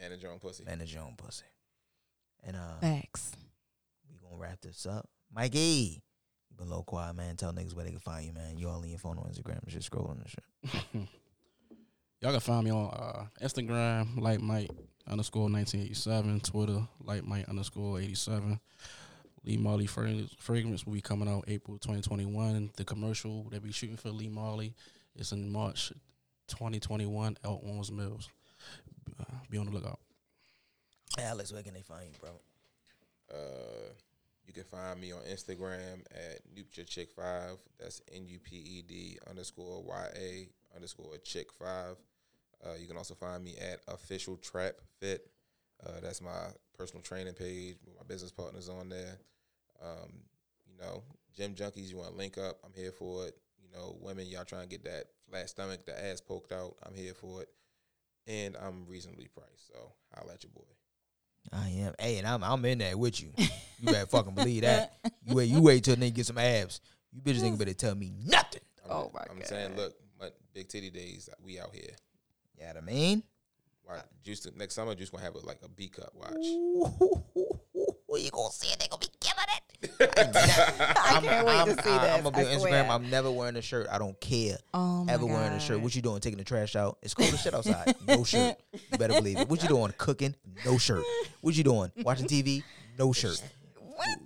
Manage 0.00 0.22
your 0.22 0.32
own 0.32 0.38
pussy. 0.38 0.64
Manage 0.64 0.94
your 0.94 1.02
own 1.02 1.14
pussy. 1.16 1.44
And 2.44 2.56
uh, 2.56 2.80
Facts. 2.80 3.32
we 4.08 4.16
gonna 4.18 4.40
wrap 4.40 4.60
this 4.60 4.86
up. 4.86 5.08
Mikey, 5.34 6.02
you 6.50 6.56
been 6.56 6.70
low 6.70 6.82
quiet, 6.82 7.14
man. 7.14 7.36
Tell 7.36 7.52
niggas 7.52 7.74
where 7.74 7.84
they 7.84 7.90
can 7.90 8.00
find 8.00 8.26
you, 8.26 8.32
man. 8.32 8.56
You 8.56 8.68
all 8.68 8.82
in 8.82 8.90
your 8.90 8.98
phone 8.98 9.18
on 9.18 9.24
Instagram, 9.24 9.66
just 9.68 9.90
scrolling 9.90 10.20
and 10.20 10.28
shit. 10.28 11.02
Y'all 12.20 12.32
can 12.32 12.40
find 12.40 12.64
me 12.64 12.70
on 12.70 12.90
uh, 12.90 13.24
Instagram, 13.44 14.20
like 14.20 14.40
Mike 14.40 14.70
underscore 15.08 15.48
1987, 15.50 16.40
Twitter, 16.40 16.86
like 17.02 17.24
Mike 17.24 17.48
underscore 17.48 18.00
87. 18.00 18.60
Lee 19.44 19.56
Marley 19.56 19.86
Fragrance, 19.86 20.34
Fragrance 20.38 20.84
will 20.84 20.92
be 20.92 21.00
coming 21.00 21.28
out 21.28 21.44
April 21.48 21.78
2021. 21.78 22.72
The 22.76 22.84
commercial 22.84 23.48
that 23.50 23.62
we 23.62 23.72
shooting 23.72 23.96
for 23.96 24.10
Lee 24.10 24.28
Marley 24.28 24.74
is 25.16 25.32
in 25.32 25.50
March 25.50 25.92
2021 26.48 27.36
out 27.44 27.60
Owings 27.64 27.90
Mills. 27.90 28.28
Uh, 29.18 29.24
be 29.50 29.58
on 29.58 29.66
the 29.66 29.72
lookout. 29.72 30.00
Hey, 31.16 31.24
Alex, 31.24 31.52
where 31.52 31.62
can 31.62 31.74
they 31.74 31.82
find 31.82 32.06
you, 32.06 32.18
bro? 32.20 32.30
Uh, 33.32 33.92
you 34.46 34.52
can 34.52 34.64
find 34.64 35.00
me 35.00 35.12
on 35.12 35.20
Instagram 35.22 36.00
at 36.10 36.40
Nupcha 36.54 36.86
Chick 36.86 37.10
Five. 37.12 37.58
That's 37.78 38.02
N 38.12 38.26
U 38.26 38.38
P 38.38 38.56
E 38.56 38.82
D 38.86 39.18
underscore 39.28 39.82
Y 39.82 40.06
A 40.16 40.48
underscore 40.74 41.16
Chick 41.18 41.52
Five. 41.52 41.96
Uh, 42.64 42.74
you 42.78 42.86
can 42.86 42.96
also 42.96 43.14
find 43.14 43.42
me 43.42 43.56
at 43.58 43.80
Official 43.88 44.36
Trap 44.36 44.74
Fit. 44.98 45.30
Uh, 45.84 46.00
that's 46.02 46.20
my 46.20 46.48
personal 46.76 47.02
training 47.02 47.34
page. 47.34 47.76
with 47.84 47.96
My 47.96 48.06
business 48.06 48.32
partners 48.32 48.68
on 48.68 48.88
there. 48.88 49.18
Um, 49.82 50.10
you 50.66 50.84
know, 50.84 51.02
gym 51.36 51.54
junkies, 51.54 51.88
you 51.90 51.96
want 51.96 52.10
to 52.10 52.16
link 52.16 52.36
up? 52.36 52.58
I'm 52.64 52.72
here 52.74 52.92
for 52.92 53.26
it. 53.26 53.36
You 53.70 53.78
know, 53.78 53.96
women, 54.00 54.26
y'all 54.26 54.44
trying 54.44 54.62
to 54.62 54.68
get 54.68 54.84
that 54.84 55.04
flat 55.28 55.48
stomach, 55.48 55.86
the 55.86 56.06
ass 56.06 56.20
poked 56.20 56.52
out. 56.52 56.76
I'm 56.84 56.94
here 56.94 57.14
for 57.14 57.42
it, 57.42 57.48
and 58.26 58.56
I'm 58.56 58.86
reasonably 58.86 59.28
priced. 59.28 59.68
So 59.68 59.92
I'll 60.14 60.26
let 60.26 60.42
your 60.42 60.50
boy. 60.50 60.62
I 61.52 61.68
am. 61.68 61.94
Hey, 61.98 62.18
and 62.18 62.26
I'm 62.26 62.42
I'm 62.44 62.64
in 62.64 62.78
there 62.78 62.96
with 62.96 63.20
you. 63.20 63.30
You 63.82 63.86
better 63.86 64.04
fucking 64.04 64.34
believe 64.34 64.60
that. 64.60 64.92
You 65.24 65.36
wait, 65.36 65.48
you 65.48 65.62
wait 65.62 65.84
till 65.84 65.96
they 65.96 66.10
get 66.10 66.26
some 66.26 66.36
abs. 66.36 66.82
You 67.12 67.22
bitches 67.22 67.36
ain't 67.36 67.44
gonna 67.44 67.56
better 67.56 67.72
tell 67.72 67.94
me 67.94 68.12
nothing. 68.26 68.60
I'm, 68.84 68.90
Oh 68.90 69.10
my 69.14 69.22
I'm 69.30 69.42
saying, 69.42 69.74
look, 69.74 69.94
but 70.18 70.36
big 70.52 70.68
titty 70.68 70.90
days, 70.90 71.30
uh, 71.32 71.36
we 71.42 71.58
out 71.58 71.74
here. 71.74 71.94
You 72.58 72.64
know 72.66 72.74
what 72.74 72.76
I 72.76 72.80
mean? 72.82 73.22
Watch, 73.88 74.04
Juice 74.22 74.46
next 74.54 74.74
summer, 74.74 74.94
Juice 74.94 75.08
gonna 75.08 75.24
have 75.24 75.34
a, 75.34 75.38
like 75.38 75.60
a 75.64 75.68
B 75.70 75.88
cup. 75.88 76.12
Watch. 76.14 77.56
Ooh, 78.12 78.18
you 78.18 78.30
gonna 78.30 78.50
see 78.52 78.72
it? 78.72 78.78
They 78.80 78.88
gonna 78.88 79.00
be 79.00 79.06
killing 79.20 79.44
it. 79.48 79.60
I 80.98 81.20
can't 81.20 81.46
wait 81.46 81.76
to 81.76 81.82
see 81.82 81.90
I, 81.90 81.98
this. 81.98 82.10
I'm 82.16 82.22
gonna 82.24 82.36
be 82.36 82.42
I 82.42 82.54
on 82.54 82.60
swear. 82.60 82.72
Instagram. 82.84 82.90
I'm 82.90 83.10
never 83.10 83.30
wearing 83.30 83.56
a 83.56 83.62
shirt. 83.62 83.86
I 83.90 83.98
don't 83.98 84.20
care. 84.20 84.56
Oh 84.74 85.04
my 85.04 85.12
ever 85.12 85.26
wearing 85.26 85.52
a 85.52 85.60
shirt. 85.60 85.80
What 85.80 85.94
you 85.94 86.02
doing? 86.02 86.20
Taking 86.20 86.38
the 86.38 86.44
trash 86.44 86.76
out? 86.76 86.98
It's 87.02 87.14
cold 87.14 87.32
as 87.32 87.40
shit 87.40 87.54
outside. 87.54 87.94
No 88.06 88.24
shirt. 88.24 88.56
You 88.72 88.98
better 88.98 89.14
believe 89.14 89.38
it. 89.38 89.48
What 89.48 89.62
you 89.62 89.68
doing? 89.68 89.92
Cooking? 89.96 90.34
No 90.64 90.76
shirt. 90.76 91.04
What 91.40 91.54
you 91.54 91.64
doing? 91.64 91.92
Watching 92.02 92.26
TV? 92.26 92.62
No 92.98 93.12
shirt. 93.12 93.42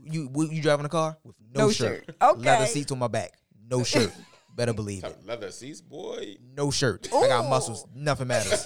You 0.04 0.28
what, 0.28 0.50
you 0.52 0.62
driving 0.62 0.86
a 0.86 0.88
car 0.88 1.18
with 1.24 1.36
no, 1.54 1.66
No 1.66 1.70
shirt? 1.70 2.04
shirt. 2.06 2.16
Okay. 2.22 2.40
Leather 2.40 2.66
seats 2.66 2.90
on 2.92 2.98
my 2.98 3.08
back. 3.08 3.32
No 3.70 3.82
shirt. 3.84 4.12
Better 4.56 4.72
believe 4.72 5.02
it. 5.02 5.16
Leather 5.26 5.50
seats, 5.50 5.80
boy. 5.80 6.36
No 6.56 6.70
shirt. 6.70 7.08
I 7.12 7.26
got 7.26 7.50
muscles. 7.50 7.86
Nothing 7.94 8.28
matters. 8.28 8.64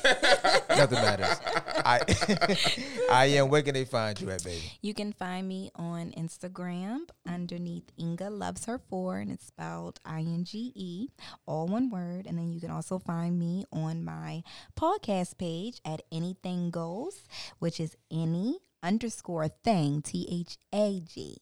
Nothing 0.69 0.99
matters. 1.01 1.41
I 1.89 2.01
I 3.11 3.25
am. 3.41 3.49
Where 3.49 3.63
can 3.63 3.73
they 3.73 3.87
find 3.87 4.21
you 4.21 4.31
at, 4.31 4.45
baby? 4.45 4.73
You 4.83 4.93
can 4.93 5.15
find 5.15 5.49
me 5.49 5.71
on 5.75 6.13
Instagram 6.13 7.09
underneath 7.27 7.91
Inga 7.99 8.29
Loves 8.29 8.67
Her 8.67 8.79
Four, 8.79 9.17
and 9.19 9.31
it's 9.31 9.47
spelled 9.47 9.99
I 10.05 10.21
N 10.21 10.45
G 10.45 10.73
E, 10.75 11.09
all 11.47 11.67
one 11.67 11.89
word. 11.89 12.27
And 12.27 12.37
then 12.37 12.53
you 12.53 12.61
can 12.61 12.71
also 12.71 12.99
find 12.99 13.39
me 13.39 13.65
on 13.73 14.05
my 14.05 14.43
podcast 14.79 15.39
page 15.39 15.81
at 15.83 16.03
Anything 16.13 16.71
Goes, 16.71 17.23
which 17.59 17.81
is 17.81 17.97
any 18.11 18.59
underscore 18.83 19.49
thing, 19.49 20.03
T 20.03 20.29
H 20.31 20.59
A 20.75 21.01
G. 21.01 21.39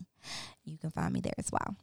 You 0.64 0.78
can 0.78 0.90
find 0.90 1.12
me 1.12 1.20
there 1.20 1.34
as 1.38 1.50
well. 1.50 1.76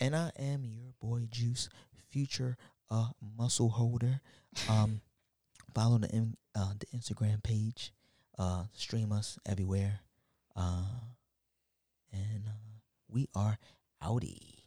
And 0.00 0.16
I 0.16 0.32
am 0.40 0.64
your 0.64 0.92
boy 1.00 1.28
Juice, 1.30 1.68
future 2.10 2.56
uh 2.90 3.10
muscle 3.38 3.68
holder. 3.68 4.20
Um, 4.68 5.00
follow 5.74 5.98
the 5.98 6.08
in, 6.08 6.36
uh 6.54 6.72
the 6.78 6.86
Instagram 6.96 7.42
page. 7.42 7.92
Uh, 8.38 8.64
stream 8.72 9.12
us 9.12 9.38
everywhere. 9.46 10.00
Uh, 10.56 10.84
and 12.12 12.44
uh, 12.46 12.80
we 13.08 13.28
are 13.34 13.58
outie. 14.02 14.62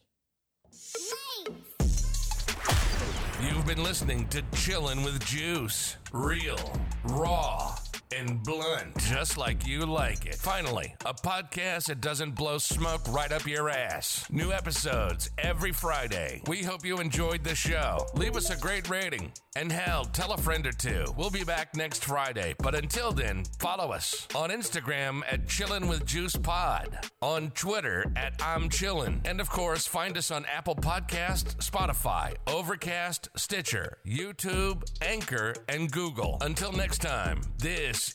You've 3.42 3.66
been 3.66 3.84
listening 3.84 4.28
to 4.30 4.42
Chillin' 4.54 5.04
with 5.04 5.24
Juice. 5.26 5.98
Real, 6.12 6.80
raw, 7.04 7.76
and 8.18 8.44
blunt. 8.44 8.98
Just 8.98 9.38
like 9.38 9.68
you 9.68 9.86
like 9.86 10.26
it. 10.26 10.36
Finally, 10.36 10.96
a 11.06 11.14
podcast 11.14 11.88
that 11.88 12.02
doesn't 12.02 12.36
blow 12.36 12.58
smoke 12.58 13.02
right 13.10 13.32
up 13.32 13.46
your 13.46 13.70
ass. 13.70 14.26
New 14.30 14.52
episodes 14.52 15.30
every 15.38 15.72
Friday. 15.72 16.42
We 16.48 16.64
hope 16.64 16.86
you 16.86 17.00
enjoyed 17.00 17.44
the 17.44 17.56
show. 17.56 18.08
Leave 18.14 18.36
us 18.36 18.50
a 18.50 18.58
great 18.58 18.90
rating. 18.90 19.32
And 19.58 19.72
hell, 19.72 20.04
tell 20.06 20.34
a 20.34 20.38
friend 20.38 20.68
or 20.68 20.74
two. 20.74 21.06
We'll 21.18 21.30
be 21.30 21.46
back 21.46 21.76
next 21.76 22.04
Friday. 22.04 22.56
But 22.60 22.76
until 22.76 23.12
then, 23.14 23.44
follow 23.60 23.92
us 23.92 24.28
on 24.36 24.50
Instagram 24.50 25.22
at 25.32 25.48
Chillin' 25.48 25.88
with 25.88 26.06
Juice 26.06 26.36
Pod, 26.36 27.00
on 27.22 27.52
Twitter 27.52 28.12
at 28.18 28.34
I'm 28.44 28.70
Chillin', 28.70 29.26
and 29.26 29.40
of 29.40 29.50
course, 29.50 29.88
find 29.88 30.18
us 30.18 30.30
on 30.30 30.46
Apple 30.46 30.76
Podcast, 30.76 31.56
Spotify, 31.58 32.36
Overcast, 32.48 33.30
Stitcher, 33.38 34.00
YouTube, 34.06 34.84
Anchor, 35.02 35.54
and 35.70 35.90
Google. 35.90 36.38
Until 36.42 36.74
next 36.74 37.02
time, 37.02 37.42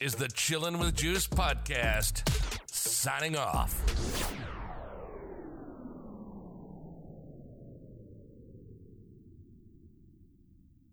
is 0.00 0.14
the 0.14 0.28
Chillin' 0.28 0.78
with 0.78 0.94
Juice 0.94 1.26
podcast. 1.26 2.22
Signing 2.70 3.36
off. 3.36 4.59